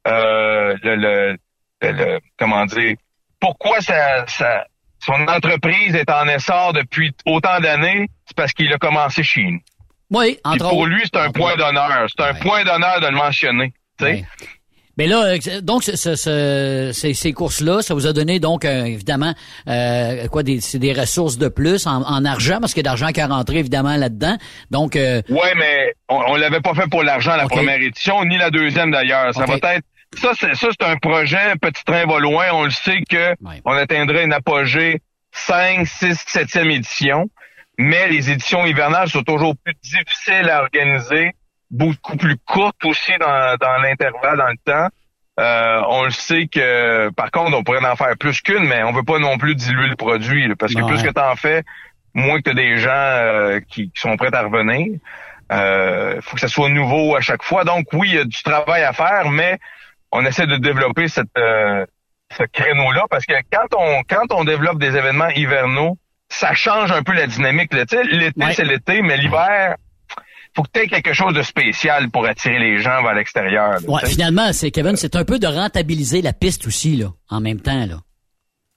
euh, 0.07 0.77
le, 0.83 0.97
le, 0.97 1.37
le- 1.83 1.93
le- 1.93 2.20
comment 2.39 2.66
dire, 2.66 2.95
pourquoi 3.41 3.81
ça, 3.81 4.24
ça, 4.27 4.66
son 5.05 5.27
entreprise 5.29 5.95
est 5.95 6.11
en 6.11 6.27
essor 6.29 6.73
depuis 6.73 7.12
autant 7.27 7.61
d'années, 7.61 8.09
c'est 8.27 8.37
parce 8.37 8.53
qu'il 8.53 8.73
a 8.73 8.79
commencé 8.79 9.23
chez 9.23 9.43
nous. 9.45 9.61
Oui, 10.11 10.33
Puis 10.35 10.41
entre 10.45 10.69
pour 10.69 10.79
autres. 10.81 10.91
lui, 10.91 11.03
c'est 11.05 11.19
un 11.20 11.31
point 11.31 11.57
d'honneur. 11.57 12.07
C'est 12.15 12.23
un 12.24 12.35
point 12.35 12.65
d'honneur 12.65 13.01
de 13.01 13.07
le 13.07 13.16
mentionner. 13.16 13.73
tu 13.99 14.05
sais. 14.05 14.24
Mais 14.99 15.07
là, 15.07 15.24
euh, 15.24 15.61
donc 15.62 15.83
ce- 15.85 15.97
ce- 15.97 16.15
ce- 16.16 16.91
ces, 16.93 17.15
ces 17.15 17.33
courses-là, 17.33 17.81
ça 17.81 17.95
vous 17.95 18.07
a 18.07 18.12
donné 18.12 18.41
donc 18.41 18.66
euh, 18.66 18.85
évidemment 18.85 19.33
euh, 19.66 20.27
quoi 20.29 20.43
des, 20.43 20.61
c'est 20.61 20.79
des 20.79 20.93
ressources 20.93 21.39
de 21.39 21.49
plus 21.49 21.87
en, 21.87 22.03
en 22.03 22.27
argent 22.27 22.59
parce 22.61 22.74
qu'il 22.74 22.83
y 22.85 22.87
a 22.87 22.91
d'argent 22.91 23.09
qui 23.09 23.20
est 23.20 23.24
rentré 23.24 23.57
évidemment 23.61 23.97
là-dedans. 23.97 24.37
Donc 24.70 24.95
euh, 24.95 25.23
Ouais, 25.31 25.55
mais 25.57 25.95
on, 26.11 26.16
on 26.29 26.37
l'avait 26.37 26.61
pas 26.61 26.74
fait 26.74 26.91
pour 26.91 27.03
l'argent 27.03 27.35
la 27.37 27.49
première 27.49 27.81
édition, 27.81 28.23
ni 28.27 28.37
la 28.37 28.51
deuxième 28.51 28.91
d'ailleurs. 28.91 29.33
Ça 29.33 29.47
va 29.47 29.55
être 29.55 29.83
ça, 30.17 30.31
c'est 30.39 30.55
ça, 30.55 30.69
c'est 30.71 30.87
un 30.87 30.97
projet. 30.97 31.55
Petit 31.61 31.85
train 31.85 32.05
va 32.07 32.19
loin. 32.19 32.47
On 32.53 32.65
le 32.65 32.71
sait 32.71 33.03
que 33.09 33.35
on 33.65 33.73
atteindrait 33.73 34.25
une 34.25 34.33
apogée 34.33 35.01
5, 35.33 35.87
6, 35.87 36.25
7e 36.29 36.71
édition. 36.71 37.29
Mais 37.79 38.07
les 38.09 38.31
éditions 38.31 38.67
hivernales 38.67 39.09
sont 39.09 39.23
toujours 39.23 39.55
plus 39.65 39.75
difficiles 39.83 40.49
à 40.51 40.61
organiser, 40.63 41.33
beaucoup 41.71 42.17
plus 42.17 42.37
courtes 42.47 42.85
aussi 42.85 43.13
dans, 43.19 43.57
dans 43.57 43.79
l'intervalle, 43.83 44.37
dans 44.37 44.49
le 44.49 44.57
temps. 44.65 44.89
Euh, 45.41 45.81
on 45.89 46.05
le 46.05 46.11
sait 46.11 46.47
que, 46.47 47.09
par 47.17 47.31
contre, 47.31 47.57
on 47.57 47.65
pourrait 47.65 47.85
en 47.85 47.97
faire 47.97 48.15
plus 48.21 48.43
qu'une, 48.43 48.65
mais 48.65 48.83
on 48.83 48.93
veut 48.93 49.03
pas 49.03 49.19
non 49.19 49.39
plus 49.39 49.55
diluer 49.55 49.89
le 49.89 49.97
produit, 49.97 50.47
là, 50.47 50.55
parce 50.59 50.75
que 50.75 50.83
Ouais. 50.83 50.87
plus 50.93 51.03
que 51.03 51.09
tu 51.11 51.21
en 51.21 51.35
fais, 51.35 51.63
moins 52.13 52.43
que 52.43 52.51
tu 52.51 52.55
des 52.55 52.77
gens 52.77 52.91
euh, 52.93 53.61
qui, 53.67 53.91
qui 53.91 54.01
sont 54.01 54.17
prêts 54.19 54.35
à 54.35 54.43
revenir. 54.43 54.99
Il 55.51 56.21
faut 56.23 56.35
que 56.35 56.41
ça 56.41 56.49
soit 56.49 56.69
nouveau 56.69 57.17
à 57.17 57.23
chaque 57.23 57.43
fois. 57.43 57.65
Donc 57.65 57.87
oui, 57.95 58.09
il 58.11 58.15
y 58.15 58.19
a 58.19 58.25
du 58.25 58.43
travail 58.43 58.83
à 58.85 58.93
faire, 58.93 59.31
mais 59.31 59.59
on 60.13 60.25
essaie 60.25 60.47
de 60.47 60.57
développer 60.57 61.09
cette, 61.09 61.27
euh, 61.39 61.85
ce 62.37 62.45
créneau-là 62.45 63.05
parce 63.11 63.27
que 63.27 63.35
quand 63.51 63.77
on 63.77 64.03
quand 64.09 64.33
on 64.33 64.45
développe 64.45 64.79
des 64.79 64.97
événements 64.97 65.31
hivernaux, 65.31 65.99
ça 66.29 66.55
change 66.55 66.93
un 66.93 67.03
peu 67.03 67.13
la 67.13 67.27
dynamique. 67.27 67.73
L'été, 67.75 67.99
c'est 68.53 68.65
l'été, 68.65 69.03
mais 69.03 69.17
l'hiver, 69.17 69.77
faut 70.55 70.63
que 70.63 70.69
tu 70.73 70.81
aies 70.81 70.87
quelque 70.87 71.13
chose 71.13 71.35
de 71.35 71.43
spécial 71.43 72.11
pour 72.11 72.27
attirer 72.27 72.59
les 72.59 72.81
gens 72.81 73.03
vers 73.03 73.15
l'extérieur. 73.15 73.79
ouais, 73.89 74.07
finalement, 74.07 74.53
c'est 74.53 74.71
Kevin, 74.71 74.97
c'est 74.97 75.17
un 75.17 75.25
peu 75.25 75.39
de 75.39 75.47
rentabiliser 75.47 76.23
la 76.23 76.33
piste 76.33 76.67
aussi 76.67 76.97
là, 76.97 77.09
en 77.29 77.41
même 77.41 77.61
temps 77.61 77.87
là. 77.87 77.97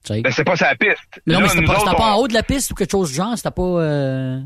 Ben, 0.08 0.32
c'est 0.32 0.44
pas 0.44 0.56
sa 0.56 0.76
piste. 0.76 1.00
Mais 1.26 1.34
non, 1.34 1.40
Là, 1.40 1.46
mais 1.46 1.50
c'était 1.50 1.66
pas, 1.66 1.80
autres, 1.80 1.96
pas 1.96 2.16
en 2.16 2.20
haut 2.20 2.28
de 2.28 2.34
la 2.34 2.44
piste 2.44 2.72
ou 2.72 2.76
quelque 2.76 2.92
chose 2.92 3.10
du 3.10 3.16
genre, 3.16 3.36
c'était 3.36 3.50
pas. 3.50 3.62
Euh... 3.64 4.40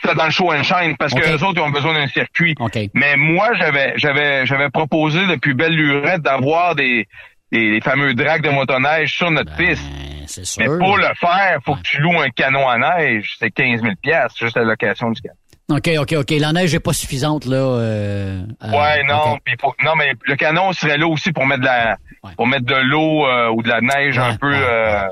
C'était 0.00 0.14
dans 0.14 0.24
le 0.24 0.30
show 0.30 0.52
and 0.52 0.62
shine 0.62 0.96
parce 0.98 1.12
que 1.14 1.20
les 1.26 1.42
autres 1.42 1.54
ils 1.56 1.60
ont 1.62 1.70
besoin 1.70 1.94
d'un 1.94 2.06
circuit. 2.08 2.54
Mais 2.94 3.16
moi 3.16 3.50
j'avais 3.58 3.94
j'avais 3.96 4.46
j'avais 4.46 4.70
proposé 4.70 5.26
depuis 5.26 5.54
belle 5.54 5.74
lurette 5.74 6.22
d'avoir 6.22 6.74
des, 6.74 7.06
des 7.52 7.80
fameux 7.82 8.14
drags 8.14 8.42
de 8.42 8.50
motoneige 8.50 9.14
sur 9.16 9.30
notre 9.30 9.54
piste. 9.56 9.82
C'est 10.26 10.58
Mais 10.58 10.66
pour 10.78 10.96
le 10.98 11.08
faire, 11.18 11.58
faut 11.64 11.74
que 11.74 11.82
tu 11.82 12.00
loues 12.00 12.20
un 12.20 12.28
canon 12.30 12.68
à 12.68 12.76
neige, 12.78 13.36
c'est 13.38 13.50
15 13.50 13.80
000 13.80 13.94
pièces 14.02 14.32
juste 14.38 14.56
la 14.56 14.64
location 14.64 15.10
du 15.10 15.20
canon. 15.22 15.34
Ok, 15.70 15.88
ok, 15.98 16.12
ok. 16.20 16.30
La 16.40 16.52
neige 16.52 16.74
est 16.74 16.80
pas 16.80 16.94
suffisante 16.94 17.44
là. 17.44 17.56
Euh, 17.56 18.42
euh, 18.64 18.70
ouais, 18.70 19.02
non, 19.04 19.32
ok. 19.34 19.40
puis 19.44 19.54
faut- 19.60 19.74
non 19.84 19.92
mais 19.96 20.12
le 20.24 20.34
canon 20.36 20.72
serait 20.72 20.96
là 20.96 21.06
aussi 21.06 21.30
pour 21.30 21.44
mettre 21.46 21.60
de 21.60 21.66
la 21.66 21.96
pour 22.36 22.46
mettre 22.46 22.64
de 22.64 22.74
l'eau 22.74 23.26
euh, 23.26 23.50
ou 23.50 23.62
de 23.62 23.68
la 23.68 23.80
neige 23.82 24.18
un 24.18 24.34
peu 24.36 24.50
euh, 24.54 25.02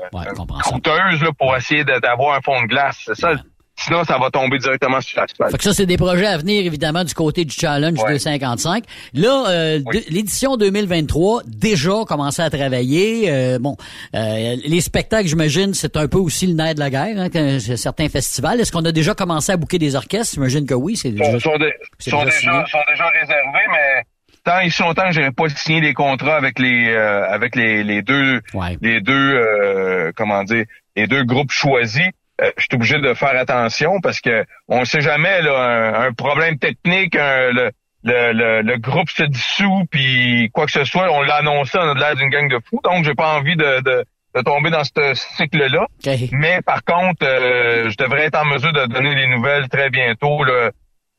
coûteuse 0.63 1.21
là, 1.21 1.29
pour 1.37 1.55
essayer 1.55 1.83
d'avoir 1.83 2.35
un 2.37 2.41
fond 2.41 2.61
de 2.63 2.67
glace. 2.67 2.97
C'est 3.05 3.15
ça? 3.15 3.33
Sinon, 3.79 4.03
ça 4.03 4.17
va 4.17 4.29
tomber 4.31 4.57
directement 4.57 4.99
sur 5.01 5.19
l'asphalte. 5.21 5.51
Fait 5.51 5.57
que 5.57 5.63
ça, 5.63 5.73
c'est 5.73 5.85
des 5.85 5.97
projets 5.97 6.25
à 6.25 6.37
venir, 6.37 6.65
évidemment, 6.65 7.03
du 7.03 7.13
côté 7.13 7.45
du 7.45 7.53
Challenge 7.53 7.93
255. 8.07 8.83
Là, 9.13 9.45
euh, 9.49 9.79
l'édition 10.09 10.57
2023, 10.57 11.43
déjà 11.45 12.03
commencé 12.07 12.41
à 12.41 12.49
travailler. 12.49 13.31
Euh, 13.31 13.59
bon, 13.59 13.77
euh, 14.15 14.55
les 14.65 14.81
spectacles, 14.81 15.27
j'imagine, 15.27 15.73
c'est 15.75 15.95
un 15.95 16.07
peu 16.07 16.17
aussi 16.17 16.47
le 16.47 16.53
nerf 16.53 16.73
de 16.75 16.79
la 16.79 16.89
guerre, 16.89 17.17
hein, 17.35 17.59
certains 17.77 18.09
festivals. 18.09 18.59
Est-ce 18.59 18.71
qu'on 18.71 18.83
a 18.85 18.91
déjà 18.91 19.13
commencé 19.13 19.51
à 19.51 19.57
booker 19.57 19.77
des 19.79 19.95
orchestres? 19.95 20.33
J'imagine 20.33 20.65
que 20.65 20.73
oui. 20.73 20.95
C'est 20.95 21.11
déjà, 21.11 21.31
sont, 21.33 21.39
sont, 21.39 21.57
de- 21.57 21.71
c'est 21.99 22.09
sont 22.09 22.23
déjà 22.25 22.65
sont 22.71 22.77
déjà 22.89 23.09
réservés, 23.09 23.67
mais 23.71 24.03
tant 24.43 24.59
ils 24.59 24.71
sont 24.71 24.93
tant 24.93 25.07
que 25.09 25.13
j'aurais 25.13 25.31
pas 25.31 25.49
signé 25.49 25.81
les 25.81 25.93
contrats 25.93 26.35
avec 26.37 26.57
les 26.57 26.87
euh, 26.89 27.29
avec 27.29 27.55
les, 27.55 27.83
les 27.83 28.01
deux 28.01 28.41
les 28.81 29.01
deux 29.01 29.13
euh, 29.35 30.11
comment 30.15 30.43
dire 30.43 30.65
les 30.95 31.05
deux 31.07 31.23
groupes 31.23 31.51
choisis. 31.51 32.07
Euh, 32.41 32.51
je 32.57 32.63
suis 32.63 32.75
obligé 32.75 32.97
de 32.99 33.13
faire 33.13 33.35
attention 33.37 33.99
parce 34.01 34.19
que 34.21 34.45
on 34.67 34.85
sait 34.85 35.01
jamais 35.01 35.41
là, 35.41 35.57
un, 35.57 35.93
un 36.07 36.13
problème 36.13 36.57
technique, 36.59 37.15
un- 37.15 37.51
le, 37.51 37.71
le, 38.03 38.31
le, 38.31 38.61
le 38.61 38.77
groupe 38.77 39.09
se 39.09 39.23
dissout 39.23 39.85
puis 39.91 40.49
quoi 40.53 40.65
que 40.65 40.71
ce 40.71 40.83
soit, 40.85 41.11
on 41.11 41.21
l'a 41.23 41.35
annoncé, 41.37 41.77
on 41.79 41.89
a 41.89 41.93
l'air 41.93 42.15
d'une 42.15 42.29
gang 42.29 42.47
de 42.49 42.59
fous, 42.69 42.79
donc 42.83 43.03
j'ai 43.03 43.15
pas 43.15 43.35
envie 43.37 43.55
de, 43.55 43.81
de, 43.81 44.05
de 44.35 44.41
tomber 44.43 44.69
dans 44.69 44.83
ce 44.83 45.13
cycle-là. 45.37 45.87
Mais 46.31 46.61
par 46.61 46.83
contre, 46.83 47.23
euh, 47.25 47.89
je 47.89 47.97
devrais 47.97 48.25
être 48.25 48.39
en 48.39 48.45
mesure 48.45 48.71
de 48.71 48.85
donner 48.85 49.15
des 49.15 49.27
nouvelles 49.27 49.67
très 49.69 49.89
bientôt. 49.89 50.43
Là. 50.43 50.69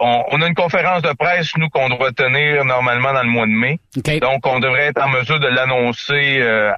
On, 0.00 0.22
on 0.30 0.40
a 0.40 0.46
une 0.46 0.54
conférence 0.54 1.02
de 1.02 1.12
presse, 1.12 1.50
nous, 1.56 1.68
qu'on 1.68 1.88
doit 1.88 2.12
tenir 2.12 2.64
normalement 2.64 3.12
dans 3.12 3.24
le 3.24 3.28
mois 3.28 3.46
de 3.46 3.50
mai. 3.50 3.80
Donc, 4.20 4.46
on 4.46 4.60
devrait 4.60 4.86
être 4.86 5.02
en 5.04 5.08
mesure 5.08 5.40
de 5.40 5.48
l'annoncer 5.48 6.38
euh, 6.40 6.70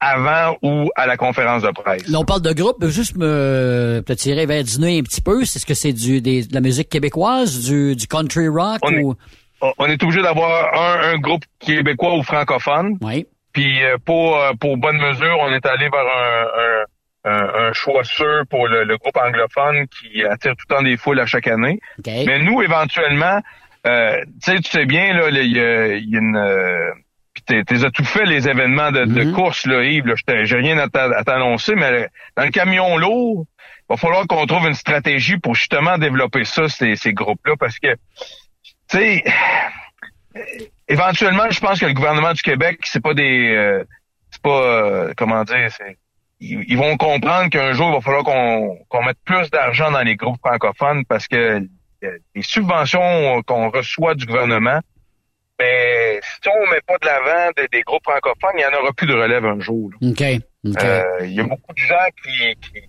avant 0.00 0.56
ou 0.62 0.90
à 0.96 1.06
la 1.06 1.16
conférence 1.16 1.62
de 1.62 1.70
presse? 1.70 2.06
Là, 2.08 2.18
on 2.20 2.24
parle 2.24 2.42
de 2.42 2.52
groupe, 2.52 2.84
juste 2.86 3.16
me 3.16 4.02
te 4.06 4.12
tirer 4.12 4.46
vers 4.46 4.62
du 4.64 4.78
nez 4.80 4.98
un 4.98 5.02
petit 5.02 5.20
peu. 5.22 5.42
Est-ce 5.42 5.64
que 5.66 5.74
c'est 5.74 5.92
du 5.92 6.20
des- 6.20 6.44
de 6.44 6.54
la 6.54 6.60
musique 6.60 6.88
québécoise, 6.88 7.64
du, 7.68 7.96
du 7.96 8.06
country 8.06 8.48
rock 8.48 8.78
On 8.82 8.90
est- 8.90 9.02
ou? 9.02 9.14
On- 9.62 9.72
On 9.78 9.86
est 9.86 10.02
obligé 10.02 10.20
d'avoir 10.22 10.74
un, 10.78 11.14
un 11.14 11.18
groupe 11.18 11.44
québécois 11.58 12.14
ou 12.16 12.22
francophone. 12.22 12.98
Oui. 13.00 13.26
Puis 13.52 13.82
euh, 13.84 13.96
pour 14.04 14.36
euh, 14.38 14.52
pour 14.60 14.76
bonne 14.76 14.98
mesure, 14.98 15.36
on 15.40 15.50
est 15.50 15.64
allé 15.64 15.88
vers 15.88 16.04
un, 17.24 17.30
un, 17.30 17.32
un, 17.32 17.68
un 17.68 17.72
choix 17.72 18.04
sûr 18.04 18.42
pour 18.50 18.68
le, 18.68 18.84
le 18.84 18.98
groupe 18.98 19.16
anglophone 19.16 19.86
qui 19.88 20.22
attire 20.24 20.52
tout 20.56 20.66
le 20.68 20.76
temps 20.76 20.82
des 20.82 20.98
foules 20.98 21.18
à 21.20 21.24
chaque 21.26 21.46
année. 21.48 21.80
Mais 22.06 22.38
nous, 22.40 22.60
éventuellement, 22.60 23.40
euh, 23.86 24.20
tu 24.44 24.52
sais, 24.52 24.60
tu 24.60 24.70
sais 24.70 24.84
bien, 24.84 25.14
là, 25.14 25.30
il 25.30 25.56
y 25.56 25.58
a, 25.60 25.86
y 25.96 26.16
a 26.16 26.18
une... 26.18 26.36
puis 27.44 27.64
t'es- 27.64 27.84
as 27.84 27.90
tout 27.90 28.04
fait 28.04 28.24
les 28.24 28.48
événements 28.48 28.90
de, 28.92 29.04
de 29.04 29.32
course, 29.32 29.66
là, 29.66 29.82
Yves. 29.84 30.06
Là, 30.06 30.14
J'ai 30.44 30.56
rien 30.56 30.78
à 30.78 30.88
t'a- 30.88 31.16
à 31.16 31.22
t'annoncer, 31.24 31.74
mais 31.74 32.08
dans 32.36 32.44
le 32.44 32.50
camion 32.50 32.96
lourd, 32.96 33.44
il 33.58 33.84
va 33.90 33.96
falloir 33.96 34.26
qu'on 34.26 34.46
trouve 34.46 34.66
une 34.66 34.74
stratégie 34.74 35.36
pour 35.38 35.54
justement 35.54 35.98
développer 35.98 36.44
ça, 36.44 36.68
ces, 36.68 36.96
ces 36.96 37.12
groupes-là, 37.12 37.54
parce 37.58 37.78
que, 37.78 37.94
tu 37.94 38.98
sais, 38.98 39.24
éventuellement, 40.88 41.48
je 41.50 41.60
pense 41.60 41.78
que 41.80 41.86
le 41.86 41.92
gouvernement 41.94 42.32
du 42.32 42.42
Québec, 42.42 42.78
c'est 42.84 43.02
pas 43.02 43.14
des, 43.14 43.54
euh, 43.54 43.84
c'est 44.30 44.42
pas, 44.42 44.62
euh, 44.62 45.12
comment 45.16 45.44
dire, 45.44 45.68
c'est, 45.70 45.98
ils, 46.40 46.64
ils 46.68 46.76
vont 46.78 46.96
comprendre 46.96 47.48
qu'un 47.50 47.72
jour, 47.72 47.88
il 47.90 47.94
va 47.94 48.00
falloir 48.00 48.24
qu'on 48.24 48.76
qu'on 48.88 49.02
mette 49.04 49.18
plus 49.24 49.50
d'argent 49.50 49.90
dans 49.90 50.02
les 50.02 50.16
groupes 50.16 50.38
francophones 50.44 51.04
parce 51.06 51.26
que 51.28 51.36
euh, 52.04 52.18
les 52.34 52.42
subventions 52.42 53.42
qu'on 53.46 53.70
reçoit 53.70 54.14
du 54.14 54.26
gouvernement, 54.26 54.80
ben, 55.58 56.20
si 56.22 56.48
on 56.48 56.70
met 56.70 56.80
pas 56.86 56.98
de 56.98 57.06
l'avant 57.06 57.50
des, 57.56 57.68
des 57.68 57.82
groupes 57.82 58.04
francophones, 58.04 58.58
il 58.58 58.62
y 58.62 58.66
en 58.66 58.78
aura 58.78 58.92
plus 58.92 59.06
de 59.06 59.14
relève 59.14 59.44
un 59.44 59.60
jour. 59.60 59.90
là. 60.00 60.08
OK. 60.10 60.22
OK. 60.66 60.82
Euh, 60.84 61.02
Il 61.22 61.32
y 61.34 61.40
a 61.40 61.44
beaucoup 61.44 61.72
de 61.72 61.78
gens 61.78 62.08
qui, 62.22 62.56
qui 62.60 62.80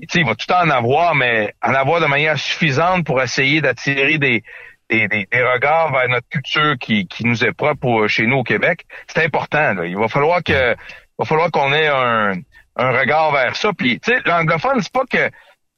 tu 0.00 0.08
sais, 0.10 0.20
il 0.20 0.26
va 0.26 0.34
tout 0.34 0.50
en 0.52 0.68
avoir, 0.70 1.14
mais 1.14 1.54
en 1.62 1.72
avoir 1.72 2.00
de 2.00 2.06
manière 2.06 2.36
suffisante 2.38 3.06
pour 3.06 3.22
essayer 3.22 3.60
d'attirer 3.60 4.18
des, 4.18 4.42
des, 4.90 5.06
des, 5.08 5.26
des 5.30 5.42
regards 5.42 5.92
vers 5.92 6.08
notre 6.08 6.28
culture 6.28 6.76
qui, 6.80 7.06
qui 7.06 7.24
nous 7.24 7.44
est 7.44 7.52
propre 7.52 8.06
chez 8.08 8.26
nous 8.26 8.38
au 8.38 8.42
Québec. 8.42 8.86
C'est 9.06 9.24
important. 9.24 9.74
Là. 9.74 9.86
Il 9.86 9.96
va 9.96 10.08
falloir 10.08 10.42
que 10.42 10.72
il 10.72 11.16
va 11.18 11.24
falloir 11.24 11.50
qu'on 11.52 11.72
ait 11.72 11.86
un, 11.86 12.32
un 12.76 12.90
regard 12.90 13.30
vers 13.32 13.54
ça. 13.54 13.72
Puis, 13.72 14.00
tu 14.00 14.12
sais, 14.12 14.20
l'anglophone, 14.26 14.80
c'est 14.82 14.92
pas 14.92 15.04
que 15.08 15.30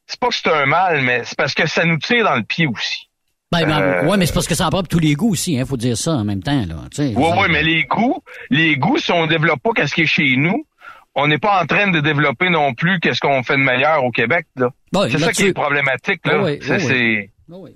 c'est 0.07 0.19
pas 0.19 0.29
que 0.29 0.35
c'est 0.35 0.49
un 0.51 0.65
mal, 0.67 1.03
mais 1.03 1.25
c'est 1.25 1.37
parce 1.37 1.53
que 1.53 1.67
ça 1.67 1.85
nous 1.85 1.99
tire 1.99 2.25
dans 2.25 2.37
le 2.37 2.43
pied 2.43 2.67
aussi. 2.67 3.11
Ben, 3.53 3.65
ben, 3.65 3.81
Euh, 3.81 4.05
ouais, 4.07 4.17
mais 4.17 4.27
c'est 4.27 4.35
parce 4.35 4.49
que 4.49 4.55
ça 4.57 4.69
pour 4.71 4.83
tous 4.89 4.99
les 4.99 5.15
goûts 5.15 5.31
aussi, 5.31 5.59
hein, 5.59 5.65
faut 5.65 5.77
dire 5.77 5.97
ça 5.97 6.13
en 6.13 6.25
même 6.25 6.43
temps, 6.43 6.65
là. 6.67 6.77
tu. 6.93 7.03
Oui, 7.03 7.15
oui, 7.17 7.47
mais 7.49 7.63
les 7.63 7.85
goûts, 7.85 8.23
les 8.51 8.77
goûts, 8.77 8.99
si 8.99 9.13
on 9.13 9.27
développe 9.27 9.61
pas 9.63 9.71
qu'est-ce 9.75 9.95
qui 9.95 10.03
est 10.03 10.07
chez 10.07 10.37
nous, 10.37 10.67
on 11.15 11.29
n'est 11.29 11.39
pas 11.39 11.63
en 11.63 11.67
train 11.67 11.91
de 11.91 12.01
développer 12.01 12.51
non 12.51 12.75
plus 12.75 12.99
qu'est-ce 12.99 13.21
qu'on 13.21 13.43
fait 13.45 13.55
de 13.57 13.63
meilleur 13.63 14.05
au 14.05 14.11
Québec, 14.11 14.47
là. 14.57 14.71
Ouais, 14.95 15.11
c'est 15.11 15.19
ça 15.19 15.33
qui 15.33 15.45
est 15.47 15.53
problématique, 15.53 16.21
là. 16.27 16.43
Oui, 16.43 16.59
oui, 16.61 16.81
C'est- 16.81 17.31
oui, 17.49 17.71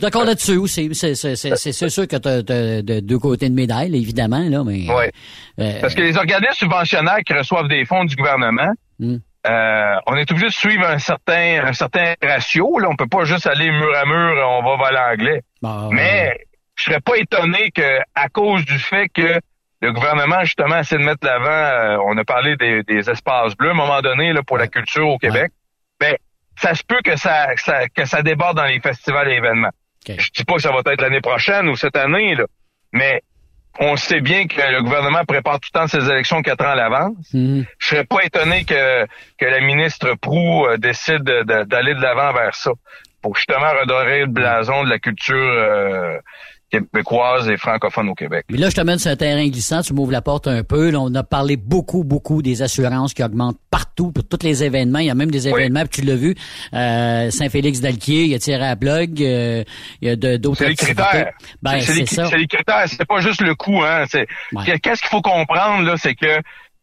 D'accord 0.00 0.24
là-dessus, 0.24 0.58
c'est, 0.68 0.94
sûr 1.90 2.06
que 2.06 2.16
t'as, 2.16 2.42
t'as 2.44 2.82
de 2.82 3.00
deux 3.00 3.18
côtés 3.18 3.48
de 3.48 3.54
médaille, 3.54 3.94
évidemment, 3.96 4.48
là, 4.48 4.62
mais. 4.64 4.88
Ouais. 4.88 5.10
euh, 5.60 5.80
Parce 5.80 5.94
que 5.96 6.02
les 6.02 6.16
organismes 6.16 6.54
subventionnaires 6.54 7.18
qui 7.26 7.32
reçoivent 7.32 7.68
des 7.68 7.84
fonds 7.84 8.04
du 8.04 8.14
gouvernement, 8.14 8.72
Hmm. 8.98 9.16
Euh, 9.48 9.96
on 10.06 10.16
est 10.16 10.30
obligé 10.30 10.46
de 10.46 10.52
suivre 10.52 10.86
un 10.86 10.98
certain, 10.98 11.64
un 11.64 11.72
certain 11.72 12.14
ratio. 12.22 12.78
Là, 12.78 12.88
on 12.90 12.96
peut 12.96 13.06
pas 13.06 13.24
juste 13.24 13.46
aller 13.46 13.70
mur 13.70 13.94
à 13.96 14.04
mur, 14.04 14.48
on 14.48 14.62
va 14.62 14.76
voler 14.76 14.98
anglais. 14.98 15.42
Bah, 15.62 15.88
Mais 15.90 16.46
je 16.74 16.84
serais 16.84 17.00
pas 17.00 17.16
étonné 17.16 17.70
que, 17.70 18.00
à 18.14 18.28
cause 18.28 18.64
du 18.64 18.78
fait 18.78 19.08
que 19.08 19.40
le 19.80 19.92
gouvernement 19.92 20.42
justement 20.44 20.78
essaie 20.78 20.98
de 20.98 21.04
mettre 21.04 21.26
l'avant, 21.26 21.46
euh, 21.46 21.98
on 22.06 22.16
a 22.16 22.24
parlé 22.24 22.56
des, 22.56 22.82
des 22.82 23.08
espaces 23.10 23.54
bleus 23.54 23.68
à 23.68 23.72
un 23.72 23.76
moment 23.76 24.00
donné 24.00 24.32
là 24.32 24.42
pour 24.42 24.58
la 24.58 24.68
culture 24.68 25.08
au 25.08 25.18
Québec. 25.18 25.52
Ben, 26.00 26.16
ça 26.60 26.74
se 26.74 26.82
peut 26.82 27.00
que 27.04 27.16
ça, 27.16 27.54
que 27.54 27.60
ça 27.60 27.88
que 27.88 28.04
ça 28.04 28.22
déborde 28.22 28.56
dans 28.56 28.64
les 28.64 28.80
festivals 28.80 29.28
et 29.28 29.36
événements. 29.36 29.70
Je 30.08 30.30
dis 30.30 30.44
pas 30.44 30.54
que 30.54 30.62
ça 30.62 30.70
va 30.70 30.80
être 30.86 31.00
l'année 31.00 31.20
prochaine 31.20 31.68
ou 31.68 31.76
cette 31.76 31.96
année 31.96 32.34
là, 32.34 32.44
mais 32.92 33.22
on 33.80 33.96
sait 33.96 34.20
bien 34.20 34.46
que 34.46 34.56
le 34.60 34.82
gouvernement 34.82 35.24
prépare 35.24 35.60
tout 35.60 35.68
le 35.74 35.78
temps 35.80 35.86
ses 35.86 36.08
élections 36.10 36.42
quatre 36.42 36.64
ans 36.64 36.70
à 36.70 36.74
l'avance. 36.76 37.14
Mhm. 37.32 37.64
Je 37.78 37.86
serais 37.86 38.04
pas 38.04 38.22
étonné 38.24 38.64
que, 38.64 39.04
que 39.38 39.44
la 39.44 39.60
ministre 39.60 40.14
Prou 40.20 40.66
euh, 40.66 40.76
décide 40.78 41.22
de- 41.22 41.42
de- 41.42 41.64
d'aller 41.64 41.94
de 41.94 42.00
l'avant 42.00 42.32
vers 42.32 42.54
ça 42.54 42.70
pour 43.22 43.36
justement 43.36 43.70
redorer 43.80 44.20
le 44.20 44.26
blason 44.26 44.84
de 44.84 44.90
la 44.90 44.98
culture 44.98 45.34
euh, 45.36 46.18
québécoise 46.70 47.48
et 47.48 47.56
francophone 47.56 48.08
au 48.08 48.14
Québec. 48.14 48.44
Là, 48.50 48.68
je 48.70 48.74
te 48.74 48.80
mène 48.80 48.98
sur 48.98 49.10
un 49.10 49.16
terrain 49.16 49.46
glissant, 49.46 49.82
tu 49.82 49.94
m'ouvres 49.94 50.12
la 50.12 50.22
porte 50.22 50.48
un 50.48 50.64
peu. 50.64 50.90
Là, 50.90 51.00
on 51.00 51.14
a 51.14 51.22
parlé 51.22 51.56
beaucoup, 51.56 52.02
beaucoup 52.04 52.42
des 52.42 52.62
assurances 52.62 53.14
qui 53.14 53.22
augmentent 53.22 53.58
partout 53.70 54.10
pour 54.12 54.26
tous 54.26 54.44
les 54.44 54.64
événements. 54.64 54.98
Il 54.98 55.06
y 55.06 55.10
a 55.10 55.14
même 55.14 55.30
des 55.30 55.46
événements, 55.48 55.82
puis 55.86 56.00
tu 56.00 56.06
l'as 56.06 56.16
vu, 56.16 56.34
euh, 56.74 57.30
Saint-Félix-d'Alquier, 57.30 58.22
il 58.24 58.30
y 58.30 58.34
a 58.34 58.38
tiré 58.38 58.66
à 58.66 58.74
blog, 58.74 59.22
euh, 59.22 59.62
il 60.02 60.08
y 60.08 60.10
a 60.10 60.16
d'autres 60.38 60.58
C'est 60.58 60.68
les 60.68 60.74
critères. 60.76 61.32
Ben, 61.62 61.80
c'est 61.80 61.94
les, 61.94 62.06
ça. 62.06 62.26
c'est 62.26 62.36
les 62.38 62.46
critères. 62.48 62.84
C'est 62.86 63.04
pas 63.06 63.20
juste 63.20 63.40
le 63.42 63.54
coût. 63.54 63.82
Hein. 63.84 64.04
C'est 64.08 64.26
qu'est-ce 64.80 65.00
qu'il 65.00 65.10
faut 65.10 65.22
comprendre 65.22 65.82
là, 65.84 65.96
c'est 65.96 66.14
que 66.14 66.40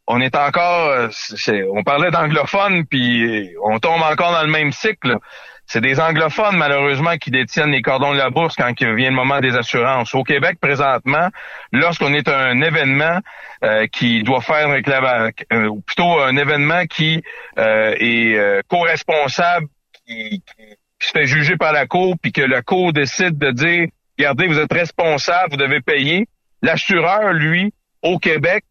on 0.07 0.19
est 0.21 0.35
encore. 0.35 0.87
euh, 0.89 1.07
c'est- 1.11 1.63
on 1.73 1.83
parlait 1.83 2.11
d'anglophones, 2.11 2.85
puis 2.85 3.49
on 3.63 3.79
tombe 3.79 4.01
encore 4.01 4.31
dans 4.33 4.43
le 4.43 4.51
même 4.51 4.71
cycle. 4.71 5.17
C'est 5.65 5.81
des 5.81 5.99
anglophones, 5.99 6.57
malheureusement, 6.57 7.15
qui 7.17 7.31
détiennent 7.31 7.71
les 7.71 7.81
cordons 7.81 8.11
de 8.13 8.17
la 8.17 8.29
bourse 8.29 8.55
quand 8.55 8.73
il 8.79 8.93
vient 8.95 9.09
le 9.09 9.15
moment 9.15 9.39
des 9.39 9.55
assurances. 9.55 10.13
Au 10.13 10.23
Québec, 10.23 10.57
présentement, 10.59 11.29
lorsqu'on 11.71 12.13
est 12.13 12.27
un 12.27 12.61
événement 12.61 13.19
euh, 13.63 13.87
qui 13.87 14.23
doit 14.23 14.41
faire 14.41 14.67
un 14.67 14.73
réclama- 14.75 15.31
euh, 15.53 15.67
ou 15.67 15.81
plutôt 15.81 16.19
un 16.19 16.35
événement 16.35 16.85
qui 16.85 17.23
euh, 17.57 17.95
est 17.97 18.35
euh, 18.37 18.61
co-responsable, 18.67 19.67
qui, 20.05 20.41
qui- 20.41 20.75
se 20.99 21.11
fait 21.11 21.25
juger 21.25 21.57
par 21.57 21.73
la 21.73 21.85
Cour, 21.85 22.15
puis 22.21 22.31
que 22.31 22.41
la 22.41 22.61
Cour 22.61 22.93
décide 22.93 23.37
de 23.37 23.51
dire, 23.51 23.87
regardez, 24.17 24.47
vous 24.47 24.57
êtes 24.59 24.71
responsable, 24.71 25.51
vous 25.51 25.57
devez 25.57 25.81
payer. 25.81 26.27
L'assureur, 26.61 27.33
lui, 27.33 27.73
au 28.01 28.19
Québec, 28.19 28.63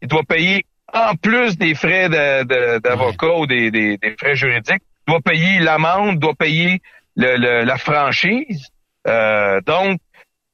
il 0.00 0.06
doit 0.06 0.22
payer 0.22 0.64
en 0.92 1.14
plus 1.16 1.56
des 1.58 1.74
frais 1.74 2.08
d'avocat 2.08 3.34
ou 3.36 3.46
des, 3.46 3.70
des- 3.72 3.96
des 3.96 4.14
frais 4.18 4.36
juridiques, 4.36 4.82
doit 5.06 5.20
payer 5.20 5.58
l'amende, 5.58 6.18
doit 6.18 6.34
payer 6.34 6.80
le- 7.16 7.36
le- 7.36 7.64
la 7.64 7.76
franchise. 7.78 8.68
Euh, 9.06 9.60
donc, 9.62 10.00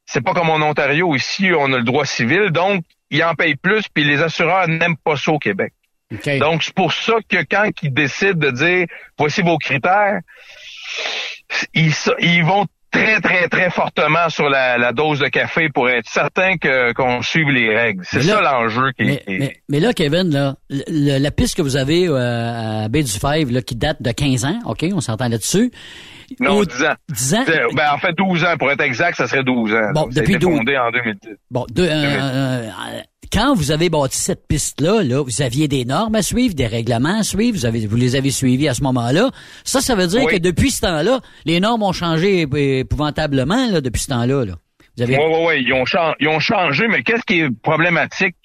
c'est 0.07 0.23
pas 0.23 0.33
comme 0.33 0.51
en 0.51 0.57
Ontario 0.66 1.15
ici, 1.15 1.51
on 1.57 1.73
a 1.73 1.77
le 1.77 1.85
droit 1.85 2.07
civil, 2.07 2.51
donc 2.51 2.85
ils 3.11 3.23
en 3.25 3.35
payent 3.35 3.57
plus, 3.57 3.89
puis 3.93 4.05
les 4.05 4.23
assureurs 4.23 4.69
n'aiment 4.69 4.97
pas 4.97 5.16
ça 5.16 5.33
au 5.33 5.39
Québec. 5.39 5.73
Donc, 6.39 6.62
c'est 6.62 6.75
pour 6.75 6.93
ça 6.93 7.15
que 7.29 7.39
quand 7.51 7.70
ils 7.83 7.93
décident 7.93 8.33
de 8.39 8.51
dire 8.51 8.87
voici 9.19 9.43
vos 9.43 9.59
critères, 9.59 10.20
ils 11.75 12.45
vont 12.45 12.66
très, 12.90 13.20
très, 13.20 13.48
très 13.48 13.70
fortement 13.70 14.28
sur 14.28 14.48
la, 14.48 14.78
la 14.78 14.93
dose 14.93 15.19
de 15.20 15.28
café 15.28 15.69
pour 15.69 15.89
être 15.89 16.09
certain 16.09 16.56
que 16.56 16.93
qu'on 16.93 17.23
suive 17.23 17.48
les 17.51 17.74
règles. 17.77 18.02
C'est 18.06 18.23
ça 18.23 18.40
l'enjeu 18.40 18.93
qui 18.93 19.05
Mais, 19.05 19.16
qui 19.27 19.32
est. 19.35 19.39
mais, 19.39 19.56
mais 19.69 19.81
là, 19.81 19.93
Kevin, 19.93 20.31
là, 20.31 20.55
le- 20.70 21.19
la 21.19 21.31
piste 21.31 21.56
que 21.56 21.62
vous 21.62 21.77
avez 21.77 22.06
euh, 22.09 22.85
à 22.85 22.89
Baie 22.89 23.02
du 23.02 23.12
Fèvre, 23.12 23.52
là, 23.52 23.62
qui 23.62 23.77
date 23.77 24.01
de 24.02 24.10
15 24.10 24.44
ans, 24.44 24.59
OK, 24.66 24.86
on 24.93 25.01
s'entend 25.01 25.28
là-dessus. 25.28 25.70
Non, 26.40 26.59
Au- 26.59 26.65
10 26.65 26.82
ans. 26.85 26.94
10 27.09 27.35
ans? 27.35 27.44
Ben, 27.74 27.90
en 27.93 27.98
fait, 27.98 28.12
12 28.12 28.44
ans. 28.44 28.56
Pour 28.59 28.70
être 28.70 28.82
exact, 28.82 29.16
ça 29.16 29.27
serait 29.27 29.43
12 29.44 29.73
ans. 29.73 29.93
Bon, 29.94 30.02
Donc, 30.02 30.12
depuis 30.12 30.35
été 30.35 30.40
12. 30.47 30.59
fondé 30.59 30.77
en 30.77 30.90
2010. 30.90 31.31
Bon, 31.51 31.65
de, 31.70 31.82
euh, 31.82 31.89
euh, 31.90 32.69
quand 33.33 33.55
vous 33.55 33.71
avez 33.71 33.89
bâti 33.91 34.19
cette 34.19 34.47
piste-là, 34.47 35.03
là, 35.03 35.23
vous 35.23 35.43
aviez 35.43 35.69
des 35.69 35.85
normes 35.85 36.15
à 36.15 36.23
suivre, 36.23 36.55
des 36.55 36.67
règlements 36.67 37.19
à 37.21 37.23
suivre, 37.23 37.57
vous, 37.59 37.67
avez, 37.67 37.87
vous 37.87 37.97
les 37.97 38.17
avez 38.17 38.31
suivis 38.31 38.69
à 38.69 38.75
ce 38.75 38.83
moment-là. 38.83 39.31
Ça, 39.65 39.81
ça 39.81 39.95
veut 39.95 40.07
dire 40.07 40.23
Oui. 40.25 40.33
que 40.33 40.39
depuis 40.39 40.71
ce 40.71 40.81
temps-là, 40.83 41.21
les 41.45 41.61
normes 41.61 41.83
ont 41.83 41.93
changé 41.93 42.47
ép- 42.47 42.57
épouvantablement 42.81 43.69
là, 43.71 43.81
depuis 43.81 44.01
ce 44.03 44.09
temps-là. 44.09 44.45
Là. 44.45 44.55
Vous 44.97 45.03
avez... 45.03 45.17
Oui, 45.17 45.25
oui, 45.29 45.45
oui. 45.47 45.65
Ils 45.67 45.73
ont, 45.73 45.85
ils 46.21 46.29
ont 46.29 46.41
changé, 46.41 46.89
mais 46.89 47.03
qu'est-ce 47.03 47.23
qui 47.23 47.41
est 47.41 47.51
problématique? 47.63 48.37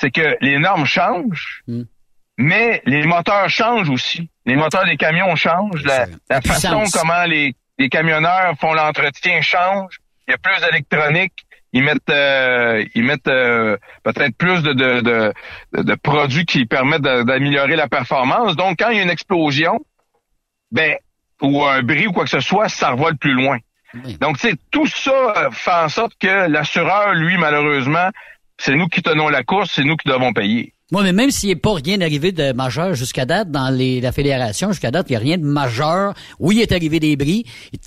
C'est 0.00 0.10
que 0.10 0.36
les 0.40 0.58
normes 0.58 0.86
changent, 0.86 1.62
Hmm. 1.68 1.82
mais 2.38 2.82
les 2.86 3.04
moteurs 3.04 3.48
changent 3.50 3.90
aussi. 3.90 4.28
Les 4.46 4.56
moteurs 4.56 4.84
des 4.86 4.96
camions 4.96 5.36
changent. 5.36 5.84
La, 5.84 6.06
la 6.30 6.40
façon 6.40 6.84
comment 6.92 7.24
les, 7.26 7.54
les 7.78 7.88
camionneurs 7.88 8.54
font 8.60 8.72
l'entretien 8.72 9.40
change. 9.42 9.98
Il 10.26 10.32
y 10.32 10.34
a 10.34 10.38
plus 10.38 10.60
d'électronique. 10.64 11.32
Ils 11.74 11.82
mettent, 11.82 12.10
euh, 12.10 12.84
ils 12.94 13.02
mettent 13.02 13.28
euh, 13.28 13.76
peut-être 14.02 14.36
plus 14.36 14.62
de, 14.62 14.72
de, 14.72 15.00
de, 15.00 15.82
de- 15.82 15.94
produits 15.94 16.44
qui 16.44 16.66
permettent 16.66 17.02
d'améliorer 17.02 17.76
la 17.76 17.88
performance. 17.88 18.56
Donc, 18.56 18.78
quand 18.78 18.90
il 18.90 18.98
y 18.98 19.00
a 19.00 19.02
une 19.02 19.10
explosion, 19.10 19.80
ben, 20.70 20.96
ou 21.40 21.64
un 21.64 21.82
bris 21.82 22.06
ou 22.08 22.12
quoi 22.12 22.24
que 22.24 22.30
ce 22.30 22.40
soit, 22.40 22.68
ça 22.68 22.90
revole 22.90 23.16
plus 23.16 23.32
loin. 23.32 23.58
Donc, 24.20 24.38
tu 24.38 24.48
sais, 24.48 24.54
tout 24.70 24.86
ça 24.86 25.12
euh, 25.36 25.50
fait 25.50 25.70
en 25.72 25.88
sorte 25.88 26.12
que 26.18 26.48
l'assureur, 26.48 27.14
lui, 27.14 27.36
malheureusement, 27.36 28.08
c'est 28.58 28.74
nous 28.74 28.86
qui 28.88 29.02
tenons 29.02 29.28
la 29.28 29.42
course, 29.42 29.72
c'est 29.74 29.84
nous 29.84 29.96
qui 29.96 30.08
devons 30.08 30.32
payer. 30.32 30.72
Moi, 30.90 31.02
mais 31.02 31.12
même 31.12 31.30
s'il 31.30 31.48
n'est 31.48 31.56
pas 31.56 31.72
rien 31.74 32.00
arrivé 32.02 32.32
de 32.32 32.52
majeur 32.52 32.94
jusqu'à 32.94 33.24
date 33.24 33.50
dans 33.50 33.70
les, 33.74 34.00
la 34.02 34.12
fédération, 34.12 34.68
jusqu'à 34.72 34.90
date, 34.90 35.06
il 35.08 35.12
n'y 35.12 35.16
a 35.16 35.20
rien 35.20 35.38
de 35.38 35.44
majeur. 35.44 36.12
Oui, 36.38 36.56
il 36.56 36.60
est 36.62 36.72
arrivé 36.72 37.00
des 37.00 37.16
bris, 37.16 37.44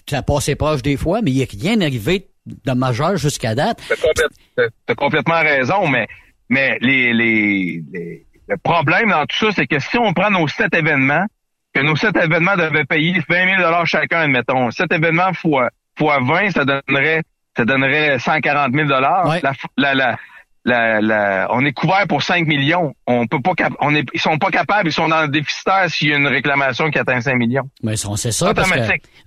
ça 0.09 0.17
a 0.17 0.21
passé 0.23 0.55
proche 0.55 0.81
des 0.81 0.97
fois, 0.97 1.21
mais 1.21 1.29
il 1.31 1.37
n'y 1.37 1.43
a 1.43 1.47
rien 1.61 1.81
arrivé 1.81 2.27
de 2.45 2.71
majeur 2.73 3.17
jusqu'à 3.17 3.55
date. 3.55 3.81
T'as 3.87 3.95
complète- 3.95 4.95
complètement 4.95 5.39
raison, 5.41 5.87
mais, 5.87 6.07
mais 6.49 6.77
les, 6.81 7.13
les, 7.13 7.81
les- 7.91 8.25
le 8.47 8.57
problème 8.57 9.09
dans 9.09 9.25
tout 9.25 9.37
ça, 9.37 9.51
c'est 9.55 9.65
que 9.67 9.79
si 9.79 9.97
on 9.97 10.13
prend 10.13 10.29
nos 10.29 10.47
sept 10.47 10.73
événements, 10.75 11.25
que 11.73 11.81
nos 11.81 11.95
sept 11.95 12.15
événements 12.15 12.55
devaient 12.55 12.85
payer 12.85 13.19
20 13.27 13.57
000 13.57 13.85
chacun, 13.85 14.19
admettons, 14.19 14.69
sept 14.71 14.91
événements 14.93 15.33
fois, 15.33 15.69
fois 15.97 16.19
20, 16.21 16.51
ça 16.51 16.63
donnerait, 16.63 17.23
ça 17.57 17.65
donnerait 17.65 18.19
140 18.19 18.73
000 18.73 18.87
la, 18.87 19.41
la, 19.77 19.93
la, 19.95 20.17
la, 20.65 20.99
la- 20.99 21.47
on 21.51 21.63
est 21.63 21.71
couvert 21.73 22.05
pour 22.09 22.23
5 22.23 22.47
millions. 22.47 22.93
On 23.05 23.27
peut 23.27 23.39
pas, 23.39 23.53
cap- 23.53 23.73
on 23.79 23.93
est, 23.95 24.05
ils 24.13 24.19
sont 24.19 24.37
pas 24.39 24.49
capables, 24.49 24.89
ils 24.89 24.93
sont 24.93 25.07
dans 25.07 25.21
le 25.21 25.27
déficitaire 25.27 25.85
s'il 25.89 26.09
y 26.09 26.13
a 26.13 26.17
une 26.17 26.27
réclamation 26.27 26.89
qui 26.89 26.97
atteint 26.97 27.21
5 27.21 27.35
millions. 27.35 27.69
Mais 27.83 27.95
sait 27.95 28.31
ça 28.31 28.53
parce 28.53 28.71
que 28.71 28.77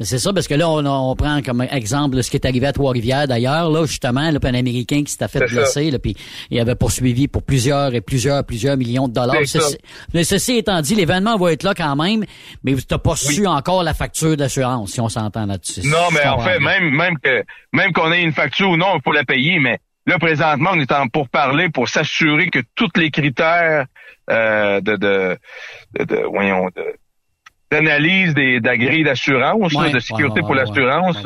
c'est 0.01 0.19
ça 0.19 0.33
parce 0.33 0.49
que 0.49 0.55
là 0.55 0.69
on, 0.69 0.85
on 0.85 1.15
prend 1.17 1.41
comme 1.43 1.63
exemple 1.71 2.23
ce 2.23 2.31
qui 2.31 2.37
est 2.37 2.47
arrivé 2.47 2.67
à 2.67 2.73
Trois-Rivières 2.73 3.29
d'ailleurs 3.29 3.71
là 3.71 3.87
justement 3.87 4.31
là, 4.31 4.41
puis 4.41 4.51
un 4.51 4.55
américain 4.55 5.03
qui 5.05 5.13
s'était 5.13 5.29
fait 5.29 5.39
C'est 5.49 5.55
blesser 5.55 5.91
là 5.91 5.99
puis 5.99 6.17
il 6.51 6.59
avait 6.59 6.75
poursuivi 6.75 7.29
pour 7.29 7.43
plusieurs 7.43 7.95
et 7.95 8.01
plusieurs 8.01 8.45
plusieurs 8.45 8.77
millions 8.77 9.07
de 9.09 9.13
dollars. 9.15 9.37
C'est. 9.45 9.61
Ceci, 9.61 9.79
mais 10.15 10.25
ceci 10.25 10.57
étant 10.57 10.81
dit, 10.81 10.95
l'événement 10.95 11.37
va 11.37 11.53
être 11.53 11.63
là 11.63 11.75
quand 11.75 11.95
même, 11.97 12.25
mais 12.65 12.75
tu 12.75 12.83
n'as 12.91 12.99
pas 12.99 13.15
su 13.17 13.47
encore 13.47 13.83
la 13.83 13.95
facture 13.95 14.37
d'assurance 14.37 14.93
si 14.93 15.01
on 15.01 15.09
s'entend 15.09 15.47
là-dessus. 15.47 15.83
Non, 15.85 16.09
mais 16.13 16.27
en 16.27 16.39
fait, 16.41 16.59
même 16.59 16.91
même 16.91 17.19
que 17.19 17.45
même 17.73 17.93
qu'on 17.93 18.11
ait 18.13 18.23
une 18.23 18.33
facture 18.33 18.71
ou 18.71 18.77
non, 18.77 18.97
il 18.97 19.03
faut 19.05 19.13
la 19.13 19.25
payer. 19.25 19.59
Mais 19.61 19.79
là, 20.09 20.19
présentement, 20.19 20.71
on 20.75 20.81
est 20.81 20.93
en 20.93 21.07
pour 21.09 21.29
parler 21.29 21.69
pour 21.69 21.89
s'assurer 21.89 22.51
que 22.51 22.61
tous 22.75 22.91
les 22.97 23.11
critères 23.11 23.87
euh, 24.31 24.81
de, 24.81 24.97
de, 24.97 25.39
de, 25.99 26.05
de- 26.05 26.23
voyons, 26.27 26.69
d'analyse 27.71 28.35
des 28.35 28.61
de 28.61 28.67
la 28.67 28.77
grille 28.77 29.05
d'assurance, 29.05 29.73
Ouais, 29.75 29.91
de 29.91 29.99
sécurité 30.01 30.41
ouais, 30.41 30.47
pour 30.47 30.55
l'assurance, 30.55 31.17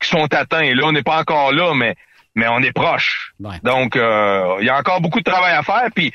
qui 0.00 0.08
sont 0.08 0.32
atteints. 0.34 0.60
Et 0.62 0.74
là, 0.74 0.84
on 0.86 0.92
n'est 0.92 1.02
pas 1.02 1.20
encore 1.20 1.52
là, 1.52 1.74
mais 1.74 1.94
mais 2.34 2.46
on 2.48 2.60
est 2.60 2.72
proche. 2.72 3.32
Donc, 3.62 3.94
euh, 3.94 4.56
il 4.60 4.66
y 4.66 4.70
a 4.70 4.78
encore 4.78 5.02
beaucoup 5.02 5.18
de 5.20 5.30
travail 5.30 5.52
à 5.54 5.62
faire. 5.62 5.88
Puis 5.94 6.12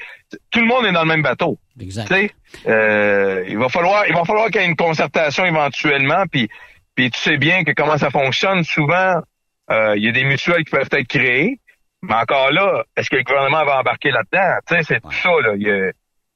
tout 0.50 0.60
le 0.60 0.66
monde 0.66 0.86
est 0.88 0.92
dans 0.92 1.04
le 1.04 1.08
même 1.08 1.22
bateau. 1.22 1.60
Exact. 1.80 2.08
Tu 2.08 2.14
sais, 2.16 2.32
euh, 2.68 3.46
il 3.48 3.58
va 3.58 3.70
falloir, 3.70 4.08
il 4.08 4.16
va 4.16 4.26
falloir 4.26 4.48
qu'il 4.50 4.60
y 4.62 4.64
ait 4.64 4.68
une 4.68 4.76
concertation 4.76 5.46
éventuellement. 5.46 6.24
Puis, 6.32 6.50
puis 6.96 7.12
tu 7.12 7.20
sais 7.20 7.38
bien 7.38 7.64
que 7.64 7.72
comment 7.72 7.98
ça 8.00 8.10
fonctionne. 8.10 8.64
Souvent, 8.64 9.22
Euh, 9.70 9.96
Il 9.98 10.04
y 10.06 10.08
a 10.08 10.12
des 10.14 10.24
mutuelles 10.24 10.64
qui 10.64 10.72
peuvent 10.72 10.88
être 10.90 11.08
créées. 11.08 11.60
Mais 12.02 12.14
encore 12.14 12.52
là, 12.52 12.84
est-ce 12.96 13.10
que 13.10 13.16
le 13.16 13.24
gouvernement 13.24 13.66
va 13.66 13.80
embarquer 13.80 14.12
là-dedans? 14.12 14.60
Tu 14.68 14.76
sais, 14.76 14.84
c'est 14.84 15.00
tout 15.02 15.12
ça, 15.12 15.30
là. 15.42 15.54
Il 15.56 15.64
y, 15.64 15.72
a, 15.72 15.92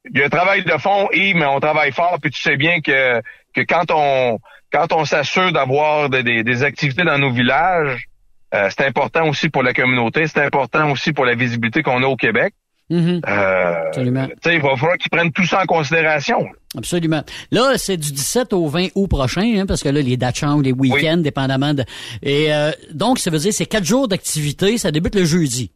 il 0.10 0.18
y 0.18 0.24
a 0.24 0.26
un 0.26 0.30
travail 0.30 0.64
de 0.64 0.78
fond, 0.78 1.08
et 1.12 1.34
mais 1.34 1.46
on 1.46 1.60
travaille 1.60 1.92
fort, 1.92 2.18
puis 2.22 2.32
tu 2.32 2.42
sais 2.42 2.58
bien 2.58 2.82
que, 2.82 3.22
que 3.54 3.62
quand 3.62 3.92
on 3.92 4.40
quand 4.72 4.94
on 4.94 5.06
s'assure 5.06 5.52
d'avoir 5.52 6.10
des, 6.10 6.24
des, 6.24 6.44
des 6.44 6.64
activités 6.64 7.04
dans 7.04 7.18
nos 7.18 7.32
villages, 7.32 8.06
euh, 8.54 8.70
c'est 8.70 8.86
important 8.86 9.28
aussi 9.28 9.50
pour 9.50 9.64
la 9.64 9.74
communauté, 9.74 10.28
c'est 10.28 10.44
important 10.44 10.92
aussi 10.92 11.14
pour 11.14 11.26
la 11.26 11.36
visibilité 11.36 11.84
qu'on 11.84 12.04
a 12.04 12.08
au 12.08 12.16
Québec. 12.16 12.54
Mhm. 12.92 13.22
Euh, 13.26 13.88
Absolument. 13.88 14.28
il 14.46 14.62
va 14.62 14.76
falloir 14.76 14.98
qu'ils 14.98 15.10
prennent 15.10 15.32
tout 15.32 15.46
ça 15.46 15.62
en 15.62 15.66
considération. 15.66 16.46
Absolument. 16.78 17.24
Là, 17.50 17.78
c'est 17.78 17.96
du 17.96 18.12
17 18.12 18.52
au 18.52 18.68
20 18.68 18.90
août 18.96 19.08
prochain, 19.08 19.60
hein, 19.60 19.66
parce 19.66 19.82
que 19.82 19.88
là, 19.88 20.02
les 20.02 20.18
dates 20.18 20.38
changent, 20.38 20.64
les 20.64 20.74
week-ends, 20.74 21.18
dépendamment 21.18 21.74
de... 21.74 21.86
Et 22.22 22.54
euh, 22.54 22.72
donc, 22.94 23.20
ça 23.20 23.32
veut 23.32 23.40
dire 23.40 23.54
c'est 23.54 23.66
quatre 23.66 23.86
jours 23.86 24.10
d'activité, 24.10 24.78
ça 24.78 24.92
débute 24.92 25.16
le 25.16 25.24
jeudi. 25.24 25.72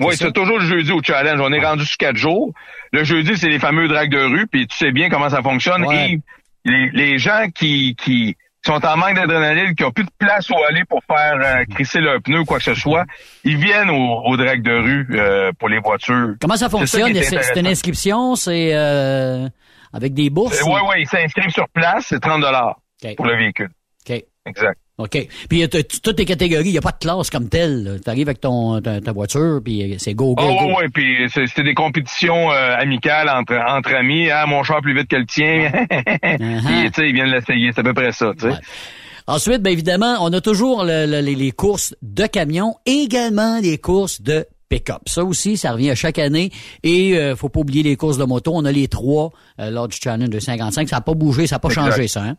Oui, 0.00 0.14
c'est 0.14 0.32
toujours 0.32 0.58
le 0.58 0.66
jeudi 0.66 0.92
au 0.92 1.00
challenge. 1.02 1.40
On 1.40 1.52
est 1.52 1.64
rendu 1.64 1.86
sur 1.86 1.96
quatre 1.96 2.16
jours. 2.16 2.52
Le 2.92 3.02
jeudi, 3.04 3.36
c'est 3.36 3.48
les 3.48 3.58
fameux 3.58 3.88
drags 3.88 4.10
de 4.10 4.18
rue, 4.18 4.46
puis 4.46 4.66
tu 4.66 4.76
sais 4.76 4.92
bien 4.92 5.08
comment 5.08 5.30
ça 5.30 5.42
fonctionne. 5.42 5.86
Ouais. 5.86 6.12
Et 6.12 6.20
les, 6.64 6.90
les 6.92 7.18
gens 7.18 7.46
qui, 7.54 7.96
qui 7.96 8.36
sont 8.64 8.84
en 8.84 8.96
manque 8.96 9.14
d'adrénaline, 9.14 9.74
qui 9.74 9.84
ont 9.84 9.90
plus 9.90 10.04
de 10.04 10.10
place 10.18 10.48
où 10.50 10.54
aller 10.68 10.84
pour 10.84 11.00
faire 11.04 11.34
euh, 11.42 11.64
crisser 11.74 12.00
leur 12.00 12.20
pneu 12.22 12.40
ou 12.40 12.44
quoi 12.44 12.58
que 12.58 12.64
ce 12.64 12.74
soit, 12.74 13.04
ils 13.44 13.56
viennent 13.56 13.90
au, 13.90 14.22
au 14.24 14.36
drag 14.36 14.62
de 14.62 14.72
rue 14.72 15.06
euh, 15.12 15.52
pour 15.58 15.68
les 15.68 15.78
voitures. 15.78 16.34
Comment 16.40 16.56
ça 16.56 16.68
fonctionne? 16.68 17.12
qui 17.12 17.18
est 17.18 17.22
C'est 17.22 17.60
une 17.60 17.66
inscription, 17.66 18.36
c'est 18.36 18.70
euh, 18.74 19.48
avec 19.92 20.14
des 20.14 20.30
bourses? 20.30 20.62
Oui, 20.64 20.80
oui, 20.88 20.94
ils 21.00 21.08
s'inscrivent 21.08 21.50
sur 21.50 21.68
place, 21.68 22.06
c'est 22.08 22.20
30 22.20 22.40
dollars 22.40 22.78
pour 23.16 23.26
le 23.26 23.36
véhicule. 23.36 23.70
OK. 24.08 24.22
Exact. 24.46 24.78
OK. 24.98 25.26
Puis, 25.48 25.68
t'as 25.68 25.82
toutes 26.02 26.18
les 26.18 26.24
catégories, 26.26 26.68
il 26.68 26.72
n'y 26.72 26.78
a 26.78 26.82
pas 26.82 26.92
de 26.92 26.98
classe 26.98 27.30
comme 27.30 27.48
telle. 27.48 27.98
Tu 28.04 28.10
arrives 28.10 28.28
avec 28.28 28.40
ton, 28.40 28.80
ta, 28.82 29.00
ta 29.00 29.12
voiture, 29.12 29.60
puis 29.64 29.96
c'est 29.98 30.14
go, 30.14 30.34
go, 30.34 30.42
Oh, 30.46 30.66
go. 30.66 30.78
ouais, 30.78 30.88
puis 30.92 31.16
c'est- 31.32 31.46
c'était 31.46 31.62
des 31.64 31.74
compétitions 31.74 32.52
euh, 32.52 32.76
amicales 32.78 33.28
entre 33.30 33.54
entre 33.56 33.94
amis. 33.94 34.30
Ah, 34.30 34.44
mon 34.46 34.62
char 34.62 34.80
plus 34.82 34.94
vite 34.94 35.08
que 35.08 35.16
le 35.16 35.26
tien. 35.26 35.70
Puis, 36.20 36.90
tu 36.90 37.00
sais, 37.00 37.08
ils 37.08 37.14
viennent 37.14 37.30
l'essayer. 37.30 37.70
C'est 37.74 37.80
à 37.80 37.84
peu 37.84 37.94
près 37.94 38.12
ça, 38.12 38.32
tu 38.38 38.50
sais. 38.50 38.56
Ensuite, 39.26 39.62
bien 39.62 39.72
évidemment, 39.72 40.16
on 40.20 40.32
a 40.32 40.40
toujours 40.40 40.84
le- 40.84 41.06
le- 41.06 41.20
les, 41.20 41.34
les 41.36 41.52
courses 41.52 41.94
de 42.02 42.26
camions, 42.26 42.74
également 42.86 43.60
les 43.60 43.78
courses 43.78 44.20
de 44.20 44.46
pick-up. 44.68 45.02
Ça 45.06 45.22
aussi, 45.24 45.56
ça 45.56 45.72
revient 45.72 45.90
à 45.90 45.94
chaque 45.94 46.18
année. 46.18 46.50
Et 46.82 47.16
euh, 47.16 47.36
faut 47.36 47.48
pas 47.48 47.60
oublier 47.60 47.82
les 47.82 47.96
courses 47.96 48.18
de 48.18 48.24
moto. 48.24 48.52
On 48.54 48.64
a 48.64 48.72
les 48.72 48.88
trois 48.88 49.30
euh, 49.60 49.70
lors 49.70 49.86
du 49.88 49.96
Challenge 50.02 50.28
de 50.30 50.38
55. 50.40 50.88
Ça 50.88 50.96
n'a 50.96 51.00
pas 51.02 51.14
bougé, 51.14 51.46
ça 51.46 51.56
n'a 51.56 51.60
pas 51.60 51.68
Exact. 51.68 51.90
changé, 51.90 52.08
ça. 52.08 52.22
Hein? 52.24 52.36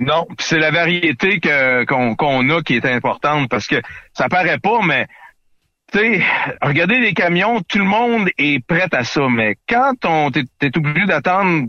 Non, 0.00 0.26
c'est 0.38 0.58
la 0.58 0.70
variété 0.70 1.38
que 1.40 1.84
qu'on 1.84 2.50
a 2.50 2.62
qui 2.62 2.74
est 2.76 2.86
importante 2.86 3.48
parce 3.48 3.66
que 3.66 3.76
ça 4.12 4.28
paraît 4.28 4.58
pas, 4.58 4.80
mais 4.84 5.06
tu 5.92 5.98
sais, 5.98 6.22
regardez 6.62 6.98
les 6.98 7.14
camions, 7.14 7.60
tout 7.68 7.78
le 7.78 7.84
monde 7.84 8.28
est 8.38 8.64
prêt 8.66 8.88
à 8.92 9.04
ça, 9.04 9.28
mais 9.30 9.56
quand 9.68 9.94
on 10.04 10.30
t'es 10.32 10.76
obligé 10.76 11.06
d'attendre 11.06 11.68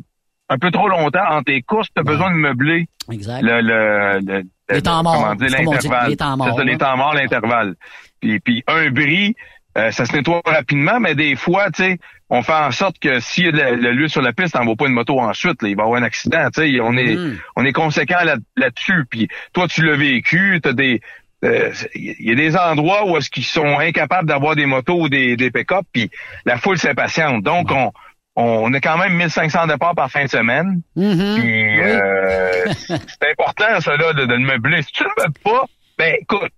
un 0.49 0.57
peu 0.57 0.71
trop 0.71 0.87
longtemps 0.87 1.25
entre 1.29 1.45
tes 1.45 1.61
courses, 1.61 1.89
t'as 1.93 2.03
besoin 2.03 2.31
de 2.31 2.35
meubler 2.37 2.87
Exact. 3.11 3.41
le, 3.43 3.61
le, 3.61 4.19
le- 4.25 4.43
Les 4.69 4.81
temps 4.81 5.03
morts, 5.03 5.15
comment 5.21 5.35
dire, 5.35 5.49
l'intervalle. 5.49 6.09
les 6.09 6.17
temps 6.17 6.37
morts, 6.37 6.47
C'est 6.49 6.55
ça, 6.57 6.63
les 6.63 6.71
là. 6.71 6.77
temps 6.79 6.97
morts, 6.97 7.13
l'intervalle. 7.13 7.75
Puis, 8.21 8.39
puis 8.39 8.63
un 8.67 8.89
bris, 8.89 9.35
euh, 9.77 9.91
ça 9.91 10.05
se 10.05 10.13
nettoie 10.15 10.41
rapidement, 10.45 10.99
mais 10.99 11.15
des 11.15 11.35
fois, 11.35 11.69
tu 11.71 11.83
sais, 11.83 11.99
on 12.29 12.41
fait 12.41 12.53
en 12.53 12.71
sorte 12.71 12.97
que 12.99 13.19
s'il 13.19 13.45
y 13.45 13.47
a 13.49 13.51
de 13.51 13.57
la- 13.57 13.71
le 13.71 13.91
lieu 13.91 14.07
sur 14.07 14.21
la 14.21 14.33
piste, 14.33 14.53
t'envoies 14.53 14.75
pas 14.75 14.87
une 14.87 14.93
moto 14.93 15.19
ensuite, 15.19 15.61
là, 15.61 15.69
il 15.69 15.75
va 15.75 15.83
y 15.83 15.85
avoir 15.85 15.99
un 16.01 16.03
accident, 16.03 16.47
tu 16.53 16.61
sais, 16.61 16.79
on 16.81 16.95
est, 16.97 17.15
Mm. 17.15 17.37
on 17.57 17.65
est 17.65 17.73
conséquent 17.73 18.23
là- 18.23 18.37
là-dessus. 18.57 19.05
Puis 19.09 19.27
toi, 19.53 19.67
tu 19.67 19.83
l'as 19.85 19.95
vécu, 19.97 20.59
t'as 20.63 20.73
des, 20.73 21.01
euh, 21.43 21.71
il 21.93 22.15
y 22.19 22.31
a 22.31 22.35
des 22.35 22.55
endroits 22.57 23.05
où 23.09 23.17
est-ce 23.17 23.29
qu'ils 23.29 23.43
sont 23.45 23.77
incapables 23.79 24.27
d'avoir 24.27 24.55
des 24.55 24.65
motos 24.65 25.01
ou 25.01 25.09
des, 25.09 25.35
des 25.35 25.51
pick-up, 25.51 25.85
puis 25.93 26.09
la 26.45 26.57
foule 26.57 26.77
s'impatiente. 26.77 27.43
Donc, 27.43 27.69
on, 27.71 27.91
on 28.37 28.73
a 28.73 28.79
quand 28.79 28.97
même 28.97 29.13
1500 29.13 29.67
départs 29.67 29.93
par 29.95 30.09
fin 30.09 30.23
de 30.25 30.29
semaine. 30.29 30.81
Mm-hmm. 30.97 31.39
Puis, 31.39 31.81
euh, 31.81 32.63
c'est 32.87 33.31
important, 33.31 33.79
ça, 33.81 33.95
là, 33.97 34.13
de, 34.13 34.25
de 34.25 34.33
le 34.33 34.39
meubler. 34.39 34.81
Si 34.81 34.91
tu 34.93 35.03
le 35.03 35.09
meubles 35.21 35.39
pas, 35.43 35.65
ben, 35.97 36.15
écoute, 36.21 36.51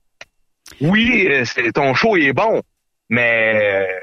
oui, 0.82 1.28
euh, 1.30 1.46
c'est- 1.46 1.72
ton 1.74 1.94
show 1.94 2.16
il 2.18 2.26
est 2.28 2.34
bon, 2.34 2.62
mais 3.10 3.54
euh, 3.56 4.00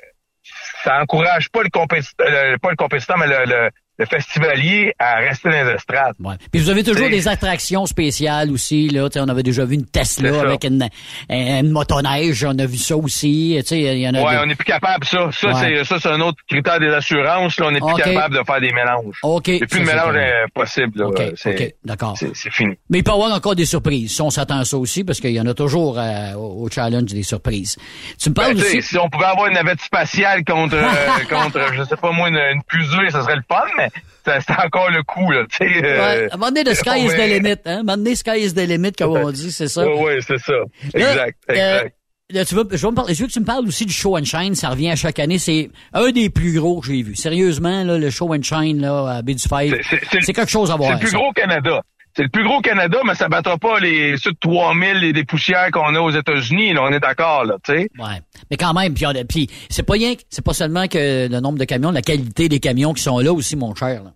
ça 0.83 1.01
encourage 1.01 1.51
pas 1.51 1.63
le 1.63 1.71
compétiteur, 1.71 2.59
pas 2.61 2.71
le 2.71 2.77
compétiteur, 2.77 3.19
mais 3.19 3.27
le, 3.27 3.45
le, 3.47 3.71
le 3.99 4.07
festivalier 4.07 4.93
à 4.99 5.17
rester 5.17 5.51
dans 5.51 5.65
les 5.65 5.73
estrades. 5.75 6.15
Puis 6.51 6.61
vous 6.61 6.69
avez 6.71 6.83
toujours 6.83 7.05
C'est- 7.07 7.11
des 7.11 7.29
attractions 7.29 7.87
spéciales 7.87 8.51
aussi. 8.51 8.89
Là, 8.89 9.09
on 9.17 9.29
avait 9.29 9.43
déjà 9.43 9.65
vu 9.65 9.75
une 9.77 9.87
Tesla 9.87 10.33
C'est 10.33 10.39
avec 10.41 10.65
une, 10.65 10.89
une 11.31 11.71
motoneige. 11.71 12.45
On 12.45 12.59
a 12.59 12.67
vu 12.67 12.77
ça 12.79 12.97
aussi. 12.97 13.57
Tu 13.61 13.67
sais, 13.69 13.81
Il 13.81 13.99
y 14.01 14.09
en 14.09 14.15
a 14.15 14.23
Ouais, 14.23 14.33
des- 14.37 14.43
on 14.43 14.47
n'est 14.47 14.55
plus 14.55 14.65
capable, 14.65 15.05
ça. 15.05 15.31
Ça, 15.33 15.49
Ouais. 15.49 15.55
c'est 15.79 15.85
ça, 15.85 15.99
c'est 16.01 16.09
un 16.09 16.21
autre 16.21 16.39
critère 16.49 16.81
des 16.81 16.89
assurances. 16.89 17.59
Là, 17.61 17.67
on 17.67 17.71
n'est 17.71 17.81
plus 17.81 17.95
capable 18.03 18.37
de 18.39 18.43
faire 18.45 18.61
des 18.61 18.73
mélanges. 18.73 19.19
OK. 19.23 19.49
A 19.49 19.59
plus 19.59 19.59
de 19.59 19.69
Ça, 19.69 19.77
c'est 19.77 19.85
mélange 19.85 20.15
euh, 20.17 20.47
possible. 20.55 20.99
Là. 20.99 21.07
OK, 21.09 21.23
C'est- 21.37 21.55
OK, 21.55 21.75
d'accord. 21.85 22.15
C'est 22.19 22.35
c'est 22.35 22.53
fini. 22.53 22.75
Mais 22.91 22.99
il 22.99 23.05
peut 23.05 23.13
y 23.13 23.15
avoir 23.15 23.33
encore 23.33 23.55
des 23.55 23.65
surprises. 23.67 24.13
Si 24.15 24.23
on 24.23 24.31
s'attend 24.31 24.59
à 24.59 24.65
ça 24.65 24.77
aussi, 24.77 25.05
parce 25.05 25.21
qu'il 25.21 25.31
y 25.33 25.41
en 25.41 25.47
a 25.47 25.55
toujours 25.55 25.99
euh, 25.99 26.33
au 26.35 26.69
challenge 26.71 27.13
des 27.13 27.23
surprises. 27.23 27.77
Tu 28.21 28.31
me 28.31 28.35
parles 28.35 28.55
Ben, 28.55 28.63
aussi... 28.63 28.83
Si 28.83 28.99
on 28.99 29.09
pouvait 29.09 29.27
avoir 29.27 29.47
une 29.47 29.55
navette 29.55 29.81
spatiale 29.81 30.45
contre, 30.45 30.75
euh, 30.77 30.85
contre 31.31 31.61
je 31.75 31.85
sais 31.85 31.97
pas 31.97 32.11
moi, 32.13 32.29
une, 32.29 32.37
une 32.39 32.61
fusée, 32.69 33.11
ça 33.11 33.23
serait 33.23 33.37
le 33.37 33.43
fun, 33.49 33.63
mais 33.77 33.84
c'est 34.25 34.65
encore 34.65 34.91
le 34.91 35.03
coup. 35.03 35.31
Là, 35.31 35.45
tu 35.51 35.57
sais, 35.57 35.85
euh, 35.85 35.99
Ouais, 35.99 36.29
à 36.31 36.35
un 36.35 36.37
moment 36.37 36.51
donné, 36.51 36.65
the 36.65 36.75
sky 36.75 37.01
is 37.05 37.09
the 37.11 37.29
limit. 37.29 37.51
Hein? 37.53 37.57
À 37.65 37.71
un 37.71 37.77
moment 37.83 37.97
donné, 37.97 38.15
sky 38.15 38.39
is 38.39 38.55
the 38.55 38.67
limit, 38.67 38.93
comme 38.93 39.11
on 39.17 39.31
dit, 39.31 39.53
c'est 39.53 39.69
ça. 39.69 39.87
Oui, 39.87 40.03
ouais, 40.03 40.19
c'est 40.27 40.39
ça. 40.39 40.53
Là, 40.53 41.11
Exact, 41.11 41.39
euh, 41.51 41.55
exact. 41.55 41.97
là, 42.31 42.45
tu 42.45 42.55
veux, 42.55 42.65
je, 42.73 42.87
veux 42.87 42.91
me 42.91 42.97
parler, 42.97 43.15
je 43.15 43.21
veux 43.23 43.27
que 43.29 43.33
tu 43.33 43.41
me 43.41 43.45
parles 43.45 43.67
aussi 43.67 43.87
du 43.87 43.93
show 43.93 44.17
and 44.19 44.25
shine. 44.25 44.55
Ça 44.55 44.71
revient 44.71 44.91
à 44.91 44.97
chaque 44.97 45.19
année. 45.19 45.39
C'est 45.39 45.71
un 45.93 46.11
des 46.11 46.31
plus 46.31 46.59
gros 46.59 46.81
que 46.81 46.87
j'ai 46.87 47.03
vu. 47.03 47.15
Sérieusement, 47.17 47.85
là, 47.85 47.99
le 47.99 48.11
show 48.11 48.33
and 48.35 48.43
shine 48.43 48.81
là, 48.81 49.17
à 49.19 49.23
du 49.23 49.35
Five, 49.39 49.79
c'est 50.23 50.33
quelque 50.33 50.51
chose 50.51 50.71
à 50.71 50.77
voir. 50.77 50.91
C'est 50.91 50.95
le 50.95 51.01
plus 51.01 51.11
ça. 51.11 51.17
gros 51.19 51.29
au 51.29 51.33
Canada. 51.33 51.83
C'est 52.17 52.23
le 52.23 52.29
plus 52.29 52.45
gros 52.45 52.59
au 52.59 52.61
Canada, 52.61 52.99
mais 53.05 53.15
ça 53.15 53.29
battra 53.29 53.59
pas 53.59 53.81
les 53.81 54.17
ceux 54.19 54.31
de 54.33 54.37
3000 54.39 55.03
et 55.03 55.13
des 55.13 55.25
poussières 55.25 55.71
qu'on 55.73 55.95
a 55.95 56.01
aux 56.01 56.11
États-Unis. 56.11 56.73
Là, 56.73 56.83
on 56.85 56.93
est 56.93 57.01
d'accord, 57.01 57.45
là, 57.45 57.57
tu 57.65 57.73
sais. 57.73 57.91
Ouais. 57.99 58.21
Mais 58.51 58.57
quand 58.57 58.73
même, 58.73 58.95
puis, 58.95 59.05
puis 59.29 59.51
c'est 59.69 59.83
pas 59.83 59.95
rien, 59.95 60.15
c'est 60.31 60.45
pas 60.45 60.53
seulement 60.55 60.87
que 60.87 61.29
le 61.29 61.41
nombre 61.41 61.59
de 61.59 61.65
camions, 61.65 61.91
la 61.91 62.03
qualité 62.03 62.49
des 62.49 62.61
camions 62.61 62.93
qui 62.93 63.03
sont 63.03 63.19
là 63.19 63.33
aussi, 63.33 63.57
mon 63.57 63.75
cher. 63.75 64.05
là. 64.05 64.13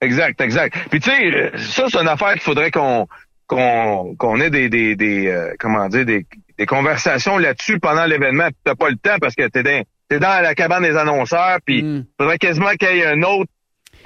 Exact, 0.00 0.40
exact. 0.40 0.76
Puis 0.90 1.00
tu 1.00 1.10
sais, 1.10 1.34
euh, 1.34 1.50
ça 1.58 1.86
c'est 1.90 1.98
une 2.00 2.06
affaire 2.06 2.32
qu'il 2.34 2.42
faudrait 2.42 2.70
qu'on 2.70 3.08
qu'on 3.48 4.14
qu'on 4.16 4.40
ait 4.40 4.50
des 4.50 4.68
des, 4.68 4.94
des 4.94 5.26
euh, 5.26 5.54
comment 5.58 5.88
dire 5.88 6.04
des, 6.06 6.24
des 6.56 6.66
conversations 6.66 7.36
là-dessus 7.38 7.80
pendant 7.80 8.04
l'événement. 8.04 8.48
T'as 8.64 8.76
pas 8.76 8.90
le 8.90 8.96
temps 8.96 9.16
parce 9.20 9.34
que 9.34 9.48
t'es 9.48 9.64
dans 9.64 9.82
t'es 10.08 10.20
dans 10.20 10.40
la 10.40 10.54
cabane 10.54 10.84
des 10.84 10.96
annonceurs. 10.96 11.58
Puis 11.64 11.82
Mm. 11.82 12.04
faudrait 12.16 12.38
quasiment 12.38 12.70
qu'il 12.78 12.96
y 12.96 13.00
ait 13.00 13.06
un 13.06 13.22
autre 13.22 13.50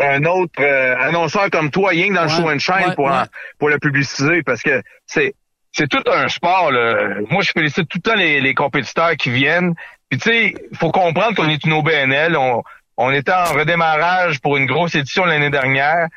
un 0.02 0.24
autre 0.24 0.52
euh, 0.60 0.96
annonceur 0.98 1.48
comme 1.50 1.70
toi, 1.70 1.92
que 1.92 2.12
dans 2.14 2.22
le 2.24 2.28
show 2.28 2.50
and 2.50 2.58
shine 2.58 2.88
ouais, 2.88 2.94
pour 2.94 3.06
en- 3.08 3.24
pour 3.58 3.68
le 3.68 3.78
publiciser 3.78 4.42
parce 4.42 4.62
que 4.62 4.82
c'est 5.06 5.34
c'est 5.72 5.88
tout 5.88 6.02
un 6.06 6.28
sport. 6.28 6.70
Là. 6.70 7.14
Moi, 7.30 7.42
je 7.42 7.50
félicite 7.52 7.88
tout 7.88 7.98
le 8.04 8.10
temps 8.10 8.16
les, 8.16 8.40
les 8.40 8.54
compétiteurs 8.54 9.16
qui 9.16 9.30
viennent. 9.30 9.74
Puis 10.10 10.18
tu 10.18 10.30
sais, 10.30 10.54
faut 10.78 10.90
comprendre 10.90 11.34
qu'on 11.34 11.48
est 11.48 11.64
une 11.64 11.72
OBNL. 11.72 12.36
On, 12.36 12.62
on 12.98 13.10
était 13.10 13.32
en 13.32 13.44
redémarrage 13.54 14.40
pour 14.40 14.58
une 14.58 14.66
grosse 14.66 14.94
édition 14.94 15.24
l'année 15.24 15.48
dernière. 15.48 16.08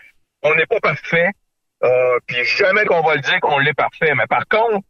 On 0.44 0.54
n'est 0.56 0.66
pas 0.66 0.80
parfait. 0.82 1.30
Euh, 1.84 2.18
puis 2.28 2.44
jamais 2.44 2.84
qu'on 2.86 3.02
va 3.02 3.16
le 3.16 3.22
dire 3.22 3.40
qu'on 3.40 3.58
l'est 3.60 3.74
parfait. 3.74 4.14
Mais 4.16 4.28
par 4.28 4.46
contre, 4.48 4.84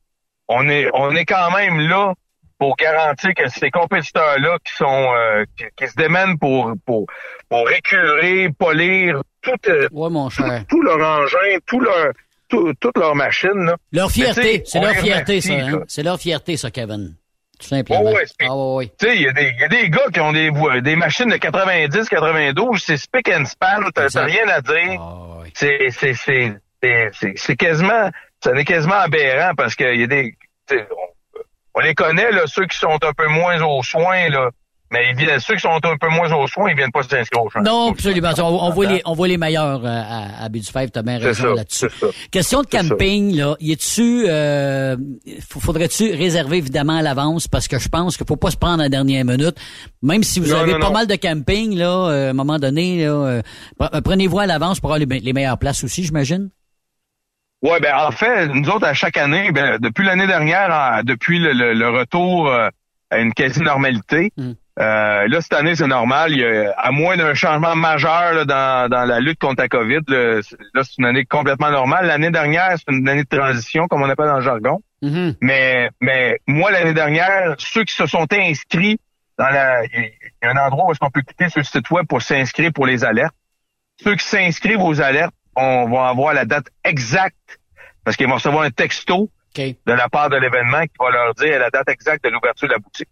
on 0.47 0.67
est 0.67 0.89
on 0.93 1.15
est 1.15 1.26
quand 1.26 1.51
même 1.51 1.80
là 1.80 2.13
pour 2.57 2.76
garantir 2.77 3.32
que 3.36 3.48
ces 3.49 3.69
compétiteurs-là 3.69 4.57
qui 4.64 4.73
sont 4.76 5.14
euh, 5.15 5.44
qui, 5.57 5.65
qui 5.76 5.88
se 5.88 5.95
démènent 5.95 6.38
pour 6.40 6.73
pour 6.86 7.06
pour 7.49 7.68
récurer, 7.68 8.49
polir 8.57 9.22
tout, 9.41 9.52
euh, 9.68 9.88
mon 9.91 10.30
cher. 10.30 10.64
tout 10.69 10.82
leur 10.82 10.98
engin, 10.99 11.57
tout 11.65 11.80
leur 11.80 12.11
tout, 12.48 12.73
toute 12.80 12.98
leur 12.98 13.15
machine. 13.15 13.65
Là. 13.65 13.76
Leur 13.91 14.11
fierté, 14.11 14.61
c'est 14.65 14.80
leur 14.80 14.94
fierté, 14.95 15.41
ça. 15.41 15.53
Hein? 15.53 15.82
C'est 15.88 16.03
leur 16.03 16.19
fierté, 16.19 16.57
ça, 16.57 16.69
Kevin. 16.72 17.15
Tout 17.60 17.68
simplement. 17.68 18.02
Oh, 18.03 18.14
ouais, 18.14 18.26
ah, 18.41 18.56
ouais, 18.56 18.76
ouais. 18.76 18.88
Tu 18.99 19.07
sais, 19.07 19.15
il 19.15 19.22
y, 19.23 19.27
a 19.27 19.32
des- 19.34 19.53
il 19.56 19.61
y 19.61 19.64
a 19.64 19.68
des 19.69 19.90
gars 19.90 20.07
qui 20.14 20.19
ont 20.19 20.34
des, 20.34 20.52
des 20.82 20.95
machines 20.98 21.30
de 21.30 21.38
90, 21.38 22.10
92, 22.10 22.84
c'est 22.84 22.98
spick 22.98 23.30
and 23.30 23.45
span, 23.45 23.80
t'as 23.94 24.10
t'as 24.10 24.26
rien 24.26 24.48
à 24.49 24.60
dire. 24.61 24.99
Ah, 24.99 25.44
C'est, 25.53 25.88
c'est, 25.91 26.14
c'est, 26.14 26.53
c'est, 26.84 27.10
c'est, 27.14 27.34
c'est 27.38 27.56
quasiment, 27.56 28.10
ça 28.44 28.52
est 28.52 28.65
quasiment 28.65 28.95
aberrant 28.95 29.53
parce 29.56 29.73
qu'il 29.76 29.99
y 30.02 30.03
a 30.03 30.07
des, 30.07 30.36
on, 31.76 31.81
les 31.81 31.93
connaît, 31.93 32.31
là, 32.31 32.41
ceux 32.47 32.65
qui 32.65 32.77
sont 32.77 32.97
un 33.02 33.14
peu 33.15 33.27
moins 33.27 33.61
aux 33.61 33.84
soins, 33.84 34.30
là. 34.30 34.49
Mais 34.91 35.10
ils 35.10 35.15
viennent, 35.18 35.39
ceux 35.39 35.56
qui 35.56 35.61
sont 35.61 35.69
un 35.84 35.97
peu 35.97 36.07
moins 36.10 36.31
aux 36.31 36.47
soins, 36.47 36.69
ils 36.69 36.76
viennent 36.77 36.91
pas 36.91 37.02
s'inscrire 37.02 37.43
aux 37.43 37.49
soins. 37.49 37.64
Non, 37.64 37.89
absolument. 37.89 38.30
On, 38.38 38.68
on 38.68 38.69
voit 38.69 38.85
les, 38.85 39.02
on 39.06 39.14
voit 39.14 39.27
les 39.27 39.38
meilleurs 39.38 39.84
euh, 39.84 39.88
à, 39.88 40.43
à 40.45 40.47
Baie 40.49 40.60
du 40.60 40.72
Fèvre, 40.72 40.91
t'as 40.91 41.02
bien 41.02 41.18
raison 41.18 41.56
là-dessus. 41.56 41.88
Question 42.30 42.61
de 42.61 42.68
ça. 42.72 42.81
camping, 42.81 43.35
là, 43.35 43.56
y 43.60 43.72
est-tu, 43.72 44.26
euh, 44.30 44.95
faudrait-tu 45.49 46.11
réserver 46.14 46.57
évidemment 46.57 46.97
à 46.97 47.02
l'avance? 47.02 47.47
Parce 47.47 47.68
que 47.68 47.80
je 47.80 47.89
pense 47.89 48.15
qu'il 48.15 48.27
faut 48.27 48.35
pas 48.38 48.52
se 48.52 48.57
prendre 48.57 48.80
à 48.80 48.84
la 48.84 48.89
dernière 48.89 49.26
minute. 49.26 49.57
Même 50.03 50.23
si 50.23 50.39
vous 50.39 50.52
Non, 50.52 50.60
avez 50.60 50.73
non, 50.73 50.80
pas 50.80 50.88
non. 50.88 50.93
mal 50.93 51.07
de 51.07 51.15
camping, 51.15 51.76
là, 51.76 51.88
euh, 51.88 52.27
à 52.27 52.30
un 52.30 52.34
moment 52.34 52.60
donné, 52.60 53.03
là, 53.06 53.11
euh, 53.11 53.41
pre- 53.80 54.02
prenez-vous 54.02 54.38
à 54.38 54.45
l'avance 54.45 54.80
pour 54.80 54.93
avoir 54.93 54.99
les 55.10 55.34
meilleures 55.34 55.57
places 55.57 55.84
aussi, 55.84 56.03
j'imagine? 56.03 56.52
Ouais, 57.68 57.80
ben 57.80 57.96
en 57.96 58.12
fait, 58.12 58.48
nous 58.48 58.70
autres, 58.70 58.86
à 58.86 58.94
chaque 58.94 59.18
année, 59.18 59.52
ben, 59.52 59.78
depuis 59.80 60.06
l'année 60.06 60.28
dernière, 60.28 61.02
depuis 61.04 61.40
le, 61.40 61.52
le- 61.54 61.74
le 61.74 61.90
retour 61.90 62.48
euh, 62.48 62.70
à 63.10 63.18
une 63.20 63.34
quasi-normalité, 63.34 64.32
euh, 64.80 65.28
là, 65.28 65.42
cette 65.42 65.54
année, 65.54 65.76
c'est 65.76 65.88
normal. 65.88 66.32
Il 66.32 66.40
y 66.40 66.46
a, 66.46 66.72
à 66.78 66.92
moins 66.92 67.16
d'un 67.18 67.34
changement 67.34 67.76
majeur 67.76 68.34
là, 68.34 68.46
dans, 68.46 68.90
dans 68.90 69.06
la 69.06 69.20
lutte 69.20 69.40
contre 69.40 69.62
la 69.62 69.68
COVID, 69.70 70.02
là, 70.08 70.42
c'est- 70.44 70.98
une 71.00 71.06
année 71.06 71.26
complètement 71.26 71.72
normale. 71.72 72.06
L'année 72.08 72.30
dernière, 72.32 72.76
c'est 72.78 72.94
une 72.94 73.08
année 73.10 73.24
de 73.24 73.38
transition, 73.38 73.88
comme 73.88 74.02
on 74.04 74.10
appelle 74.10 74.28
dans 74.28 74.36
le 74.38 74.42
jargon. 74.44 74.82
Mais, 75.42 75.90
mais 76.02 76.38
moi, 76.48 76.72
l'année 76.72 76.94
dernière, 76.94 77.56
ceux 77.58 77.84
qui 77.84 77.96
se 77.96 78.06
sont 78.06 78.28
inscrits 78.32 79.00
dans 79.40 79.48
la... 79.50 79.84
Il 79.86 80.12
y 80.44 80.46
a 80.46 80.52
un 80.52 80.58
endroit 80.68 80.86
où 80.88 80.92
est-ce 80.92 81.00
qu'on 81.00 81.10
peut 81.10 81.22
cliquer 81.22 81.50
sur 81.50 81.60
le 81.62 81.66
site 81.66 81.90
web 81.90 82.06
pour 82.06 82.22
s'inscrire 82.22 82.72
pour 82.74 82.86
les 82.86 83.04
alertes. 83.04 83.34
Ceux 84.04 84.16
qui 84.16 84.26
s'inscrivent 84.26 84.82
aux 84.82 85.02
alertes, 85.02 85.34
on 85.56 85.90
va 85.90 86.10
avoir 86.10 86.34
la 86.34 86.45
date 86.45 86.68
exacte 86.84 87.60
parce 88.03 88.18
qu'ils 88.18 88.27
vont 88.27 88.36
recevoir 88.36 88.64
un 88.64 88.72
texto 88.72 89.30
de 89.86 89.94
la 89.94 90.10
part 90.10 90.30
de 90.30 90.36
l'événement 90.38 90.82
qui 90.84 90.94
va 90.99 91.10
leur 91.11 91.34
dire 91.36 91.60
la 91.60 91.69
date 91.69 91.90
exacte 91.90 92.23
de 92.26 92.30
l'ouverture 92.30 92.68
de 92.68 92.73
la 92.73 92.80
boutique. 92.80 93.07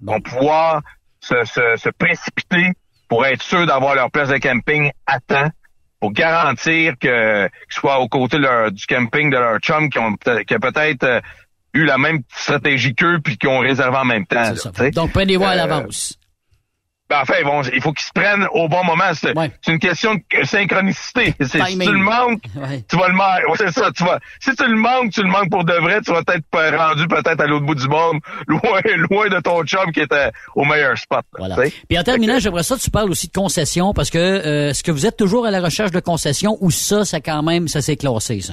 Ils 0.00 0.06
vont 0.06 0.20
pouvoir 0.20 0.82
se, 1.20 1.44
se, 1.44 1.76
se 1.76 1.88
précipiter 1.90 2.72
pour 3.08 3.24
être 3.26 3.42
sûrs 3.42 3.66
d'avoir 3.66 3.94
leur 3.94 4.10
place 4.10 4.28
de 4.28 4.36
camping 4.38 4.90
à 5.06 5.20
temps 5.20 5.48
pour 6.00 6.12
garantir 6.12 6.94
que 7.00 7.46
qu'ils 7.46 7.52
soient 7.80 7.98
aux 8.00 8.08
côtés 8.08 8.38
leur- 8.38 8.70
du 8.72 8.86
camping 8.86 9.30
de 9.30 9.36
leur 9.36 9.58
chum 9.58 9.90
qui 9.90 9.98
ont 9.98 10.14
qui 10.16 10.54
a 10.54 10.58
peut-être 10.58 11.02
euh, 11.04 11.20
eu 11.74 11.84
la 11.84 11.98
même 11.98 12.20
stratégie 12.34 12.94
qu'eux 12.94 13.20
puis 13.20 13.36
qui 13.36 13.46
ont 13.46 13.58
réservé 13.58 13.96
en 13.98 14.04
même 14.04 14.26
temps. 14.26 14.40
là. 14.42 14.90
Donc, 14.90 15.12
prenez-vous 15.12 15.44
à 15.44 15.50
Euh, 15.52 15.54
l'avance. 15.56 16.18
Ben, 17.10 17.18
enfin, 17.22 17.34
vont- 17.44 17.62
il 17.62 17.82
faut 17.82 17.92
qu'ils 17.92 18.06
se 18.06 18.12
prennent 18.14 18.46
au 18.52 18.68
bon 18.68 18.84
moment. 18.84 19.10
C'est 19.12 19.34
une 19.72 19.78
question 19.80 20.14
de 20.14 20.20
synchronicité. 20.44 21.34
Si 21.44 21.58
tu 21.58 21.92
le 21.92 21.98
manques, 21.98 22.42
tu 22.88 22.96
vas 22.96 23.08
le 23.08 23.14
manquer. 23.14 23.44
Ouais, 23.48 23.56
c'est 23.58 23.72
ça. 23.72 23.90
Tu 23.90 24.04
vas, 24.04 24.18
si 24.38 24.54
tu 24.54 24.64
le 24.64 24.76
manques, 24.76 25.10
tu 25.12 25.22
le 25.22 25.28
manques 25.28 25.50
pour 25.50 25.64
de 25.64 25.72
vrai, 25.72 26.00
tu 26.00 26.12
vas 26.12 26.20
être 26.20 26.44
pe- 26.50 26.76
rendu 26.76 27.06
peut-être 27.08 27.40
à 27.40 27.46
l'autre 27.46 27.66
bout 27.66 27.74
du 27.74 27.88
monde, 27.88 28.20
loin, 28.46 28.80
loin 29.10 29.28
de 29.28 29.40
ton 29.40 29.64
chum 29.64 29.90
qui 29.92 30.00
était 30.00 30.30
au 30.54 30.64
meilleur 30.64 30.96
spot. 30.96 31.24
là, 31.38 31.56
tu 31.56 31.62
sais. 31.70 31.72
Puis 31.88 31.98
en 31.98 32.02
terminant, 32.04 32.38
j'aimerais 32.38 32.62
ça 32.62 32.76
que 32.76 32.80
tu 32.80 32.90
parles 32.90 33.10
aussi 33.10 33.26
de 33.26 33.32
concessions 33.32 33.92
parce 33.92 34.10
que 34.10 34.18
euh, 34.18 34.70
est-ce 34.70 34.82
que 34.84 34.92
vous 34.92 35.04
êtes 35.06 35.16
toujours 35.16 35.46
à 35.46 35.50
la 35.50 35.60
recherche 35.60 35.90
de 35.90 36.00
concessions 36.00 36.56
ou 36.60 36.70
ça, 36.70 37.04
ça 37.04 37.20
quand 37.20 37.42
même, 37.42 37.66
ça 37.68 37.82
s'est 37.82 37.96
classé, 37.96 38.40
ça? 38.40 38.52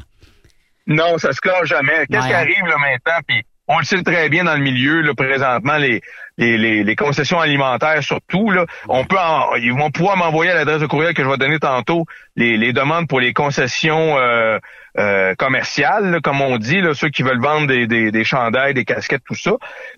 Non, 0.88 1.18
ça 1.18 1.34
se 1.34 1.42
classe 1.42 1.66
jamais. 1.66 2.06
Qu'est-ce 2.10 2.28
qui 2.28 2.34
arrive 2.34 2.66
là 2.66 2.78
maintenant? 2.78 3.20
Puis 3.28 3.44
on 3.68 3.78
le 3.80 3.84
sait 3.86 4.02
très 4.04 4.30
bien 4.30 4.46
dans 4.46 4.56
le 4.56 4.62
milieu, 4.62 5.02
là, 5.02 5.14
présentement, 5.14 5.76
les, 5.78 6.02
les, 6.38 6.58
les, 6.58 6.84
les 6.84 6.96
concessions 6.96 7.40
alimentaires 7.40 8.04
surtout, 8.04 8.52
là, 8.52 8.66
on 8.88 9.06
peut 9.06 9.18
en- 9.18 9.56
ils 9.56 9.74
vont 9.74 9.92
pouvoir 9.92 10.18
m'envoyer 10.18 10.52
à 10.52 10.56
l'adresse 10.56 10.82
de 10.82 10.86
courriel 10.88 11.14
que 11.14 11.24
je 11.24 11.30
vais 11.30 11.38
donner 11.38 11.60
tantôt 11.60 12.06
les, 12.36 12.58
les 12.58 12.74
demandes 12.74 13.08
pour 13.08 13.20
les 13.20 13.34
concessions 13.34 14.18
euh, 14.18 14.60
euh, 15.00 15.36
commerciales, 15.36 16.10
là, 16.12 16.20
comme 16.22 16.42
on 16.42 16.58
dit, 16.58 16.82
là, 16.82 16.94
ceux 16.96 17.10
qui 17.10 17.22
veulent 17.22 17.42
vendre 17.42 17.68
des, 17.68 17.86
des, 17.86 18.12
des 18.12 18.24
chandails, 18.24 18.74
des 18.74 18.84
casquettes, 18.86 19.22
tout 19.28 19.36
ça. 19.36 19.52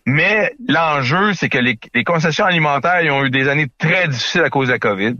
Mais 0.05 0.53
l'enjeu, 0.67 1.33
c'est 1.33 1.47
que 1.49 1.57
les, 1.57 1.77
les 1.93 2.03
concessions 2.03 2.45
alimentaires 2.45 3.01
ils 3.01 3.11
ont 3.11 3.23
eu 3.23 3.29
des 3.29 3.47
années 3.47 3.67
très 3.77 4.07
difficiles 4.07 4.41
à 4.41 4.49
cause 4.49 4.67
de 4.67 4.73
la 4.73 4.79
COVID. 4.79 5.15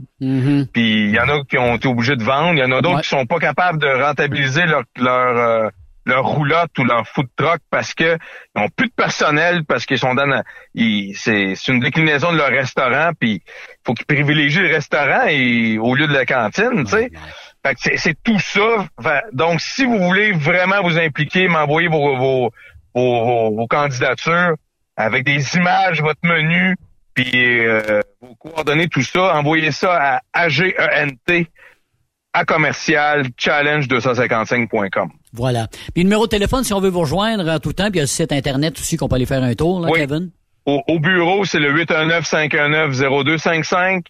Puis 0.72 1.04
il 1.04 1.10
y 1.10 1.18
en 1.20 1.28
a 1.28 1.42
qui 1.44 1.56
ont 1.58 1.76
été 1.76 1.88
obligés 1.88 2.16
de 2.16 2.22
vendre, 2.24 2.52
il 2.54 2.58
y 2.58 2.64
en 2.64 2.72
a 2.72 2.80
d'autres 2.82 3.00
qui 3.02 3.08
sont 3.08 3.26
pas 3.26 3.38
capables 3.38 3.78
de 3.78 3.88
rentabiliser 3.88 4.64
leur 4.66 4.82
leur 4.98 5.36
euh, 5.38 5.68
leur 6.10 6.24
roulotte 6.26 6.76
ou 6.78 6.84
leur 6.84 7.06
food 7.08 7.26
truck 7.36 7.60
parce 7.70 7.94
que 7.94 8.18
ils 8.54 8.62
ont 8.62 8.68
plus 8.68 8.88
de 8.88 8.92
personnel 8.94 9.64
parce 9.64 9.86
qu'ils 9.86 9.98
sont 9.98 10.14
dans 10.14 10.42
c'est 11.14 11.54
une 11.68 11.80
déclinaison 11.80 12.32
de 12.32 12.36
leur 12.36 12.50
restaurant 12.50 13.10
puis 13.18 13.42
faut 13.86 13.94
qu'ils 13.94 14.06
privilégient 14.06 14.60
le 14.60 14.68
restaurant 14.74 15.24
et 15.28 15.78
au 15.78 15.94
lieu 15.94 16.06
de 16.06 16.12
la 16.12 16.26
cantine, 16.26 16.84
tu 16.84 16.90
sais. 16.90 17.10
Fait 17.64 17.74
que 17.74 17.80
c'est 17.82 17.96
c'est 17.96 18.16
tout 18.22 18.38
ça. 18.38 18.86
Fait- 19.02 19.24
donc 19.32 19.60
si 19.60 19.84
vous 19.84 19.98
voulez 19.98 20.32
vraiment 20.32 20.82
vous 20.82 20.98
impliquer, 20.98 21.48
m'envoyer 21.48 21.88
vos 21.88 22.16
vos, 22.16 22.50
vos, 22.94 23.24
vos- 23.24 23.56
vos 23.56 23.66
candidatures 23.66 24.54
avec 24.96 25.24
des 25.24 25.56
images, 25.56 26.00
votre 26.02 26.20
menu, 26.24 26.76
puis 27.14 27.30
euh, 27.66 28.00
vos 28.20 28.34
coordonnées, 28.36 28.88
tout 28.88 29.02
ça, 29.02 29.34
envoyez 29.36 29.72
ça 29.72 29.96
à 30.16 30.20
AGENT 30.32 31.44
à 32.32 32.44
commercial 32.44 33.26
challenge255.com. 33.38 35.08
Voilà. 35.32 35.66
Puis 35.94 35.96
le 35.96 36.02
numéro 36.04 36.26
de 36.26 36.30
téléphone, 36.30 36.62
si 36.64 36.72
on 36.72 36.80
veut 36.80 36.88
vous 36.90 37.00
rejoindre 37.00 37.48
en 37.48 37.58
tout 37.58 37.72
temps, 37.72 37.90
puis 37.90 37.94
il 37.94 37.96
y 37.96 38.00
a 38.00 38.04
le 38.04 38.08
site 38.08 38.32
Internet 38.32 38.78
aussi 38.78 38.96
qu'on 38.96 39.08
peut 39.08 39.16
aller 39.16 39.26
faire 39.26 39.42
un 39.42 39.54
tour, 39.54 39.80
là, 39.80 39.88
Oui. 39.90 39.98
Kevin. 40.00 40.30
Au, 40.66 40.80
au 40.88 40.98
bureau, 41.00 41.44
c'est 41.44 41.58
le 41.58 41.72
819-519-0255. 41.84 44.02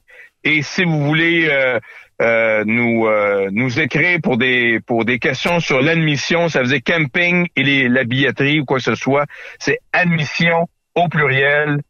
Et 0.45 0.63
si 0.63 0.85
vous 0.85 1.05
voulez 1.05 1.49
euh, 1.51 1.79
euh, 2.23 2.65
nous 2.67 3.07
euh, 3.07 3.49
nous 3.53 3.79
écrire 3.79 4.19
pour 4.23 4.37
des 4.39 4.81
pour 4.81 5.05
des 5.05 5.19
questions 5.19 5.61
sur 5.61 5.83
l'admission, 5.83 6.49
ça 6.49 6.63
dire 6.63 6.81
camping 6.85 7.47
et 7.57 7.63
les- 7.63 7.89
la 7.89 8.05
billetterie 8.05 8.61
ou 8.61 8.65
quoi 8.65 8.79
que 8.79 8.85
ce 8.85 8.95
soit, 8.95 9.27
c'est 9.59 9.79
admission 9.93 10.67
au 10.95 11.09
pluriel 11.09 11.81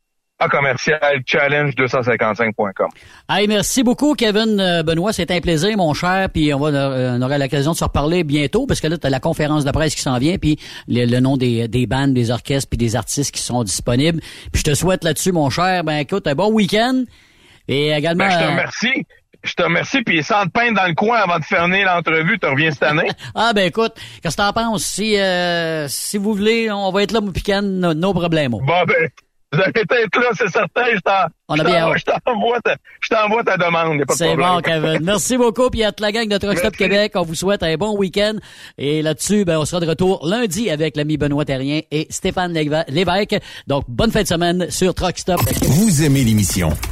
à 0.40 0.48
commercial 0.48 1.20
challenge255.com. 1.26 2.88
Hey, 3.28 3.46
merci 3.46 3.82
beaucoup, 3.82 4.14
Kevin 4.14 4.58
euh, 4.58 4.82
Benoît. 4.82 5.12
C'était 5.12 5.34
un 5.34 5.40
plaisir, 5.40 5.76
mon 5.76 5.92
cher. 5.92 6.28
Puis 6.32 6.52
on, 6.54 6.58
va, 6.58 6.68
euh, 6.68 7.18
on 7.18 7.22
aura 7.22 7.36
l'occasion 7.38 7.72
de 7.72 7.76
se 7.76 7.84
reparler 7.84 8.24
bientôt 8.24 8.66
parce 8.66 8.80
que 8.80 8.86
là, 8.86 8.96
tu 8.96 9.06
as 9.06 9.10
la 9.10 9.20
conférence 9.20 9.64
de 9.64 9.70
presse 9.70 9.94
qui 9.94 10.00
s'en 10.00 10.18
vient, 10.18 10.38
puis 10.38 10.58
le, 10.88 11.04
le 11.04 11.20
nom 11.20 11.36
des, 11.36 11.68
des 11.68 11.86
bandes, 11.86 12.14
des 12.14 12.30
orchestres, 12.30 12.70
puis 12.70 12.78
des 12.78 12.96
artistes 12.96 13.34
qui 13.34 13.42
sont 13.42 13.62
disponibles. 13.62 14.20
Puis 14.50 14.62
je 14.64 14.64
te 14.64 14.74
souhaite 14.74 15.04
là-dessus, 15.04 15.32
mon 15.32 15.50
cher, 15.50 15.84
ben 15.84 15.98
écoute, 15.98 16.26
un 16.26 16.34
bon 16.34 16.50
week-end. 16.50 17.04
Et 17.68 17.90
également... 17.90 18.26
Ben, 18.26 18.30
je 18.30 18.38
te 18.38 18.42
euh, 18.42 18.50
remercie. 18.50 19.06
Je 19.42 19.54
te 19.54 19.62
remercie. 19.62 20.02
Puis 20.02 20.22
sans 20.22 20.44
te 20.44 20.50
peindre 20.50 20.80
dans 20.80 20.86
le 20.86 20.94
coin 20.94 21.18
avant 21.18 21.38
de 21.38 21.44
fermer 21.44 21.84
l'entrevue, 21.84 22.38
tu 22.38 22.48
reviens 22.48 22.70
cette 22.70 22.82
année. 22.82 23.10
Ah 23.34 23.52
ben 23.54 23.66
écoute, 23.66 23.92
qu'est-ce 24.22 24.36
que 24.36 24.42
t'en 24.42 24.52
penses? 24.52 24.84
Si, 24.84 25.18
euh, 25.18 25.86
si 25.88 26.18
vous 26.18 26.34
voulez, 26.34 26.70
on 26.70 26.90
va 26.90 27.02
être 27.02 27.12
là, 27.12 27.20
mon 27.20 27.30
pican, 27.30 27.62
no, 27.62 27.94
no 27.94 28.12
problème. 28.12 28.52
Bon, 28.52 28.60
ben, 28.64 29.08
vous 29.52 29.60
allez 29.60 29.72
être 29.76 30.20
là, 30.20 30.28
c'est 30.36 30.48
certain. 30.48 30.84
Je 30.94 31.00
t'en- 31.00 31.12
On 31.48 31.54
a 31.54 31.58
je 31.58 31.62
bien 31.64 31.80
t'envoie- 31.80 31.94
hâte. 31.94 31.98
je 32.06 32.12
t'envoie 32.24 32.60
ta, 32.60 32.76
je 33.00 33.08
t'envoie 33.08 33.44
ta 33.44 33.56
demande. 33.56 34.02
C'est 34.10 34.36
bon, 34.36 34.60
Kevin. 34.60 34.98
Merci 35.02 35.36
beaucoup. 35.36 35.68
Puis 35.70 35.82
à 35.84 35.90
toute 35.90 36.00
la 36.00 36.12
gang 36.12 36.28
de 36.28 36.38
Truck 36.38 36.58
Stop 36.58 36.76
Québec, 36.76 37.12
on 37.16 37.22
vous 37.22 37.34
souhaite 37.34 37.62
un 37.62 37.74
bon 37.76 37.96
week-end. 37.96 38.34
Et 38.78 39.02
là-dessus, 39.02 39.44
ben, 39.44 39.58
on 39.58 39.64
sera 39.64 39.80
de 39.80 39.86
retour 39.86 40.26
lundi 40.26 40.70
avec 40.70 40.96
l'ami 40.96 41.16
Benoît 41.16 41.44
Terrien 41.44 41.80
et 41.90 42.06
Stéphane 42.10 42.52
Lévesque. 42.88 43.36
Donc, 43.66 43.84
bonne 43.88 44.12
fin 44.12 44.22
de 44.22 44.28
semaine 44.28 44.70
sur 44.70 44.94
Truck 44.94 45.18
Stop. 45.18 45.40
Vous 45.62 46.02
aimez 46.04 46.22
l'émission? 46.24 46.70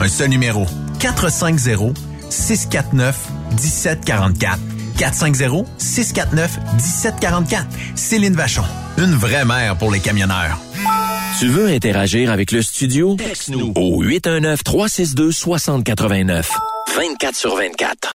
Un 0.00 0.08
seul 0.08 0.30
numéro. 0.30 0.66
450 0.98 1.94
649 2.30 3.16
1744. 3.50 4.58
450 4.96 5.66
649 5.78 6.58
1744. 6.74 7.66
Céline 7.94 8.34
Vachon, 8.34 8.62
une 8.96 9.14
vraie 9.14 9.44
mère 9.44 9.76
pour 9.76 9.90
les 9.90 10.00
camionneurs. 10.00 10.58
Tu 11.38 11.48
veux 11.48 11.66
interagir 11.68 12.30
avec 12.32 12.50
le 12.50 12.62
studio? 12.62 13.16
Texte-nous 13.16 13.72
au 13.76 14.02
819 14.02 14.64
362 14.64 15.32
6089. 15.32 16.50
24 16.96 17.36
sur 17.36 17.56
24. 17.56 18.08